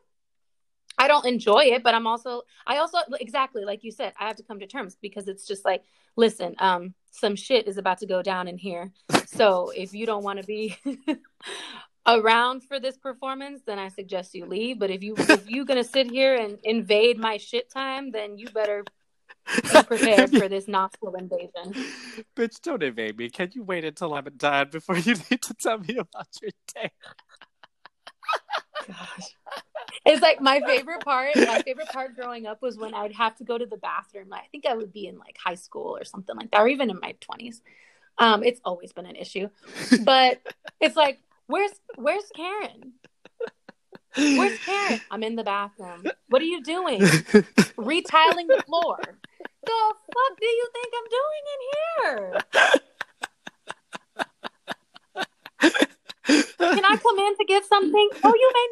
I 0.97 1.09
don't 1.09 1.25
enjoy 1.25 1.65
it, 1.75 1.83
but 1.83 1.93
I'm 1.93 2.07
also 2.07 2.43
I 2.65 2.77
also 2.77 2.99
exactly 3.19 3.65
like 3.65 3.83
you 3.83 3.91
said, 3.91 4.13
I 4.19 4.27
have 4.27 4.37
to 4.37 4.43
come 4.43 4.59
to 4.61 4.67
terms 4.67 4.95
because 5.01 5.27
it's 5.27 5.45
just 5.45 5.65
like, 5.65 5.83
listen, 6.15 6.55
um, 6.59 6.93
some 7.11 7.35
shit 7.35 7.67
is 7.67 7.77
about 7.77 7.97
to 7.99 8.05
go 8.05 8.21
down 8.21 8.47
in 8.47 8.57
here. 8.57 8.93
So 9.25 9.71
if 9.75 9.93
you 9.93 10.05
don't 10.05 10.23
want 10.23 10.39
to 10.39 10.45
be 10.45 10.77
around 12.07 12.63
for 12.63 12.79
this 12.79 12.97
performance, 12.97 13.61
then 13.65 13.79
I 13.79 13.89
suggest 13.89 14.35
you 14.35 14.45
leave. 14.45 14.79
But 14.79 14.91
if 14.91 15.03
you 15.03 15.15
if 15.17 15.49
you're 15.49 15.65
gonna 15.65 15.83
sit 15.83 16.09
here 16.09 16.35
and 16.35 16.57
invade 16.63 17.17
my 17.17 17.37
shit 17.37 17.69
time, 17.69 18.11
then 18.11 18.37
you 18.37 18.47
better 18.49 18.83
be 19.45 19.83
prepared 19.87 20.31
for 20.31 20.47
this 20.47 20.67
nostril 20.67 21.15
invasion. 21.15 21.73
Bitch, 22.35 22.61
don't 22.61 22.83
invade 22.83 23.17
me. 23.17 23.29
Can 23.29 23.51
you 23.53 23.63
wait 23.63 23.85
until 23.85 24.13
I'm 24.13 24.25
done 24.37 24.69
before 24.71 24.97
you 24.97 25.15
need 25.29 25.41
to 25.41 25.53
tell 25.53 25.77
me 25.77 25.97
about 25.97 26.27
your 26.41 26.51
day? 26.73 26.91
Gosh. 28.87 29.35
It's 30.05 30.21
like 30.21 30.39
my 30.41 30.61
favorite 30.61 31.03
part. 31.03 31.35
My 31.35 31.61
favorite 31.61 31.89
part 31.89 32.15
growing 32.15 32.45
up 32.45 32.61
was 32.61 32.77
when 32.77 32.93
I'd 32.93 33.13
have 33.13 33.35
to 33.37 33.43
go 33.43 33.57
to 33.57 33.65
the 33.65 33.77
bathroom. 33.77 34.31
I 34.31 34.41
think 34.51 34.65
I 34.67 34.75
would 34.75 34.93
be 34.93 35.07
in 35.07 35.17
like 35.17 35.37
high 35.43 35.55
school 35.55 35.97
or 35.97 36.03
something 36.03 36.35
like 36.35 36.51
that, 36.51 36.61
or 36.61 36.67
even 36.67 36.89
in 36.89 36.99
my 37.01 37.15
twenties. 37.21 37.61
Um, 38.17 38.43
it's 38.43 38.61
always 38.63 38.93
been 38.93 39.05
an 39.05 39.15
issue, 39.15 39.49
but 40.03 40.39
it's 40.79 40.95
like, 40.95 41.19
where's 41.47 41.71
where's 41.95 42.25
Karen? 42.35 42.93
Where's 44.15 44.57
Karen? 44.59 45.01
I'm 45.11 45.23
in 45.23 45.35
the 45.35 45.43
bathroom. 45.43 46.03
What 46.29 46.41
are 46.41 46.45
you 46.45 46.63
doing? 46.63 46.99
Retiling 47.77 48.47
the 48.47 48.63
floor. 48.65 48.97
The 49.01 49.93
fuck 50.13 50.39
do 50.39 50.45
you 50.45 50.67
think 50.73 50.93
I'm 50.97 51.07
doing 51.19 51.43
in 51.53 51.59
here? 52.21 52.39
Can 56.57 56.83
I 56.83 56.95
come 56.97 57.19
in 57.19 57.37
to 57.37 57.45
get 57.47 57.65
something? 57.65 58.09
Oh, 58.23 58.33
you 58.33 58.51
may 58.53 58.67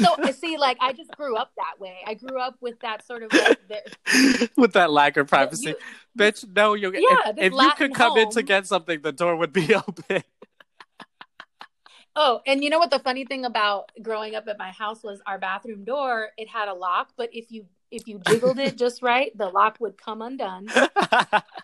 not. 0.00 0.16
So 0.18 0.22
uh, 0.22 0.32
see, 0.32 0.56
like 0.58 0.76
I 0.80 0.92
just 0.92 1.10
grew 1.12 1.36
up 1.36 1.50
that 1.56 1.80
way. 1.80 1.96
I 2.06 2.14
grew 2.14 2.38
up 2.40 2.56
with 2.60 2.78
that 2.80 3.04
sort 3.06 3.22
of 3.24 3.32
like 3.32 3.58
the, 3.68 4.48
With 4.56 4.72
that 4.74 4.90
lack 4.92 5.16
of 5.16 5.26
privacy. 5.28 5.70
you- 5.70 5.76
Bitch, 6.16 6.44
no, 6.54 6.74
you 6.74 6.92
Yeah, 6.92 7.30
if, 7.30 7.38
if 7.38 7.52
you 7.52 7.70
could 7.76 7.94
come 7.94 8.16
in 8.18 8.30
to 8.30 8.42
get 8.42 8.66
something, 8.66 9.00
the 9.02 9.12
door 9.12 9.36
would 9.36 9.52
be 9.52 9.74
open. 9.88 10.22
Oh, 12.20 12.40
and 12.48 12.64
you 12.64 12.68
know 12.68 12.80
what 12.80 12.90
the 12.90 12.98
funny 12.98 13.24
thing 13.24 13.44
about 13.44 13.92
growing 14.02 14.34
up 14.34 14.48
at 14.48 14.58
my 14.58 14.72
house 14.72 15.04
was 15.04 15.22
our 15.24 15.38
bathroom 15.38 15.84
door, 15.84 16.30
it 16.36 16.48
had 16.48 16.66
a 16.66 16.74
lock, 16.74 17.10
but 17.16 17.28
if 17.32 17.52
you 17.52 17.66
if 17.92 18.08
you 18.08 18.20
jiggled 18.26 18.58
it 18.58 18.76
just 18.84 19.02
right, 19.02 19.30
the 19.38 19.46
lock 19.46 19.76
would 19.78 19.96
come 19.96 20.20
undone. 20.20 20.68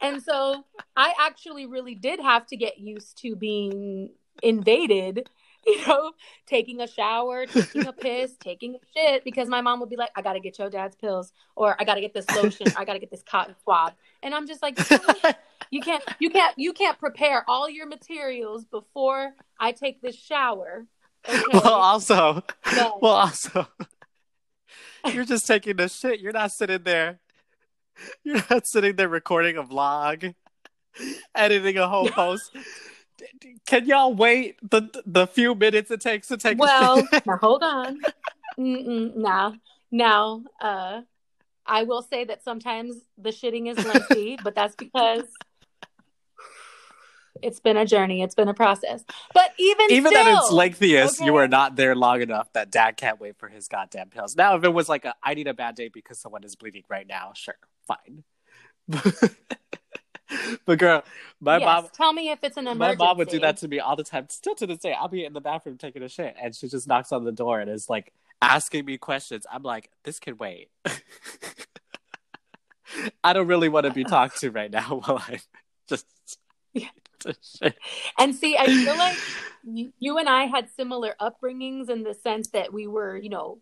And 0.01 0.22
so 0.22 0.64
I 0.97 1.14
actually 1.18 1.64
really 1.64 1.94
did 1.94 2.20
have 2.20 2.47
to 2.48 2.56
get 2.56 2.78
used 2.78 3.18
to 3.22 3.35
being 3.35 4.10
invaded, 4.43 5.31
you 5.66 5.86
know, 5.86 6.12
taking 6.47 6.81
a 6.81 6.86
shower, 6.86 7.47
taking 7.47 7.86
a 7.86 7.93
piss, 7.93 8.36
taking 8.41 8.74
a 8.74 8.78
shit, 8.95 9.24
because 9.24 9.49
my 9.49 9.61
mom 9.61 9.81
would 9.81 9.89
be 9.91 9.97
like, 9.97 10.11
I 10.16 10.23
gotta 10.23 10.41
get 10.41 10.59
your 10.59 10.70
dad's 10.70 10.97
pills, 10.97 11.32
or 11.57 11.77
I 11.81 11.85
gotta 11.85 12.01
get 12.01 12.15
this 12.15 12.28
lotion, 12.31 12.66
I 12.77 12.85
gotta 12.85 12.99
get 12.99 13.11
this 13.11 13.23
cotton 13.23 13.55
swab. 13.62 13.93
And 14.23 14.35
I'm 14.35 14.47
just 14.47 14.62
like, 14.62 14.78
you 15.70 15.81
can't 15.81 16.03
you 16.19 16.31
can't 16.31 16.55
you 16.57 16.73
can't 16.73 16.99
prepare 16.99 17.45
all 17.49 17.69
your 17.69 17.86
materials 17.86 18.65
before 18.65 19.32
I 19.59 19.73
take 19.73 20.01
this 20.01 20.16
shower. 20.16 20.86
Okay. 21.28 21.43
well, 21.53 21.74
also, 21.74 22.43
But- 22.65 23.03
well, 23.03 23.12
also, 23.12 23.66
you're 25.12 25.24
just 25.24 25.47
taking 25.47 25.77
the 25.77 25.89
shit. 25.89 26.20
You're 26.20 26.32
not 26.32 26.53
sitting 26.53 26.82
there. 26.82 27.19
You're 28.24 28.43
not 28.51 28.66
sitting 28.66 28.97
there 28.97 29.09
recording 29.09 29.57
a 29.57 29.62
vlog, 29.62 30.35
editing 31.35 31.78
a 31.78 31.89
whole 31.89 32.09
post. 32.11 32.51
Can 33.66 33.86
y'all 33.86 34.15
wait 34.15 34.59
the 34.69 34.89
the 35.07 35.27
few 35.27 35.55
minutes 35.55 35.91
it 35.91 36.01
takes 36.01 36.28
to 36.28 36.36
take? 36.36 36.59
a 36.59 36.61
well, 36.61 37.07
now 37.27 37.36
hold 37.36 37.62
on. 37.62 38.01
Now, 38.57 39.55
now, 39.91 40.43
uh, 40.61 41.03
I 41.66 41.82
will 41.85 42.03
say 42.03 42.24
that 42.24 42.45
sometimes 42.45 42.97
the 43.16 43.31
shitting 43.31 43.70
is 43.70 43.85
lengthy, 43.85 44.39
but 44.45 44.55
that's 44.55 44.77
because 44.77 45.24
it's 47.43 47.61
been 47.61 47.77
a 47.77 47.86
journey. 47.86 48.23
It's 48.23 48.35
been 48.35 48.49
a 48.49 48.55
process. 48.55 49.05
But 49.32 49.51
even 49.59 49.91
even 49.91 50.12
still, 50.12 50.27
at 50.27 50.39
its 50.39 50.53
lengthiest, 50.53 51.19
you 51.20 51.27
okay? 51.27 51.31
were 51.31 51.49
not 51.49 51.77
there 51.77 51.95
long 51.95 52.23
enough 52.23 52.53
that 52.53 52.70
dad 52.70 52.97
can't 52.97 53.20
wait 53.20 53.39
for 53.39 53.49
his 53.49 53.69
goddamn 53.69 54.11
pills. 54.11 54.36
Now, 54.36 54.57
if 54.57 54.65
it 54.65 54.73
was 54.73 54.89
like 54.89 55.05
a 55.05 55.15
I 55.23 55.35
need 55.35 55.49
a 55.49 55.55
bad 55.55 55.74
day 55.74 55.89
because 55.89 56.19
someone 56.19 56.45
is 56.45 56.57
bleeding 56.57 56.85
right 56.89 57.07
now, 57.07 57.32
sure, 57.35 57.57
fine. 57.86 58.24
but 60.67 60.79
girl, 60.79 61.03
my 61.41 61.59
yes, 61.59 61.65
mom 61.67 61.89
tell 61.95 62.13
me 62.13 62.31
if 62.31 62.39
it's 62.43 62.57
an 62.57 62.67
emergency. 62.67 62.97
my 62.99 63.07
mom 63.07 63.19
would 63.19 63.29
do 63.29 63.41
that 63.41 63.57
to 63.59 63.69
me 63.69 63.79
all 63.81 63.97
the 63.97 64.05
time. 64.05 64.27
Still 64.29 64.55
to 64.57 64.67
this 64.67 64.79
day, 64.79 64.93
I'll 64.93 65.09
be 65.09 65.25
in 65.25 65.33
the 65.33 65.41
bathroom 65.41 65.77
taking 65.79 66.03
a 66.03 66.09
shit 66.09 66.35
and 66.41 66.55
she 66.55 66.69
just 66.69 66.89
knocks 66.89 67.13
on 67.13 67.25
the 67.25 67.33
door 67.33 67.61
and 67.61 67.71
is 67.71 67.89
like 67.91 68.13
asking 68.41 68.85
me 68.85 68.99
questions. 68.99 69.47
I'm 69.53 69.63
like, 69.63 69.91
this 70.05 70.19
can 70.19 70.37
wait. 70.39 70.69
I 73.25 73.33
don't 73.33 73.47
really 73.47 73.69
want 73.69 73.87
to 73.87 73.93
be 73.93 74.05
talked 74.05 74.41
to 74.41 74.51
right 74.51 74.71
now 74.71 75.01
while 75.05 75.19
I 75.29 75.41
just 75.89 76.07
Yeah. 76.73 76.89
shit. 77.43 77.77
And 78.19 78.35
see, 78.35 78.57
I 78.57 78.67
feel 78.67 78.97
like 78.97 79.17
you, 79.65 79.93
you 79.99 80.19
and 80.19 80.29
I 80.29 80.45
had 80.45 80.69
similar 80.77 81.15
upbringings 81.21 81.89
in 81.91 82.03
the 82.03 82.15
sense 82.15 82.49
that 82.49 82.73
we 82.73 82.87
were, 82.87 83.17
you 83.17 83.31
know, 83.31 83.59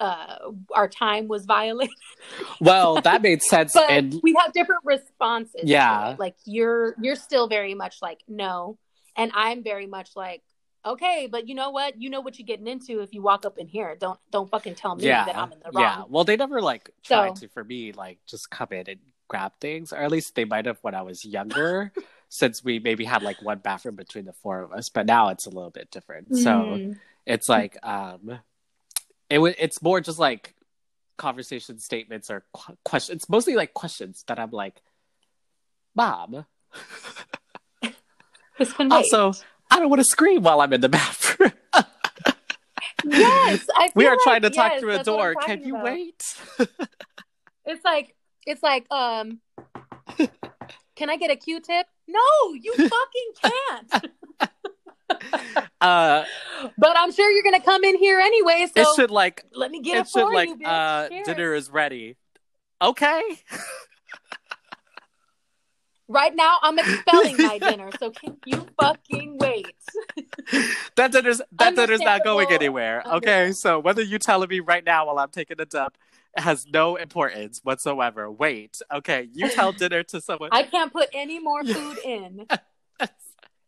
uh, 0.00 0.50
our 0.74 0.88
time 0.88 1.28
was 1.28 1.44
violated, 1.44 1.94
Well, 2.60 3.00
that 3.02 3.22
made 3.22 3.42
sense 3.42 3.72
but 3.74 3.90
and 3.90 4.18
we 4.22 4.34
have 4.42 4.52
different 4.52 4.82
responses. 4.84 5.62
Yeah. 5.64 6.16
like 6.18 6.34
you're 6.46 6.94
you're 7.00 7.16
still 7.16 7.46
very 7.48 7.74
much 7.74 7.96
like 8.02 8.20
no, 8.26 8.78
and 9.16 9.30
I'm 9.34 9.62
very 9.62 9.86
much 9.86 10.10
like 10.16 10.42
okay, 10.84 11.28
but 11.30 11.46
you 11.46 11.54
know 11.54 11.68
what? 11.70 12.00
You 12.00 12.08
know 12.08 12.22
what 12.22 12.38
you're 12.38 12.46
getting 12.46 12.66
into 12.66 13.00
if 13.00 13.12
you 13.12 13.20
walk 13.22 13.44
up 13.44 13.58
in 13.58 13.68
here. 13.68 13.94
Don't 14.00 14.18
don't 14.32 14.48
fucking 14.50 14.74
tell 14.76 14.96
me 14.96 15.04
yeah, 15.04 15.26
that 15.26 15.36
I'm 15.36 15.52
in 15.52 15.58
the 15.58 15.70
wrong. 15.74 15.82
yeah. 15.84 16.02
Well, 16.08 16.24
they 16.24 16.36
never 16.36 16.60
like 16.62 16.90
tried 17.04 17.36
So- 17.38 17.46
to 17.46 17.48
for 17.52 17.62
me 17.62 17.92
like 17.92 18.18
just 18.26 18.50
come 18.50 18.68
in 18.72 18.88
and 18.88 19.00
grab 19.28 19.52
things, 19.60 19.92
or 19.92 19.98
at 19.98 20.10
least 20.10 20.34
they 20.34 20.44
might 20.46 20.66
have 20.66 20.78
when 20.82 20.94
I 20.94 21.02
was 21.02 21.24
younger, 21.24 21.92
since 22.30 22.64
we 22.64 22.78
maybe 22.78 23.04
had 23.04 23.22
like 23.22 23.40
one 23.42 23.58
bathroom 23.58 23.94
between 23.96 24.24
the 24.24 24.32
four 24.32 24.62
of 24.62 24.72
us. 24.72 24.88
But 24.88 25.04
now 25.06 25.28
it's 25.28 25.46
a 25.46 25.50
little 25.50 25.70
bit 25.70 25.90
different. 25.90 26.36
So 26.38 26.50
Mm. 26.50 26.98
it's 27.26 27.48
like 27.48 27.76
um, 27.82 28.40
it 29.30 29.36
w- 29.36 29.54
it's 29.58 29.80
more 29.80 30.00
just 30.00 30.18
like 30.18 30.54
conversation 31.16 31.78
statements 31.78 32.30
or 32.30 32.44
qu- 32.52 32.76
questions. 32.84 33.16
It's 33.22 33.28
mostly 33.28 33.54
like 33.54 33.72
questions 33.72 34.24
that 34.26 34.38
I'm 34.38 34.50
like, 34.50 34.82
Mom. 35.94 36.44
This 38.58 38.74
can 38.74 38.90
wait. 38.90 38.96
Also, 38.96 39.32
I 39.70 39.78
don't 39.78 39.88
want 39.88 40.00
to 40.00 40.04
scream 40.04 40.42
while 40.42 40.60
I'm 40.60 40.72
in 40.74 40.82
the 40.82 40.90
bathroom. 40.90 41.52
yes, 43.06 43.66
I 43.74 43.90
we 43.94 44.06
are 44.06 44.18
trying 44.22 44.42
to 44.42 44.50
talk 44.50 44.72
yes, 44.72 44.80
through 44.80 44.90
a 44.90 44.96
that's 44.96 45.08
what 45.08 45.18
I'm 45.18 45.32
door. 45.32 45.42
Can 45.42 45.64
you 45.64 45.76
about. 45.76 45.84
wait? 45.84 46.36
It's 47.64 47.84
like 47.84 48.14
it's 48.46 48.62
like 48.62 48.90
um 48.90 49.40
can 50.96 51.08
I 51.08 51.16
get 51.16 51.30
a 51.30 51.36
Q-tip? 51.36 51.86
No, 52.08 52.20
you 52.60 52.74
fucking 52.74 53.30
can't. 53.42 54.06
uh, 55.80 56.24
but 56.78 56.96
I'm 56.96 57.12
sure 57.12 57.30
you're 57.30 57.42
gonna 57.42 57.60
come 57.60 57.84
in 57.84 57.96
here 57.96 58.20
anyway, 58.20 58.66
so 58.74 58.82
it 58.82 58.88
should 58.96 59.10
like 59.10 59.44
let 59.52 59.70
me 59.70 59.80
get 59.80 59.96
it 59.96 60.00
it, 60.00 60.08
should 60.08 60.22
for 60.22 60.32
like 60.32 60.48
you, 60.48 60.66
uh 60.66 61.08
dinner 61.24 61.54
is 61.54 61.70
ready. 61.70 62.16
Okay. 62.82 63.22
Right 66.12 66.34
now 66.34 66.56
I'm 66.60 66.76
expelling 66.76 67.36
my 67.38 67.58
dinner, 67.70 67.88
so 68.00 68.10
can 68.10 68.36
you 68.44 68.66
fucking 68.80 69.38
wait? 69.38 69.76
that 70.96 71.12
dinner's 71.12 71.40
that 71.52 71.76
dinner's 71.76 72.00
not 72.00 72.24
going 72.24 72.50
anywhere. 72.50 73.04
Okay, 73.06 73.52
so 73.52 73.78
whether 73.78 74.02
you 74.02 74.18
telling 74.18 74.48
me 74.48 74.58
right 74.58 74.84
now 74.84 75.06
while 75.06 75.20
I'm 75.20 75.30
taking 75.30 75.60
a 75.60 75.64
dump 75.64 75.96
has 76.36 76.66
no 76.66 76.96
importance 76.96 77.60
whatsoever. 77.62 78.28
Wait, 78.28 78.82
okay, 78.92 79.28
you 79.32 79.50
tell 79.50 79.70
dinner 79.70 80.02
to 80.02 80.20
someone. 80.20 80.48
I 80.50 80.64
can't 80.64 80.92
put 80.92 81.10
any 81.12 81.38
more 81.38 81.62
food 81.62 81.98
in 82.04 82.44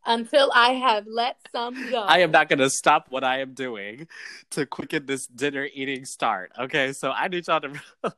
until 0.05 0.51
I 0.55 0.71
have 0.73 1.07
let 1.07 1.37
some 1.53 1.91
go. 1.91 2.01
I 2.03 2.19
am 2.19 2.31
not 2.31 2.49
going 2.49 2.59
to 2.59 2.71
stop 2.71 3.07
what 3.11 3.25
I 3.25 3.41
am 3.41 3.55
doing 3.55 4.09
to 4.51 4.67
quicken 4.67 5.07
this 5.07 5.27
dinner 5.27 5.69
eating 5.73 6.05
start. 6.05 6.53
Okay, 6.59 6.93
so 6.93 7.11
I 7.11 7.29
need 7.29 7.47
y'all 7.47 7.61
to. 7.61 7.73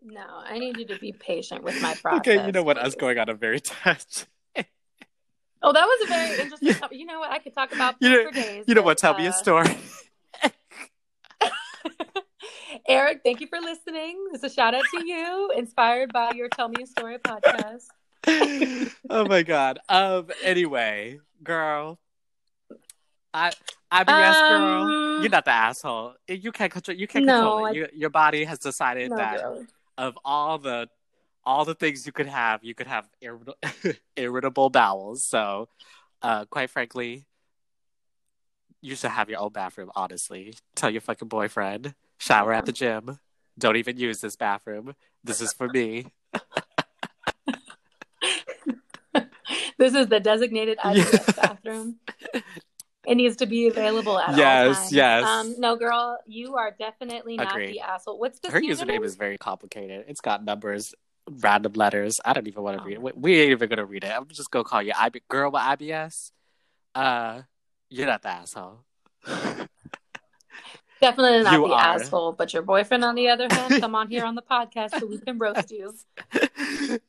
No, 0.00 0.24
I 0.24 0.58
need 0.58 0.78
you 0.78 0.86
to 0.86 0.98
be 0.98 1.12
patient 1.12 1.62
with 1.62 1.82
my 1.82 1.92
process. 1.94 2.20
okay, 2.20 2.46
you 2.46 2.52
know 2.52 2.62
what? 2.62 2.78
Us 2.78 2.94
please. 2.94 3.00
going 3.00 3.18
on 3.18 3.28
a 3.28 3.34
very 3.34 3.60
touch. 3.60 4.24
Oh, 5.60 5.72
that 5.72 5.84
was 5.84 6.08
a 6.08 6.12
very 6.12 6.40
interesting. 6.40 6.58
Yeah. 6.68 6.74
topic. 6.74 6.98
You 6.98 7.04
know 7.04 7.18
what? 7.18 7.30
I 7.30 7.40
could 7.40 7.52
talk 7.54 7.74
about 7.74 7.96
You 8.00 8.08
know- 8.10 8.24
for 8.28 8.30
days. 8.34 8.64
You 8.68 8.74
know 8.74 8.80
but, 8.82 8.86
what? 8.86 8.98
Tell 8.98 9.18
me 9.18 9.26
a 9.26 9.30
uh, 9.30 9.32
story. 9.32 9.76
Eric, 12.88 13.20
thank 13.22 13.40
you 13.40 13.48
for 13.48 13.60
listening. 13.60 14.28
It's 14.32 14.44
a 14.44 14.48
shout 14.48 14.74
out 14.74 14.84
to 14.94 15.06
you, 15.06 15.50
inspired 15.56 16.12
by 16.12 16.32
your 16.32 16.48
Tell 16.48 16.68
Me 16.68 16.82
a 16.84 16.86
Story 16.86 17.18
podcast. 17.18 17.84
oh 19.10 19.24
my 19.26 19.42
god. 19.42 19.78
Um. 19.88 20.28
Anyway, 20.44 21.18
girl, 21.42 21.98
I 23.32 23.52
IBS 23.92 24.48
girl, 24.48 24.82
Um, 24.82 24.94
you're 25.20 25.30
not 25.30 25.44
the 25.44 25.50
asshole. 25.50 26.14
You 26.28 26.52
can't 26.52 26.70
control. 26.72 26.96
You 26.96 27.06
can't 27.06 27.24
No, 27.24 27.32
control 27.34 27.58
it. 27.58 27.62
I- 27.62 27.70
You, 27.72 27.88
your 27.94 28.10
body 28.10 28.44
has 28.44 28.58
decided 28.58 29.10
No, 29.10 29.16
that 29.16 29.40
girl. 29.40 29.66
of 29.96 30.18
all 30.24 30.58
the 30.58 30.88
all 31.44 31.64
the 31.64 31.74
things 31.74 32.04
you 32.04 32.12
could 32.12 32.26
have, 32.26 32.62
you 32.62 32.74
could 32.74 32.86
have 32.86 33.08
irritable, 33.22 33.54
irritable 34.16 34.68
bowels. 34.68 35.24
So, 35.24 35.68
uh, 36.20 36.44
quite 36.44 36.68
frankly, 36.68 37.24
you 38.82 38.94
should 38.94 39.10
have 39.10 39.30
your 39.30 39.40
own 39.40 39.52
bathroom. 39.52 39.90
Honestly, 39.96 40.54
tell 40.74 40.90
your 40.90 41.00
fucking 41.00 41.28
boyfriend. 41.28 41.94
Shower 42.18 42.52
at 42.52 42.66
the 42.66 42.72
gym. 42.72 43.18
Don't 43.58 43.76
even 43.76 43.96
use 43.96 44.20
this 44.20 44.36
bathroom. 44.36 44.94
This 45.24 45.40
is 45.40 45.52
for 45.54 45.68
me. 45.68 46.06
This 49.78 49.94
is 49.94 50.08
the 50.08 50.20
designated 50.20 50.78
IBS 50.84 51.36
bathroom. 51.36 51.96
It 53.06 53.14
needs 53.14 53.36
to 53.36 53.46
be 53.46 53.68
available 53.68 54.18
at 54.18 54.30
all 54.30 54.36
Yes, 54.36 54.76
times. 54.76 54.92
yes. 54.92 55.24
Um, 55.24 55.54
no, 55.58 55.76
girl, 55.76 56.18
you 56.26 56.56
are 56.56 56.74
definitely 56.78 57.36
not 57.36 57.52
Agreed. 57.54 57.70
the 57.70 57.80
asshole. 57.80 58.18
What's 58.18 58.38
the 58.40 58.50
Her 58.50 58.60
username 58.60 59.04
is 59.04 59.14
very 59.14 59.38
complicated. 59.38 60.04
It's 60.08 60.20
got 60.20 60.44
numbers, 60.44 60.94
random 61.30 61.72
letters. 61.74 62.20
I 62.24 62.32
don't 62.34 62.48
even 62.48 62.62
want 62.64 62.76
to 62.78 62.82
Oh. 62.82 62.86
read 62.86 62.94
it. 62.94 63.02
We, 63.02 63.12
we 63.14 63.40
ain't 63.40 63.52
even 63.52 63.68
gonna 63.68 63.86
read 63.86 64.04
it. 64.04 64.10
I'm 64.14 64.26
just 64.28 64.50
gonna 64.50 64.64
call 64.64 64.82
you 64.82 64.92
IB 64.98 65.22
girl 65.28 65.50
with 65.50 65.62
IBS. 65.62 66.32
Uh, 66.94 67.42
you're 67.88 68.06
not 68.06 68.22
the 68.22 68.28
asshole. 68.28 68.80
Definitely 71.00 71.44
not 71.44 71.52
You 71.52 71.62
the 71.68 71.74
are. 71.74 71.80
asshole, 71.94 72.32
but 72.32 72.52
your 72.52 72.62
boyfriend, 72.62 73.04
on 73.04 73.14
the 73.14 73.28
other 73.28 73.48
hand, 73.48 73.80
come 73.80 73.94
on 73.94 74.08
here 74.10 74.24
on 74.24 74.34
the 74.34 74.42
podcast 74.50 74.98
so 74.98 75.06
we 75.06 75.18
can 75.18 75.38
roast 75.38 75.70
you. 75.70 75.94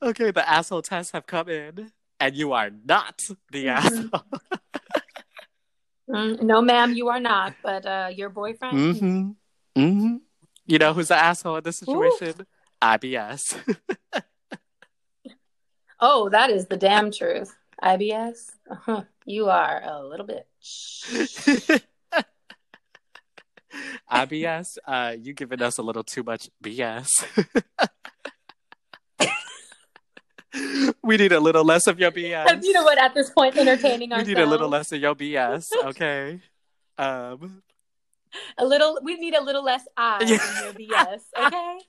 okay, 0.01 0.29
the 0.31 0.47
asshole 0.47 0.83
tests 0.83 1.11
have 1.11 1.25
come 1.25 1.49
in, 1.49 1.91
and 2.19 2.35
you 2.35 2.53
are 2.53 2.69
not 2.85 3.23
the 3.51 3.65
Mhm. 3.65 3.75
asshole. 3.75 4.23
Mm, 6.09 6.41
no, 6.41 6.59
ma'am, 6.59 6.93
you 6.93 7.09
are 7.09 7.19
not. 7.19 7.53
But 7.61 7.85
uh, 7.85 8.09
your 8.11 8.29
boyfriend, 8.29 8.75
mm-hmm. 8.75 9.29
Mm-hmm. 9.79 10.15
You 10.65 10.77
know 10.79 10.91
who's 10.93 11.09
the 11.09 11.15
asshole 11.15 11.57
in 11.57 11.63
this 11.63 11.77
situation? 11.77 12.47
IBS. 12.81 13.55
oh, 15.99 16.29
that 16.29 16.49
is 16.49 16.65
the 16.65 16.77
damn 16.77 17.11
truth. 17.11 17.55
IBS, 17.83 18.49
uh-huh. 18.69 19.03
you 19.25 19.49
are 19.49 19.81
a 19.83 20.03
little 20.03 20.25
bitch. 20.25 21.81
IBS, 24.11 24.77
uh, 24.87 25.15
you 25.17 25.33
giving 25.33 25.61
us 25.61 25.77
a 25.77 25.83
little 25.83 26.03
too 26.03 26.23
much 26.23 26.49
BS. 26.63 27.07
We 31.09 31.17
need 31.17 31.31
a 31.31 31.39
little 31.39 31.63
less 31.65 31.87
of 31.87 31.99
your 31.99 32.11
BS. 32.17 32.61
you 32.63 32.71
know 32.71 32.83
what? 32.83 32.99
At 32.99 33.15
this 33.15 33.31
point, 33.31 33.57
entertaining 33.57 34.11
we 34.15 34.21
need 34.23 34.37
a 34.37 34.45
little 34.45 34.69
less 34.69 34.91
of 34.91 35.01
your 35.01 35.15
BS, 35.15 35.65
okay? 35.85 36.39
Um, 36.99 37.63
A 38.59 38.65
little. 38.65 38.99
We 39.01 39.15
need 39.15 39.33
a 39.33 39.41
little 39.43 39.63
less 39.63 39.81
I 39.97 40.19
in 40.27 40.27
your 40.29 40.73
BS. 40.77 41.21
Okay. 41.47 41.79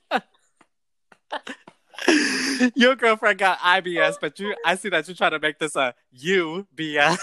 your 2.75 2.95
girlfriend 2.95 3.37
got 3.37 3.59
IBS, 3.59 4.15
but 4.19 4.39
you 4.39 4.55
I 4.65 4.73
see 4.75 4.89
that 4.89 5.07
you're 5.07 5.13
trying 5.15 5.31
to 5.31 5.39
make 5.39 5.59
this 5.59 5.75
a 5.75 5.93
you 6.11 6.65
BS. 6.75 7.19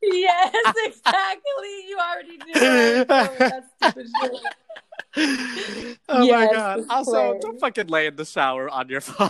yes, 0.00 0.54
exactly. 0.86 1.74
You 1.88 1.98
already 1.98 2.36
do. 2.38 2.52
Oh, 2.54 3.04
that's 3.38 3.66
stupid 3.82 4.06
shit. 4.22 4.40
oh 6.08 6.22
Yes, 6.22 6.30
my 6.30 6.46
god. 6.54 6.84
Also, 6.88 7.36
don't 7.40 7.58
fucking 7.58 7.88
lay 7.88 8.06
in 8.06 8.14
the 8.14 8.24
shower 8.24 8.68
on 8.70 8.88
your 8.88 9.00
phone. 9.00 9.28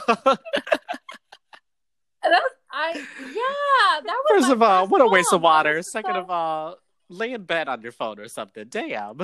That 2.23 2.31
was, 2.31 2.53
I 2.71 2.93
yeah. 2.95 4.01
That 4.05 4.17
was 4.25 4.43
First 4.43 4.53
of 4.53 4.63
all, 4.63 4.87
what 4.87 5.01
a 5.01 5.07
waste 5.07 5.33
of 5.33 5.43
water. 5.43 5.83
Second 5.83 6.17
of 6.17 6.31
all, 6.31 6.77
lay 7.09 7.33
in 7.33 7.45
bed 7.45 7.69
on 7.69 7.83
your 7.83 7.93
phone 7.93 8.19
or 8.19 8.29
something. 8.29 8.65
Damn. 8.69 9.19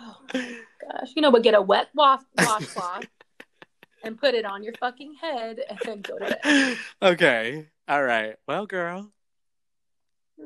Oh 0.00 0.20
my 0.32 0.60
gosh. 0.80 1.12
You 1.16 1.22
know, 1.22 1.32
but 1.32 1.42
get 1.42 1.54
a 1.54 1.62
wet 1.62 1.88
wash 1.94 2.20
washcloth 2.36 3.06
and 4.04 4.18
put 4.18 4.34
it 4.34 4.44
on 4.44 4.62
your 4.62 4.74
fucking 4.74 5.14
head 5.20 5.58
and 5.68 5.78
then 5.84 6.00
go 6.02 6.18
to 6.18 6.38
bed. 6.42 6.76
okay. 7.02 7.66
All 7.88 8.02
right. 8.02 8.36
Well, 8.46 8.66
girl. 8.66 9.10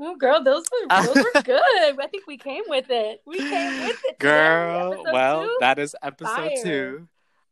Oh, 0.00 0.16
girl, 0.16 0.42
those 0.42 0.64
were 0.72 0.88
those 1.02 1.16
were 1.16 1.42
good. 1.42 1.60
I 2.00 2.06
think 2.10 2.26
we 2.26 2.38
came 2.38 2.62
with 2.66 2.86
it. 2.88 3.20
We 3.26 3.38
came 3.38 3.86
with 3.86 4.00
it. 4.04 4.18
Girl. 4.18 5.02
Well, 5.12 5.44
two. 5.44 5.56
that 5.60 5.78
is 5.78 5.94
episode 6.02 6.34
Fire. 6.34 6.62
two. 6.62 7.08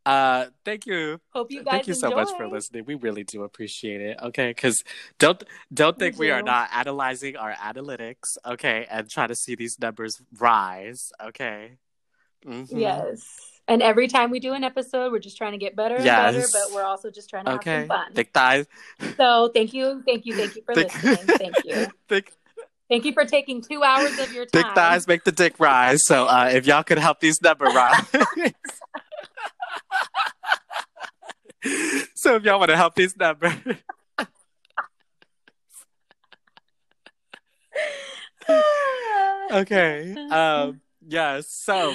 Uh, 0.06 0.46
thank 0.64 0.86
you 0.86 1.20
hope 1.30 1.50
you 1.50 1.62
guys 1.62 1.72
Thank 1.72 1.86
you 1.88 1.94
so 1.94 2.10
much 2.10 2.30
for 2.36 2.48
listening. 2.48 2.84
We 2.86 2.94
really 2.94 3.22
do 3.24 3.42
appreciate 3.44 4.00
it. 4.00 4.16
Okay, 4.22 4.48
because 4.50 4.82
don't 5.18 5.42
don't 5.72 5.98
think 5.98 6.18
we 6.18 6.30
are 6.30 6.40
do. 6.40 6.46
not 6.46 6.70
analyzing 6.74 7.36
our 7.36 7.52
analytics. 7.52 8.38
Okay, 8.46 8.86
and 8.90 9.08
try 9.10 9.26
to 9.26 9.34
see 9.34 9.54
these 9.54 9.78
numbers 9.78 10.20
rise. 10.38 11.12
Okay. 11.22 11.72
Mhm. 12.46 12.68
Yes. 12.70 13.22
And 13.68 13.82
every 13.82 14.08
time 14.08 14.30
we 14.30 14.40
do 14.40 14.54
an 14.54 14.64
episode, 14.64 15.12
we're 15.12 15.18
just 15.20 15.36
trying 15.36 15.52
to 15.52 15.58
get 15.58 15.76
better 15.76 15.94
and 15.96 16.04
better, 16.04 16.38
Yes. 16.38 16.50
but 16.50 16.74
we're 16.74 16.82
also 16.82 17.10
just 17.10 17.28
trying 17.30 17.44
to 17.44 17.50
have 17.52 17.60
Okay. 17.60 17.80
some 17.82 17.88
fun. 17.88 18.12
Thick 18.14 18.30
thighs. 18.32 18.66
So 19.16 19.50
thank 19.54 19.72
you, 19.74 20.02
thank 20.06 20.24
you, 20.26 20.34
thank 20.34 20.56
you 20.56 20.62
for 20.64 20.74
Thick- 20.74 20.92
listening. 21.04 21.16
Thank 21.38 21.64
you. 21.64 21.86
thick 22.08 22.32
Thank 22.88 23.04
you 23.04 23.12
for 23.12 23.24
taking 23.24 23.62
two 23.62 23.84
hours 23.84 24.18
of 24.18 24.32
your 24.32 24.46
time. 24.46 24.64
thick 24.64 24.74
thighs 24.74 25.06
make 25.06 25.22
the 25.22 25.30
dick 25.30 25.60
rise. 25.60 26.00
So 26.06 26.24
uh, 26.26 26.50
if 26.52 26.66
y'all 26.66 26.82
could 26.82 26.98
help 26.98 27.20
these 27.20 27.40
number 27.40 27.64
rise. 27.66 28.04
so 32.14 32.36
if 32.36 32.44
y'all 32.44 32.58
want 32.58 32.70
to 32.70 32.76
help 32.76 32.94
this 32.94 33.16
number. 33.16 33.54
okay. 39.52 40.14
Um. 40.30 40.80
Yes. 41.06 41.48
So. 41.48 41.94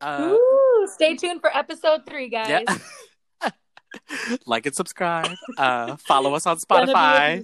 Uh, 0.00 0.34
Ooh, 0.34 0.88
stay 0.92 1.16
tuned 1.16 1.40
for 1.40 1.54
episode 1.56 2.02
three, 2.06 2.28
guys. 2.28 2.64
Yeah. 2.68 3.50
like 4.46 4.66
and 4.66 4.74
subscribe. 4.74 5.30
Uh, 5.56 5.96
follow 5.96 6.34
us 6.34 6.46
on 6.46 6.56
a 6.56 6.60
Spotify. 6.60 7.42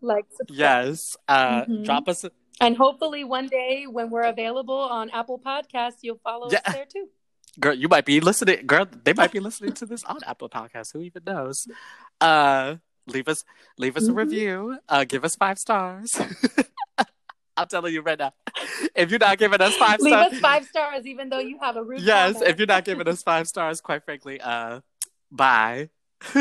Like, 0.00 0.24
subscribe. 0.34 0.58
Yes. 0.58 1.16
Uh, 1.28 1.64
Mhm. 1.64 1.84
drop 1.84 2.08
us. 2.08 2.24
And 2.60 2.76
hopefully 2.76 3.24
one 3.24 3.48
day 3.48 3.86
when 3.86 4.08
we're 4.10 4.22
available 4.22 4.78
on 4.78 5.10
Apple 5.10 5.38
Podcasts, 5.38 5.98
you'll 6.02 6.20
follow 6.24 6.50
Yeah. 6.50 6.60
us 6.66 6.74
there 6.74 6.86
too. 6.86 7.08
Girl, 7.60 7.74
you 7.74 7.88
might 7.88 8.04
be 8.04 8.20
listening. 8.20 8.66
Girl, 8.66 8.86
they 9.04 9.12
might 9.12 9.30
be 9.32 9.40
listening 9.40 9.72
to 9.74 9.86
this 9.86 10.02
on 10.04 10.18
Apple 10.26 10.48
Podcasts. 10.48 10.92
Who 10.92 11.00
even 11.02 11.22
knows? 11.24 11.66
Uh, 12.20 12.76
leave 13.06 13.28
us, 13.28 13.44
leave 13.78 13.96
us 13.96 14.08
a 14.08 14.12
Mhm. 14.12 14.16
review. 14.16 14.78
Uh, 14.88 15.04
give 15.04 15.24
us 15.24 15.36
five 15.36 15.58
stars. 15.58 16.10
I'm 17.56 17.68
telling 17.68 17.94
you 17.94 18.02
right 18.02 18.18
now. 18.18 18.32
If 18.96 19.10
you're 19.10 19.20
not 19.20 19.38
giving 19.38 19.60
us 19.60 19.76
five 19.76 20.00
Leave 20.00 20.12
stars, 20.12 20.32
us 20.32 20.38
five 20.40 20.64
stars, 20.66 21.06
even 21.06 21.28
though 21.28 21.38
you 21.38 21.58
have 21.60 21.76
a 21.76 21.84
rude 21.84 22.00
yes. 22.00 22.32
comment. 22.32 22.50
If 22.50 22.58
you're 22.58 22.66
not 22.66 22.84
giving 22.84 23.06
us 23.06 23.22
five 23.22 23.46
stars, 23.46 23.80
quite 23.80 24.04
frankly, 24.04 24.40
uh, 24.40 24.80
bye. 25.30 25.90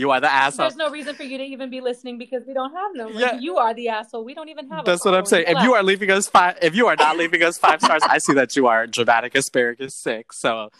you 0.00 0.10
are 0.10 0.20
the 0.20 0.32
asshole. 0.32 0.64
There's 0.64 0.76
no 0.76 0.90
reason 0.90 1.14
for 1.14 1.22
you 1.24 1.36
to 1.38 1.44
even 1.44 1.68
be 1.70 1.80
listening 1.80 2.16
because 2.16 2.42
we 2.46 2.54
don't 2.54 2.72
have 2.72 2.92
no. 2.94 3.08
Yeah. 3.10 3.38
You 3.38 3.58
are 3.58 3.74
the 3.74 3.88
asshole. 3.88 4.24
We 4.24 4.34
don't 4.34 4.48
even 4.48 4.68
have. 4.70 4.84
That's 4.86 5.04
what 5.04 5.14
I'm 5.14 5.26
saying. 5.26 5.44
If 5.46 5.62
you 5.62 5.74
are 5.74 5.82
leaving 5.82 6.10
us 6.10 6.26
five, 6.26 6.56
if 6.62 6.74
you 6.74 6.86
are 6.86 6.96
not 6.96 7.18
leaving 7.18 7.42
us 7.42 7.58
five 7.58 7.82
stars, 7.82 8.02
I 8.08 8.18
see 8.18 8.32
that 8.34 8.56
you 8.56 8.66
are 8.66 8.86
dramatic 8.86 9.34
asparagus 9.34 9.94
sick. 9.94 10.32
So 10.32 10.70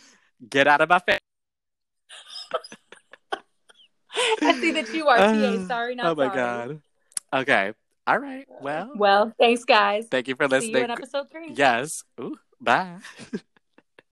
get 0.49 0.67
out 0.67 0.81
of 0.81 0.89
my 0.89 0.99
face. 1.01 1.19
I 4.43 4.59
see 4.61 4.73
that 4.73 4.93
you 4.93 5.07
are 5.09 5.19
TA. 5.19 5.25
Uh, 5.25 5.67
Sorry, 5.69 5.95
not 5.95 6.07
oh 6.07 6.15
my 6.15 6.25
sorry. 6.27 6.37
god. 6.37 6.81
Okay. 7.33 7.73
All 8.07 8.19
right. 8.19 8.47
Well, 8.61 8.91
Well, 8.97 9.33
thanks, 9.39 9.65
guys. 9.65 10.09
thank 10.11 10.27
you 10.29 10.35
for 10.35 10.49
listening. 10.49 10.73
See 10.73 10.79
you 10.79 10.85
in 10.85 10.91
episode 10.91 11.31
three. 11.31 11.53
Yes. 11.55 12.03
Ooh, 12.19 12.37
bye. 12.61 12.97